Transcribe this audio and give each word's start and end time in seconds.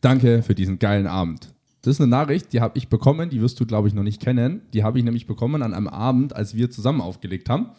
Danke 0.00 0.42
für 0.42 0.54
diesen 0.54 0.78
geilen 0.78 1.06
Abend. 1.06 1.52
Das 1.82 1.96
ist 1.96 2.00
eine 2.00 2.10
Nachricht, 2.10 2.52
die 2.52 2.60
habe 2.60 2.76
ich 2.76 2.88
bekommen, 2.88 3.30
die 3.30 3.40
wirst 3.40 3.58
du, 3.60 3.66
glaube 3.66 3.88
ich, 3.88 3.94
noch 3.94 4.02
nicht 4.02 4.20
kennen. 4.20 4.62
Die 4.74 4.84
habe 4.84 4.98
ich 4.98 5.04
nämlich 5.04 5.26
bekommen 5.26 5.62
an 5.62 5.74
einem 5.74 5.88
Abend, 5.88 6.34
als 6.36 6.54
wir 6.54 6.70
zusammen 6.70 7.00
aufgelegt 7.00 7.48
haben. 7.48 7.70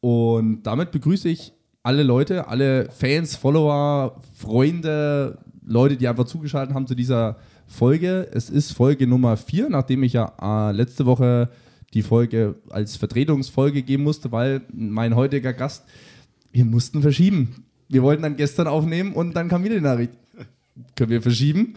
Und 0.00 0.62
damit 0.62 0.92
begrüße 0.92 1.28
ich 1.28 1.52
alle 1.82 2.02
Leute, 2.02 2.48
alle 2.48 2.88
Fans, 2.90 3.34
Follower, 3.36 4.20
Freunde, 4.34 5.38
Leute, 5.64 5.96
die 5.96 6.06
einfach 6.06 6.24
zugeschaltet 6.24 6.74
haben 6.74 6.86
zu 6.86 6.94
dieser 6.94 7.36
Folge. 7.66 8.28
Es 8.32 8.48
ist 8.48 8.72
Folge 8.72 9.06
Nummer 9.06 9.36
4, 9.36 9.70
nachdem 9.70 10.02
ich 10.02 10.12
ja 10.12 10.32
äh, 10.40 10.72
letzte 10.72 11.06
Woche 11.06 11.48
die 11.94 12.02
Folge 12.02 12.56
als 12.70 12.96
Vertretungsfolge 12.96 13.82
geben 13.82 14.04
musste, 14.04 14.30
weil 14.30 14.62
mein 14.72 15.16
heutiger 15.16 15.52
Gast, 15.52 15.84
wir 16.52 16.64
mussten 16.64 17.02
verschieben. 17.02 17.64
Wir 17.88 18.02
wollten 18.02 18.22
dann 18.22 18.36
gestern 18.36 18.66
aufnehmen 18.66 19.14
und 19.14 19.34
dann 19.34 19.48
kam 19.48 19.64
wieder 19.64 19.74
die 19.74 19.80
Nachricht. 19.80 20.12
Können 20.96 21.10
wir 21.10 21.22
verschieben? 21.22 21.74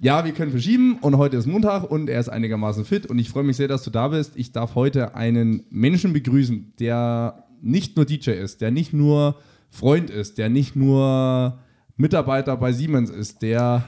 Ja, 0.00 0.24
wir 0.24 0.32
können 0.32 0.50
verschieben 0.50 0.98
und 1.00 1.16
heute 1.16 1.36
ist 1.36 1.46
Montag 1.46 1.90
und 1.90 2.10
er 2.10 2.20
ist 2.20 2.28
einigermaßen 2.28 2.84
fit 2.84 3.06
und 3.06 3.18
ich 3.18 3.30
freue 3.30 3.44
mich 3.44 3.56
sehr, 3.56 3.68
dass 3.68 3.84
du 3.84 3.90
da 3.90 4.08
bist. 4.08 4.32
Ich 4.36 4.52
darf 4.52 4.74
heute 4.74 5.14
einen 5.14 5.64
Menschen 5.70 6.12
begrüßen, 6.12 6.74
der 6.78 7.44
nicht 7.62 7.96
nur 7.96 8.04
DJ 8.04 8.32
ist, 8.32 8.60
der 8.60 8.70
nicht 8.70 8.92
nur 8.92 9.36
Freund 9.70 10.10
ist, 10.10 10.36
der 10.38 10.50
nicht 10.50 10.76
nur 10.76 11.58
Mitarbeiter 11.96 12.56
bei 12.56 12.72
Siemens 12.72 13.08
ist, 13.08 13.42
der 13.42 13.84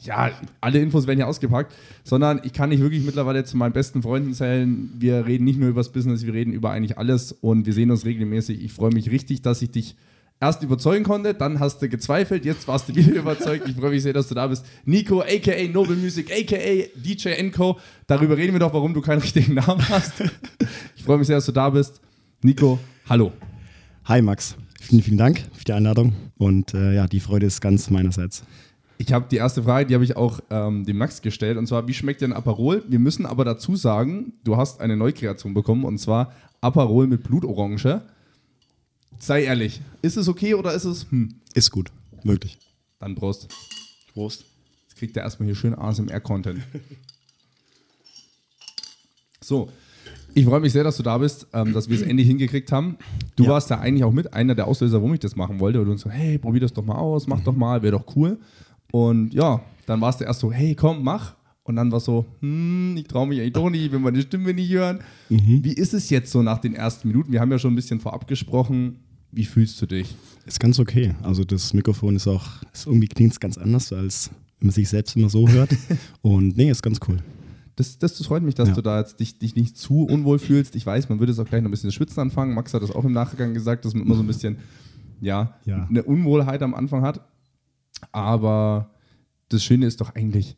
ja, 0.00 0.30
alle 0.60 0.80
Infos 0.80 1.06
werden 1.06 1.18
hier 1.18 1.28
ausgepackt, 1.28 1.74
sondern 2.04 2.40
ich 2.44 2.52
kann 2.52 2.70
nicht 2.70 2.80
wirklich 2.80 3.04
mittlerweile 3.04 3.44
zu 3.44 3.56
meinen 3.56 3.72
besten 3.72 4.02
Freunden 4.02 4.32
zählen. 4.32 4.90
Wir 4.98 5.26
reden 5.26 5.44
nicht 5.44 5.58
nur 5.58 5.68
über 5.68 5.80
das 5.80 5.92
Business, 5.92 6.24
wir 6.24 6.32
reden 6.32 6.52
über 6.52 6.70
eigentlich 6.70 6.96
alles 6.96 7.32
und 7.32 7.66
wir 7.66 7.74
sehen 7.74 7.90
uns 7.90 8.06
regelmäßig. 8.06 8.62
Ich 8.64 8.72
freue 8.72 8.92
mich 8.92 9.10
richtig, 9.10 9.42
dass 9.42 9.60
ich 9.60 9.70
dich 9.70 9.96
erst 10.40 10.62
überzeugen 10.62 11.04
konnte, 11.04 11.34
dann 11.34 11.60
hast 11.60 11.82
du 11.82 11.88
gezweifelt, 11.88 12.44
jetzt 12.44 12.66
warst 12.66 12.88
du 12.88 12.94
wieder 12.94 13.14
überzeugt. 13.20 13.68
Ich 13.68 13.76
freue 13.76 13.90
mich 13.90 14.02
sehr, 14.02 14.14
dass 14.14 14.28
du 14.28 14.34
da 14.34 14.46
bist. 14.46 14.64
Nico, 14.84 15.20
aka 15.20 15.68
Noble 15.70 15.96
Music, 15.96 16.30
aka 16.32 16.88
DJ 16.96 17.28
Enco. 17.28 17.78
Darüber 18.06 18.36
reden 18.36 18.54
wir 18.54 18.60
doch, 18.60 18.72
warum 18.72 18.94
du 18.94 19.02
keinen 19.02 19.20
richtigen 19.20 19.54
Namen 19.54 19.86
hast. 19.88 20.14
Ich 20.96 21.06
freue 21.06 21.16
mich 21.16 21.28
sehr, 21.28 21.36
dass 21.36 21.46
du 21.46 21.52
da 21.52 21.70
bist. 21.70 21.98
Nico, 22.42 22.78
hallo. 23.08 23.32
Hi 24.04 24.20
Max, 24.20 24.54
vielen, 24.78 25.02
vielen 25.02 25.16
Dank 25.16 25.42
für 25.54 25.64
die 25.64 25.72
Einladung 25.72 26.12
und 26.36 26.74
äh, 26.74 26.94
ja, 26.94 27.06
die 27.06 27.20
Freude 27.20 27.46
ist 27.46 27.62
ganz 27.62 27.88
meinerseits. 27.88 28.44
Ich 28.98 29.14
habe 29.14 29.24
die 29.30 29.36
erste 29.36 29.62
Frage, 29.62 29.86
die 29.86 29.94
habe 29.94 30.04
ich 30.04 30.14
auch 30.16 30.40
ähm, 30.50 30.84
dem 30.84 30.98
Max 30.98 31.22
gestellt, 31.22 31.56
und 31.56 31.66
zwar, 31.66 31.88
wie 31.88 31.94
schmeckt 31.94 32.20
dir 32.20 32.26
ein 32.26 32.34
Aperol? 32.34 32.84
Wir 32.86 32.98
müssen 32.98 33.24
aber 33.24 33.46
dazu 33.46 33.76
sagen, 33.76 34.34
du 34.44 34.58
hast 34.58 34.82
eine 34.82 34.94
Neukreation 34.94 35.54
bekommen, 35.54 35.84
und 35.84 35.96
zwar 35.96 36.32
Aperol 36.60 37.06
mit 37.06 37.22
Blutorange. 37.22 38.02
Sei 39.22 39.44
ehrlich, 39.44 39.80
ist 40.02 40.16
es 40.16 40.28
okay 40.28 40.54
oder 40.54 40.72
ist 40.74 40.84
es, 40.84 41.06
hm? 41.10 41.34
Ist 41.54 41.70
gut, 41.70 41.92
wirklich. 42.24 42.58
Dann 42.98 43.14
Prost. 43.14 43.48
Prost. 44.12 44.44
Jetzt 44.88 44.96
kriegt 44.98 45.16
er 45.16 45.22
erstmal 45.24 45.46
hier 45.46 45.54
schön 45.56 45.74
ASMR-Content. 45.74 46.60
So, 49.42 49.68
ich 50.34 50.44
freue 50.44 50.60
mich 50.60 50.72
sehr, 50.72 50.84
dass 50.84 50.96
du 50.96 51.02
da 51.02 51.18
bist, 51.18 51.46
ähm, 51.52 51.72
dass 51.72 51.88
wir 51.88 51.96
es 51.96 52.02
endlich 52.02 52.26
hingekriegt 52.28 52.70
haben. 52.72 52.96
Du 53.36 53.44
Ja. 53.44 53.50
warst 53.50 53.70
da 53.70 53.78
eigentlich 53.78 54.04
auch 54.04 54.12
mit 54.12 54.32
einer 54.32 54.54
der 54.54 54.66
Auslöser, 54.66 54.98
warum 54.98 55.14
ich 55.14 55.20
das 55.20 55.34
machen 55.36 55.60
wollte. 55.60 55.80
Und 55.80 55.86
du 55.88 55.96
so, 55.96 56.10
hey, 56.10 56.38
probier 56.38 56.60
das 56.60 56.72
doch 56.72 56.84
mal 56.84 56.96
aus, 56.96 57.26
mach 57.26 57.40
doch 57.40 57.56
mal, 57.56 57.82
wäre 57.82 57.92
doch 57.98 58.16
cool. 58.16 58.38
Und 58.92 59.32
ja, 59.34 59.62
dann 59.86 60.00
warst 60.00 60.20
du 60.20 60.24
erst 60.24 60.40
so, 60.40 60.52
hey, 60.52 60.74
komm, 60.74 61.02
mach. 61.02 61.34
Und 61.62 61.76
dann 61.76 61.90
war 61.92 62.00
so, 62.00 62.26
hm, 62.40 62.96
ich 62.96 63.06
traue 63.06 63.26
mich 63.26 63.40
eigentlich 63.40 63.52
doch 63.52 63.70
nicht, 63.70 63.84
ich 63.84 63.92
will 63.92 63.98
meine 63.98 64.20
Stimme 64.22 64.52
nicht 64.54 64.70
hören. 64.70 65.00
Wie 65.28 65.72
ist 65.72 65.94
es 65.94 66.10
jetzt 66.10 66.32
so 66.32 66.42
nach 66.42 66.58
den 66.58 66.74
ersten 66.74 67.08
Minuten? 67.08 67.32
Wir 67.32 67.40
haben 67.40 67.50
ja 67.50 67.58
schon 67.58 67.72
ein 67.72 67.76
bisschen 67.76 68.00
vorab 68.00 68.26
gesprochen. 68.26 68.96
Wie 69.32 69.44
fühlst 69.44 69.80
du 69.80 69.86
dich? 69.86 70.14
Ist 70.46 70.58
ganz 70.60 70.78
okay. 70.78 71.14
Also 71.22 71.44
das 71.44 71.72
Mikrofon 71.74 72.16
ist 72.16 72.26
auch, 72.26 72.46
ist 72.72 72.86
irgendwie 72.86 73.06
klingt 73.08 73.32
es 73.32 73.40
ganz 73.40 73.58
anders, 73.58 73.92
als 73.92 74.30
wenn 74.58 74.66
man 74.68 74.74
sich 74.74 74.88
selbst 74.88 75.14
immer 75.16 75.28
so 75.30 75.48
hört. 75.48 75.70
und 76.22 76.56
nee, 76.56 76.70
ist 76.70 76.82
ganz 76.82 76.98
cool. 77.08 77.18
Das, 77.76 77.98
das, 77.98 78.18
das 78.18 78.26
freut 78.26 78.42
mich, 78.42 78.54
dass 78.56 78.68
Ja. 78.70 78.74
du 78.74 78.82
da 78.82 78.98
jetzt 78.98 79.20
dich, 79.20 79.38
dich 79.38 79.54
nicht 79.54 79.76
zu 79.78 80.04
unwohl 80.04 80.38
fühlst. 80.38 80.74
Ich 80.76 80.84
weiß, 80.84 81.08
man 81.08 81.18
würde 81.20 81.32
jetzt 81.32 81.38
auch 81.38 81.46
gleich 81.48 81.62
noch 81.62 81.68
ein 81.68 81.70
bisschen 81.70 81.92
schwitzen 81.92 82.20
anfangen. 82.20 82.54
Max 82.54 82.74
hat 82.74 82.82
das 82.82 82.90
auch 82.90 83.04
im 83.04 83.12
Nachgang 83.12 83.54
gesagt, 83.54 83.84
dass 83.84 83.94
man 83.94 84.02
immer 84.04 84.16
so 84.16 84.22
ein 84.22 84.26
bisschen, 84.26 84.56
ja, 85.20 85.54
Ja. 85.64 85.86
eine 85.88 86.02
Unwohlheit 86.02 86.62
am 86.62 86.74
Anfang 86.74 87.02
hat. 87.02 87.20
Aber 88.12 88.90
das 89.48 89.62
Schöne 89.64 89.86
ist 89.86 90.00
doch 90.00 90.14
eigentlich, 90.14 90.56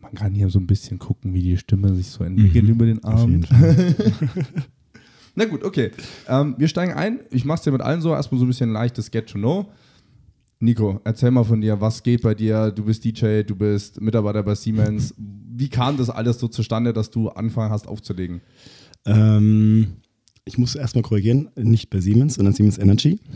man 0.00 0.14
kann 0.14 0.32
hier 0.34 0.48
so 0.50 0.58
ein 0.58 0.66
bisschen 0.66 0.98
gucken, 0.98 1.32
wie 1.34 1.42
die 1.42 1.56
Stimme 1.58 1.94
sich 1.94 2.08
so 2.08 2.24
entwickelt 2.24 2.68
über 2.68 2.86
den 2.86 2.96
Mhm. 2.96 3.04
Auf 3.04 3.28
jeden 3.28 3.44
Abend. 3.44 3.94
Na 5.34 5.44
gut, 5.46 5.64
okay. 5.64 5.90
Ähm, 6.28 6.54
wir 6.58 6.68
steigen 6.68 6.92
ein. 6.92 7.20
Ich 7.30 7.44
mache 7.44 7.56
es 7.58 7.62
dir 7.62 7.72
mit 7.72 7.80
allen 7.80 8.00
so. 8.00 8.12
Erstmal 8.12 8.38
so 8.38 8.44
ein 8.44 8.48
bisschen 8.48 8.72
leichtes 8.72 9.10
Get 9.10 9.28
to 9.28 9.38
Know. 9.38 9.66
Nico, 10.60 11.00
erzähl 11.04 11.30
mal 11.30 11.44
von 11.44 11.60
dir, 11.60 11.80
was 11.80 12.02
geht 12.02 12.22
bei 12.22 12.34
dir? 12.34 12.70
Du 12.70 12.84
bist 12.84 13.04
DJ, 13.04 13.42
du 13.42 13.54
bist 13.56 14.00
Mitarbeiter 14.00 14.42
bei 14.42 14.54
Siemens. 14.54 15.14
Wie 15.18 15.68
kam 15.68 15.96
das 15.96 16.08
alles 16.08 16.38
so 16.38 16.48
zustande, 16.48 16.92
dass 16.92 17.10
du 17.10 17.28
angefangen 17.28 17.70
hast 17.70 17.86
aufzulegen? 17.88 18.40
ähm, 19.06 19.96
ich 20.46 20.58
muss 20.58 20.74
erstmal 20.74 21.02
korrigieren, 21.02 21.50
nicht 21.56 21.90
bei 21.90 22.00
Siemens, 22.00 22.34
sondern 22.34 22.54
Siemens 22.54 22.78
Energy. 22.78 23.18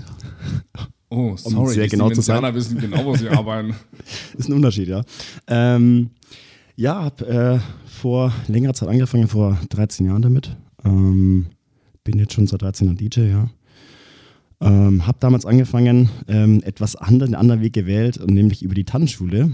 Oh, 1.11 1.35
sorry, 1.39 1.73
sehr 1.73 1.85
die 1.85 1.89
genau 1.89 2.11
zu 2.11 2.21
sein. 2.21 2.55
wissen 2.55 2.77
genau, 2.79 3.03
wo 3.03 3.17
sie 3.17 3.29
arbeiten. 3.31 3.75
Ist 4.37 4.51
ein 4.51 4.53
Unterschied, 4.53 4.89
ja. 4.89 5.03
Ähm, 5.47 6.11
ja, 6.77 7.03
habe 7.03 7.27
äh, 7.27 7.89
vor 7.89 8.31
längerer 8.47 8.75
Zeit 8.75 8.91
angefangen, 8.91 9.27
vor 9.27 9.59
13 9.71 10.05
Jahren 10.05 10.21
damit. 10.21 10.55
Ähm, 10.85 11.47
bin 12.11 12.19
jetzt 12.19 12.33
schon 12.33 12.47
seit 12.47 12.63
13 12.63 12.87
Jahren 12.87 12.97
DJ, 12.97 13.21
ja. 13.29 13.51
Ähm, 14.61 15.07
habe 15.07 15.19
damals 15.21 15.45
angefangen, 15.45 16.09
ähm, 16.27 16.63
etwas 16.65 16.97
anderen, 16.97 17.35
einen 17.35 17.41
anderen 17.43 17.61
Weg 17.61 17.75
gewählt, 17.75 18.17
und 18.17 18.33
nämlich 18.33 18.63
über 18.63 18.75
die 18.75 18.85
Tanzschule. 18.85 19.53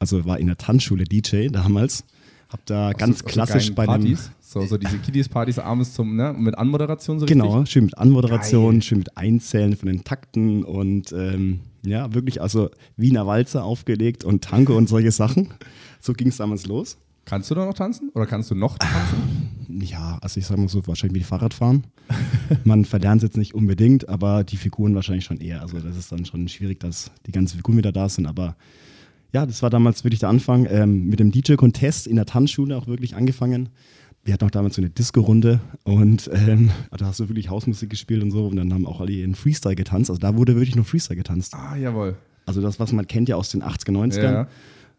Also 0.00 0.24
war 0.24 0.40
in 0.40 0.48
der 0.48 0.58
Tanzschule 0.58 1.04
DJ 1.04 1.48
damals. 1.48 2.04
Hab 2.48 2.66
da 2.66 2.92
ganz 2.92 3.20
so, 3.20 3.26
so 3.26 3.32
klassisch 3.32 3.72
bei 3.74 3.86
Partys. 3.86 4.32
So, 4.40 4.66
so 4.66 4.76
diese 4.76 4.98
Kiddies-Partys 4.98 5.60
abends 5.60 5.94
zum, 5.94 6.16
ne? 6.16 6.34
Mit 6.36 6.58
Anmoderation 6.58 7.20
so 7.20 7.26
Genau, 7.26 7.58
richtig. 7.58 7.72
schön 7.72 7.84
mit 7.84 7.96
Anmoderation, 7.96 8.74
Geil. 8.74 8.82
schön 8.82 8.98
mit 8.98 9.16
Einzählen 9.16 9.76
von 9.76 9.86
den 9.86 10.02
Takten 10.02 10.64
und 10.64 11.12
ähm, 11.12 11.60
ja, 11.84 12.12
wirklich 12.12 12.42
also 12.42 12.70
Wiener 12.96 13.26
Walzer 13.26 13.64
aufgelegt 13.64 14.24
und 14.24 14.42
Tango 14.42 14.76
und 14.76 14.88
solche 14.88 15.12
Sachen. 15.12 15.54
So 16.00 16.12
ging 16.12 16.28
es 16.28 16.38
damals 16.38 16.66
los. 16.66 16.98
Kannst 17.24 17.50
du 17.50 17.54
da 17.54 17.64
noch 17.64 17.74
tanzen? 17.74 18.10
Oder 18.14 18.26
kannst 18.26 18.50
du 18.50 18.54
noch 18.54 18.78
tanzen? 18.78 19.50
Ja, 19.80 20.18
also 20.20 20.38
ich 20.38 20.46
sag 20.46 20.56
mal 20.58 20.68
so, 20.68 20.86
wahrscheinlich 20.86 21.20
wie 21.22 21.24
Fahrradfahren. 21.24 21.84
Man 22.64 22.84
verlernt 22.84 23.22
es 23.22 23.28
jetzt 23.28 23.36
nicht 23.38 23.54
unbedingt, 23.54 24.08
aber 24.08 24.44
die 24.44 24.56
Figuren 24.58 24.94
wahrscheinlich 24.94 25.24
schon 25.24 25.38
eher. 25.38 25.62
Also 25.62 25.80
das 25.80 25.96
ist 25.96 26.12
dann 26.12 26.24
schon 26.26 26.46
schwierig, 26.48 26.78
dass 26.80 27.10
die 27.26 27.32
ganzen 27.32 27.56
Figuren 27.56 27.78
wieder 27.78 27.90
da 27.90 28.08
sind. 28.08 28.26
Aber 28.26 28.56
ja, 29.32 29.46
das 29.46 29.62
war 29.62 29.70
damals 29.70 30.04
wirklich 30.04 30.20
der 30.20 30.28
Anfang. 30.28 30.66
Ähm, 30.70 31.06
mit 31.06 31.18
dem 31.18 31.32
DJ-Contest 31.32 32.06
in 32.06 32.16
der 32.16 32.26
Tanzschule 32.26 32.76
auch 32.76 32.86
wirklich 32.86 33.16
angefangen. 33.16 33.70
Wir 34.22 34.34
hatten 34.34 34.44
auch 34.44 34.50
damals 34.50 34.76
so 34.76 34.82
eine 34.82 34.90
Disco-Runde 34.90 35.60
und 35.82 36.30
ähm, 36.32 36.70
da 36.96 37.06
hast 37.06 37.20
du 37.20 37.28
wirklich 37.28 37.50
Hausmusik 37.50 37.90
gespielt 37.90 38.22
und 38.22 38.30
so. 38.30 38.46
Und 38.46 38.56
dann 38.56 38.72
haben 38.72 38.86
auch 38.86 39.00
alle 39.00 39.12
in 39.22 39.34
Freestyle 39.34 39.74
getanzt. 39.74 40.08
Also 40.08 40.20
da 40.20 40.36
wurde 40.36 40.54
wirklich 40.54 40.76
nur 40.76 40.84
Freestyle 40.84 41.16
getanzt. 41.16 41.54
Ah, 41.54 41.74
jawohl. 41.76 42.16
Also 42.46 42.60
das, 42.60 42.78
was 42.78 42.92
man 42.92 43.06
kennt 43.08 43.28
ja 43.28 43.36
aus 43.36 43.48
den 43.50 43.62
80er, 43.62 43.90
90ern, 43.90 44.22
Ja. 44.22 44.48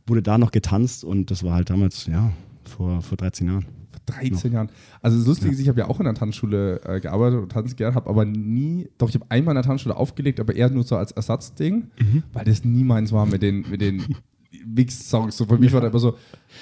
Wurde 0.07 0.21
da 0.21 0.38
noch 0.38 0.51
getanzt 0.51 1.03
und 1.03 1.31
das 1.31 1.43
war 1.43 1.55
halt 1.55 1.69
damals, 1.69 2.05
ja, 2.07 2.31
vor, 2.63 3.01
vor 3.01 3.17
13 3.17 3.47
Jahren. 3.47 3.66
13 4.05 4.51
Jahren. 4.53 4.69
Also 5.01 5.17
das 5.17 5.27
Lustige 5.27 5.51
ist, 5.53 5.59
ich 5.59 5.67
habe 5.67 5.79
ja 5.79 5.88
auch 5.88 5.99
in 5.99 6.05
der 6.05 6.13
Tanzschule 6.13 6.81
äh, 6.83 6.99
gearbeitet 6.99 7.39
und 7.39 7.51
tanzen 7.51 7.75
gelernt, 7.75 7.95
habe 7.95 8.09
aber 8.09 8.25
nie, 8.25 8.89
doch 8.97 9.09
ich 9.09 9.16
habe 9.16 9.25
einmal 9.29 9.53
in 9.53 9.55
der 9.55 9.63
Tanzschule 9.63 9.95
aufgelegt, 9.95 10.39
aber 10.39 10.55
eher 10.55 10.69
nur 10.69 10.83
so 10.83 10.95
als 10.95 11.11
Ersatzding, 11.11 11.89
weil 12.33 12.45
das 12.45 12.63
nie 12.63 12.83
meins 12.83 13.11
war 13.11 13.25
mit 13.25 13.41
den, 13.41 13.69
mit 13.69 13.81
den 13.81 14.03
Mix-Songs. 14.66 15.35
So 15.38 15.45
für 15.45 15.57
mich 15.57 15.73
war 15.73 15.81
da 15.81 15.88
immer 15.88 15.99
so, 15.99 16.17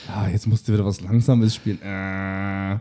ah, 0.07 0.27
jetzt 0.29 0.47
musst 0.47 0.67
du 0.67 0.73
wieder 0.73 0.85
was 0.85 1.01
Langsames 1.01 1.55
spielen. 1.55 1.81
Äh. 1.81 2.79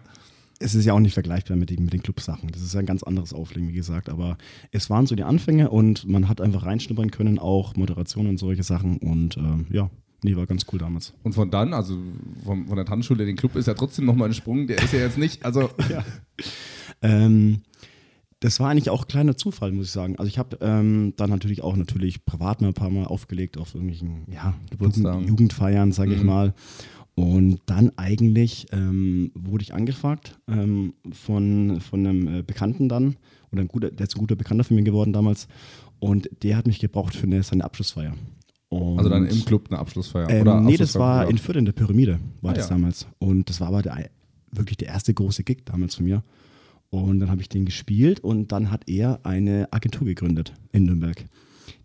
es 0.59 0.75
ist 0.75 0.85
ja 0.85 0.93
auch 0.93 1.01
nicht 1.01 1.15
vergleichbar 1.15 1.57
mit 1.57 1.71
den, 1.71 1.85
mit 1.85 1.93
den 1.93 2.03
Clubsachen. 2.03 2.51
Das 2.53 2.63
ist 2.63 2.75
ja 2.75 2.81
ein 2.81 2.87
ganz 2.87 3.03
anderes 3.03 3.33
Auflegen, 3.33 3.69
wie 3.69 3.75
gesagt. 3.75 4.09
Aber 4.09 4.39
es 4.71 4.91
waren 4.91 5.07
so 5.07 5.15
die 5.15 5.25
Anfänge 5.25 5.71
und 5.71 6.09
man 6.09 6.29
hat 6.29 6.41
einfach 6.41 6.65
reinschnuppern 6.65 7.11
können, 7.11 7.39
auch 7.39 7.77
Moderation 7.77 8.27
und 8.27 8.39
solche 8.39 8.63
Sachen. 8.63 8.99
Und 8.99 9.37
ähm, 9.37 9.67
ja, 9.71 9.91
nee, 10.23 10.37
war 10.37 10.47
ganz 10.47 10.65
cool 10.73 10.79
damals. 10.79 11.13
Und 11.23 11.35
von 11.35 11.51
dann, 11.51 11.75
also 11.75 11.99
von, 12.45 12.67
von 12.67 12.77
der 12.77 12.85
Tanzschule, 12.85 13.27
den 13.27 13.37
Club 13.37 13.57
ist 13.57 13.67
ja 13.67 13.75
trotzdem 13.75 14.05
nochmal 14.07 14.29
ein 14.29 14.35
Sprung, 14.35 14.67
der 14.67 14.83
ist 14.83 14.93
ja 14.93 15.01
jetzt 15.01 15.19
nicht, 15.19 15.45
also 15.45 15.71
Ähm, 17.03 17.63
das 18.41 18.59
war 18.59 18.71
eigentlich 18.71 18.91
auch 18.91 19.03
ein 19.03 19.09
kleiner 19.09 19.37
Zufall, 19.37 19.73
muss 19.73 19.87
ich 19.87 19.93
sagen. 19.93 20.17
Also 20.17 20.29
ich 20.29 20.39
habe 20.39 20.59
ähm, 20.61 21.15
dann 21.17 21.31
natürlich 21.31 21.63
auch 21.63 21.77
natürlich 21.77 22.25
privat 22.25 22.61
mal 22.61 22.69
ein 22.69 22.75
paar 22.75 22.91
Mal 22.91 23.05
aufgelegt 23.05 23.57
auf 23.57 23.75
irgendwelchen 23.75 24.25
ja, 24.33 24.55
Geburtstagen. 24.71 25.21
Jugend, 25.21 25.29
Jugendfeiern, 25.31 25.93
sage 25.93 26.15
ich 26.15 26.21
Mhm. 26.21 26.27
mal. 26.27 26.55
Und 27.15 27.61
dann 27.67 27.93
eigentlich 27.97 28.67
ähm, 28.73 29.31
wurde 29.35 29.63
ich 29.63 29.75
angefragt 29.75 30.39
ähm, 30.49 30.95
von, 31.13 31.81
von 31.81 32.07
einem 32.07 32.39
äh, 32.39 32.43
Bekannten 32.43 32.89
dann, 32.89 33.17
oder 33.53 33.61
ein 33.61 33.69
guter, 33.69 33.91
der 33.91 34.07
ist 34.07 34.17
ein 34.17 34.21
guter 34.21 34.35
Bekannter 34.35 34.65
von 34.65 34.77
mir 34.77 34.83
geworden 34.83 35.13
damals. 35.13 35.47
Und 36.01 36.29
der 36.43 36.57
hat 36.57 36.67
mich 36.67 36.81
gebraucht 36.81 37.15
für 37.15 37.27
eine, 37.27 37.43
seine 37.43 37.65
Abschlussfeier. 37.65 38.15
Und 38.73 38.99
Also 38.99 39.11
dann 39.11 39.27
im 39.27 39.45
Club 39.45 39.67
eine 39.71 39.79
Abschlussfeier. 39.79 40.31
ähm, 40.31 40.43
oder 40.43 40.61
nee, 40.61 40.77
das 40.79 40.95
war 40.99 41.29
in. 41.29 41.37
Fürth 41.39 41.57
in 41.57 41.67
der 41.67 41.73
Pyramide, 41.73 42.19
war 42.41 42.53
Ah, 42.53 42.55
das 42.55 42.69
ja. 42.71 42.75
damals. 42.75 43.07
Und 43.19 43.49
das 43.51 43.61
war 43.61 43.69
aber 43.69 43.83
der, 43.83 44.09
wirklich 44.51 44.79
der 44.79 44.89
erste 44.89 45.13
große 45.13 45.45
Gig 45.45 45.65
damals 45.67 45.97
von 45.97 46.07
mir. 46.07 46.23
Und 46.91 47.21
dann 47.21 47.31
habe 47.31 47.41
ich 47.43 47.49
den 47.51 47.65
gespielt 47.67 48.21
und 48.21 48.51
dann 48.53 48.71
hat 48.71 48.89
er 48.89 49.21
eine 49.25 49.69
Agentur 49.73 50.07
gegründet 50.07 50.53
in 50.73 50.85
Nürnberg, 50.85 51.23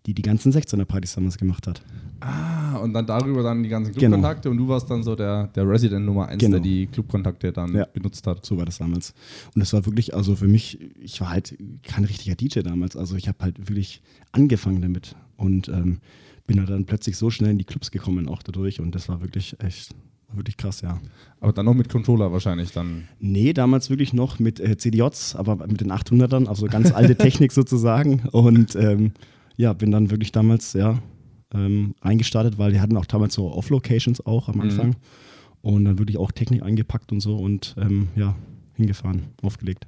die 0.06 0.14
die 0.14 0.22
ganzen 0.22 0.50
16er-Partys 0.52 1.14
damals 1.14 1.36
gemacht 1.38 1.66
hat. 1.66 1.82
Ah, 2.20 2.76
und 2.78 2.94
dann 2.94 3.06
darüber 3.06 3.42
dann 3.42 3.62
die 3.62 3.68
ganzen 3.68 3.92
Genau. 3.92 4.00
Clubkontakte 4.16 4.50
und 4.50 4.56
du 4.56 4.66
warst 4.68 4.90
dann 4.90 5.02
so 5.02 5.14
der, 5.14 5.48
der 5.48 5.68
Resident 5.68 6.04
Nummer 6.06 6.28
1, 6.28 6.40
Genau. 6.40 6.52
der 6.56 6.60
die 6.60 6.86
Clubkontakte 6.86 7.52
dann 7.52 7.74
Ja. 7.74 7.86
genutzt 7.92 8.26
hat. 8.26 8.44
So 8.46 8.56
war 8.56 8.64
das 8.66 8.78
damals. 8.78 9.12
Und 9.54 9.60
es 9.62 9.72
war 9.74 9.84
wirklich, 9.86 10.14
also 10.14 10.36
für 10.36 10.48
mich, 10.48 10.78
ich 11.00 11.20
war 11.20 11.30
halt 11.30 11.56
kein 11.82 12.04
richtiger 12.04 12.34
DJ 12.34 12.60
damals. 12.60 12.96
Also 12.96 13.16
ich 13.16 13.28
habe 13.28 13.38
halt 13.40 13.58
wirklich 13.68 14.02
angefangen 14.32 14.80
damit 14.82 15.14
und 15.36 15.68
ähm, 15.68 15.98
bin 16.48 16.64
dann 16.66 16.86
plötzlich 16.86 17.16
so 17.16 17.30
schnell 17.30 17.50
in 17.50 17.58
die 17.58 17.64
Clubs 17.64 17.92
gekommen, 17.92 18.26
auch 18.26 18.42
dadurch. 18.42 18.80
Und 18.80 18.94
das 18.94 19.08
war 19.08 19.20
wirklich 19.20 19.54
echt, 19.60 19.94
wirklich 20.32 20.56
krass, 20.56 20.80
ja. 20.80 20.98
Aber 21.40 21.52
dann 21.52 21.66
noch 21.66 21.74
mit 21.74 21.88
Controller 21.90 22.32
wahrscheinlich 22.32 22.72
dann. 22.72 23.06
Nee, 23.20 23.52
damals 23.52 23.90
wirklich 23.90 24.12
noch 24.14 24.38
mit 24.40 24.58
äh, 24.58 24.76
CDJs, 24.76 25.36
aber 25.36 25.66
mit 25.68 25.82
den 25.82 25.92
800ern, 25.92 26.46
also 26.46 26.66
ganz 26.66 26.90
alte 26.90 27.16
Technik 27.18 27.52
sozusagen. 27.52 28.22
Und 28.32 28.74
ähm, 28.74 29.12
ja, 29.56 29.74
bin 29.74 29.90
dann 29.90 30.10
wirklich 30.10 30.32
damals, 30.32 30.72
ja, 30.72 31.00
ähm, 31.54 31.94
eingestartet, 32.00 32.58
weil 32.58 32.72
die 32.72 32.80
hatten 32.80 32.96
auch 32.96 33.06
damals 33.06 33.34
so 33.34 33.52
Off-Locations 33.52 34.24
auch 34.26 34.48
am 34.48 34.60
Anfang. 34.60 34.96
Und 35.60 35.84
dann 35.84 35.98
wirklich 35.98 36.16
auch 36.16 36.32
Technik 36.32 36.62
eingepackt 36.62 37.12
und 37.12 37.20
so 37.20 37.36
und 37.36 37.74
ähm, 37.78 38.08
ja, 38.16 38.36
hingefahren, 38.74 39.24
aufgelegt. 39.42 39.86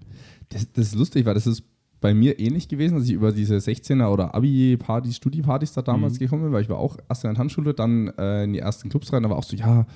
Das, 0.50 0.70
das 0.72 0.88
ist 0.88 0.94
lustig, 0.96 1.24
weil 1.24 1.34
das 1.34 1.46
ist 1.46 1.62
bei 2.00 2.14
mir 2.14 2.38
ähnlich 2.38 2.68
gewesen, 2.68 2.96
dass 2.96 3.04
ich 3.04 3.12
über 3.12 3.32
diese 3.32 3.56
16er 3.56 4.08
oder 4.08 4.34
Abi-Partys, 4.34 5.16
Studi-Partys 5.16 5.72
da 5.74 5.82
damals 5.82 6.18
gekommen 6.18 6.44
bin, 6.44 6.52
weil 6.52 6.62
ich 6.62 6.68
war 6.68 6.78
auch 6.78 6.96
erst 7.08 7.24
in 7.24 7.28
der 7.28 7.36
Tanzschule, 7.36 7.74
dann 7.74 8.08
äh, 8.18 8.44
in 8.44 8.54
die 8.54 8.58
ersten 8.58 8.88
Clubs 8.88 9.12
rein, 9.12 9.22
war 9.24 9.36
auch 9.36 9.42
so, 9.44 9.56
ja, 9.56 9.86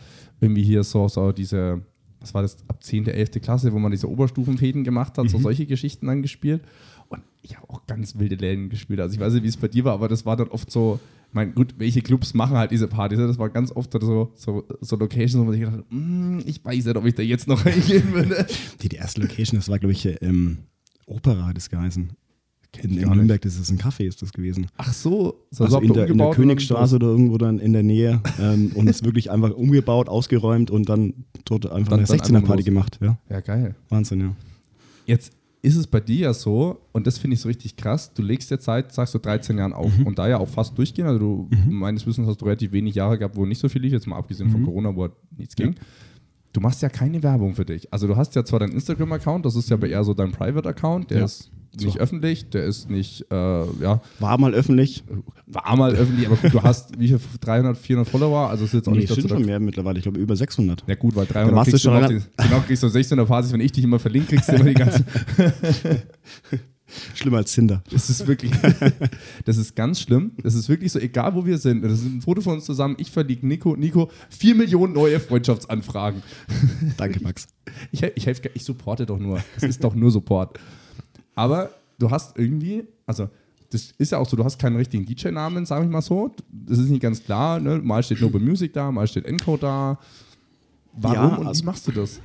irgendwie 0.41 0.63
hier 0.63 0.85
so, 0.85 1.09
so 1.09 1.33
diese, 1.33 1.81
was 2.21 2.35
war 2.35 2.43
das, 2.43 2.59
ab 2.69 2.83
10., 2.83 3.07
11. 3.07 3.31
Klasse, 3.41 3.73
wo 3.73 3.79
man 3.79 3.91
diese 3.91 4.11
Oberstufenfäden 4.11 4.85
gemacht 4.85 5.17
hat, 5.17 5.31
so 5.31 5.39
solche 5.39 5.67
Geschichten 5.67 6.07
dann 6.07 6.21
gespielt. 6.23 6.63
Und 7.09 7.23
ich 7.43 7.57
habe 7.57 7.69
auch 7.71 7.87
ganz 7.87 8.19
wilde 8.19 8.35
Läden 8.37 8.69
gespielt. 8.69 9.01
Also 9.01 9.15
ich 9.15 9.21
weiß 9.21 9.33
nicht, 9.35 9.43
wie 9.45 9.49
es 9.49 9.57
bei 9.57 9.69
dir 9.69 9.85
war, 9.85 9.95
aber 9.95 10.09
das 10.09 10.27
war 10.27 10.37
dann 10.37 10.49
oft 10.49 10.71
so, 10.71 10.99
ich 11.29 11.35
meine, 11.35 11.53
gut, 11.53 11.75
welche 11.79 12.03
Clubs 12.03 12.35
machen 12.35 12.57
halt 12.57 12.71
diese 12.71 12.89
Partys? 12.89 13.19
ne? 13.19 13.27
Das 13.27 13.39
war 13.39 13.49
ganz 13.49 13.73
oft 13.73 13.93
so, 13.93 14.31
so, 14.35 14.65
so 14.81 14.97
Locations, 14.97 15.37
wo 15.39 15.45
man 15.45 15.53
sich 15.53 15.61
gedacht 15.61 15.79
hat, 15.79 15.87
"Mm, 15.91 16.41
ich 16.47 16.65
weiß 16.65 16.85
nicht, 16.85 16.97
ob 16.97 17.05
ich 17.07 17.15
da 17.15 17.23
jetzt 17.23 17.49
noch 17.49 17.65
reingehen 17.67 18.13
würde. 18.13 18.47
Die, 18.83 18.89
die 18.89 18.97
erste 18.97 19.21
Location, 19.21 19.59
das 19.59 19.69
war, 19.69 19.79
glaube 19.79 19.93
ich, 19.93 20.07
ähm, 20.23 20.59
Opera 21.07 21.47
hat 21.47 21.59
es 21.59 21.69
geheißen. 21.71 22.11
Kenn 22.73 22.91
In, 22.91 22.99
in. 22.99 23.09
Nürnberg, 23.09 23.41
das 23.43 23.57
ist 23.57 23.71
ein 23.71 23.79
Café, 23.79 24.05
ist 24.05 24.21
das 24.21 24.33
gewesen. 24.33 24.67
Ach 24.79 24.93
so, 24.93 25.45
so 25.53 25.65
Also 25.65 25.79
in 25.81 25.93
der, 25.93 26.09
in 26.09 26.19
der 26.19 26.31
Königstraße 26.31 26.97
oder 26.97 27.07
irgendwo 27.07 27.39
dann 27.39 27.61
in 27.61 27.73
der 27.73 27.85
Nähe 27.85 28.21
ähm, 28.41 28.73
und 28.75 28.89
es 28.89 29.05
wirklich 29.05 29.31
einfach 29.31 29.53
umgebaut, 29.53 30.09
ausgeräumt 30.09 30.71
und 30.73 30.89
dann 30.89 31.15
dort 31.45 31.67
einfach 31.71 31.91
Dann- 31.91 32.01
eine 32.01 32.09
dann 32.09 32.19
16er 32.19 32.35
einfach 32.37 32.49
Party 32.49 32.61
los. 32.63 32.65
gemacht. 32.65 32.99
Ja, 33.01 33.19
Ja, 33.31 33.41
geil. 33.41 33.77
Wahnsinn, 33.91 34.21
ja. 34.21 34.37
Jetzt 35.07 35.33
ist 35.63 35.77
es 35.77 35.87
bei 35.87 36.01
dir 36.01 36.19
ja 36.19 36.35
so, 36.35 36.81
und 36.93 37.07
das 37.07 37.17
finde 37.19 37.35
ich 37.35 37.41
so 37.41 37.49
richtig 37.49 37.77
krass, 37.77 38.13
du 38.13 38.23
legst 38.23 38.51
jetzt 38.51 38.65
seit, 38.65 38.93
sagst 38.93 39.15
du, 39.15 39.19
13 39.19 39.57
Jahren 39.57 39.73
auf 39.73 39.97
Mhm. 39.97 40.07
und 40.09 40.19
da 40.19 40.29
ja 40.29 40.39
auch 40.39 40.49
fast 40.49 40.77
durchgehen. 40.77 41.07
Also 41.07 41.19
du, 41.21 41.49
meines 41.71 42.05
Wissens 42.07 42.27
hast 42.27 42.41
du 42.41 42.45
relativ 42.47 42.73
wenig 42.73 42.97
Jahre 42.97 43.17
gehabt, 43.19 43.37
wo 43.37 43.47
nicht 43.47 43.61
so 43.61 43.69
viel 43.69 43.81
lief, 43.83 43.93
jetzt 43.93 44.07
mal 44.09 44.17
abgesehen 44.19 44.49
Mhm. 44.49 44.53
von 44.53 44.65
Corona, 44.65 44.95
wo 44.97 45.03
halt 45.03 45.13
nichts 45.39 45.55
ging. 45.55 45.75
Du 46.55 46.61
machst 46.61 46.81
ja 46.83 46.89
keine 46.89 47.21
Werbung 47.23 47.55
für 47.55 47.65
dich. 47.65 47.93
Also 47.93 48.07
du 48.07 48.17
hast 48.17 48.35
ja 48.37 48.45
zwar 48.45 48.61
deinen 48.61 48.73
Instagram-Account, 48.73 49.45
das 49.45 49.57
ist 49.57 49.69
ja 49.71 49.77
aber 49.77 49.89
eher 49.89 50.05
so 50.05 50.15
dein 50.15 50.31
Private-Account, 50.33 51.11
der 51.11 51.19
Ja. 51.19 51.25
ist 51.25 51.51
nicht 51.81 51.99
öffentlich, 51.99 52.49
der 52.51 52.63
ist 52.63 52.89
nicht, 52.89 53.27
äh, 53.33 53.35
ja, 53.83 54.01
War 54.21 54.39
mal 54.39 54.55
öffentlich. 54.55 55.03
war 55.49 55.77
mal 55.77 55.93
öffentlich, 55.97 56.29
aber 56.29 56.37
gut, 56.37 56.55
du 56.55 56.63
hast 56.63 56.97
wie 57.01 57.09
viel, 57.09 57.19
300, 57.41 57.77
400 57.77 58.09
Follower, 58.09 58.49
also 58.49 58.63
es 58.63 58.69
ist 58.71 58.75
jetzt 58.75 58.89
auch 58.89 58.93
Nee, 58.93 58.99
nicht 59.01 59.11
dazu, 59.11 59.27
schon 59.27 59.45
mehr 59.45 59.59
mittlerweile, 59.59 59.99
ich 59.99 60.05
glaube 60.05 60.21
über 60.21 60.37
600. 60.37 60.85
Ja 60.87 60.95
gut, 60.95 61.17
weil 61.17 61.27
Da 61.27 61.33
300 61.33 61.55
machst 61.57 61.67
du 61.67 61.73
kriegst 61.73 61.85
du 61.87 61.91
schon 61.91 62.01
noch, 62.01 62.09
genau 62.47 62.61
kriegst 62.65 62.83
du 62.85 62.87
16er 62.87 63.25
Partys, 63.25 63.53
wenn 63.53 63.61
ich 63.61 63.73
dich 63.73 63.83
immer 63.83 63.99
verlinke, 63.99 64.37
kriegst 64.37 64.49
du 64.51 64.53
immer 64.53 64.65
die 64.67 64.75
ganzen 64.75 65.05
Schlimmer 67.15 67.39
als 67.39 67.53
Tinder. 67.53 67.83
Das 67.91 68.09
ist 68.11 68.27
wirklich, 68.27 68.53
das 69.45 69.57
ist 69.57 69.75
ganz 69.77 70.01
schlimm. 70.01 70.33
Das 70.43 70.55
ist 70.55 70.69
wirklich 70.69 70.93
so, 70.93 70.99
egal 70.99 71.35
wo 71.35 71.45
wir 71.47 71.59
sind. 71.59 71.83
Das 71.83 71.93
ist 71.93 72.05
ein 72.05 72.23
Foto 72.23 72.41
von 72.41 72.55
uns 72.55 72.65
zusammen. 72.65 72.97
Ich 72.99 73.11
verliege 73.11 73.47
Nico, 73.47 73.77
Nico, 73.77 74.11
4 74.31 74.55
Millionen 74.55 74.93
neue 74.93 75.21
Freundschaftsanfragen. 75.21 76.23
Danke, 76.97 77.21
Max. 77.23 77.47
Ich, 77.93 78.03
hel- 78.03 78.13
ich 78.15 78.27
helfe, 78.27 78.51
ich 78.55 78.65
supporte 78.65 79.07
doch 79.07 79.19
nur. 79.19 79.41
Es 79.57 79.63
ist 79.65 79.83
doch 79.83 79.95
nur 79.95 80.11
Support. 80.11 80.59
Aber 81.35 81.71
du 81.99 82.11
hast 82.11 82.39
irgendwie, 82.39 82.85
also 83.07 83.29
das 83.71 83.93
ist 83.99 84.13
ja 84.13 84.19
auch 84.19 84.29
so, 84.29 84.37
du 84.37 84.45
hast 84.45 84.59
keinen 84.59 84.77
richtigen 84.77 85.05
DJ-Namen, 85.05 85.67
sage 85.67 85.85
ich 85.87 85.91
mal 85.91 86.03
so. 86.03 86.31
Das 86.53 86.79
ist 86.79 86.91
nicht 86.91 87.03
ganz 87.03 87.25
klar. 87.25 87.59
Ne? 87.59 87.81
Mal 87.83 88.03
steht 88.05 88.21
Noble 88.21 88.41
Music 88.41 88.73
da, 88.73 88.93
mal 88.93 89.07
steht 89.09 89.25
Encode 89.27 89.63
da. 89.65 89.99
Warum 90.93 91.17
Ja, 91.17 91.37
und 91.37 91.47
also- 91.49 91.63
wie 91.63 91.67
machst 91.67 91.87
du 91.89 91.93
das? 91.93 92.21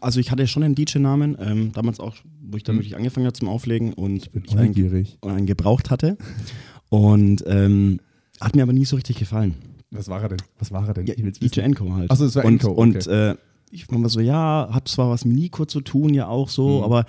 Also 0.00 0.20
ich 0.20 0.30
hatte 0.30 0.46
schon 0.46 0.62
einen 0.62 0.74
DJ-Namen, 0.74 1.36
ähm, 1.40 1.72
damals 1.72 1.98
auch, 2.00 2.16
wo 2.54 2.56
ich 2.56 2.62
dann 2.62 2.76
wirklich 2.76 2.94
angefangen 2.96 3.26
habe 3.26 3.34
zum 3.36 3.48
Auflegen 3.48 3.92
und 3.94 4.30
ich, 4.32 4.52
einen, 4.56 4.68
neugierig. 4.68 5.18
und 5.22 5.32
einen 5.32 5.46
gebraucht 5.46 5.90
hatte. 5.90 6.16
Und 6.88 7.42
ähm, 7.48 7.98
hat 8.40 8.54
mir 8.54 8.62
aber 8.62 8.72
nie 8.72 8.84
so 8.84 8.94
richtig 8.94 9.16
gefallen. 9.18 9.54
Was 9.90 10.08
war 10.08 10.22
er 10.22 10.28
denn? 10.28 10.38
Was 10.60 10.70
war 10.70 10.86
er 10.86 10.94
denn? 10.94 11.06
Ja, 11.06 11.14
Ich 11.16 11.24
will's 11.24 11.40
DJ. 11.40 11.60
Enco 11.60 11.92
halt. 11.94 12.10
Ach 12.12 12.16
so, 12.16 12.24
es 12.26 12.36
war 12.36 12.44
und, 12.44 12.62
Enco, 12.62 12.72
Und 12.72 12.96
okay. 13.08 13.30
äh, 13.32 13.34
ich 13.72 13.90
war 13.90 13.98
mal 13.98 14.08
so, 14.08 14.20
ja, 14.20 14.68
hat 14.70 14.86
zwar 14.86 15.10
was 15.10 15.24
mit 15.24 15.36
Nico 15.36 15.64
zu 15.66 15.80
tun, 15.80 16.14
ja 16.14 16.28
auch 16.28 16.48
so, 16.48 16.78
Mhm. 16.78 16.84
aber 16.84 17.06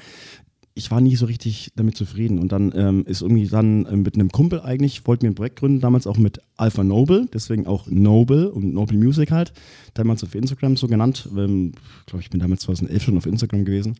ich 0.73 0.89
war 0.91 0.99
nie 0.99 1.15
so 1.15 1.27
richtig 1.27 1.71
damit 1.75 1.95
zufrieden. 1.95 2.39
Und 2.39 2.51
dann 2.51 2.73
ähm, 2.75 3.05
ist 3.05 3.21
irgendwie 3.21 3.47
dann 3.47 3.85
äh, 3.85 3.95
mit 3.95 4.15
einem 4.15 4.29
Kumpel 4.31 4.61
eigentlich, 4.61 5.05
wollten 5.07 5.21
wir 5.23 5.29
ein 5.29 5.35
Projekt 5.35 5.57
gründen, 5.59 5.79
damals 5.79 6.07
auch 6.07 6.17
mit 6.17 6.41
Alpha 6.57 6.83
Noble, 6.83 7.27
deswegen 7.31 7.67
auch 7.67 7.85
Noble 7.87 8.51
und 8.51 8.73
Noble 8.73 8.97
Music 8.97 9.29
halt, 9.31 9.53
damals 9.93 10.23
auf 10.23 10.33
Instagram 10.33 10.75
so 10.75 10.87
genannt. 10.87 11.29
Ähm, 11.37 11.73
ich 12.01 12.05
glaube, 12.07 12.23
ich 12.23 12.31
bin 12.31 12.39
damals 12.39 12.61
2011 12.61 13.03
schon 13.03 13.17
auf 13.17 13.27
Instagram 13.27 13.63
gewesen, 13.63 13.95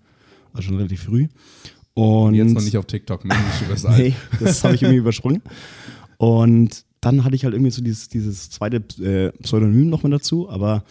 also 0.56 0.68
schon 0.70 0.78
relativ 0.78 1.04
früh. 1.04 1.28
Und 1.94 2.36
Jetzt 2.36 2.54
noch 2.54 2.62
nicht 2.62 2.78
auf 2.78 2.86
TikTok, 2.86 3.24
Mensch, 3.26 3.62
übers 3.66 3.86
All. 3.86 3.98
Nee, 3.98 4.14
das 4.40 4.64
habe 4.64 4.76
ich 4.76 4.82
irgendwie 4.82 5.00
übersprungen. 5.00 5.42
Und 6.18 6.86
dann 7.02 7.24
hatte 7.24 7.36
ich 7.36 7.44
halt 7.44 7.54
irgendwie 7.54 7.72
so 7.72 7.82
dieses, 7.82 8.10
dieses 8.10 8.50
zweite 8.50 8.78
äh, 9.04 9.32
Pseudonym 9.44 9.90
noch 9.90 10.04
mal 10.04 10.10
dazu, 10.10 10.50
aber 10.50 10.84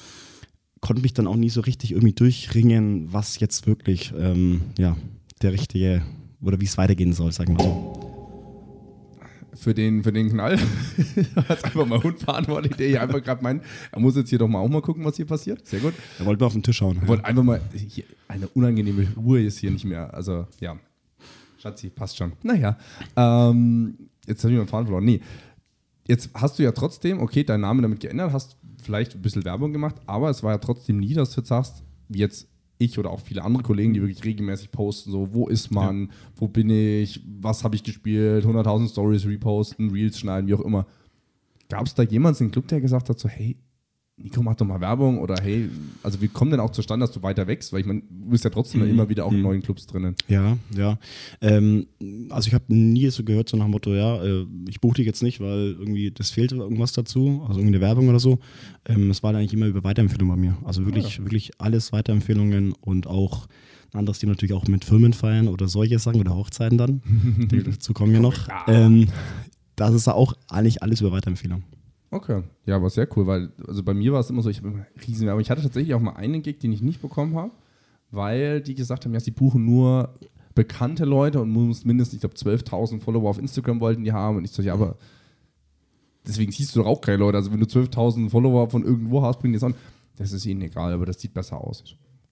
konnte 0.80 1.02
mich 1.02 1.14
dann 1.14 1.26
auch 1.26 1.36
nie 1.36 1.50
so 1.50 1.60
richtig 1.60 1.92
irgendwie 1.92 2.12
durchringen, 2.12 3.12
was 3.12 3.40
jetzt 3.40 3.66
wirklich 3.66 4.12
ähm, 4.18 4.62
ja, 4.78 4.96
der 5.42 5.52
richtige 5.52 6.02
oder 6.42 6.60
wie 6.60 6.66
es 6.66 6.78
weitergehen 6.78 7.12
soll, 7.12 7.32
sagen 7.32 7.56
wir 7.56 7.64
so. 7.64 8.03
Für 9.64 9.74
den, 9.74 10.04
für 10.04 10.12
den 10.12 10.30
Knall 10.30 10.58
hat 11.48 11.64
einfach 11.64 11.86
mal 11.86 12.02
Hund 12.02 12.20
verantwortlich, 12.20 12.76
der 12.76 12.88
hier 12.88 13.02
einfach 13.02 13.22
gerade 13.22 13.42
meint, 13.42 13.64
er 13.90 14.00
muss 14.00 14.14
jetzt 14.14 14.28
hier 14.28 14.38
doch 14.38 14.46
mal 14.46 14.60
auch 14.60 14.68
mal 14.68 14.82
gucken, 14.82 15.04
was 15.04 15.16
hier 15.16 15.26
passiert. 15.26 15.66
Sehr 15.66 15.80
gut. 15.80 15.94
Er 16.18 16.26
wollte 16.26 16.40
mal 16.40 16.46
auf 16.46 16.52
den 16.52 16.62
Tisch 16.62 16.80
hauen. 16.82 16.98
Er 17.00 17.08
wollte 17.08 17.24
einfach 17.24 17.42
mal, 17.42 17.60
hier, 17.74 18.04
eine 18.28 18.46
unangenehme 18.48 19.08
Ruhe 19.16 19.42
ist 19.42 19.58
hier 19.58 19.70
nicht 19.70 19.84
mehr. 19.84 20.12
Also, 20.14 20.46
ja. 20.60 20.76
Schatzi, 21.58 21.88
passt 21.88 22.18
schon. 22.18 22.32
Naja, 22.42 22.78
ähm, 23.16 23.96
jetzt 24.26 24.44
habe 24.44 24.52
ich 24.52 24.58
meinen 24.58 24.68
Faden 24.68 24.86
verloren. 24.86 25.04
Nee, 25.04 25.20
jetzt 26.06 26.30
hast 26.34 26.58
du 26.58 26.62
ja 26.62 26.72
trotzdem, 26.72 27.20
okay, 27.20 27.42
deinen 27.42 27.62
Namen 27.62 27.82
damit 27.82 28.00
geändert, 28.00 28.32
hast 28.32 28.58
vielleicht 28.82 29.14
ein 29.14 29.22
bisschen 29.22 29.44
Werbung 29.46 29.72
gemacht, 29.72 29.96
aber 30.06 30.28
es 30.28 30.42
war 30.42 30.52
ja 30.52 30.58
trotzdem 30.58 30.98
nie, 30.98 31.14
dass 31.14 31.30
du 31.30 31.40
jetzt 31.40 31.48
sagst, 31.48 31.82
jetzt 32.10 32.48
ich 32.78 32.98
oder 32.98 33.10
auch 33.10 33.20
viele 33.20 33.42
andere 33.42 33.62
Kollegen, 33.62 33.94
die 33.94 34.00
wirklich 34.00 34.24
regelmäßig 34.24 34.70
posten, 34.70 35.10
so, 35.10 35.32
wo 35.32 35.48
ist 35.48 35.70
man, 35.70 36.10
wo 36.36 36.48
bin 36.48 36.70
ich, 36.70 37.22
was 37.40 37.64
habe 37.64 37.76
ich 37.76 37.82
gespielt, 37.82 38.44
100.000 38.44 38.90
Stories 38.90 39.26
reposten, 39.26 39.90
Reels 39.90 40.18
schneiden, 40.18 40.48
wie 40.48 40.54
auch 40.54 40.60
immer. 40.60 40.86
Gab 41.68 41.86
es 41.86 41.94
da 41.94 42.02
jemanden 42.02 42.44
im 42.44 42.50
Club, 42.50 42.68
der 42.68 42.80
gesagt 42.80 43.08
hat, 43.08 43.18
so, 43.18 43.28
hey, 43.28 43.56
Nico, 44.16 44.42
mach 44.44 44.54
doch 44.54 44.64
mal 44.64 44.80
Werbung 44.80 45.18
oder 45.18 45.34
hey, 45.42 45.68
also 46.04 46.20
wie 46.20 46.28
kommt 46.28 46.52
denn 46.52 46.60
auch 46.60 46.70
zustande, 46.70 47.04
dass 47.04 47.12
du 47.12 47.20
weiter 47.22 47.48
wächst? 47.48 47.72
Weil 47.72 47.80
ich 47.80 47.86
meine, 47.86 48.00
du 48.08 48.30
bist 48.30 48.44
ja 48.44 48.50
trotzdem 48.50 48.82
Mhm. 48.84 48.90
immer 48.90 49.08
wieder 49.08 49.26
auch 49.26 49.32
in 49.32 49.42
neuen 49.42 49.60
Clubs 49.60 49.86
drinnen. 49.88 50.14
Ja, 50.28 50.56
ja. 50.76 50.98
Ähm, 51.40 51.86
also 52.30 52.46
ich 52.46 52.54
habe 52.54 52.72
nie 52.72 53.08
so 53.10 53.24
gehört, 53.24 53.48
so 53.48 53.56
nach 53.56 53.64
dem 53.64 53.72
Motto, 53.72 53.92
ja, 53.92 54.22
äh, 54.22 54.46
ich 54.68 54.80
buche 54.80 54.94
dich 54.96 55.06
jetzt 55.06 55.22
nicht, 55.24 55.40
weil 55.40 55.74
irgendwie 55.78 56.12
das 56.12 56.30
fehlt 56.30 56.52
oder 56.52 56.62
irgendwas 56.62 56.92
dazu, 56.92 57.42
also 57.48 57.58
irgendeine 57.58 57.80
Werbung 57.80 58.08
oder 58.08 58.20
so. 58.20 58.38
Ähm, 58.86 59.10
es 59.10 59.24
war 59.24 59.32
dann 59.32 59.40
eigentlich 59.40 59.54
immer 59.54 59.66
über 59.66 59.82
Weiterempfehlungen 59.82 60.36
bei 60.36 60.40
mir. 60.40 60.56
Also 60.64 60.86
wirklich, 60.86 61.18
wirklich 61.20 61.50
alles 61.60 61.92
Weiterempfehlungen 61.92 62.72
und 62.80 63.08
auch 63.08 63.48
ein 63.92 63.98
anderes 63.98 64.20
Thema 64.20 64.32
natürlich 64.32 64.52
auch 64.54 64.68
mit 64.68 64.84
Firmenfeiern 64.84 65.48
oder 65.48 65.66
solche 65.66 65.98
Sachen 65.98 66.20
oder 66.20 66.36
Hochzeiten 66.36 66.78
dann. 66.78 67.02
dazu 67.64 67.92
kommen 67.92 68.12
wir 68.12 68.20
noch. 68.20 68.46
Ähm, 68.68 69.08
das 69.74 69.92
ist 69.92 70.06
auch 70.06 70.34
eigentlich 70.48 70.84
alles 70.84 71.00
über 71.00 71.10
Weiterempfehlung. 71.10 71.64
Okay. 72.14 72.42
Ja, 72.66 72.76
aber 72.76 72.90
sehr 72.90 73.08
cool, 73.16 73.26
weil 73.26 73.50
also 73.66 73.82
bei 73.82 73.92
mir 73.92 74.12
war 74.12 74.20
es 74.20 74.30
immer 74.30 74.40
so, 74.40 74.48
ich 74.48 74.58
habe 74.58 74.68
immer 74.68 74.86
riesen 75.06 75.26
Werbung. 75.26 75.40
Ich 75.40 75.50
hatte 75.50 75.62
tatsächlich 75.62 75.94
auch 75.94 76.00
mal 76.00 76.14
einen 76.14 76.42
Gig, 76.42 76.58
den 76.60 76.72
ich 76.72 76.80
nicht 76.80 77.02
bekommen 77.02 77.34
habe, 77.34 77.50
weil 78.12 78.60
die 78.60 78.76
gesagt 78.76 79.04
haben, 79.04 79.12
ja, 79.14 79.20
sie 79.20 79.32
buchen 79.32 79.64
nur 79.64 80.14
bekannte 80.54 81.04
Leute 81.04 81.40
und 81.40 81.50
muss 81.50 81.84
mindestens, 81.84 82.14
ich 82.14 82.20
glaube, 82.20 82.36
12.000 82.36 83.00
Follower 83.00 83.28
auf 83.28 83.38
Instagram 83.38 83.80
wollten 83.80 84.04
die 84.04 84.12
haben. 84.12 84.36
Und 84.36 84.44
ich 84.44 84.52
so, 84.52 84.62
ja, 84.62 84.74
aber 84.74 84.96
deswegen 86.24 86.52
siehst 86.52 86.76
du 86.76 86.80
doch 86.80 86.86
auch 86.86 87.00
keine 87.00 87.16
Leute. 87.18 87.36
Also 87.36 87.52
wenn 87.52 87.58
du 87.58 87.66
12.000 87.66 88.30
Follower 88.30 88.70
von 88.70 88.84
irgendwo 88.84 89.22
hast, 89.22 89.40
bringen 89.40 89.52
die 89.54 89.56
es 89.56 89.64
an. 89.64 89.74
Das 90.16 90.32
ist 90.32 90.46
ihnen 90.46 90.62
egal, 90.62 90.92
aber 90.92 91.06
das 91.06 91.20
sieht 91.20 91.34
besser 91.34 91.58
aus. 91.58 91.82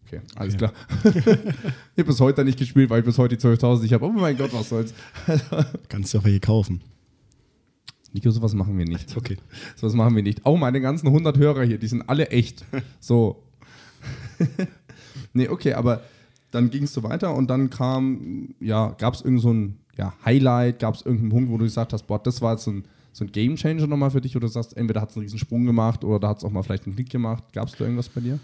Okay, 0.07 0.21
alles 0.37 0.55
Okay. 0.55 0.69
klar. 0.69 0.73
ich 1.15 1.99
habe 1.99 2.05
bis 2.05 2.21
heute 2.21 2.45
nicht 2.45 2.59
gespielt, 2.59 2.89
weil 2.91 3.01
ich 3.01 3.05
bis 3.05 3.19
heute 3.19 3.37
die 3.37 3.43
12.000 3.45 3.83
nicht 3.83 3.93
habe. 3.93 4.05
Oh 4.07 4.13
mein 4.13 4.37
Gott, 4.37 4.53
was 4.55 4.69
soll's. 4.69 4.95
Kannst 5.89 6.15
du 6.15 6.19
auch 6.19 6.25
welche 6.25 6.39
kaufen. 6.39 6.81
Nico, 8.13 8.31
sowas 8.31 8.55
machen 8.55 8.77
wir 8.77 8.85
nicht. 8.85 9.17
Okay. 9.17 9.39
Sowas 9.77 9.95
machen 9.95 10.15
wir 10.15 10.23
nicht. 10.23 10.45
Auch 10.45 10.59
meine 10.59 10.81
ganzen 10.81 11.07
100 11.07 11.39
Hörer 11.39 11.65
hier, 11.65 11.79
die 11.79 11.87
sind 11.87 12.09
alle 12.09 12.29
echt. 12.29 12.65
So. 13.01 13.43
nee, 15.33 15.49
okay, 15.49 15.75
aber 15.75 16.03
dann 16.51 16.71
ging 16.71 16.83
es 16.85 16.93
so 16.93 17.03
weiter 17.03 17.35
und 17.35 17.49
dann 17.49 17.71
kam, 17.71 18.55
ja, 18.61 18.91
gab 18.99 19.15
es 19.15 19.23
irgend 19.23 19.41
so 19.41 19.53
ein 19.53 19.79
ja, 19.97 20.15
Highlight, 20.25 20.79
gab 20.79 20.95
es 20.95 21.03
irgendeinen 21.03 21.31
Punkt, 21.31 21.51
wo 21.51 21.59
du 21.59 21.65
gesagt 21.65 21.93
hast, 21.93 22.07
boah, 22.07 22.19
das 22.19 22.41
war 22.43 22.53
jetzt 22.53 22.65
so 22.65 22.73
ein, 22.73 22.85
so 23.13 23.25
ein 23.25 23.33
Game 23.33 23.57
Changer 23.57 23.87
nochmal 23.87 24.11
für 24.11 24.21
dich 24.21 24.37
oder 24.37 24.47
du 24.47 24.53
sagst, 24.53 24.77
entweder 24.77 25.01
hat 25.01 25.11
es 25.11 25.17
einen 25.17 25.25
riesen 25.25 25.39
Sprung 25.39 25.65
gemacht 25.65 26.05
oder 26.05 26.19
da 26.19 26.29
hat 26.29 26.39
es 26.39 26.45
auch 26.45 26.51
mal 26.51 26.63
vielleicht 26.63 26.87
einen 26.87 26.95
Klick 26.95 27.11
gemacht. 27.11 27.45
Gab 27.53 27.69
es 27.69 27.77
da 27.77 27.85
irgendwas 27.85 28.09
bei 28.09 28.21
dir? 28.21 28.39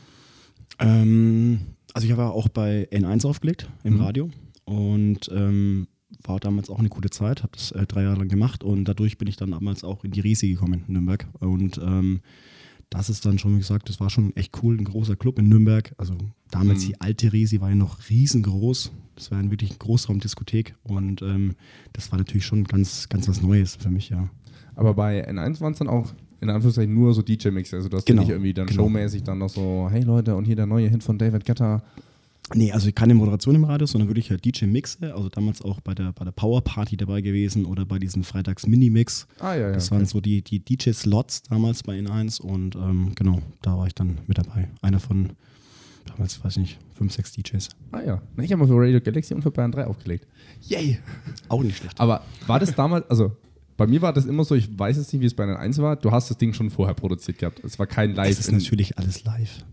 Ähm, 0.79 1.61
also 1.95 2.07
ich 2.07 2.17
war 2.17 2.33
auch 2.33 2.49
bei 2.49 2.89
N1 2.93 3.27
aufgelegt 3.27 3.69
im 3.85 3.95
Mhm. 3.95 4.01
Radio 4.01 4.31
und 4.65 5.29
ähm, 5.33 5.89
war 6.25 6.41
damals 6.41 6.69
auch 6.71 6.79
eine 6.79 6.89
gute 6.89 7.11
Zeit, 7.11 7.43
habe 7.43 7.53
das 7.55 7.71
äh, 7.73 7.87
drei 7.87 8.03
Jahre 8.03 8.19
lang 8.19 8.29
gemacht 8.29 8.65
und 8.65 8.85
dadurch 8.85 9.19
bin 9.19 9.29
ich 9.29 9.37
dann 9.37 9.51
damals 9.53 9.85
auch 9.85 10.05
in 10.05 10.11
die 10.11 10.21
Risi 10.21 10.49
gekommen 10.49 10.85
in 10.87 10.95
Nürnberg 10.95 11.27
und 11.41 11.79
ähm, 11.79 12.21
das 12.91 13.11
ist 13.11 13.27
dann 13.27 13.39
schon, 13.39 13.55
wie 13.55 13.59
gesagt, 13.59 13.89
das 13.91 14.01
war 14.01 14.09
schon 14.09 14.35
echt 14.35 14.63
cool, 14.63 14.79
ein 14.79 14.85
großer 14.85 15.15
Club 15.15 15.39
in 15.39 15.49
Nürnberg. 15.51 15.93
Also 15.99 16.15
damals 16.51 16.81
Mhm. 16.85 16.87
die 16.87 17.01
alte 17.03 17.33
Risi 17.35 17.61
war 17.61 17.69
ja 17.69 17.75
noch 17.75 17.99
riesengroß. 18.09 18.93
Das 19.15 19.31
war 19.31 19.39
eine 19.39 19.51
wirklich 19.51 19.79
Großraumdiskothek 19.79 20.75
und 20.85 21.21
ähm, 21.21 21.55
das 21.93 22.11
war 22.13 22.19
natürlich 22.19 22.47
schon 22.47 22.65
ganz, 22.65 23.09
ganz 23.11 23.29
was 23.29 23.43
Neues 23.43 23.77
für 23.77 23.91
mich, 23.91 24.09
ja. 24.09 24.31
Aber 24.75 24.95
bei 24.95 25.29
N1 25.29 25.61
waren 25.61 25.73
es 25.75 25.79
dann 25.81 25.89
auch 25.89 26.15
in 26.41 26.49
Anführungszeichen 26.51 26.95
nur 26.95 27.13
so 27.13 27.21
DJ-Mix. 27.21 27.75
Also, 27.75 27.89
du 27.89 27.97
hast 27.97 28.07
Genau, 28.07 28.23
nicht 28.23 28.31
irgendwie 28.31 28.55
dann 28.55 28.69
genau. 28.69 28.85
showmäßig 28.85 29.25
dann 29.25 29.39
noch 29.39 29.49
so, 29.51 29.89
hey 29.91 30.03
Leute, 30.05 30.37
und 30.37 30.45
hier 30.45 30.55
der 30.57 30.67
neue 30.67 30.89
Hit 30.89 31.03
von 31.03 31.19
David 31.19 31.45
Guetta. 31.45 31.83
Nee, 32.55 32.73
also 32.73 32.91
keine 32.93 33.15
Moderation 33.15 33.55
im 33.55 33.65
Radio, 33.65 33.87
sondern 33.87 34.09
wirklich 34.09 34.31
halt 34.31 34.45
DJ-Mixe. 34.45 35.15
Also 35.15 35.29
damals 35.29 35.63
auch 35.63 35.81
bei 35.81 35.95
der, 35.95 36.13
bei 36.13 36.25
der 36.25 36.33
Power 36.33 36.63
Party 36.63 36.97
dabei 36.97 37.21
gewesen 37.21 37.65
oder 37.65 37.85
bei 37.85 37.99
diesen 37.99 38.25
Freitags-Mini-Mix. 38.25 39.27
Ah, 39.39 39.55
ja, 39.55 39.69
ja. 39.69 39.73
Das 39.73 39.89
okay. 39.89 39.97
waren 39.97 40.07
so 40.07 40.21
die, 40.21 40.43
die 40.43 40.61
DJ-Slots 40.61 41.43
damals 41.45 41.83
bei 41.83 41.99
N1 41.99 42.41
und 42.41 42.75
ähm, 42.77 43.13
genau, 43.15 43.41
da 43.63 43.77
war 43.77 43.87
ich 43.87 43.95
dann 43.95 44.19
mit 44.27 44.39
dabei. 44.39 44.69
Einer 44.81 45.01
von 45.01 45.31
damals, 46.07 46.43
weiß 46.43 46.53
ich 46.57 46.63
nicht, 46.63 46.79
fünf, 46.95 47.13
sechs 47.13 47.33
DJs. 47.33 47.69
Ah, 47.93 48.01
ja. 48.01 48.23
Ich 48.39 48.51
habe 48.51 48.61
mal 48.61 48.69
für 48.69 48.79
Radio 48.79 49.01
Galaxy 49.01 49.35
und 49.35 49.43
für 49.43 49.51
Bayern 49.51 49.73
3 49.73 49.87
aufgelegt. 49.87 50.27
Yay! 50.63 50.99
Auch 51.49 51.63
nicht 51.63 51.77
schlecht. 51.77 52.01
Aber 52.01 52.23
war 52.47 52.59
das 52.59 52.75
damals, 52.75 53.09
also 53.11 53.37
bei 53.77 53.87
mir 53.87 54.03
war 54.03 54.13
das 54.13 54.27
immer 54.27 54.45
so, 54.45 54.55
ich 54.55 54.77
weiß 54.77 54.97
jetzt 54.97 55.13
nicht, 55.13 55.23
wie 55.23 55.27
es 55.27 55.35
bei 55.35 55.45
N1 55.45 55.81
war, 55.81 55.97
du 55.97 56.11
hast 56.11 56.31
das 56.31 56.39
Ding 56.39 56.53
schon 56.53 56.71
vorher 56.71 56.95
produziert 56.95 57.39
gehabt. 57.39 57.63
Es 57.63 57.79
war 57.79 57.87
kein 57.87 58.15
Live. 58.15 58.31
Es 58.31 58.41
ist 58.41 58.53
natürlich 58.53 58.99
alles 58.99 59.25
live. 59.25 59.65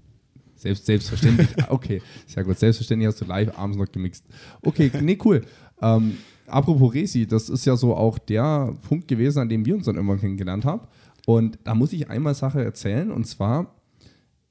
Selbst, 0.56 0.86
selbstverständlich. 0.86 1.50
Okay, 1.70 2.02
sehr 2.28 2.44
gut. 2.44 2.58
Selbstverständlich 2.58 3.08
hast 3.08 3.22
du 3.22 3.26
live 3.26 3.58
abends 3.58 3.78
noch 3.78 3.92
gemixt. 3.92 4.26
Okay, 4.62 4.92
nee, 5.02 5.18
cool. 5.24 5.42
Ähm, 5.82 6.18
apropos 6.48 6.94
Resi, 6.94 7.28
das 7.28 7.50
ist 7.50 7.66
ja 7.66 7.76
so 7.76 7.96
auch 7.96 8.18
der 8.18 8.74
Punkt 8.88 9.08
gewesen, 9.08 9.40
an 9.40 9.50
dem 9.50 9.66
wir 9.66 9.76
uns 9.76 9.86
dann 9.86 9.96
irgendwann 9.96 10.20
kennengelernt 10.20 10.66
haben. 10.66 10.88
Und 11.26 11.60
da 11.64 11.76
muss 11.76 11.94
ich 11.94 12.10
einmal 12.10 12.36
Sache 12.36 12.64
erzählen. 12.64 13.12
Und 13.12 13.26
zwar, 13.26 13.76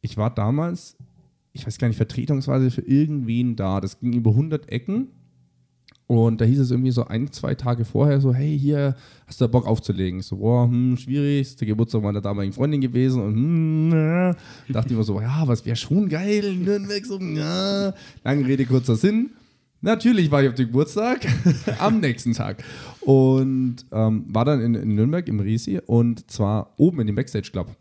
ich 0.01 0.17
war 0.17 0.35
damals, 0.35 0.97
ich 1.53 1.67
weiß 1.67 1.79
gar 1.79 1.89
nicht, 1.89 1.97
vertretungsweise 1.97 2.71
für 2.71 2.83
irgendwen 2.83 3.57
da. 3.57 3.81
Das 3.81 4.01
ging 4.01 4.13
über 4.13 4.31
100 4.31 4.69
Ecken. 4.71 5.09
Und 6.07 6.41
da 6.41 6.45
hieß 6.45 6.61
es 6.61 6.71
irgendwie 6.71 6.91
so 6.91 7.07
ein, 7.07 7.33
zwei 7.33 7.55
Tage 7.55 7.85
vorher 7.85 8.21
so, 8.21 8.35
hey, 8.35 8.59
hier, 8.59 8.95
hast 9.27 9.41
du 9.41 9.49
Bock 9.49 9.67
aufzulegen? 9.67 10.21
So, 10.21 10.37
boah, 10.37 10.67
hm, 10.67 10.99
schwierig, 10.99 11.41
ist 11.41 11.61
der 11.61 11.69
Geburtstag 11.69 12.03
meiner 12.03 12.21
damaligen 12.21 12.53
Freundin 12.53 12.83
gewesen 12.83 13.23
und 13.23 13.35
hm, 13.35 13.89
na. 13.89 14.37
dachte 14.69 14.91
ich 14.91 14.97
mir 14.97 15.05
so, 15.05 15.21
ja, 15.21 15.45
was 15.47 15.65
wäre 15.65 15.77
schon 15.77 16.09
geil 16.09 16.45
in 16.45 16.65
Nürnberg, 16.65 17.07
so, 17.07 17.19
ja. 17.19 17.95
Lange 18.23 18.47
Rede, 18.47 18.67
kurzer 18.67 18.97
Sinn. 18.97 19.31
Natürlich 19.81 20.31
war 20.31 20.43
ich 20.43 20.49
auf 20.49 20.55
dem 20.55 20.67
Geburtstag 20.67 21.27
am 21.79 22.01
nächsten 22.01 22.33
Tag 22.33 22.63
und 23.01 23.77
ähm, 23.93 24.25
war 24.29 24.45
dann 24.45 24.61
in, 24.61 24.75
in 24.75 24.95
Nürnberg 24.95 25.27
im 25.29 25.41
Resi 25.41 25.79
und 25.85 26.31
zwar 26.31 26.73
oben 26.79 27.01
in 27.01 27.07
dem 27.07 27.17
Backstage 27.17 27.51
Club. 27.51 27.75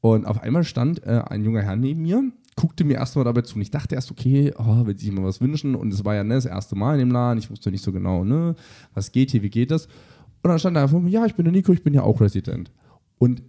Und 0.00 0.26
auf 0.26 0.42
einmal 0.42 0.64
stand 0.64 1.02
äh, 1.04 1.22
ein 1.26 1.44
junger 1.44 1.62
Herr 1.62 1.76
neben 1.76 2.02
mir, 2.02 2.24
guckte 2.56 2.84
mir 2.84 2.94
erstmal 2.94 3.24
dabei 3.24 3.42
zu 3.42 3.54
und 3.56 3.62
ich 3.62 3.70
dachte 3.70 3.94
erst, 3.94 4.10
okay, 4.10 4.52
oh, 4.58 4.86
will 4.86 4.98
sich 4.98 5.12
mal 5.12 5.24
was 5.24 5.40
wünschen 5.40 5.74
und 5.74 5.92
es 5.92 6.04
war 6.04 6.14
ja 6.14 6.24
ne, 6.24 6.34
das 6.34 6.46
erste 6.46 6.74
Mal 6.74 6.94
in 6.94 7.00
dem 7.00 7.10
Laden, 7.10 7.38
ich 7.38 7.50
wusste 7.50 7.70
nicht 7.70 7.84
so 7.84 7.92
genau, 7.92 8.24
ne, 8.24 8.56
was 8.94 9.12
geht 9.12 9.30
hier, 9.30 9.42
wie 9.42 9.50
geht 9.50 9.70
das? 9.70 9.86
Und 10.42 10.50
dann 10.50 10.58
stand 10.58 10.76
er 10.76 10.84
einfach, 10.84 11.00
ja, 11.06 11.26
ich 11.26 11.34
bin 11.34 11.44
der 11.44 11.52
Nico, 11.52 11.72
ich 11.72 11.82
bin 11.82 11.92
ja 11.92 12.02
auch 12.02 12.20
Resident. 12.20 12.72
Und 13.18 13.42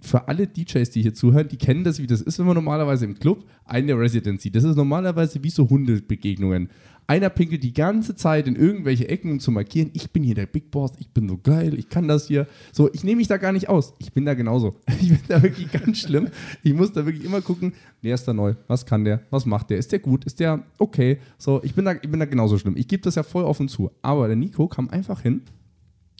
für 0.00 0.28
alle 0.28 0.46
DJs, 0.46 0.90
die 0.90 1.02
hier 1.02 1.14
zuhören, 1.14 1.48
die 1.48 1.56
kennen 1.56 1.84
das, 1.84 2.00
wie 2.00 2.06
das 2.06 2.20
ist, 2.20 2.38
wenn 2.38 2.46
man 2.46 2.56
normalerweise 2.56 3.04
im 3.04 3.18
Club 3.18 3.44
eine 3.64 3.96
Residency. 3.96 4.50
Das 4.50 4.64
ist 4.64 4.76
normalerweise 4.76 5.42
wie 5.44 5.50
so 5.50 5.68
Hundebegegnungen. 5.68 6.70
Einer 7.06 7.30
pinkelt 7.30 7.62
die 7.62 7.74
ganze 7.74 8.14
Zeit 8.14 8.46
in 8.46 8.56
irgendwelche 8.56 9.08
Ecken, 9.08 9.32
um 9.32 9.40
zu 9.40 9.50
markieren, 9.50 9.90
ich 9.92 10.12
bin 10.12 10.22
hier 10.22 10.34
der 10.34 10.46
Big 10.46 10.70
Boss, 10.70 10.92
ich 10.98 11.10
bin 11.10 11.28
so 11.28 11.36
geil, 11.36 11.78
ich 11.78 11.88
kann 11.88 12.08
das 12.08 12.28
hier. 12.28 12.46
So, 12.72 12.92
ich 12.92 13.04
nehme 13.04 13.16
mich 13.16 13.28
da 13.28 13.36
gar 13.36 13.52
nicht 13.52 13.68
aus. 13.68 13.94
Ich 13.98 14.12
bin 14.12 14.24
da 14.24 14.34
genauso. 14.34 14.76
Ich 15.02 15.08
bin 15.08 15.20
da 15.26 15.42
wirklich 15.42 15.70
ganz 15.72 15.98
schlimm. 15.98 16.28
Ich 16.62 16.72
muss 16.74 16.92
da 16.92 17.04
wirklich 17.04 17.24
immer 17.24 17.40
gucken, 17.40 17.74
wer 18.02 18.14
ist 18.14 18.24
da 18.26 18.32
neu, 18.32 18.54
was 18.68 18.86
kann 18.86 19.04
der, 19.04 19.22
was 19.30 19.46
macht 19.46 19.70
der, 19.70 19.78
ist 19.78 19.90
der 19.90 19.98
gut, 19.98 20.24
ist 20.24 20.38
der 20.38 20.62
okay. 20.78 21.18
So, 21.38 21.60
ich 21.64 21.74
bin 21.74 21.84
da, 21.84 21.94
ich 21.94 22.08
bin 22.08 22.20
da 22.20 22.26
genauso 22.26 22.56
schlimm. 22.56 22.76
Ich 22.76 22.86
gebe 22.86 23.02
das 23.02 23.16
ja 23.16 23.24
voll 23.24 23.44
offen 23.44 23.68
zu. 23.68 23.90
Aber 24.00 24.28
der 24.28 24.36
Nico 24.36 24.68
kam 24.68 24.88
einfach 24.90 25.20
hin, 25.20 25.42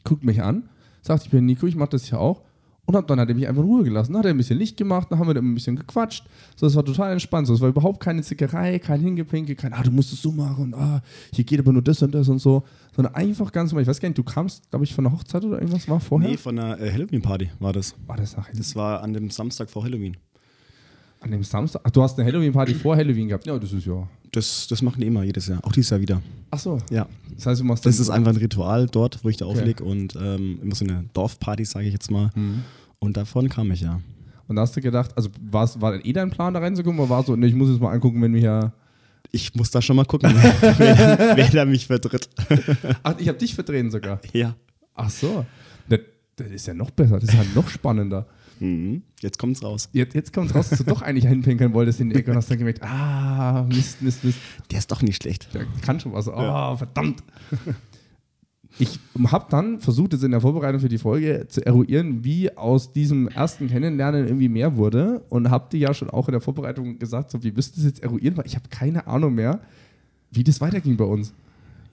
guckt 0.03 0.25
mich 0.25 0.43
an, 0.43 0.69
sagt, 1.01 1.25
ich 1.25 1.31
bin 1.31 1.47
Nico, 1.47 1.67
ich 1.67 1.77
mache 1.77 1.91
das 1.91 2.07
hier 2.07 2.19
auch. 2.19 2.43
Und 2.93 2.97
hab, 2.99 3.07
dann 3.07 3.19
hat 3.21 3.29
er 3.29 3.35
mich 3.35 3.49
einfach 3.49 3.63
in 3.63 3.69
Ruhe 3.69 3.85
gelassen. 3.85 4.13
Dann 4.13 4.19
hat 4.21 4.27
er 4.27 4.31
ein 4.33 4.37
bisschen 4.37 4.59
Licht 4.59 4.77
gemacht, 4.77 5.09
dann 5.11 5.19
haben 5.19 5.27
wir 5.27 5.35
da 5.35 5.41
ein 5.41 5.55
bisschen 5.55 5.77
gequatscht. 5.77 6.25
So, 6.57 6.67
das 6.67 6.75
war 6.77 6.85
total 6.85 7.13
entspannt. 7.13 7.47
So, 7.47 7.55
es 7.55 7.61
war 7.61 7.69
überhaupt 7.71 8.01
keine 8.01 8.23
Zickerei, 8.23 8.79
kein 8.79 9.01
Hingepinke, 9.01 9.55
kein, 9.55 9.73
ah, 9.73 9.83
du 9.83 9.91
musst 9.91 10.13
es 10.13 10.21
so 10.21 10.31
machen 10.31 10.65
und 10.65 10.75
ah, 10.75 11.01
hier 11.33 11.45
geht 11.45 11.59
aber 11.61 11.73
nur 11.73 11.83
das 11.83 12.03
und 12.03 12.15
das 12.15 12.29
und 12.29 12.39
so. 12.39 12.65
Sondern 12.95 13.15
einfach 13.15 13.51
ganz 13.53 13.71
normal. 13.73 13.83
Ich 13.83 13.89
weiß 13.89 14.01
gar 14.01 14.09
nicht, 14.11 14.19
du 14.19 14.23
kamst, 14.23 14.69
glaube 14.71 14.85
ich, 14.85 14.95
von 14.95 15.07
einer 15.07 15.15
Hochzeit 15.17 15.43
oder 15.45 15.57
irgendwas 15.59 15.89
war 15.89 15.99
vorher? 16.01 16.29
Nee, 16.31 16.37
von 16.37 16.59
einer 16.59 16.79
äh, 16.79 16.93
Halloween-Party 16.93 17.51
war 17.59 17.73
das. 17.73 17.95
war 18.07 18.17
das 18.19 18.37
nach 18.37 18.51
Das 18.55 18.77
war 18.77 19.03
an 19.03 19.15
dem 19.15 19.31
Samstag 19.31 19.71
vor 19.71 19.83
Halloween. 19.85 20.17
an 21.21 21.31
dem 21.31 21.43
Samstag? 21.45 21.81
Ach, 21.85 21.91
du 21.91 22.03
hast 22.03 22.19
eine 22.19 22.29
Halloween-Party 22.29 22.75
vor 22.75 22.97
Halloween 22.97 23.29
gehabt. 23.29 23.47
Ja, 23.47 23.59
das 23.59 23.73
ist 23.73 23.87
ja. 23.87 24.07
Das, 24.33 24.67
das 24.67 24.81
machen 24.83 25.01
die 25.01 25.07
immer 25.07 25.23
jedes 25.25 25.47
Jahr. 25.47 25.61
Auch 25.63 25.73
dieses 25.73 25.91
Jahr 25.91 26.01
wieder. 26.01 26.23
Ach 26.51 26.59
so. 26.59 26.79
Ja. 26.91 27.07
Das 27.37 27.47
heißt, 27.47 27.61
du 27.61 27.65
machst 27.65 27.85
Das 27.87 27.97
dann- 27.97 28.03
ist 28.03 28.11
einfach 28.11 28.33
ein 28.33 28.39
Ritual 28.39 28.87
dort, 28.87 29.23
wo 29.25 29.29
ich 29.29 29.37
da 29.37 29.45
Okay. 29.47 29.59
auflege 29.61 29.85
und 29.85 30.17
ähm, 30.21 30.59
immer 30.63 30.75
so 30.75 30.85
eine 30.87 31.05
Dorfparty, 31.13 31.65
sage 31.67 31.87
ich 31.87 31.93
jetzt 31.93 32.11
mal. 32.11 32.31
Mhm. 32.35 32.63
Und 33.03 33.17
davon 33.17 33.49
kam 33.49 33.73
ich 33.73 33.81
ja. 33.81 34.01
Und 34.47 34.55
da 34.57 34.63
hast 34.63 34.77
du 34.77 34.81
gedacht, 34.81 35.11
also 35.17 35.29
war's, 35.41 35.81
war 35.81 36.05
eh 36.05 36.13
dein 36.13 36.31
Plan, 36.31 36.55
da 36.55 36.61
reinzukommen 36.61 37.01
oder 37.01 37.11
war 37.11 37.25
so, 37.25 37.35
ne, 37.35 37.47
ich 37.49 37.55
muss 37.55 37.69
jetzt 37.69 37.81
mal 37.81 37.91
angucken, 37.93 38.23
wenn 38.23 38.33
wir 38.33 38.41
hier. 38.41 38.73
Ich 39.33 39.55
muss 39.57 39.71
da 39.73 39.83
schon 39.83 39.97
mal 39.97 40.05
gucken, 40.05 40.33
wer, 40.61 41.33
wer 41.37 41.49
da 41.51 41.65
mich 41.65 41.87
vertritt. 41.89 42.29
Ach, 43.03 43.15
ich 43.19 43.27
habe 43.29 43.39
dich 43.39 43.55
verdrehen 43.57 43.91
sogar. 43.91 44.21
Ja. 44.33 44.55
Ach 44.95 45.11
so. 45.11 45.45
Das, 45.89 45.99
das 46.37 46.49
ist 46.49 46.67
ja 46.69 46.75
noch 46.75 46.91
besser, 46.91 47.19
das 47.19 47.31
ist 47.31 47.35
ja 47.35 47.45
noch 47.57 47.69
spannender. 47.69 48.27
Mhm. 48.61 49.03
Jetzt 49.21 49.39
kommt's 49.39 49.65
raus. 49.65 49.89
Jetzt, 49.93 50.15
jetzt 50.15 50.33
kommt 50.33 50.55
raus, 50.55 50.69
dass 50.69 50.79
du 50.79 50.85
doch 50.85 51.03
eigentlich 51.03 51.27
hinpinkeln 51.27 51.73
wolltest 51.75 51.99
in 52.01 52.11
die 52.11 52.17
Ecke 52.17 52.31
und 52.31 52.37
hast 52.37 52.51
dann 52.53 52.59
gemerkt, 52.59 52.83
ah, 52.85 53.65
Mist, 53.69 54.01
Mist, 54.03 54.23
Mist. 54.23 54.39
Der 54.71 54.79
ist 54.79 54.93
doch 54.93 55.03
nicht 55.03 55.21
schlecht. 55.23 55.53
Der 55.55 55.65
kann 55.81 55.99
schon 55.99 56.13
was. 56.13 56.29
Oh, 56.29 56.33
Ja. 56.37 56.77
verdammt. 56.77 57.25
Ich 58.83 58.99
habe 59.29 59.47
dann 59.49 59.79
versucht, 59.79 60.13
jetzt 60.13 60.25
in 60.25 60.33
der 60.33 60.41
Vorbereitung 60.41 60.81
für 60.81 60.89
die 60.89 60.99
Folge 60.99 61.47
zu 61.47 61.65
eruieren, 61.65 62.25
wie 62.25 62.57
aus 62.57 62.93
diesem 62.93 63.29
ersten 63.29 63.69
Kennenlernen 63.69 64.27
irgendwie 64.27 64.49
mehr 64.49 64.77
wurde 64.77 65.23
und 65.29 65.51
habe 65.51 65.69
dir 65.71 65.79
ja 65.79 65.95
schon 65.95 66.11
auch 66.11 66.27
in 66.27 66.33
der 66.33 66.41
Vorbereitung 66.41 66.99
gesagt, 66.99 67.31
so, 67.31 67.45
wie 67.45 67.53
müsst 67.53 67.77
ihr 67.77 67.85
das 67.85 67.93
jetzt 67.93 68.03
eruieren, 68.03 68.37
weil 68.37 68.47
ich 68.47 68.57
habe 68.57 68.69
keine 68.71 69.07
Ahnung 69.07 69.37
mehr, 69.37 69.61
wie 70.33 70.43
das 70.43 70.61
weiterging 70.61 70.97
bei 70.97 71.05
uns. 71.05 71.33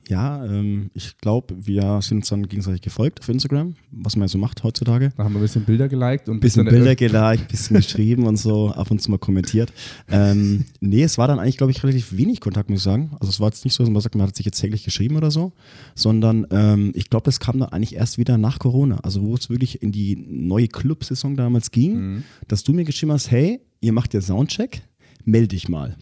Ja, 0.09 0.43
ähm, 0.43 0.89
ich 0.95 1.17
glaube, 1.19 1.55
wir 1.59 1.99
sind 2.01 2.17
uns 2.17 2.29
dann 2.29 2.47
gegenseitig 2.47 2.81
gefolgt 2.81 3.19
auf 3.21 3.29
Instagram, 3.29 3.75
was 3.91 4.15
man 4.15 4.23
ja 4.27 4.27
so 4.29 4.39
macht 4.39 4.63
heutzutage. 4.63 5.11
Da 5.15 5.23
haben 5.23 5.33
wir 5.33 5.39
ein 5.39 5.43
bisschen 5.43 5.65
Bilder 5.65 5.87
geliked 5.87 6.27
und 6.29 6.37
Ein 6.37 6.39
bisschen 6.39 6.65
dann- 6.65 6.73
Bilder 6.73 6.95
geliked, 6.95 7.43
ein 7.43 7.47
bisschen 7.47 7.75
geschrieben 7.75 8.25
und 8.25 8.37
so, 8.37 8.69
ab 8.71 8.89
und 8.89 8.99
zu 8.99 9.11
mal 9.11 9.19
kommentiert. 9.19 9.71
Ähm, 10.09 10.65
nee, 10.79 11.03
es 11.03 11.19
war 11.19 11.27
dann 11.27 11.37
eigentlich, 11.37 11.57
glaube 11.57 11.69
ich, 11.71 11.83
relativ 11.83 12.17
wenig 12.17 12.41
Kontakt, 12.41 12.71
muss 12.71 12.79
ich 12.79 12.83
sagen. 12.85 13.11
Also 13.19 13.29
es 13.29 13.39
war 13.39 13.49
jetzt 13.49 13.63
nicht 13.65 13.75
so, 13.75 13.83
dass 13.83 13.91
man 13.91 14.01
sagt, 14.01 14.15
man 14.15 14.27
hat 14.27 14.35
sich 14.35 14.47
jetzt 14.47 14.59
täglich 14.59 14.83
geschrieben 14.83 15.15
oder 15.15 15.29
so, 15.29 15.53
sondern 15.93 16.47
ähm, 16.49 16.91
ich 16.95 17.11
glaube, 17.11 17.25
das 17.25 17.39
kam 17.39 17.59
dann 17.59 17.69
eigentlich 17.69 17.95
erst 17.95 18.17
wieder 18.17 18.39
nach 18.39 18.57
Corona. 18.57 18.97
Also 19.03 19.21
wo 19.21 19.35
es 19.35 19.51
wirklich 19.51 19.83
in 19.83 19.91
die 19.91 20.15
neue 20.27 20.67
Club-Saison 20.69 21.35
damals 21.35 21.69
ging, 21.69 21.89
Mhm. 21.99 22.23
dass 22.47 22.63
du 22.63 22.73
mir 22.73 22.83
geschrieben 22.83 23.11
hast, 23.11 23.29
hey, 23.29 23.59
ihr 23.79 23.93
macht 23.93 24.15
ja 24.15 24.21
Soundcheck, 24.21 24.81
melde 25.23 25.49
dich 25.49 25.69
mal. 25.69 25.95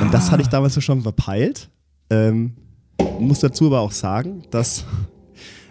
Und 0.00 0.14
das 0.14 0.30
hatte 0.30 0.40
ich 0.40 0.48
damals 0.48 0.72
so 0.72 0.80
schon 0.80 1.02
verpeilt. 1.02 1.68
Ähm, 2.08 2.52
muss 3.20 3.40
dazu 3.40 3.66
aber 3.66 3.80
auch 3.80 3.92
sagen, 3.92 4.42
dass 4.50 4.84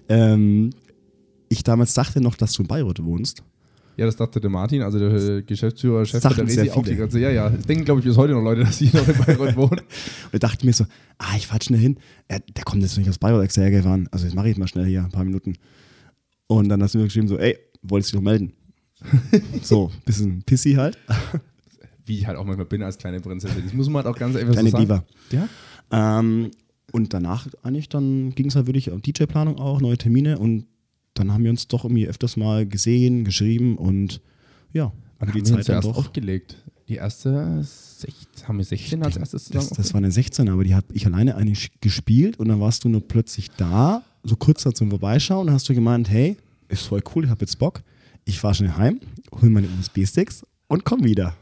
ähm, 0.10 0.72
ich 1.50 1.64
damals 1.64 1.94
dachte 1.94 2.22
noch, 2.22 2.36
dass 2.36 2.54
du 2.54 2.64
in 2.64 2.68
Bayreuth 2.68 3.04
wohnst. 3.04 3.44
Ja, 3.98 4.06
das 4.06 4.16
dachte 4.16 4.40
der 4.40 4.52
Martin, 4.52 4.84
also 4.84 5.00
der 5.00 5.42
Geschäftsführer, 5.42 6.06
Chef 6.06 6.22
der 6.22 6.38
Resi, 6.38 6.70
auch 6.70 6.84
die 6.84 6.96
ganze, 6.96 7.20
ja, 7.20 7.32
ja. 7.32 7.50
Das 7.50 7.66
denken, 7.66 7.84
glaube 7.84 8.00
ich, 8.00 8.06
bis 8.06 8.16
heute 8.16 8.34
noch 8.34 8.44
Leute, 8.44 8.62
dass 8.66 8.78
sie 8.78 8.92
noch 8.94 9.08
in 9.08 9.18
Bayreuth 9.18 9.56
wohnen. 9.56 9.80
Und 10.32 10.34
da 10.34 10.38
dachte 10.38 10.58
ich 10.60 10.66
mir 10.66 10.74
so, 10.74 10.86
ah, 11.18 11.36
ich 11.36 11.48
fahr 11.48 11.60
schnell 11.62 11.80
hin. 11.80 11.98
Er, 12.28 12.40
der 12.40 12.64
kommt 12.64 12.84
jetzt 12.84 12.96
nicht 12.98 13.10
aus 13.10 13.18
Bayreuth 13.18 13.44
extra 13.44 13.64
hergefahren. 13.64 14.08
Also 14.12 14.26
jetzt 14.26 14.36
mache 14.36 14.50
ich 14.50 14.58
mal 14.58 14.68
schnell 14.68 14.86
hier 14.86 15.04
ein 15.04 15.12
paar 15.12 15.24
Minuten. 15.24 15.56
Und 16.46 16.70
dann 16.70 16.82
hast 16.84 16.94
du 16.94 17.00
mir 17.00 17.06
geschrieben 17.06 17.28
so, 17.28 17.40
ey, 17.40 17.58
wolltest 17.82 18.14
du 18.14 18.18
dich 18.18 18.24
noch 18.24 18.32
melden? 18.32 18.54
so, 19.64 19.92
bisschen 20.06 20.44
pissy 20.44 20.74
halt. 20.74 21.00
Wie 22.06 22.20
ich 22.20 22.28
halt 22.28 22.38
auch 22.38 22.46
manchmal 22.46 22.68
bin 22.68 22.84
als 22.84 23.00
kleine 23.00 23.20
Prinzessin. 23.20 23.64
Das 23.64 23.74
muss 23.74 23.90
man 23.90 24.06
halt 24.06 24.16
auch 24.16 24.20
ganz 24.20 24.36
einfach 24.36 24.54
Kleine 24.54 24.70
so 24.70 24.78
sagen. 24.78 25.04
Diva. 25.32 25.50
Ja? 25.90 26.20
Ähm, 26.20 26.52
und 26.92 27.14
danach 27.14 27.48
eigentlich, 27.64 27.90
dann 27.90 28.32
ging 28.32 28.48
es 28.48 28.56
halt 28.56 28.68
wirklich 28.68 28.92
um 28.92 29.02
DJ-Planung 29.02 29.58
auch, 29.58 29.82
neue 29.82 29.98
Termine 29.98 30.40
und 30.40 30.66
dann 31.14 31.34
haben 31.34 31.44
wir 31.44 31.52
uns 31.52 31.68
doch 31.68 31.84
irgendwie 31.84 32.08
öfters 32.08 32.38
mal 32.38 32.66
gesehen, 32.66 33.26
geschrieben 33.26 33.78
und 33.78 34.22
ja, 34.74 34.92
die 35.22 35.28
haben 35.28 35.40
uns 35.40 35.50
Zeit 35.50 35.70
dann 35.70 35.82
doch. 35.82 35.98
aufgelegt? 35.98 36.64
Die 36.88 36.96
erste, 36.96 37.62
sech, 37.64 38.14
haben 38.48 38.60
wir 38.60 38.66
16 38.66 39.04
als 39.04 39.18
erstes 39.18 39.46
zusammen 39.46 39.68
Das, 39.70 39.78
das 39.78 39.94
war 39.94 39.98
eine 39.98 40.12
16, 40.12 40.48
aber 40.48 40.64
die 40.64 40.74
habe 40.74 40.88
ich 40.94 41.06
alleine 41.06 41.36
eigentlich 41.36 41.72
gespielt 41.82 42.40
und 42.40 42.48
dann 42.48 42.62
warst 42.62 42.84
du 42.84 42.90
nur 42.90 43.06
plötzlich 43.06 43.50
da, 43.52 44.04
so 44.24 44.36
kurz 44.38 44.64
da 44.64 44.74
zum 44.74 44.90
Vorbeischauen 44.90 45.50
und 45.50 45.54
hast 45.54 45.68
du 45.68 45.74
gemeint, 45.74 46.10
hey, 46.10 46.38
ist 46.70 46.84
voll 46.84 47.02
cool, 47.14 47.26
ich 47.26 47.30
habe 47.30 47.42
jetzt 47.42 47.60
Bock. 47.60 47.84
Ich 48.24 48.40
fahre 48.40 48.56
schnell 48.56 48.72
heim, 48.72 49.00
hole 49.42 49.50
meine 49.50 49.68
USB-Sticks 49.80 50.46
und 50.68 50.86
komm 50.86 51.04
wieder. 51.04 51.36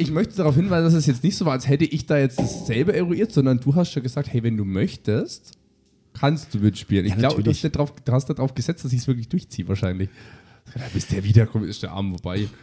Ich 0.00 0.10
möchte 0.10 0.36
darauf 0.36 0.54
hinweisen, 0.56 0.84
dass 0.84 0.94
es 0.94 1.06
jetzt 1.06 1.22
nicht 1.22 1.36
so 1.36 1.44
war, 1.44 1.52
als 1.52 1.68
hätte 1.68 1.84
ich 1.84 2.06
da 2.06 2.18
jetzt 2.18 2.38
dasselbe 2.38 2.94
eruiert, 2.94 3.32
sondern 3.32 3.60
du 3.60 3.74
hast 3.74 3.92
schon 3.92 4.02
gesagt, 4.02 4.32
hey, 4.32 4.42
wenn 4.42 4.56
du 4.56 4.64
möchtest, 4.64 5.52
kannst 6.14 6.54
du 6.54 6.58
mitspielen. 6.58 7.04
Ich 7.06 7.12
Ja, 7.12 7.18
glaube, 7.18 7.42
du, 7.42 7.52
drauf- 7.70 7.94
du 8.04 8.12
hast 8.12 8.26
darauf 8.26 8.54
gesetzt, 8.54 8.84
dass 8.84 8.92
ich 8.92 9.00
es 9.00 9.06
wirklich 9.06 9.28
durchziehe 9.28 9.68
wahrscheinlich. 9.68 10.08
Ja, 10.74 10.82
bis 10.94 11.06
der 11.08 11.22
wiederkommt, 11.24 11.66
ist 11.66 11.82
der 11.82 11.92
Abend 11.92 12.20
vorbei. 12.20 12.48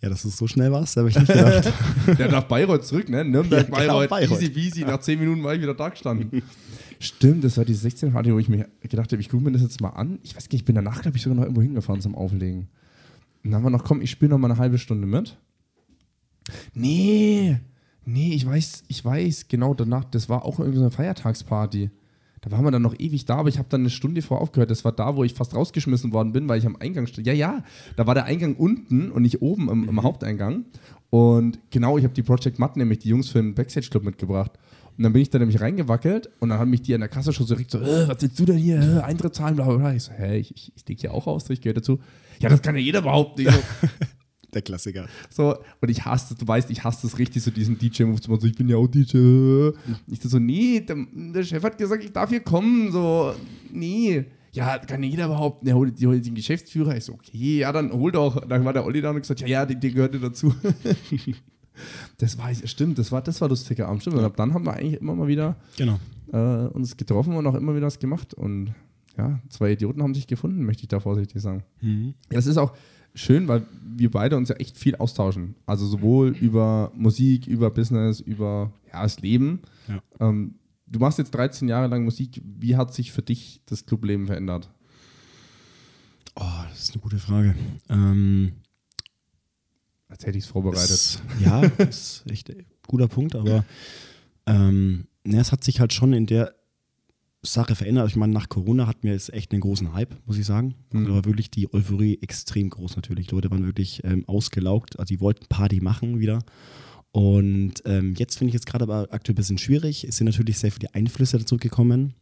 Ja, 0.00 0.08
dass 0.08 0.22
du 0.22 0.28
so 0.28 0.46
schnell 0.46 0.70
warst, 0.70 0.96
habe 0.96 1.08
ich 1.08 1.16
nicht 1.18 1.26
gedacht. 1.26 1.72
Der 2.18 2.30
nach 2.30 2.44
Bayreuth 2.44 2.84
zurück, 2.86 3.08
ne? 3.08 3.24
Nürnberg, 3.24 3.68
Ja, 3.68 3.80
genau, 3.80 3.94
Bayreuth, 3.98 4.10
Bayreuth. 4.10 4.40
easy 4.42 4.50
peasy. 4.50 4.80
Nach 4.84 5.00
10 5.00 5.18
Minuten 5.18 5.42
war 5.42 5.54
ich 5.56 5.60
wieder 5.60 5.74
da 5.74 5.88
gestanden. 5.88 6.40
Stimmt, 7.00 7.42
das 7.42 7.56
war 7.58 7.64
die 7.64 7.74
16 7.74 8.12
Party, 8.12 8.32
wo 8.32 8.38
ich 8.38 8.48
mir 8.48 8.68
gedacht 8.80 9.10
habe, 9.10 9.20
ich 9.20 9.28
gucke 9.28 9.42
mir 9.42 9.50
das 9.50 9.62
jetzt 9.62 9.80
mal 9.80 9.90
an. 9.90 10.20
Ich 10.22 10.36
weiß 10.36 10.44
gar 10.48 10.52
nicht, 10.54 10.62
ich 10.62 10.64
bin 10.64 10.76
danach, 10.76 11.02
glaube 11.02 11.16
ich, 11.16 11.22
sogar 11.24 11.34
noch 11.36 11.42
irgendwo 11.42 11.62
hingefahren 11.62 12.00
zum 12.00 12.14
Auflegen. 12.14 12.68
Und 13.42 13.50
dann 13.50 13.54
haben 13.56 13.64
wir 13.64 13.70
noch, 13.70 13.82
komm, 13.84 14.00
ich 14.00 14.10
spiele 14.12 14.30
noch 14.30 14.38
mal 14.38 14.48
eine 14.50 14.58
halbe 14.60 14.78
Stunde 14.78 15.04
mit. 15.06 15.36
Nee, 16.74 17.58
nee, 18.04 18.32
ich 18.34 18.46
weiß, 18.46 18.84
ich 18.88 19.04
weiß, 19.04 19.48
genau 19.48 19.74
danach, 19.74 20.04
das 20.04 20.28
war 20.28 20.44
auch 20.44 20.58
irgendwie 20.58 20.78
so 20.78 20.84
eine 20.84 20.90
Feiertagsparty. 20.90 21.90
Da 22.40 22.50
waren 22.52 22.64
wir 22.64 22.70
dann 22.70 22.82
noch 22.82 22.94
ewig 22.98 23.24
da, 23.24 23.36
aber 23.36 23.48
ich 23.48 23.58
habe 23.58 23.68
dann 23.68 23.80
eine 23.82 23.90
Stunde 23.90 24.22
vor 24.22 24.40
aufgehört. 24.40 24.70
Das 24.70 24.84
war 24.84 24.92
da, 24.92 25.16
wo 25.16 25.24
ich 25.24 25.34
fast 25.34 25.54
rausgeschmissen 25.54 26.12
worden 26.12 26.32
bin, 26.32 26.48
weil 26.48 26.58
ich 26.58 26.66
am 26.66 26.76
Eingang 26.76 27.06
stand. 27.06 27.26
Ja, 27.26 27.32
ja, 27.32 27.64
da 27.96 28.06
war 28.06 28.14
der 28.14 28.24
Eingang 28.24 28.54
unten 28.54 29.10
und 29.10 29.22
nicht 29.22 29.42
oben 29.42 29.68
im, 29.68 29.88
im 29.88 30.02
Haupteingang. 30.02 30.64
Und 31.10 31.58
genau, 31.70 31.98
ich 31.98 32.04
habe 32.04 32.14
die 32.14 32.22
Project 32.22 32.58
Matt 32.58 32.76
nämlich, 32.76 33.00
die 33.00 33.08
Jungs 33.08 33.28
für 33.28 33.38
den 33.38 33.54
Backstage-Club 33.54 34.04
mitgebracht. 34.04 34.52
Und 34.96 35.04
dann 35.04 35.12
bin 35.12 35.22
ich 35.22 35.30
da 35.30 35.38
nämlich 35.38 35.60
reingewackelt 35.60 36.28
und 36.40 36.48
dann 36.48 36.58
haben 36.58 36.70
mich 36.70 36.82
die 36.82 36.92
an 36.92 37.00
der 37.00 37.08
Kasse 37.08 37.32
schon 37.32 37.46
so 37.46 37.54
direkt 37.54 37.70
so, 37.70 37.78
äh, 37.78 38.08
was 38.08 38.20
willst 38.20 38.38
du 38.38 38.44
denn 38.44 38.56
hier, 38.56 38.80
äh, 38.80 39.00
Eintritt 39.00 39.34
zahlen, 39.34 39.54
bla 39.54 39.64
bla 39.64 39.76
bla. 39.76 39.94
Ich 39.94 40.02
so, 40.02 40.12
hä, 40.12 40.38
ich, 40.38 40.52
ich, 40.56 40.72
ich 40.88 41.00
hier 41.00 41.14
auch 41.14 41.28
aus, 41.28 41.48
ich 41.50 41.60
gehöre 41.60 41.74
dazu. 41.74 42.00
Ja, 42.40 42.48
das 42.48 42.62
kann 42.62 42.74
ja 42.74 42.80
jeder 42.80 43.02
behaupten. 43.02 43.42
Ich 43.42 43.50
so, 43.50 43.58
Der 44.54 44.62
Klassiker. 44.62 45.06
so, 45.30 45.56
und 45.80 45.90
ich 45.90 46.04
hasse 46.04 46.30
das, 46.30 46.38
du 46.38 46.48
weißt, 46.48 46.70
ich 46.70 46.82
hasse 46.82 47.06
das 47.06 47.18
richtig, 47.18 47.42
so 47.42 47.50
diesen 47.50 47.78
DJ-Move 47.78 48.20
zu 48.20 48.30
machen, 48.30 48.40
so, 48.40 48.46
ich 48.46 48.54
bin 48.56 48.68
ja 48.68 48.76
auch 48.76 48.86
DJ. 48.86 49.70
Ich 50.06 50.20
so, 50.22 50.38
nee, 50.38 50.80
der, 50.80 50.96
der 51.12 51.44
Chef 51.44 51.62
hat 51.62 51.76
gesagt, 51.76 52.02
ich 52.02 52.12
darf 52.12 52.30
hier 52.30 52.40
kommen, 52.40 52.90
so, 52.90 53.34
nee. 53.72 54.24
Ja, 54.52 54.78
kann 54.78 55.02
jeder 55.02 55.28
behaupten, 55.28 55.66
der 55.66 55.74
holt, 55.76 56.00
die 56.00 56.06
holt 56.06 56.24
den 56.24 56.34
Geschäftsführer. 56.34 56.96
Ich 56.96 57.04
so, 57.04 57.12
okay, 57.12 57.58
ja, 57.58 57.70
dann 57.70 57.92
hol 57.92 58.10
doch. 58.10 58.40
Dann 58.48 58.64
war 58.64 58.72
der 58.72 58.84
Olli 58.86 59.02
da 59.02 59.10
und 59.10 59.20
gesagt, 59.20 59.40
ja, 59.42 59.46
ja, 59.46 59.66
der, 59.66 59.76
der 59.76 59.90
gehörte 59.90 60.18
dazu. 60.18 60.54
das 62.18 62.38
war, 62.38 62.52
stimmt, 62.54 62.98
das 62.98 63.12
war, 63.12 63.22
das 63.22 63.40
war 63.40 63.48
lustiger 63.48 63.88
Abend, 63.88 64.02
stimmt. 64.02 64.16
Und 64.16 64.24
ab 64.24 64.36
dann 64.36 64.54
haben 64.54 64.64
wir 64.64 64.72
eigentlich 64.74 65.00
immer 65.00 65.14
mal 65.14 65.28
wieder 65.28 65.56
Genau. 65.76 65.98
äh, 66.32 66.66
uns 66.68 66.96
getroffen 66.96 67.34
und 67.34 67.46
auch 67.46 67.54
immer 67.54 67.74
wieder 67.76 67.86
was 67.86 67.98
gemacht. 67.98 68.34
Und 68.34 68.74
ja, 69.16 69.38
zwei 69.48 69.72
Idioten 69.72 70.02
haben 70.02 70.14
sich 70.14 70.26
gefunden, 70.26 70.64
möchte 70.64 70.82
ich 70.84 70.88
da 70.88 70.98
vorsichtig 71.00 71.40
sagen. 71.42 71.62
Mhm. 71.80 72.14
Das 72.30 72.46
ist 72.46 72.56
auch 72.56 72.72
schön, 73.14 73.48
weil 73.48 73.66
wir 73.96 74.10
beide 74.10 74.36
uns 74.36 74.48
ja 74.48 74.56
echt 74.56 74.76
viel 74.76 74.96
austauschen. 74.96 75.54
Also 75.66 75.86
sowohl 75.86 76.36
über 76.36 76.92
Musik, 76.94 77.46
über 77.46 77.70
Business, 77.70 78.20
über 78.20 78.72
ja, 78.92 79.02
das 79.02 79.20
Leben. 79.20 79.60
Ja. 79.88 80.02
Ähm, 80.20 80.54
du 80.86 80.98
machst 80.98 81.18
jetzt 81.18 81.34
13 81.34 81.68
Jahre 81.68 81.88
lang 81.88 82.04
Musik. 82.04 82.40
Wie 82.44 82.76
hat 82.76 82.94
sich 82.94 83.12
für 83.12 83.22
dich 83.22 83.60
das 83.66 83.86
Clubleben 83.86 84.26
verändert? 84.26 84.70
Oh, 86.36 86.64
das 86.70 86.82
ist 86.84 86.92
eine 86.92 87.02
gute 87.02 87.18
Frage. 87.18 87.56
Ähm, 87.88 88.52
Als 90.08 90.24
hätte 90.24 90.38
ich 90.38 90.44
es 90.44 90.50
vorbereitet. 90.50 90.90
Es, 90.90 91.22
ja, 91.44 91.66
das 91.66 91.88
ist 92.24 92.30
echt 92.30 92.50
ein 92.50 92.64
guter 92.86 93.08
Punkt, 93.08 93.34
aber 93.34 93.64
ähm, 94.46 95.08
ne, 95.24 95.40
es 95.40 95.50
hat 95.50 95.64
sich 95.64 95.80
halt 95.80 95.92
schon 95.92 96.12
in 96.12 96.26
der 96.26 96.54
Sache 97.42 97.74
verändert. 97.74 98.08
Ich 98.08 98.16
meine, 98.16 98.32
nach 98.32 98.48
Corona 98.48 98.86
hatten 98.86 99.04
wir 99.04 99.12
jetzt 99.12 99.32
echt 99.32 99.52
einen 99.52 99.60
großen 99.60 99.92
Hype, 99.94 100.16
muss 100.26 100.38
ich 100.38 100.44
sagen. 100.46 100.74
Mhm. 100.92 101.06
Da 101.06 101.12
war 101.12 101.24
wirklich 101.24 101.50
die 101.50 101.72
Euphorie 101.72 102.18
extrem 102.20 102.68
groß 102.70 102.96
natürlich. 102.96 103.28
Die 103.28 103.34
Leute 103.34 103.50
waren 103.50 103.64
wirklich 103.64 104.02
ähm, 104.04 104.24
ausgelaugt, 104.26 104.98
also 104.98 105.08
die 105.14 105.20
wollten 105.20 105.46
Party 105.46 105.80
machen 105.80 106.18
wieder. 106.18 106.40
Und 107.12 107.74
ähm, 107.86 108.14
jetzt 108.16 108.38
finde 108.38 108.48
ich 108.50 108.54
jetzt 108.54 108.66
gerade 108.66 108.82
aber 108.84 109.08
aktuell 109.12 109.34
ein 109.34 109.36
bisschen 109.36 109.58
schwierig. 109.58 110.04
Es 110.04 110.16
sind 110.16 110.26
natürlich 110.26 110.58
sehr 110.58 110.72
viele 110.72 110.94
Einflüsse 110.94 111.38
dazu 111.38 111.56
gekommen. 111.56 112.14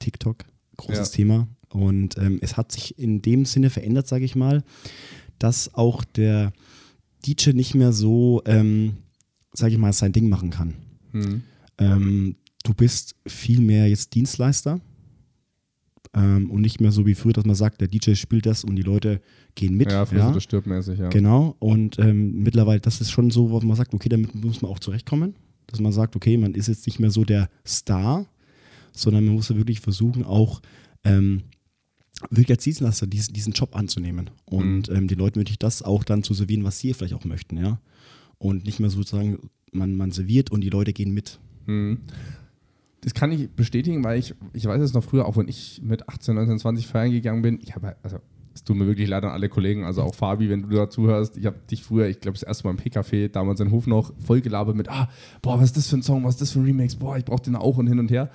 TikTok, 0.00 0.44
großes 0.76 1.10
Ja. 1.12 1.16
Thema. 1.16 1.48
Und 1.70 2.18
ähm, 2.18 2.38
es 2.42 2.56
hat 2.56 2.70
sich 2.72 2.98
in 2.98 3.22
dem 3.22 3.46
Sinne 3.46 3.70
verändert, 3.70 4.06
sage 4.06 4.24
ich 4.24 4.36
mal, 4.36 4.62
dass 5.38 5.74
auch 5.74 6.04
der 6.04 6.52
DJ 7.26 7.50
nicht 7.50 7.74
mehr 7.74 7.92
so, 7.92 8.42
ähm, 8.46 8.94
sage 9.52 9.72
ich 9.72 9.78
mal, 9.78 9.92
sein 9.92 10.12
Ding 10.12 10.28
machen 10.28 10.50
kann. 10.50 10.74
Hm. 11.12 11.42
Ähm, 11.78 12.36
du 12.64 12.74
bist 12.74 13.14
viel 13.26 13.60
mehr 13.60 13.88
jetzt 13.88 14.14
Dienstleister 14.14 14.80
ähm, 16.14 16.50
und 16.50 16.60
nicht 16.60 16.80
mehr 16.80 16.90
so 16.90 17.06
wie 17.06 17.14
früher, 17.14 17.32
dass 17.32 17.44
man 17.44 17.54
sagt, 17.54 17.80
der 17.80 17.88
DJ 17.88 18.14
spielt 18.14 18.46
das 18.46 18.64
und 18.64 18.74
die 18.76 18.82
Leute 18.82 19.20
gehen 19.54 19.76
mit. 19.76 19.92
Ja, 19.92 20.04
früher 20.04 20.32
das 20.32 20.42
stirbmäßig, 20.42 20.98
ja. 20.98 21.08
Genau, 21.10 21.54
und 21.60 21.98
ähm, 21.98 22.42
mittlerweile, 22.42 22.80
das 22.80 23.00
ist 23.00 23.10
schon 23.10 23.30
so, 23.30 23.50
wo 23.50 23.60
man 23.60 23.76
sagt, 23.76 23.94
okay, 23.94 24.08
damit 24.08 24.34
muss 24.34 24.62
man 24.62 24.70
auch 24.70 24.80
zurechtkommen. 24.80 25.34
Dass 25.66 25.80
man 25.80 25.92
sagt, 25.92 26.14
okay, 26.14 26.36
man 26.36 26.54
ist 26.54 26.68
jetzt 26.68 26.86
nicht 26.86 26.98
mehr 26.98 27.10
so 27.10 27.24
der 27.24 27.48
Star, 27.66 28.26
sondern 28.92 29.24
man 29.24 29.34
muss 29.34 29.48
ja 29.48 29.56
wirklich 29.56 29.80
versuchen, 29.80 30.24
auch 30.24 30.60
ähm, 31.04 31.42
wirklich 32.30 32.50
als 32.50 32.64
Dienstleister 32.64 33.06
diesen, 33.06 33.32
diesen 33.32 33.52
Job 33.54 33.74
anzunehmen 33.74 34.30
und 34.44 34.88
ähm, 34.88 35.08
den 35.08 35.18
Leuten 35.18 35.40
wirklich 35.40 35.58
das 35.58 35.82
auch 35.82 36.04
dann 36.04 36.22
zu 36.22 36.34
servieren, 36.34 36.64
was 36.64 36.78
sie 36.78 36.92
vielleicht 36.94 37.14
auch 37.14 37.24
möchten, 37.24 37.56
ja. 37.56 37.80
Und 38.38 38.66
nicht 38.66 38.78
mehr 38.78 38.90
sozusagen, 38.90 39.50
man, 39.72 39.96
man 39.96 40.10
serviert 40.10 40.50
und 40.50 40.60
die 40.60 40.70
Leute 40.70 40.92
gehen 40.92 41.12
mit. 41.12 41.38
Hm. 41.66 41.98
Das 43.04 43.12
kann 43.14 43.30
ich 43.32 43.50
bestätigen, 43.50 44.02
weil 44.02 44.18
ich, 44.18 44.34
ich 44.54 44.64
weiß 44.64 44.80
es 44.80 44.94
noch 44.94 45.04
früher, 45.04 45.26
auch 45.26 45.36
wenn 45.36 45.46
ich 45.46 45.82
mit 45.82 46.08
18, 46.08 46.34
19, 46.34 46.58
20 46.58 46.86
feiern 46.86 47.10
gegangen 47.10 47.42
bin, 47.42 47.58
ich 47.62 47.74
habe, 47.74 47.96
also 48.02 48.18
es 48.54 48.64
tut 48.64 48.76
mir 48.76 48.86
wirklich 48.86 49.08
leid 49.08 49.24
an 49.24 49.30
alle 49.30 49.48
Kollegen, 49.48 49.84
also 49.84 50.02
auch 50.02 50.14
Fabi, 50.14 50.48
wenn 50.48 50.62
du 50.62 50.68
da 50.68 50.88
zuhörst, 50.88 51.36
ich 51.36 51.44
habe 51.44 51.58
dich 51.70 51.82
früher, 51.82 52.06
ich 52.06 52.20
glaube 52.20 52.38
das 52.38 52.44
erste 52.44 52.64
Mal 52.64 52.70
im 52.70 52.76
PKF, 52.78 53.30
damals 53.32 53.60
in 53.60 53.70
Hof 53.70 53.86
noch, 53.86 54.12
voll 54.18 54.40
gelabert 54.40 54.76
mit, 54.76 54.88
ah, 54.88 55.10
boah, 55.42 55.58
was 55.58 55.66
ist 55.66 55.76
das 55.76 55.88
für 55.88 55.96
ein 55.96 56.02
Song, 56.02 56.24
was 56.24 56.36
ist 56.36 56.40
das 56.40 56.50
für 56.52 56.60
ein 56.60 56.64
Remix, 56.64 56.96
boah, 56.96 57.16
ich 57.18 57.24
brauche 57.24 57.42
den 57.42 57.56
auch 57.56 57.76
und 57.76 57.88
hin 57.88 57.98
und 57.98 58.10
her. 58.10 58.30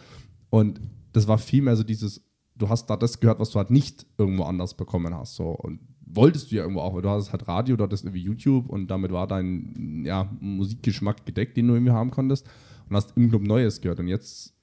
Und 0.50 0.80
das 1.14 1.28
war 1.28 1.38
viel 1.38 1.62
mehr 1.62 1.76
so 1.76 1.84
dieses, 1.84 2.22
du 2.56 2.70
hast 2.70 2.88
da 2.88 2.98
das 2.98 3.20
gehört, 3.20 3.40
was 3.40 3.50
du 3.52 3.58
halt 3.58 3.72
nicht 3.72 4.06
irgendwo 4.18 4.44
anders 4.44 4.76
bekommen 4.76 5.16
hast. 5.16 5.36
So. 5.36 5.50
Und 5.50 5.80
wolltest 6.06 6.52
du 6.52 6.56
ja 6.56 6.64
irgendwo 6.64 6.82
auch, 6.82 6.94
weil 6.94 7.02
du 7.02 7.10
hattest 7.10 7.32
halt 7.32 7.48
Radio, 7.48 7.78
du 7.78 7.84
hattest 7.84 8.04
irgendwie 8.04 8.24
YouTube 8.24 8.70
und 8.70 8.88
damit 8.88 9.12
war 9.12 9.28
dein 9.28 10.04
ja, 10.06 10.30
Musikgeschmack 10.40 11.26
gedeckt, 11.26 11.58
den 11.58 11.68
du 11.68 11.74
irgendwie 11.74 11.94
haben 11.94 12.12
konntest 12.12 12.48
und 12.90 12.96
hast 12.96 13.16
im 13.16 13.30
Club 13.30 13.44
Neues 13.44 13.82
gehört. 13.82 14.00
Und 14.00 14.08
jetzt 14.08 14.54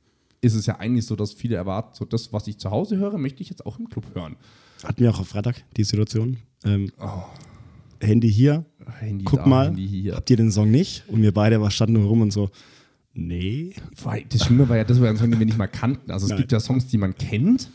ist 0.46 0.54
es 0.54 0.66
ja 0.66 0.78
eigentlich 0.78 1.06
so, 1.06 1.16
dass 1.16 1.32
viele 1.32 1.56
erwarten, 1.56 1.94
so 1.94 2.04
das, 2.04 2.32
was 2.32 2.46
ich 2.46 2.58
zu 2.58 2.70
Hause 2.70 2.96
höre, 2.96 3.18
möchte 3.18 3.42
ich 3.42 3.50
jetzt 3.50 3.66
auch 3.66 3.78
im 3.78 3.88
Club 3.88 4.04
hören. 4.14 4.36
Hatten 4.84 5.00
wir 5.00 5.10
auch 5.10 5.20
auf 5.20 5.28
Freitag 5.28 5.64
die 5.76 5.84
Situation. 5.84 6.38
Ähm, 6.64 6.92
Oh, 6.98 7.24
Handy 8.00 8.30
hier, 8.30 8.64
Handy 8.98 9.24
guck 9.24 9.40
da, 9.40 9.46
mal, 9.46 9.76
habt 10.12 10.30
ihr 10.30 10.36
den 10.36 10.50
Song 10.50 10.70
nicht? 10.70 11.04
Und 11.08 11.22
wir 11.22 11.32
beide 11.32 11.70
standen 11.70 11.94
nur 11.94 12.08
rum 12.08 12.20
und 12.22 12.32
so, 12.32 12.50
nee. 13.14 13.74
Das 14.28 14.44
Schlimme 14.44 14.68
war 14.68 14.76
ja, 14.76 14.84
das 14.84 14.98
war 14.98 15.06
ja 15.06 15.12
ein 15.12 15.16
Song, 15.16 15.30
den 15.30 15.38
wir 15.38 15.46
nicht 15.46 15.58
mal 15.58 15.66
kannten. 15.66 16.10
Also 16.10 16.26
es 16.26 16.30
Nein. 16.30 16.38
gibt 16.38 16.52
ja 16.52 16.60
Songs, 16.60 16.86
die 16.86 16.98
man 16.98 17.14
kennt, 17.16 17.70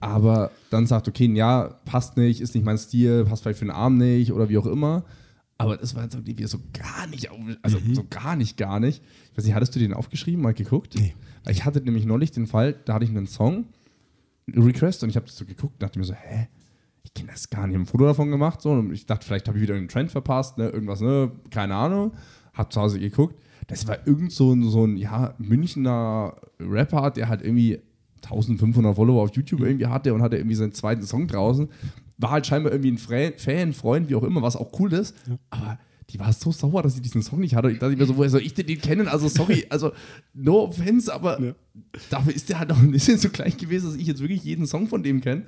aber 0.00 0.50
dann 0.70 0.86
sagt, 0.86 1.08
okay, 1.08 1.26
ja, 1.34 1.78
passt 1.84 2.16
nicht, 2.16 2.40
ist 2.40 2.54
nicht 2.54 2.64
mein 2.64 2.78
Stil, 2.78 3.24
passt 3.24 3.42
vielleicht 3.42 3.58
für 3.58 3.66
den 3.66 3.72
Arm 3.72 3.98
nicht 3.98 4.32
oder 4.32 4.48
wie 4.48 4.58
auch 4.58 4.66
immer. 4.66 5.04
Aber 5.58 5.76
das 5.76 5.94
war 5.94 6.04
ein 6.04 6.10
Song, 6.10 6.24
den 6.24 6.38
wir 6.38 6.48
so 6.48 6.58
gar 6.72 7.06
nicht, 7.08 7.28
also 7.62 7.78
so 7.92 8.04
gar 8.08 8.36
nicht, 8.36 8.56
gar 8.56 8.78
nicht. 8.78 9.02
Ich 9.32 9.38
weiß 9.38 9.44
nicht, 9.44 9.54
hattest 9.54 9.74
du 9.74 9.80
den 9.80 9.92
aufgeschrieben, 9.92 10.40
mal 10.40 10.54
geguckt? 10.54 10.94
Nee. 10.96 11.14
Ich 11.46 11.64
hatte 11.64 11.80
nämlich 11.80 12.04
neulich 12.04 12.30
den 12.30 12.46
Fall, 12.46 12.74
da 12.84 12.94
hatte 12.94 13.04
ich 13.04 13.10
einen 13.10 13.26
Song, 13.26 13.66
Request, 14.48 15.02
und 15.02 15.10
ich 15.10 15.16
habe 15.16 15.26
das 15.26 15.36
so 15.36 15.44
geguckt 15.44 15.74
und 15.74 15.82
dachte 15.82 15.98
mir 15.98 16.04
so, 16.04 16.14
hä? 16.14 16.48
Ich 17.02 17.14
kenne 17.14 17.30
das 17.30 17.48
gar 17.48 17.66
nicht. 17.66 17.70
Ich 17.70 17.74
habe 17.74 17.84
ein 17.84 17.86
Foto 17.86 18.04
davon 18.04 18.30
gemacht 18.30 18.60
so, 18.60 18.70
und 18.72 18.92
ich 18.92 19.06
dachte, 19.06 19.26
vielleicht 19.26 19.48
habe 19.48 19.58
ich 19.58 19.62
wieder 19.62 19.74
einen 19.74 19.88
Trend 19.88 20.10
verpasst, 20.10 20.58
ne? 20.58 20.68
irgendwas, 20.68 21.00
ne? 21.00 21.32
keine 21.50 21.74
Ahnung. 21.74 22.12
Hab 22.54 22.72
zu 22.72 22.80
Hause 22.80 22.98
geguckt. 22.98 23.40
Das 23.68 23.86
war 23.86 24.06
irgend 24.06 24.32
so 24.32 24.52
ein, 24.52 24.62
so 24.68 24.86
ein 24.86 24.96
ja, 24.96 25.34
Münchner 25.38 26.34
Rapper, 26.58 27.10
der 27.10 27.28
halt 27.28 27.42
irgendwie 27.42 27.80
1500 28.22 28.96
Follower 28.96 29.22
auf 29.22 29.34
YouTube 29.34 29.60
irgendwie 29.60 29.86
hatte 29.86 30.12
und 30.12 30.22
hatte 30.22 30.36
irgendwie 30.36 30.56
seinen 30.56 30.72
zweiten 30.72 31.02
Song 31.02 31.26
draußen. 31.26 31.68
War 32.16 32.30
halt 32.30 32.46
scheinbar 32.46 32.72
irgendwie 32.72 32.92
ein 32.92 33.32
Fan, 33.38 33.72
Freund, 33.72 34.08
wie 34.08 34.14
auch 34.14 34.24
immer, 34.24 34.42
was 34.42 34.56
auch 34.56 34.78
cool 34.80 34.92
ist. 34.92 35.14
Aber 35.50 35.78
die 36.10 36.18
war 36.18 36.32
so 36.32 36.50
sauer, 36.52 36.82
dass 36.82 36.94
sie 36.94 37.02
diesen 37.02 37.22
Song 37.22 37.40
nicht 37.40 37.54
hatte. 37.54 37.70
Ich 37.70 37.78
dachte 37.78 37.94
mir 37.96 38.06
so, 38.06 38.16
woher 38.16 38.30
soll 38.30 38.40
ich 38.40 38.54
denn 38.54 38.66
den 38.66 38.80
kennen? 38.80 39.08
Also 39.08 39.28
sorry, 39.28 39.66
also 39.68 39.92
no 40.32 40.62
offense, 40.64 41.12
aber 41.12 41.40
Ja. 41.40 41.54
dafür 42.10 42.34
ist 42.34 42.48
der 42.48 42.58
halt 42.60 42.70
noch 42.70 42.78
ein 42.78 42.90
bisschen 42.90 43.18
so 43.18 43.28
gleich 43.28 43.56
gewesen, 43.58 43.86
dass 43.86 43.96
ich 43.96 44.06
jetzt 44.06 44.20
wirklich 44.20 44.42
jeden 44.42 44.66
Song 44.66 44.88
von 44.88 45.02
dem 45.02 45.20
kenne. 45.20 45.42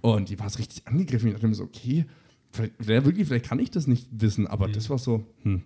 Und 0.00 0.30
die 0.30 0.38
war 0.38 0.46
es 0.46 0.58
richtig 0.58 0.86
angegriffen. 0.86 1.28
Ich 1.28 1.34
dachte 1.34 1.46
mir 1.48 1.54
so, 1.54 1.64
okay, 1.64 2.06
vielleicht, 2.52 3.04
wirklich, 3.04 3.26
vielleicht 3.28 3.46
kann 3.46 3.58
ich 3.58 3.70
das 3.70 3.86
nicht 3.86 4.08
wissen, 4.10 4.46
aber 4.46 4.68
das 4.68 4.88
war 4.88 4.98
so, 4.98 5.24
hm. 5.42 5.62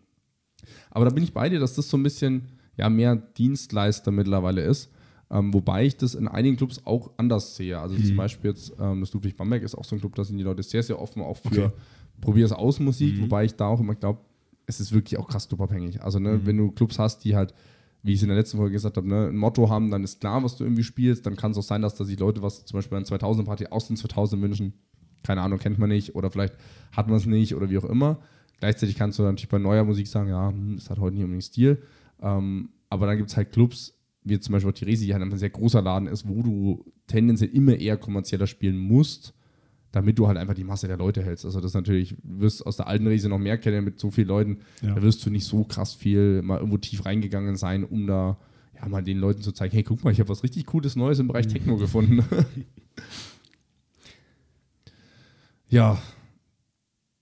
Aber 0.90 1.04
da 1.04 1.10
bin 1.10 1.22
ich 1.24 1.32
bei 1.32 1.48
dir, 1.48 1.60
dass 1.60 1.74
das 1.74 1.88
so 1.88 1.96
ein 1.96 2.02
bisschen 2.02 2.42
ja, 2.76 2.88
mehr 2.88 3.16
Dienstleister 3.16 4.10
mittlerweile 4.10 4.62
ist. 4.62 4.90
Ähm, 5.30 5.52
wobei 5.54 5.86
ich 5.86 5.96
das 5.96 6.14
in 6.14 6.28
einigen 6.28 6.56
Clubs 6.56 6.82
auch 6.84 7.10
anders 7.16 7.56
sehe. 7.56 7.78
Also 7.78 7.96
zum 7.96 8.16
Beispiel 8.16 8.50
jetzt 8.50 8.72
ähm, 8.78 9.00
das 9.00 9.12
Ludwig 9.12 9.36
Bamberg 9.36 9.62
ist 9.62 9.74
auch 9.74 9.84
so 9.84 9.96
ein 9.96 10.00
Club, 10.00 10.14
da 10.14 10.24
sind 10.24 10.36
die 10.36 10.44
Leute 10.44 10.62
sehr, 10.62 10.82
sehr 10.82 11.00
offen 11.00 11.22
auch 11.22 11.36
für 11.38 11.46
Okay. 11.66 11.70
Probier 12.20 12.44
es 12.46 12.52
aus 12.52 12.78
Musik, 12.78 13.20
wobei 13.20 13.46
ich 13.46 13.54
da 13.54 13.66
auch 13.66 13.80
immer 13.80 13.94
glaube, 13.96 14.20
es 14.72 14.80
ist 14.80 14.92
wirklich 14.92 15.18
auch 15.18 15.28
krass 15.28 15.48
clubabhängig. 15.48 16.02
Also 16.02 16.18
ne, 16.18 16.40
wenn 16.44 16.56
du 16.56 16.70
Clubs 16.70 16.98
hast, 16.98 17.24
die 17.24 17.36
halt, 17.36 17.54
wie 18.02 18.12
ich 18.12 18.18
es 18.18 18.22
in 18.22 18.28
der 18.28 18.36
letzten 18.36 18.56
Folge 18.56 18.72
gesagt 18.72 18.96
habe, 18.96 19.06
ne, 19.06 19.28
ein 19.28 19.36
Motto 19.36 19.68
haben, 19.68 19.90
dann 19.90 20.02
ist 20.04 20.20
klar, 20.20 20.42
was 20.42 20.56
du 20.56 20.64
irgendwie 20.64 20.82
spielst. 20.82 21.26
Dann 21.26 21.36
kann 21.36 21.52
es 21.52 21.58
auch 21.58 21.62
sein, 21.62 21.82
dass 21.82 21.94
da 21.94 22.04
sich 22.04 22.18
Leute 22.18 22.42
was 22.42 22.64
zum 22.64 22.78
Beispiel 22.78 22.98
an 22.98 23.04
2000 23.04 23.46
Party 23.46 23.66
aus 23.66 23.86
den 23.86 23.96
2000 23.96 24.42
wünschen. 24.42 24.74
keine 25.22 25.40
Ahnung, 25.42 25.58
kennt 25.58 25.78
man 25.78 25.88
nicht 25.88 26.16
oder 26.16 26.30
vielleicht 26.30 26.54
hat 26.90 27.06
man 27.06 27.16
es 27.16 27.26
nicht 27.26 27.54
oder 27.54 27.70
wie 27.70 27.78
auch 27.78 27.84
immer. 27.84 28.20
Gleichzeitig 28.58 28.96
kannst 28.96 29.18
du 29.18 29.22
natürlich 29.22 29.48
bei 29.48 29.58
neuer 29.58 29.84
Musik 29.84 30.08
sagen, 30.08 30.28
ja, 30.28 30.48
hm, 30.48 30.76
es 30.76 30.90
hat 30.90 30.98
heute 30.98 31.14
nicht 31.14 31.24
unbedingt 31.24 31.44
Stil. 31.44 31.82
Ähm, 32.20 32.70
aber 32.88 33.06
dann 33.06 33.16
gibt 33.16 33.30
es 33.30 33.36
halt 33.36 33.52
Clubs, 33.52 33.94
wie 34.24 34.38
zum 34.38 34.52
Beispiel 34.52 34.70
auch 34.70 34.74
die 34.74 34.84
Resi, 34.84 35.06
die 35.06 35.14
halt 35.14 35.22
ein 35.22 35.36
sehr 35.36 35.50
großer 35.50 35.82
Laden 35.82 36.08
ist, 36.08 36.28
wo 36.28 36.42
du 36.42 36.84
tendenziell 37.06 37.50
immer 37.50 37.74
eher 37.74 37.96
kommerzieller 37.96 38.46
spielen 38.46 38.78
musst, 38.78 39.34
damit 39.92 40.18
du 40.18 40.26
halt 40.26 40.36
einfach 40.38 40.54
die 40.54 40.64
Masse 40.64 40.88
der 40.88 40.96
Leute 40.96 41.22
hältst. 41.22 41.44
Also 41.44 41.60
das 41.60 41.74
natürlich, 41.74 42.16
du 42.22 42.40
wirst 42.40 42.66
aus 42.66 42.76
der 42.76 42.86
alten 42.88 43.06
Resi 43.06 43.28
noch 43.28 43.38
mehr 43.38 43.58
kennen 43.58 43.84
mit 43.84 44.00
so 44.00 44.10
vielen 44.10 44.28
Leuten, 44.28 44.58
Ja. 44.80 44.94
da 44.94 45.02
wirst 45.02 45.24
du 45.24 45.30
nicht 45.30 45.44
so 45.44 45.64
krass 45.64 45.94
viel 45.94 46.42
mal 46.42 46.56
irgendwo 46.58 46.78
tief 46.78 47.04
reingegangen 47.04 47.56
sein, 47.56 47.84
um 47.84 48.06
da 48.06 48.38
ja 48.74 48.88
mal 48.88 49.02
den 49.02 49.18
Leuten 49.18 49.42
zu 49.42 49.52
zeigen, 49.52 49.72
hey, 49.74 49.82
guck 49.82 50.02
mal, 50.02 50.10
ich 50.12 50.18
habe 50.20 50.30
was 50.30 50.42
richtig 50.42 50.66
Cooles 50.66 50.96
Neues 50.96 51.18
im 51.18 51.28
Bereich 51.28 51.46
Techno 51.46 51.76
gefunden. 51.78 52.24
ja. 55.68 55.94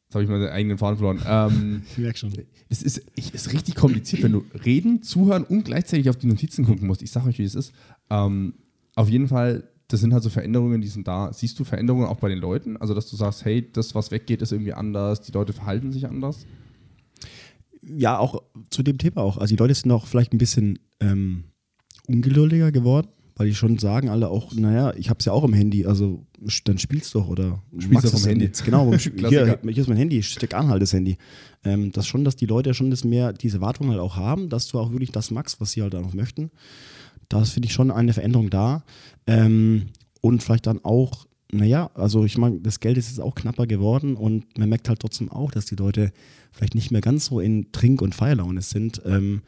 Jetzt 0.07 0.15
habe 0.15 0.25
ich 0.25 0.31
meinen 0.31 0.49
eigenen 0.49 0.79
Faden 0.79 0.97
verloren. 0.99 1.21
Ähm, 1.27 1.83
Ich 1.93 1.99
merke 1.99 2.19
schon. 2.19 2.33
es 2.69 2.83
ist, 2.83 3.03
ich, 3.15 3.33
ist 3.33 3.53
richtig 3.53 3.77
kompliziert, 3.77 4.23
wenn 4.25 4.33
du 4.33 4.45
reden, 4.65 5.03
zuhören 5.03 5.45
und 5.45 5.65
gleichzeitig 5.65 6.11
auf 6.11 6.17
die 6.17 6.27
Notizen 6.27 6.65
gucken 6.65 6.87
musst. 6.89 7.03
Ich 7.03 7.13
sage 7.13 7.29
euch, 7.29 7.39
wie 7.39 7.45
es 7.45 7.55
ist. 7.55 7.73
Ähm, 8.11 8.55
auf 8.97 9.09
jeden 9.09 9.29
Fall, 9.29 9.69
das 9.93 10.01
sind 10.01 10.13
halt 10.13 10.23
so 10.23 10.31
Veränderungen, 10.31 10.81
die 10.81 10.89
sind 10.89 11.09
da. 11.09 11.33
Siehst 11.33 11.59
du 11.59 11.65
Veränderungen 11.65 12.07
auch 12.07 12.19
bei 12.19 12.29
den 12.29 12.39
Leuten? 12.39 12.77
Also, 12.77 12.95
dass 12.95 13.09
du 13.11 13.17
sagst, 13.17 13.45
hey, 13.45 13.71
das, 13.73 13.95
was 13.95 14.11
weggeht, 14.11 14.41
ist 14.43 14.53
irgendwie 14.53 14.73
anders, 14.73 15.21
die 15.21 15.33
Leute 15.33 15.53
verhalten 15.53 15.93
sich 15.93 16.07
anders? 16.07 16.47
Ja, 17.83 18.19
auch 18.19 18.43
zu 18.71 18.83
dem 18.83 18.99
Thema 18.99 19.19
auch. 19.19 19.39
Also 19.39 19.55
die 19.55 19.59
Leute 19.59 19.75
sind 19.75 19.91
auch 19.91 20.07
vielleicht 20.07 20.33
ein 20.33 20.39
bisschen 20.39 20.79
ähm, 21.01 21.45
ungeduldiger 22.07 22.73
geworden, 22.73 23.09
weil 23.37 23.49
die 23.49 23.55
schon 23.55 23.79
sagen 23.79 24.11
alle 24.11 24.29
auch, 24.29 24.53
naja, 24.55 24.93
ich 24.97 25.09
habe 25.09 25.19
es 25.19 25.25
ja 25.25 25.33
auch 25.33 25.45
im 25.45 25.55
Handy, 25.55 25.87
also 25.87 26.27
dann 26.65 26.79
spielst 26.79 27.15
doch 27.15 27.27
oder 27.29 27.63
Spielst 27.79 28.05
du 28.05 28.09
vom 28.11 28.25
Handy. 28.25 28.45
jetzt. 28.45 28.65
Genau, 28.65 28.93
hier, 28.95 29.59
hier 29.63 29.79
ist 29.79 29.89
mein 29.89 29.97
Handy, 29.97 30.23
steck 30.23 30.55
an 30.55 30.69
halt 30.69 30.83
das 30.83 30.93
Handy. 30.93 31.17
Ähm, 31.65 31.91
das 31.93 32.07
schon, 32.07 32.25
dass 32.25 32.37
die 32.37 32.47
Leute 32.47 32.75
schon 32.75 32.91
das 32.91 33.03
mehr, 33.03 33.33
diese 33.33 33.57
Erwartung 33.57 33.89
halt 33.89 34.01
auch 34.01 34.17
haben, 34.17 34.51
dass 34.51 34.69
du 34.69 34.79
auch 34.79 34.93
wirklich 34.93 35.11
das 35.11 35.31
magst, 35.31 35.61
was 35.61 35.73
sie 35.73 35.83
halt 35.83 35.95
auch 35.95 36.13
möchten. 36.13 36.51
Da 37.31 37.41
ist, 37.41 37.53
finde 37.53 37.67
ich, 37.69 37.73
schon 37.73 37.91
eine 37.91 38.13
Veränderung 38.13 38.51
da. 38.51 38.83
Ähm, 39.31 39.87
und 40.21 40.43
vielleicht 40.43 40.67
dann 40.67 40.85
auch, 40.85 41.27
naja, 41.53 41.91
also 41.95 42.25
ich 42.25 42.37
meine, 42.39 42.61
das 42.61 42.81
Geld 42.81 42.99
ist 42.99 43.09
jetzt 43.09 43.21
auch 43.21 43.35
knapper 43.35 43.67
geworden 43.67 44.17
und 44.17 44.59
man 44.59 44.69
merkt 44.69 44.89
halt 44.89 45.01
trotzdem 45.01 45.31
auch, 45.31 45.51
dass 45.51 45.65
die 45.67 45.77
Leute 45.77 46.13
vielleicht 46.53 46.75
nicht 46.75 46.91
mehr 46.91 47.01
ganz 47.01 47.27
so 47.27 47.41
in 47.41 47.73
Trink- 47.73 48.03
und 48.03 48.15
Feierlaune 48.15 48.63
sind. 48.63 49.01
Ähm, 49.05 49.43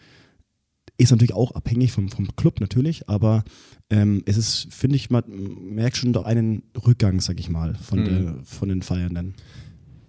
ist 0.99 1.11
natürlich 1.11 1.35
auch 1.35 1.53
abhängig 1.53 1.91
vom, 1.93 2.09
vom 2.11 2.35
Club 2.37 2.61
natürlich, 2.61 3.09
aber 3.09 3.45
ähm, 3.91 4.23
es 4.27 4.37
ist, 4.37 4.69
finde 4.73 4.97
ich, 4.97 5.11
man 5.11 5.25
merkt 5.61 5.97
schon 5.97 6.13
doch 6.13 6.25
einen 6.25 6.63
Rückgang, 6.87 7.21
sag 7.21 7.41
ich 7.41 7.49
mal, 7.51 7.75
von, 7.75 8.01
Mhm. 8.01 8.05
der, 8.05 8.35
von 8.45 8.69
den 8.69 8.83
Feiernden. 8.83 9.35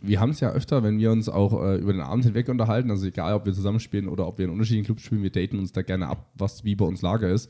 wir 0.02 0.20
haben 0.20 0.32
es 0.32 0.40
ja 0.42 0.52
öfter, 0.52 0.84
wenn 0.84 1.00
wir 1.00 1.12
uns 1.12 1.30
auch 1.30 1.64
äh, 1.64 1.78
über 1.78 1.94
den 1.94 2.02
Abend 2.02 2.26
hinweg 2.26 2.50
unterhalten, 2.50 2.92
also 2.92 3.06
egal, 3.08 3.34
ob 3.34 3.46
wir 3.46 3.54
zusammenspielen 3.54 4.08
oder 4.10 4.28
ob 4.28 4.38
wir 4.38 4.46
in 4.46 4.52
unterschiedlichen 4.52 4.86
Clubs 4.86 5.02
spielen, 5.04 5.24
wir 5.24 5.32
daten 5.32 5.58
uns 5.60 5.72
da 5.72 5.82
gerne 5.82 6.08
ab, 6.08 6.30
was 6.36 6.64
wie 6.66 6.76
bei 6.76 6.86
uns 6.86 7.02
Lager 7.02 7.30
ist. 7.30 7.50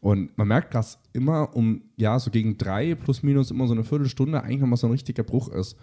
Und 0.00 0.36
man 0.38 0.48
merkt, 0.48 0.74
dass 0.74 0.98
immer 1.12 1.54
um, 1.54 1.82
ja, 1.96 2.18
so 2.18 2.30
gegen 2.30 2.56
drei 2.56 2.94
plus 2.94 3.22
minus 3.22 3.50
immer 3.50 3.66
so 3.66 3.74
eine 3.74 3.84
Viertelstunde 3.84 4.42
eigentlich 4.42 4.60
nochmal 4.60 4.78
so 4.78 4.86
ein 4.86 4.92
richtiger 4.92 5.22
Bruch 5.22 5.48
ist. 5.48 5.76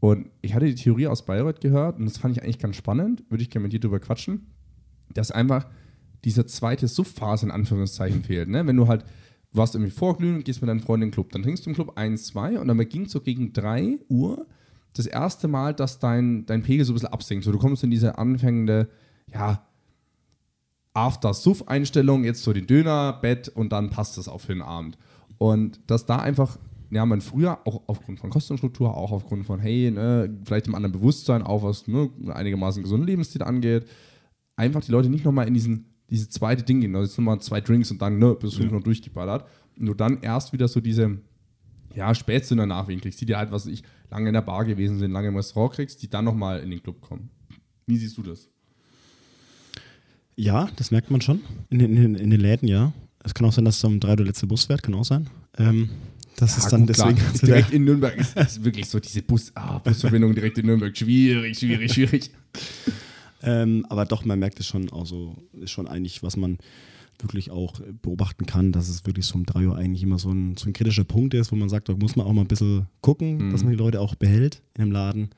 Und 0.00 0.30
ich 0.40 0.54
hatte 0.54 0.66
die 0.66 0.74
Theorie 0.74 1.06
aus 1.06 1.24
Bayreuth 1.24 1.60
gehört 1.60 1.98
und 1.98 2.06
das 2.06 2.18
fand 2.18 2.36
ich 2.36 2.42
eigentlich 2.42 2.58
ganz 2.58 2.74
spannend, 2.74 3.22
würde 3.28 3.42
ich 3.42 3.50
gerne 3.50 3.62
mit 3.62 3.72
dir 3.72 3.78
drüber 3.78 4.00
quatschen, 4.00 4.48
dass 5.14 5.30
einfach 5.30 5.68
diese 6.24 6.44
zweite 6.46 6.88
Subphase 6.88 7.46
in 7.46 7.52
Anführungszeichen 7.52 8.24
fehlt. 8.24 8.48
Ne? 8.48 8.66
Wenn 8.66 8.76
du 8.76 8.88
halt, 8.88 9.04
warst 9.52 9.76
irgendwie 9.76 9.92
vorglühen 9.92 10.36
und 10.36 10.44
gehst 10.44 10.60
mit 10.60 10.68
deinen 10.68 10.80
Freunden 10.80 11.04
in 11.04 11.08
den 11.08 11.14
Club, 11.14 11.30
dann 11.30 11.42
trinkst 11.42 11.64
du 11.64 11.70
im 11.70 11.76
Club 11.76 11.92
1, 11.96 12.26
2 12.26 12.58
und 12.58 12.68
dann 12.68 12.76
beginnt 12.78 13.10
so 13.10 13.20
gegen 13.20 13.52
3 13.52 13.98
Uhr 14.08 14.46
das 14.94 15.06
erste 15.06 15.46
Mal, 15.46 15.72
dass 15.72 16.00
dein, 16.00 16.46
dein 16.46 16.62
Pegel 16.62 16.84
so 16.84 16.92
ein 16.92 16.94
bisschen 16.94 17.12
absinkt. 17.12 17.44
So, 17.44 17.52
du 17.52 17.58
kommst 17.58 17.84
in 17.84 17.90
diese 17.90 18.18
anfängende, 18.18 18.88
ja, 19.32 19.64
After-Suff-Einstellung, 20.94 22.24
jetzt 22.24 22.42
so 22.42 22.52
den 22.52 22.66
Döner, 22.66 23.14
Bett 23.14 23.48
und 23.48 23.72
dann 23.72 23.90
passt 23.90 24.18
das 24.18 24.28
auch 24.28 24.40
für 24.40 24.52
den 24.52 24.62
Abend. 24.62 24.98
Und 25.38 25.80
dass 25.86 26.06
da 26.06 26.16
einfach, 26.16 26.58
ja, 26.90 27.06
man 27.06 27.20
früher 27.20 27.58
auch 27.66 27.82
aufgrund 27.86 28.20
von 28.20 28.30
Kostenstruktur, 28.30 28.96
auch 28.96 29.12
aufgrund 29.12 29.46
von, 29.46 29.58
hey, 29.58 29.90
ne, 29.90 30.38
vielleicht 30.44 30.66
einem 30.66 30.74
anderen 30.74 30.92
Bewusstsein, 30.92 31.42
auch 31.42 31.62
was 31.62 31.86
ne, 31.88 32.10
einigermaßen 32.32 32.82
gesunden 32.82 33.06
Lebensstil 33.06 33.42
angeht, 33.42 33.86
einfach 34.56 34.82
die 34.82 34.92
Leute 34.92 35.08
nicht 35.08 35.24
nochmal 35.24 35.48
in 35.48 35.54
diesen, 35.54 35.86
diese 36.10 36.28
zweite 36.28 36.62
Ding 36.62 36.80
gehen, 36.80 36.94
also 36.94 37.06
jetzt 37.06 37.18
nochmal 37.18 37.40
zwei 37.40 37.60
Drinks 37.60 37.90
und 37.90 38.02
dann 38.02 38.18
ne, 38.18 38.34
bis 38.34 38.54
fünf 38.54 38.70
noch 38.70 38.82
durchgeballert. 38.82 39.46
Und 39.78 39.86
du 39.86 39.94
dann 39.94 40.20
erst 40.20 40.52
wieder 40.52 40.68
so 40.68 40.80
diese, 40.80 41.18
ja, 41.94 42.14
Spätsünder 42.14 42.66
Nachwehen 42.66 43.00
kriegst, 43.00 43.20
die 43.20 43.26
dir 43.26 43.38
halt, 43.38 43.50
was 43.50 43.66
ich, 43.66 43.82
lange 44.10 44.28
in 44.28 44.34
der 44.34 44.42
Bar 44.42 44.66
gewesen 44.66 44.98
sind, 44.98 45.10
lange 45.10 45.28
im 45.28 45.36
Restaurant 45.36 45.74
kriegst, 45.74 46.02
die 46.02 46.10
dann 46.10 46.26
nochmal 46.26 46.60
in 46.60 46.70
den 46.70 46.82
Club 46.82 47.00
kommen. 47.00 47.30
Wie 47.86 47.96
siehst 47.96 48.18
du 48.18 48.22
das? 48.22 48.51
Ja, 50.36 50.68
das 50.76 50.90
merkt 50.90 51.10
man 51.10 51.20
schon 51.20 51.40
in 51.70 51.78
den, 51.78 51.96
in, 51.96 52.14
in 52.14 52.30
den 52.30 52.40
Läden, 52.40 52.68
ja. 52.68 52.92
Es 53.24 53.34
kann 53.34 53.46
auch 53.46 53.52
sein, 53.52 53.64
dass 53.64 53.76
es 53.76 53.84
um 53.84 54.00
drei 54.00 54.16
der 54.16 54.26
letzte 54.26 54.46
Bus 54.46 54.64
fährt, 54.64 54.82
kann 54.82 54.94
auch 54.94 55.04
sein. 55.04 55.28
Ähm, 55.58 55.90
das 56.36 56.56
ist 56.56 56.64
Ja, 56.64 56.70
dann 56.70 56.80
gut, 56.86 56.88
deswegen 56.90 57.16
der- 57.40 57.40
direkt 57.46 57.72
in 57.72 57.84
Nürnberg 57.84 58.16
ist, 58.16 58.36
ist 58.36 58.64
wirklich 58.64 58.88
so 58.88 58.98
diese 58.98 59.22
Bus, 59.22 59.52
ah, 59.54 59.78
Busverbindung 59.78 60.34
direkt 60.34 60.58
in 60.58 60.66
Nürnberg. 60.66 60.96
Schwierig, 60.96 61.58
schwierig, 61.58 61.92
schwierig. 61.92 62.30
Ähm, 63.44 63.84
aber 63.88 64.04
doch, 64.04 64.24
man 64.24 64.38
merkt 64.38 64.60
es 64.60 64.68
schon, 64.68 64.88
also 64.92 65.34
ist 65.60 65.72
schon 65.72 65.88
eigentlich, 65.88 66.22
was 66.22 66.36
man 66.36 66.58
wirklich 67.20 67.50
auch 67.50 67.80
beobachten 68.00 68.46
kann, 68.46 68.70
dass 68.70 68.88
es 68.88 69.04
wirklich 69.04 69.26
so 69.26 69.34
um 69.34 69.44
3 69.44 69.66
Uhr 69.66 69.76
eigentlich 69.76 70.04
immer 70.04 70.20
so 70.20 70.30
ein, 70.30 70.56
so 70.56 70.68
ein 70.68 70.72
kritischer 70.72 71.02
Punkt 71.02 71.34
ist, 71.34 71.50
wo 71.50 71.56
man 71.56 71.68
sagt, 71.68 71.88
da 71.88 71.94
muss 71.94 72.14
man 72.14 72.24
auch 72.24 72.32
mal 72.32 72.42
ein 72.42 72.46
bisschen 72.46 72.86
gucken, 73.00 73.38
Mhm. 73.48 73.50
dass 73.50 73.64
man 73.64 73.72
die 73.72 73.78
Leute 73.78 74.00
auch 74.00 74.14
behält 74.14 74.62
in 74.76 74.84
dem 74.84 74.92
Laden, 74.92 75.30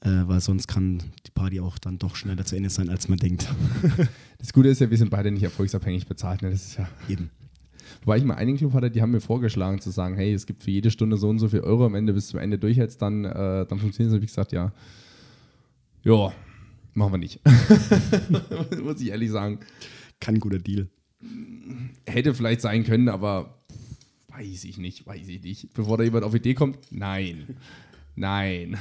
äh, 0.00 0.08
weil 0.26 0.40
sonst 0.40 0.66
kann 0.66 0.98
die 1.28 1.30
Party 1.32 1.60
auch 1.60 1.78
dann 1.78 1.96
doch 1.98 2.16
schneller 2.16 2.44
zu 2.44 2.56
Ende 2.56 2.70
sein, 2.70 2.88
als 2.90 3.08
man 3.08 3.18
denkt. 3.20 3.46
Das 4.44 4.52
Gute 4.52 4.68
ist 4.68 4.78
ja, 4.78 4.90
wir 4.90 4.98
sind 4.98 5.08
beide 5.08 5.30
nicht 5.30 5.42
erfolgsabhängig 5.42 6.06
bezahlt. 6.06 6.42
Ne? 6.42 6.50
Das 6.50 6.66
ist 6.66 6.76
ja. 6.76 6.86
Eben. 7.08 7.30
Wobei 8.02 8.18
ich 8.18 8.24
mal 8.24 8.34
einen 8.34 8.58
Club 8.58 8.74
hatte, 8.74 8.90
die 8.90 9.00
haben 9.00 9.12
mir 9.12 9.22
vorgeschlagen 9.22 9.80
zu 9.80 9.88
sagen, 9.88 10.16
hey, 10.16 10.34
es 10.34 10.44
gibt 10.44 10.62
für 10.62 10.70
jede 10.70 10.90
Stunde 10.90 11.16
so 11.16 11.30
und 11.30 11.38
so 11.38 11.48
viel 11.48 11.60
Euro 11.60 11.86
am 11.86 11.94
Ende, 11.94 12.12
bis 12.12 12.26
zum 12.28 12.40
Ende 12.40 12.58
durchhältst, 12.58 13.00
dann, 13.00 13.24
äh, 13.24 13.64
dann 13.64 13.78
funktioniert 13.78 14.10
es. 14.10 14.14
habe 14.14 14.22
ich 14.22 14.30
gesagt, 14.30 14.52
ja, 14.52 14.70
ja, 16.02 16.30
machen 16.92 17.12
wir 17.14 17.18
nicht. 17.18 17.40
Muss 18.82 19.00
ich 19.00 19.08
ehrlich 19.08 19.30
sagen. 19.30 19.60
Kein 20.20 20.38
guter 20.38 20.58
Deal. 20.58 20.88
Hätte 22.06 22.34
vielleicht 22.34 22.60
sein 22.60 22.84
können, 22.84 23.08
aber 23.08 23.62
weiß 24.28 24.64
ich 24.64 24.76
nicht, 24.76 25.06
weiß 25.06 25.26
ich 25.26 25.42
nicht. 25.42 25.72
Bevor 25.72 25.96
da 25.96 26.04
jemand 26.04 26.22
auf 26.22 26.34
Idee 26.34 26.52
kommt, 26.52 26.76
nein. 26.90 27.56
Nein. 28.14 28.76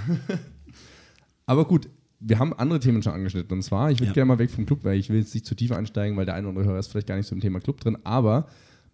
aber 1.45 1.63
gut, 1.63 1.88
wir 2.25 2.39
haben 2.39 2.53
andere 2.53 2.79
Themen 2.79 3.01
schon 3.03 3.13
angeschnitten. 3.13 3.51
Und 3.57 3.62
zwar, 3.63 3.91
ich 3.91 3.99
würde 3.99 4.07
Ja. 4.07 4.13
gerne 4.13 4.27
mal 4.29 4.39
weg 4.39 4.49
vom 4.51 4.65
Club, 4.65 4.79
weil 4.83 4.97
ich 4.97 5.09
will 5.09 5.19
jetzt 5.19 5.33
nicht 5.33 5.45
zu 5.45 5.55
tief 5.55 5.71
einsteigen, 5.71 6.15
weil 6.17 6.25
der 6.25 6.36
eine 6.36 6.47
oder 6.47 6.51
andere 6.57 6.69
Hörer 6.71 6.79
ist 6.79 6.88
vielleicht 6.88 7.07
gar 7.07 7.15
nicht 7.17 7.27
so 7.27 7.36
im 7.36 7.41
Thema 7.41 7.59
Club 7.59 7.79
drin. 7.79 7.97
Aber 8.03 8.47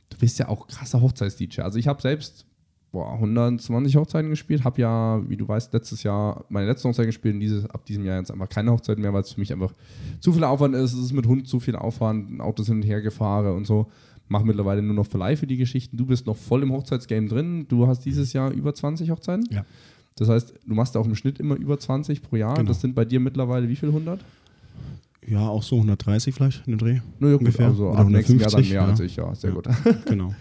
du 0.09 0.17
bist 0.17 0.39
ja 0.39 0.47
auch 0.49 0.67
krasser 0.67 1.01
Hochzeits-DJ. 1.01 1.61
Also 1.61 1.77
ich 1.79 1.87
habe 1.87 2.01
selbst 2.01 2.45
boah, 2.91 3.13
120 3.13 3.95
Hochzeiten 3.97 4.31
gespielt, 4.31 4.63
habe 4.63 4.81
ja, 4.81 5.21
wie 5.29 5.37
du 5.37 5.47
weißt, 5.47 5.71
letztes 5.73 6.01
Jahr 6.01 6.45
meine 6.49 6.65
letzte 6.65 6.89
Hochzeit 6.89 7.05
gespielt 7.05 7.35
und 7.35 7.39
dieses, 7.39 7.65
ab 7.69 7.85
diesem 7.85 8.03
Jahr 8.03 8.17
jetzt 8.17 8.31
einfach 8.31 8.49
keine 8.49 8.71
Hochzeit 8.71 8.97
mehr, 8.97 9.13
weil 9.13 9.21
es 9.21 9.31
für 9.33 9.39
mich 9.39 9.53
einfach 9.53 9.73
zu 10.19 10.33
viel 10.33 10.43
Aufwand 10.43 10.73
ist. 10.73 10.93
Es 10.93 10.99
ist 10.99 11.13
mit 11.13 11.27
Hund 11.27 11.47
zu 11.47 11.59
viel 11.59 11.75
Aufwand, 11.75 12.41
Autos 12.41 12.65
hin 12.65 12.77
und 12.77 12.81
her 12.83 13.01
gefahren 13.01 13.55
und 13.55 13.67
so. 13.67 13.91
Mache 14.27 14.45
mittlerweile 14.45 14.81
nur 14.81 14.95
noch 14.95 15.05
für 15.05 15.17
live 15.19 15.39
für 15.39 15.47
die 15.47 15.57
Geschichten. 15.57 15.97
Du 15.97 16.05
bist 16.07 16.25
noch 16.25 16.35
voll 16.37 16.63
im 16.63 16.71
Hochzeitsgame 16.71 17.27
drin. 17.27 17.65
Du 17.67 17.85
hast 17.87 18.05
dieses 18.05 18.33
Jahr 18.33 18.51
über 18.51 18.73
20 18.73 19.09
Hochzeiten. 19.11 19.45
Ja. 19.51 19.65
Das 20.19 20.29
heißt, 20.29 20.53
du 20.65 20.73
machst 20.75 20.95
auch 20.97 21.05
im 21.05 21.15
Schnitt 21.15 21.39
immer 21.39 21.55
über 21.55 21.79
20 21.79 22.21
pro 22.21 22.35
Jahr. 22.35 22.55
Genau. 22.55 22.67
Das 22.67 22.81
sind 22.81 22.93
bei 22.95 23.05
dir 23.05 23.19
mittlerweile 23.19 23.67
wie 23.69 23.75
viel 23.75 23.89
100? 23.89 24.19
Ja, 25.27 25.47
auch 25.47 25.63
so 25.63 25.75
130 25.75 26.33
vielleicht 26.33 26.65
in 26.67 26.73
den 26.73 26.79
Dreh. 26.79 26.99
Naja, 27.19 27.35
Ungefähr. 27.35 27.67
also 27.67 27.91
ab 27.91 28.07
nächsten 28.09 28.39
Jahr 28.39 28.49
dann 28.49 28.63
150, 28.63 28.69
mehr 28.71 28.81
ja. 28.81 28.87
als 28.87 28.99
ich, 28.99 29.15
ja, 29.15 29.35
sehr 29.35 29.49
Ja. 29.51 29.55
gut. 29.55 29.67
Genau. 30.05 30.33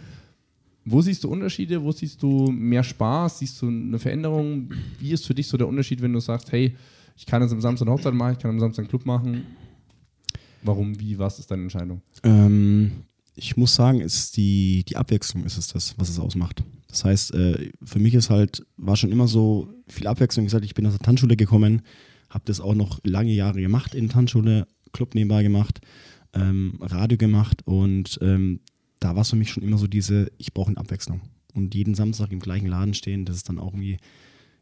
Wo 0.84 1.02
siehst 1.02 1.22
du 1.22 1.28
Unterschiede? 1.28 1.82
Wo 1.82 1.92
siehst 1.92 2.22
du 2.22 2.50
mehr 2.50 2.82
Spaß? 2.82 3.40
Siehst 3.40 3.60
du 3.60 3.68
eine 3.68 3.98
Veränderung? 3.98 4.70
Wie 4.98 5.12
ist 5.12 5.26
für 5.26 5.34
dich 5.34 5.46
so 5.46 5.58
der 5.58 5.68
Unterschied, 5.68 6.00
wenn 6.00 6.12
du 6.14 6.20
sagst, 6.20 6.50
hey, 6.50 6.74
ich 7.16 7.26
kann 7.26 7.42
jetzt 7.42 7.52
am 7.52 7.60
Samstag 7.60 7.86
eine 7.86 7.94
Hochzeit 7.94 8.14
machen, 8.14 8.32
ich 8.32 8.38
kann 8.38 8.52
am 8.52 8.60
Samstag 8.60 8.84
einen 8.84 8.88
Club 8.88 9.04
machen? 9.04 9.42
Warum, 10.62 10.98
wie, 10.98 11.18
was 11.18 11.38
ist 11.38 11.50
deine 11.50 11.62
Entscheidung? 11.62 12.00
Ähm, 12.22 12.92
ich 13.36 13.56
muss 13.56 13.74
sagen, 13.74 14.00
ist 14.00 14.36
die, 14.36 14.82
die 14.88 14.96
Abwechslung 14.96 15.44
ist 15.44 15.58
es 15.58 15.68
das, 15.68 15.94
was 15.98 16.08
es 16.08 16.18
ausmacht. 16.18 16.64
Das 16.88 17.04
heißt, 17.04 17.34
äh, 17.34 17.70
für 17.84 17.98
mich 17.98 18.14
ist 18.14 18.30
halt, 18.30 18.66
war 18.76 18.96
schon 18.96 19.12
immer 19.12 19.28
so 19.28 19.68
viel 19.88 20.06
Abwechslung. 20.06 20.44
Wie 20.44 20.48
gesagt, 20.48 20.64
ich 20.64 20.74
bin 20.74 20.86
aus 20.86 20.94
der 20.94 21.04
Tanzschule 21.04 21.36
gekommen, 21.36 21.82
habe 22.30 22.44
das 22.46 22.60
auch 22.60 22.74
noch 22.74 23.00
lange 23.04 23.32
Jahre 23.32 23.60
gemacht 23.60 23.94
in 23.94 24.06
der 24.06 24.14
Tanzschule, 24.14 24.66
Club 24.92 25.14
nebenbei 25.14 25.42
gemacht, 25.42 25.80
ähm, 26.32 26.78
Radio 26.80 27.18
gemacht 27.18 27.62
und 27.66 28.18
ähm, 28.22 28.60
da 29.00 29.14
war 29.14 29.22
es 29.22 29.30
für 29.30 29.36
mich 29.36 29.50
schon 29.50 29.62
immer 29.62 29.78
so 29.78 29.86
diese, 29.86 30.30
ich 30.38 30.52
brauche 30.52 30.68
eine 30.68 30.78
Abwechslung. 30.78 31.20
Und 31.54 31.74
jeden 31.74 31.94
Samstag 31.94 32.32
im 32.32 32.40
gleichen 32.40 32.66
Laden 32.66 32.94
stehen, 32.94 33.24
das 33.24 33.36
ist 33.36 33.48
dann 33.48 33.58
auch 33.58 33.72
irgendwie 33.72 33.98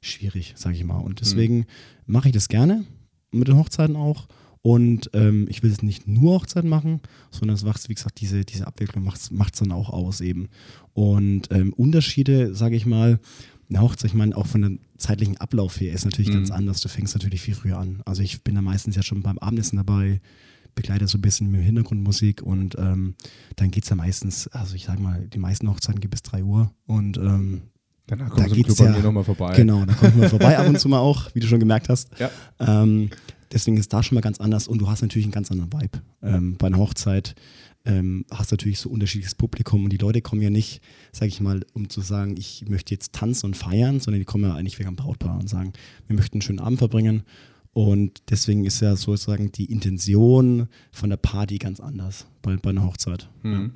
schwierig, 0.00 0.54
sage 0.56 0.76
ich 0.76 0.84
mal. 0.84 0.98
Und 0.98 1.20
deswegen 1.20 1.66
mache 2.06 2.28
ich 2.28 2.34
das 2.34 2.48
gerne, 2.48 2.84
mit 3.30 3.48
den 3.48 3.56
Hochzeiten 3.56 3.96
auch. 3.96 4.28
Und 4.66 5.10
ähm, 5.12 5.46
ich 5.48 5.62
will 5.62 5.70
es 5.70 5.82
nicht 5.82 6.08
nur 6.08 6.40
Hochzeiten 6.40 6.68
machen, 6.68 7.00
sondern 7.30 7.54
es 7.54 7.62
macht, 7.64 7.88
wie 7.88 7.94
gesagt, 7.94 8.20
diese, 8.20 8.44
diese 8.44 8.66
Abwicklung 8.66 9.04
macht 9.04 9.20
es 9.54 9.58
dann 9.60 9.70
auch 9.70 9.90
aus 9.90 10.20
eben. 10.20 10.48
Und 10.92 11.42
ähm, 11.52 11.72
Unterschiede, 11.72 12.52
sage 12.52 12.74
ich 12.74 12.84
mal, 12.84 13.20
eine 13.70 13.80
Hochzeit, 13.80 14.10
ich 14.10 14.16
meine, 14.16 14.36
auch 14.36 14.46
von 14.46 14.62
dem 14.62 14.80
zeitlichen 14.98 15.36
Ablauf 15.36 15.80
her 15.80 15.92
ist 15.92 16.04
natürlich 16.04 16.30
Mhm. 16.30 16.34
ganz 16.34 16.50
anders. 16.50 16.80
Du 16.80 16.88
fängst 16.88 17.14
natürlich 17.14 17.42
viel 17.42 17.54
früher 17.54 17.78
an. 17.78 18.00
Also 18.06 18.22
ich 18.22 18.42
bin 18.42 18.56
da 18.56 18.60
meistens 18.62 18.96
ja 18.96 19.02
schon 19.04 19.22
beim 19.22 19.38
Abendessen 19.38 19.76
dabei, 19.76 20.20
begleite 20.74 21.06
so 21.06 21.16
ein 21.18 21.22
bisschen 21.22 21.48
mit 21.52 21.62
Hintergrundmusik 21.62 22.42
und 22.42 22.74
ähm, 22.76 23.14
dann 23.54 23.70
geht 23.70 23.84
es 23.84 23.90
ja 23.90 23.94
meistens, 23.96 24.48
also 24.48 24.74
ich 24.74 24.84
sag 24.86 24.98
mal, 24.98 25.28
die 25.28 25.38
meisten 25.38 25.68
Hochzeiten 25.70 26.00
geht 26.00 26.10
bis 26.10 26.22
3 26.22 26.42
Uhr 26.42 26.72
und 26.86 27.18
ähm, 27.18 27.62
Danach 28.08 28.28
Da 28.28 28.34
kommst 28.34 28.50
du 28.50 28.54
im 28.56 28.62
geht's 28.62 28.76
Club 28.76 28.78
bei 28.78 28.92
ja- 28.92 28.98
mir 28.98 29.04
nochmal 29.04 29.24
vorbei. 29.24 29.56
genau, 29.56 29.84
da 29.84 29.92
kommt 29.94 30.16
man 30.16 30.28
vorbei 30.28 30.56
ab 30.58 30.68
und 30.68 30.78
zu 30.78 30.88
mal 30.88 30.98
auch, 31.00 31.28
wie 31.34 31.40
du 31.40 31.46
schon 31.48 31.58
gemerkt 31.60 31.88
hast. 31.88 32.08
Ja. 32.20 32.30
Ähm, 32.60 33.10
deswegen 33.52 33.76
ist 33.76 33.92
da 33.92 34.02
schon 34.02 34.16
mal 34.16 34.20
ganz 34.20 34.40
anders 34.40 34.68
und 34.68 34.78
du 34.78 34.88
hast 34.88 35.02
natürlich 35.02 35.26
einen 35.26 35.32
ganz 35.32 35.50
anderen 35.50 35.72
Vibe. 35.72 36.02
Ähm, 36.22 36.56
bei 36.56 36.66
einer 36.66 36.78
Hochzeit 36.78 37.34
ähm, 37.84 38.24
hast 38.30 38.50
du 38.50 38.54
natürlich 38.54 38.80
so 38.80 38.90
unterschiedliches 38.90 39.34
Publikum 39.34 39.84
und 39.84 39.92
die 39.92 39.96
Leute 39.96 40.20
kommen 40.20 40.42
ja 40.42 40.50
nicht, 40.50 40.82
sage 41.12 41.28
ich 41.28 41.40
mal, 41.40 41.64
um 41.72 41.88
zu 41.88 42.00
sagen, 42.00 42.36
ich 42.36 42.64
möchte 42.68 42.94
jetzt 42.94 43.12
tanzen 43.12 43.46
und 43.46 43.56
feiern, 43.56 44.00
sondern 44.00 44.20
die 44.20 44.24
kommen 44.24 44.44
ja 44.44 44.54
eigentlich 44.54 44.78
wegen 44.78 44.90
dem 44.90 44.96
Brautpaar 44.96 45.38
und 45.38 45.48
sagen, 45.48 45.72
wir 46.06 46.16
möchten 46.16 46.36
einen 46.36 46.42
schönen 46.42 46.60
Abend 46.60 46.78
verbringen. 46.78 47.22
Und 47.72 48.22
deswegen 48.30 48.64
ist 48.64 48.80
ja 48.80 48.96
sozusagen 48.96 49.52
die 49.52 49.70
Intention 49.70 50.68
von 50.92 51.10
der 51.10 51.18
Party 51.18 51.58
ganz 51.58 51.78
anders 51.78 52.26
bei, 52.40 52.56
bei 52.56 52.70
einer 52.70 52.84
Hochzeit. 52.84 53.28
Mhm. 53.42 53.72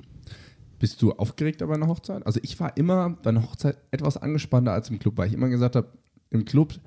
Bist 0.79 1.01
du 1.03 1.11
aufgeregter 1.13 1.67
bei 1.67 1.75
einer 1.75 1.87
Hochzeit? 1.87 2.25
Also 2.25 2.39
ich 2.41 2.59
war 2.59 2.75
immer 2.75 3.11
bei 3.11 3.29
einer 3.29 3.43
Hochzeit 3.43 3.77
etwas 3.91 4.17
angespannter 4.17 4.71
als 4.71 4.89
im 4.89 4.97
Club, 4.97 5.17
weil 5.17 5.27
ich 5.27 5.33
immer 5.33 5.49
gesagt 5.49 5.75
habe, 5.75 5.87
im 6.31 6.45
Club, 6.45 6.79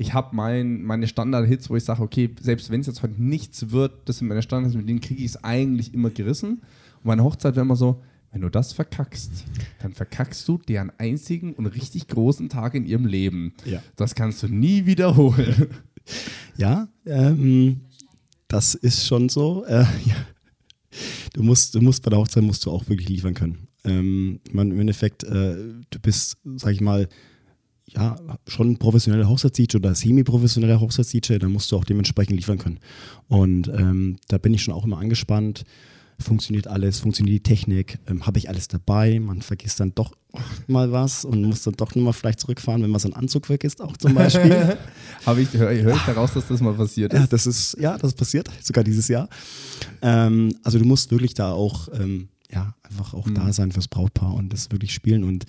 ich 0.00 0.14
habe 0.14 0.34
mein, 0.34 0.82
meine 0.82 1.06
Standard-Hits, 1.06 1.68
wo 1.68 1.76
ich 1.76 1.84
sage, 1.84 2.02
okay, 2.02 2.30
selbst 2.40 2.70
wenn 2.70 2.80
es 2.80 2.86
jetzt 2.86 3.02
heute 3.02 3.22
nichts 3.22 3.70
wird, 3.70 3.92
das 4.06 4.16
sind 4.16 4.28
meine 4.28 4.40
Standards, 4.40 4.74
mit 4.74 4.88
denen 4.88 5.02
kriege 5.02 5.22
ich 5.22 5.32
es 5.32 5.44
eigentlich 5.44 5.92
immer 5.92 6.08
gerissen. 6.08 6.52
Und 6.52 7.04
meine 7.04 7.22
Hochzeit 7.22 7.54
wäre 7.54 7.66
immer 7.66 7.76
so, 7.76 8.00
wenn 8.32 8.40
du 8.40 8.48
das 8.48 8.72
verkackst, 8.72 9.44
dann 9.82 9.92
verkackst 9.92 10.48
du 10.48 10.56
deren 10.56 10.90
einzigen 10.96 11.52
und 11.52 11.66
richtig 11.66 12.08
großen 12.08 12.48
Tag 12.48 12.74
in 12.74 12.86
ihrem 12.86 13.04
Leben. 13.04 13.52
Ja. 13.66 13.82
Das 13.96 14.14
kannst 14.14 14.42
du 14.42 14.48
nie 14.48 14.86
wiederholen. 14.86 15.66
Ja, 16.56 16.88
ähm, 17.04 17.82
das 18.48 18.74
ist 18.74 19.06
schon 19.06 19.28
so. 19.28 19.66
Äh, 19.66 19.84
ja. 20.06 20.16
Du 21.34 21.42
musst, 21.42 21.74
du 21.74 21.82
musst 21.82 22.02
bei 22.02 22.10
der 22.10 22.18
Hochzeit 22.18 22.42
musst 22.42 22.64
du 22.64 22.70
auch 22.70 22.88
wirklich 22.88 23.08
liefern 23.08 23.34
können. 23.34 23.68
Ähm, 23.84 24.40
man, 24.50 24.70
Im 24.70 24.80
Endeffekt, 24.80 25.24
äh, 25.24 25.56
du 25.90 25.98
bist, 26.00 26.38
sag 26.56 26.72
ich 26.72 26.80
mal, 26.80 27.06
ja, 27.94 28.16
schon 28.46 28.76
professioneller 28.76 29.28
Hochzeits-DJ 29.28 29.76
oder 29.76 29.94
semi-professioneller 29.94 30.80
Hochzeits-DJ, 30.80 31.38
dann 31.38 31.52
musst 31.52 31.70
du 31.72 31.76
auch 31.76 31.84
dementsprechend 31.84 32.36
liefern 32.36 32.58
können. 32.58 32.78
Und 33.28 33.68
ähm, 33.68 34.16
da 34.28 34.38
bin 34.38 34.54
ich 34.54 34.62
schon 34.62 34.74
auch 34.74 34.84
immer 34.84 34.98
angespannt. 34.98 35.64
Funktioniert 36.18 36.66
alles, 36.66 37.00
funktioniert 37.00 37.34
die 37.34 37.42
Technik, 37.42 37.98
ähm, 38.06 38.26
habe 38.26 38.38
ich 38.38 38.48
alles 38.50 38.68
dabei, 38.68 39.18
man 39.18 39.40
vergisst 39.40 39.80
dann 39.80 39.94
doch 39.94 40.12
mal 40.66 40.92
was 40.92 41.24
und 41.24 41.42
muss 41.42 41.62
dann 41.62 41.74
doch 41.74 41.94
nochmal 41.94 42.12
vielleicht 42.12 42.40
zurückfahren, 42.40 42.82
wenn 42.82 42.90
man 42.90 43.00
seinen 43.00 43.14
Anzug 43.14 43.46
vergisst, 43.46 43.80
auch 43.80 43.96
zum 43.96 44.14
Beispiel. 44.14 44.76
Habe 45.26 45.40
ich, 45.40 45.52
höre 45.54 45.74
hör 45.82 45.94
ich 45.96 46.02
daraus, 46.02 46.34
dass 46.34 46.46
das 46.46 46.60
mal 46.60 46.74
passiert 46.74 47.12
Ja, 47.14 47.24
ist? 47.24 47.32
das 47.32 47.46
ist, 47.46 47.76
ja, 47.80 47.96
das 47.96 48.12
passiert, 48.12 48.48
sogar 48.62 48.84
dieses 48.84 49.08
Jahr. 49.08 49.28
Ähm, 50.02 50.54
also 50.62 50.78
du 50.78 50.84
musst 50.84 51.10
wirklich 51.10 51.32
da 51.34 51.52
auch, 51.52 51.88
ähm, 51.98 52.28
ja, 52.52 52.74
einfach 52.82 53.14
auch 53.14 53.28
da 53.30 53.52
sein 53.52 53.72
fürs 53.72 53.88
Brautpaar 53.88 54.34
und 54.34 54.52
das 54.52 54.70
wirklich 54.70 54.92
spielen. 54.92 55.24
Und 55.24 55.46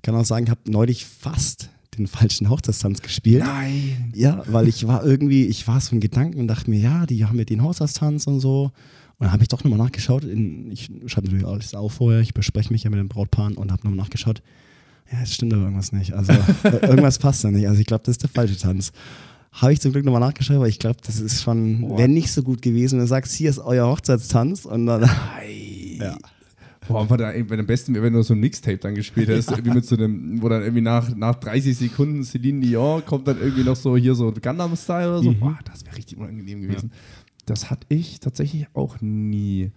ich 0.00 0.02
kann 0.02 0.14
auch 0.14 0.24
sagen, 0.24 0.46
ich 0.46 0.50
habe 0.50 0.62
neulich 0.64 1.04
fast 1.04 1.68
den 1.98 2.06
falschen 2.06 2.48
Hochzeitstanz 2.48 3.02
gespielt. 3.02 3.44
Nein. 3.44 4.10
Ja, 4.14 4.42
weil 4.46 4.66
ich 4.66 4.86
war 4.86 5.04
irgendwie, 5.04 5.44
ich 5.44 5.68
war 5.68 5.78
so 5.78 5.94
in 5.94 6.00
Gedanken 6.00 6.40
und 6.40 6.48
dachte 6.48 6.70
mir, 6.70 6.80
ja, 6.80 7.04
die 7.04 7.26
haben 7.26 7.36
ja 7.36 7.44
den 7.44 7.62
Hochzeitstanz 7.62 8.26
und 8.26 8.40
so. 8.40 8.62
Und 8.62 8.72
dann 9.18 9.32
habe 9.32 9.42
ich 9.42 9.50
doch 9.50 9.62
nochmal 9.62 9.78
nachgeschaut. 9.78 10.24
In, 10.24 10.72
ich 10.72 10.90
schreibe 11.04 11.26
natürlich 11.26 11.46
alles 11.46 11.74
auf 11.74 11.92
vorher, 11.92 12.22
ich 12.22 12.32
bespreche 12.32 12.72
mich 12.72 12.84
ja 12.84 12.88
mit 12.88 12.98
den 12.98 13.08
Brautpaaren 13.08 13.58
und 13.58 13.70
habe 13.70 13.82
nochmal 13.82 14.02
nachgeschaut. 14.02 14.40
Ja, 15.12 15.18
es 15.22 15.34
stimmt 15.34 15.52
aber 15.52 15.64
irgendwas 15.64 15.92
nicht. 15.92 16.14
Also 16.14 16.32
irgendwas 16.64 17.18
passt 17.18 17.44
da 17.44 17.50
nicht. 17.50 17.68
Also 17.68 17.78
ich 17.78 17.86
glaube, 17.86 18.04
das 18.06 18.14
ist 18.14 18.22
der 18.22 18.30
falsche 18.30 18.56
Tanz. 18.56 18.90
Habe 19.52 19.74
ich 19.74 19.82
zum 19.82 19.92
Glück 19.92 20.06
nochmal 20.06 20.22
nachgeschaut, 20.22 20.56
aber 20.56 20.68
ich 20.68 20.78
glaube, 20.78 21.00
das 21.04 21.20
ist 21.20 21.42
schon, 21.42 21.98
wenn 21.98 22.14
nicht 22.14 22.32
so 22.32 22.42
gut 22.42 22.62
gewesen, 22.62 22.94
wenn 22.94 23.04
du 23.04 23.08
sagst, 23.08 23.34
hier 23.34 23.50
ist 23.50 23.58
euer 23.58 23.86
Hochzeitstanz 23.86 24.64
und 24.64 24.86
dann, 24.86 25.02
ja. 25.98 26.16
Boah, 26.90 27.08
war 27.10 27.16
da 27.18 27.32
irgendwie 27.32 27.54
am 27.58 27.66
besten, 27.66 27.94
wenn 27.94 28.12
du 28.12 28.22
so 28.22 28.34
ein 28.34 28.40
Mixtape 28.40 28.78
dann 28.78 28.94
gespielt 28.94 29.28
hast, 29.30 29.50
irgendwie 29.50 29.70
mit 29.72 29.84
so 29.86 29.96
einem, 29.96 30.40
wo 30.42 30.48
dann 30.48 30.62
irgendwie 30.62 30.82
nach, 30.82 31.14
nach 31.16 31.34
30 31.36 31.76
Sekunden 31.76 32.24
Celine 32.24 32.60
Dion 32.60 33.04
kommt 33.04 33.26
dann 33.28 33.38
irgendwie 33.40 33.64
noch 33.64 33.76
so 33.76 33.96
hier 33.96 34.14
so 34.14 34.32
Gundam 34.32 34.76
Style 34.76 35.08
oder 35.10 35.22
so. 35.22 35.32
Boah, 35.34 35.58
das 35.64 35.84
wäre 35.86 35.96
richtig 35.96 36.18
unangenehm 36.18 36.60
gewesen. 36.62 36.90
Das 37.46 37.70
hatte 37.70 37.86
ich 37.88 38.20
tatsächlich 38.20 38.66
auch 38.74 39.00
nie. 39.00 39.70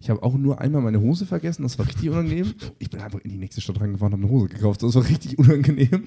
Ich 0.00 0.10
habe 0.10 0.20
auch 0.24 0.34
nur 0.36 0.60
einmal 0.60 0.82
meine 0.82 1.00
Hose 1.00 1.26
vergessen, 1.26 1.62
das 1.62 1.78
war 1.78 1.86
richtig 1.86 2.10
unangenehm. 2.10 2.52
Ich 2.80 2.90
bin 2.90 3.00
einfach 3.00 3.20
in 3.20 3.30
die 3.30 3.36
nächste 3.38 3.60
Stadt 3.60 3.80
reingefahren 3.80 4.12
und 4.14 4.20
habe 4.22 4.28
eine 4.32 4.40
Hose 4.40 4.48
gekauft, 4.52 4.82
das 4.82 4.96
war 4.96 5.08
richtig 5.08 5.38
unangenehm. 5.38 6.02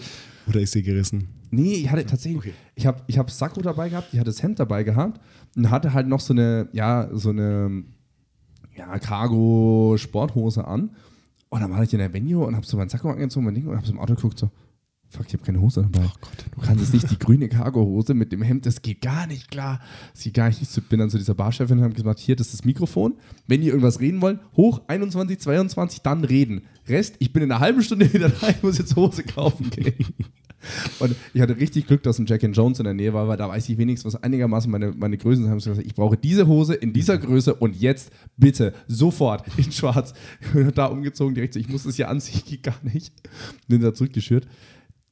Oder 0.50 0.60
ist 0.60 0.74
sie 0.74 0.84
gerissen? 0.84 1.30
Nee, 1.50 1.76
ich 1.76 1.90
hatte 1.90 2.06
tatsächlich, 2.06 2.40
Okay. 2.40 2.54
ich 2.76 2.86
habe 2.86 3.02
ich 3.08 3.18
hab 3.18 3.32
Sakko 3.32 3.62
dabei 3.62 3.88
gehabt, 3.88 4.10
ich 4.12 4.20
hatte 4.20 4.30
das 4.32 4.44
Hemd 4.44 4.60
dabei 4.60 4.84
gehabt 4.84 5.22
und 5.56 5.70
hatte 5.72 5.94
halt 5.94 6.08
noch 6.08 6.20
so 6.20 6.34
eine, 6.34 6.68
ja, 6.74 7.08
so 7.14 7.30
eine, 7.30 7.86
ja, 8.76 9.00
Cargo-Sporthose 9.00 10.66
an. 10.66 10.92
Und 11.50 11.62
dann 11.62 11.72
war 11.72 11.84
ich 11.84 11.94
in 11.94 12.00
der 12.00 12.14
Venue 12.14 12.46
und 12.46 12.56
habe 12.56 12.66
so 12.66 12.78
meinen 12.78 12.90
Sakko 12.90 13.10
angezogen, 13.10 13.46
mein 13.46 13.56
Ding, 13.56 13.68
und 13.68 13.76
habe 13.76 13.86
so 13.86 13.94
im 13.94 14.00
Auto 14.00 14.16
geguckt, 14.16 14.40
so, 14.40 14.50
fuck, 15.08 15.26
ich 15.28 15.34
habe 15.34 15.44
keine 15.44 15.62
Hose 15.62 15.88
dabei. 15.90 16.08
Du 16.54 16.62
kannst 16.62 16.82
jetzt 16.82 16.94
nicht 16.94 17.10
die 17.10 17.20
grüne 17.20 17.48
Cargo-Hose 17.48 18.14
mit 18.14 18.32
dem 18.32 18.42
Hemd, 18.42 18.66
das 18.66 18.82
geht 18.82 19.02
gar 19.02 19.28
nicht 19.28 19.50
klar. 19.50 19.80
Das 20.14 20.24
geht 20.24 20.34
gar 20.34 20.48
nicht. 20.48 20.62
Ich 20.62 20.84
bin 20.90 21.00
dann 21.00 21.10
zu 21.10 21.18
dieser 21.18 21.36
Barchefin 21.36 21.78
und 21.78 21.84
habe 21.84 21.94
gesagt, 21.94 22.20
hier, 22.20 22.36
das 22.36 22.48
ist 22.48 22.60
das 22.60 22.66
Mikrofon. 22.66 23.16
Wenn 23.48 23.62
ihr 23.62 23.70
irgendwas 23.70 24.00
reden 24.00 24.22
wollt, 24.22 24.40
hoch 24.58 24.82
21, 24.88 25.40
22, 25.40 26.02
dann 26.02 26.24
reden. 26.24 26.64
Rest, 26.88 27.16
ich 27.20 27.32
bin 27.32 27.44
in 27.44 27.52
einer 27.52 27.62
halben 27.62 27.82
Stunde 27.82 28.12
wieder 28.14 28.30
da, 28.30 28.50
ich 28.50 28.62
muss 28.62 28.78
jetzt 28.78 28.96
Hose 28.96 29.24
kaufen 29.24 29.70
gehen. 29.70 30.14
Und 31.00 31.16
ich 31.34 31.42
hatte 31.42 31.58
richtig 31.58 31.88
Glück, 31.88 32.04
dass 32.04 32.20
ein 32.20 32.26
Jack 32.26 32.44
and 32.44 32.56
Jones 32.56 32.80
in 32.80 32.86
der 32.86 32.94
Nähe 32.94 33.14
war, 33.14 33.28
weil 33.28 33.38
da 33.38 33.50
weiß 33.50 33.70
ich 33.70 33.78
wenigstens, 33.78 34.14
was 34.14 34.22
einigermaßen 34.24 34.70
meine, 34.72 34.92
meine 34.92 35.18
Größen 35.18 35.44
sind. 35.46 35.52
Haben 35.52 35.82
ich 35.86 35.96
brauche 35.96 36.18
diese 36.18 36.48
Hose 36.48 36.74
in 36.74 36.94
dieser 36.94 37.18
Größe 37.18 37.56
und 37.56 37.76
jetzt 37.80 38.12
bitte 38.38 38.74
sofort 38.88 39.46
in 39.58 39.72
schwarz. 39.72 40.14
Da 40.76 40.86
umgezogen 40.88 41.36
direkt 41.36 41.54
so, 41.54 41.60
ich 41.60 41.70
muss 41.70 41.84
das 41.84 41.96
hier 41.96 42.10
anziehen, 42.10 42.42
geht 42.48 42.64
gar 42.64 42.78
nicht. 42.84 43.14
Bin 43.68 43.82
da 43.82 43.94
zurückgeschürt. 43.94 44.48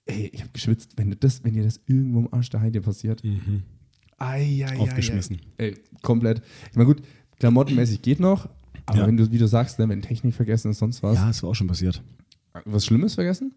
Ey, 0.05 0.29
ich 0.33 0.41
habe 0.41 0.51
geschwitzt, 0.51 0.91
wenn, 0.97 1.09
du 1.11 1.15
das, 1.15 1.43
wenn 1.43 1.53
dir 1.53 1.63
das 1.63 1.79
irgendwo 1.87 2.19
im 2.19 2.33
Arsch 2.33 2.49
der 2.49 2.59
Heide 2.61 2.81
passiert. 2.81 3.23
Ei, 3.23 3.45
ei, 4.17 4.65
ei, 4.67 4.77
Aufgeschmissen. 4.77 5.37
Ei. 5.57 5.63
Ey, 5.65 5.75
komplett. 6.01 6.41
Ich 6.69 6.75
meine, 6.75 6.87
gut, 6.87 7.01
klamottenmäßig 7.39 8.01
geht 8.01 8.19
noch, 8.19 8.49
aber 8.85 8.99
Ja. 8.99 9.07
wenn 9.07 9.17
du, 9.17 9.31
wie 9.31 9.37
du 9.37 9.47
sagst, 9.47 9.79
ne, 9.79 9.87
wenn 9.89 10.01
Technik 10.01 10.33
vergessen 10.33 10.71
ist, 10.71 10.79
sonst 10.79 11.03
was. 11.03 11.15
Ja, 11.15 11.29
ist 11.29 11.43
auch 11.43 11.53
schon 11.55 11.67
passiert. 11.67 12.01
Was 12.65 12.85
Schlimmes 12.85 13.15
vergessen? 13.15 13.53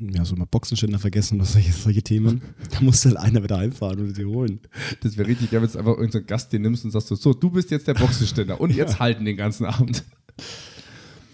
Ja, 0.00 0.24
so 0.24 0.34
mal 0.34 0.46
Boxenständer 0.46 0.98
vergessen 0.98 1.36
oder 1.36 1.44
solche, 1.44 1.72
solche 1.72 2.02
Themen. 2.02 2.40
Da 2.70 2.80
muss 2.80 3.04
halt 3.04 3.18
einer 3.18 3.42
wieder 3.42 3.58
heimfahren 3.58 4.00
und 4.00 4.14
sie 4.14 4.24
holen. 4.24 4.60
Das 5.02 5.16
wäre 5.18 5.28
richtig 5.28 5.52
wenn 5.52 5.60
du 5.60 5.78
einfach 5.78 5.96
irgendeinen 5.96 6.26
Gast 6.26 6.52
den 6.52 6.62
nimmst 6.62 6.84
und 6.84 6.90
sagst 6.90 7.08
so, 7.08 7.14
so, 7.14 7.34
du 7.34 7.50
bist 7.50 7.70
jetzt 7.70 7.86
der 7.86 7.94
Boxenständer 7.94 8.60
und 8.60 8.70
jetzt 8.74 8.98
halten 8.98 9.24
den 9.24 9.36
ganzen 9.36 9.66
Abend. 9.66 10.04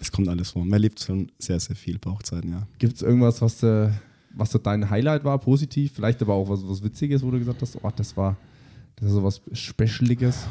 Es 0.01 0.11
kommt 0.11 0.27
alles 0.27 0.51
vor. 0.51 0.63
Man 0.63 0.73
erlebt 0.73 0.99
schon 0.99 1.31
sehr, 1.39 1.59
sehr 1.59 1.75
viel 1.75 1.97
bei 1.97 2.11
Hochzeiten, 2.11 2.51
ja. 2.51 2.67
Gibt 2.77 2.95
es 2.97 3.01
irgendwas, 3.01 3.41
was, 3.41 3.63
äh, 3.63 3.89
was 4.33 4.51
so 4.51 4.57
dein 4.57 4.89
Highlight 4.89 5.23
war, 5.23 5.39
positiv? 5.39 5.93
Vielleicht 5.95 6.21
aber 6.21 6.33
auch 6.33 6.49
was, 6.49 6.67
was 6.67 6.83
Witziges, 6.83 7.23
wo 7.23 7.31
du 7.31 7.39
gesagt 7.39 7.61
hast, 7.61 7.77
oh, 7.81 7.91
das 7.95 8.17
war, 8.17 8.37
das 8.97 9.07
ist 9.07 9.13
so 9.13 9.23
was 9.23 9.41
Specialiges. 9.53 10.45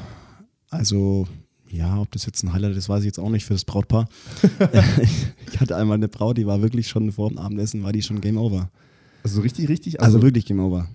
Also, 0.70 1.28
ja, 1.70 2.00
ob 2.00 2.10
das 2.12 2.26
jetzt 2.26 2.42
ein 2.42 2.52
Highlight 2.52 2.76
ist, 2.76 2.88
weiß 2.88 3.00
ich 3.00 3.06
jetzt 3.06 3.18
auch 3.18 3.30
nicht 3.30 3.44
für 3.44 3.54
das 3.54 3.64
Brautpaar. 3.64 4.08
ich 5.52 5.60
hatte 5.60 5.76
einmal 5.76 5.96
eine 5.96 6.08
Braut, 6.08 6.38
die 6.38 6.46
war 6.46 6.62
wirklich 6.62 6.88
schon 6.88 7.12
vor 7.12 7.28
dem 7.28 7.38
Abendessen, 7.38 7.82
war 7.82 7.92
die 7.92 8.02
schon 8.02 8.20
Game 8.20 8.38
Over. 8.38 8.70
Also 9.22 9.36
so 9.36 9.42
richtig, 9.42 9.68
richtig. 9.68 10.00
Also, 10.00 10.16
Also, 10.18 10.26
wirklich 10.26 10.46
Game 10.46 10.60
Over. 10.60 10.88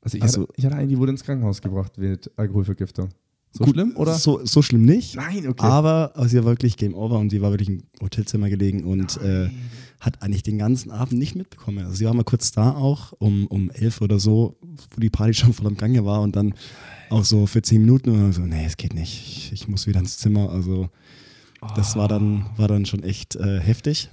also 0.00 0.16
ich, 0.16 0.22
also- 0.22 0.42
hatte, 0.42 0.52
ich 0.56 0.64
hatte 0.64 0.76
eine, 0.76 0.88
die 0.88 0.98
wurde 0.98 1.12
ins 1.12 1.22
Krankenhaus 1.24 1.60
gebracht 1.60 1.98
mit 1.98 2.30
Alkoholvergiftung. 2.36 3.10
So 3.50 3.64
Gut, 3.64 3.74
schlimm, 3.74 3.96
oder? 3.96 4.14
So, 4.14 4.44
so 4.44 4.60
schlimm 4.60 4.84
nicht. 4.84 5.16
Nein, 5.16 5.48
okay. 5.48 5.64
Aber, 5.64 6.12
aber 6.14 6.28
sie 6.28 6.36
war 6.38 6.44
wirklich 6.44 6.76
Game 6.76 6.94
Over 6.94 7.18
und 7.18 7.30
sie 7.30 7.40
war 7.40 7.50
wirklich 7.50 7.68
im 7.70 7.82
Hotelzimmer 8.02 8.50
gelegen 8.50 8.84
und 8.84 9.16
äh, 9.22 9.48
hat 10.00 10.22
eigentlich 10.22 10.42
den 10.42 10.58
ganzen 10.58 10.90
Abend 10.90 11.18
nicht 11.18 11.34
mitbekommen. 11.34 11.84
Also 11.84 11.96
sie 11.96 12.04
war 12.04 12.14
mal 12.14 12.24
kurz 12.24 12.52
da 12.52 12.72
auch, 12.72 13.12
um, 13.18 13.46
um 13.48 13.70
elf 13.70 14.00
oder 14.00 14.18
so, 14.18 14.56
wo 14.60 15.00
die 15.00 15.10
Party 15.10 15.34
schon 15.34 15.52
voll 15.52 15.66
am 15.66 15.76
Gange 15.76 16.04
war 16.04 16.22
und 16.22 16.36
dann 16.36 16.54
auch 17.10 17.24
so 17.24 17.46
für 17.46 17.62
zehn 17.62 17.82
Minuten 17.82 18.10
und 18.10 18.32
so, 18.32 18.42
nee, 18.42 18.64
es 18.66 18.76
geht 18.76 18.94
nicht, 18.94 19.26
ich, 19.26 19.52
ich 19.52 19.68
muss 19.68 19.86
wieder 19.86 20.00
ins 20.00 20.18
Zimmer. 20.18 20.50
Also 20.50 20.88
das 21.74 21.96
war 21.96 22.08
dann, 22.08 22.46
war 22.56 22.68
dann 22.68 22.86
schon 22.86 23.02
echt 23.02 23.36
äh, 23.36 23.60
heftig. 23.60 24.08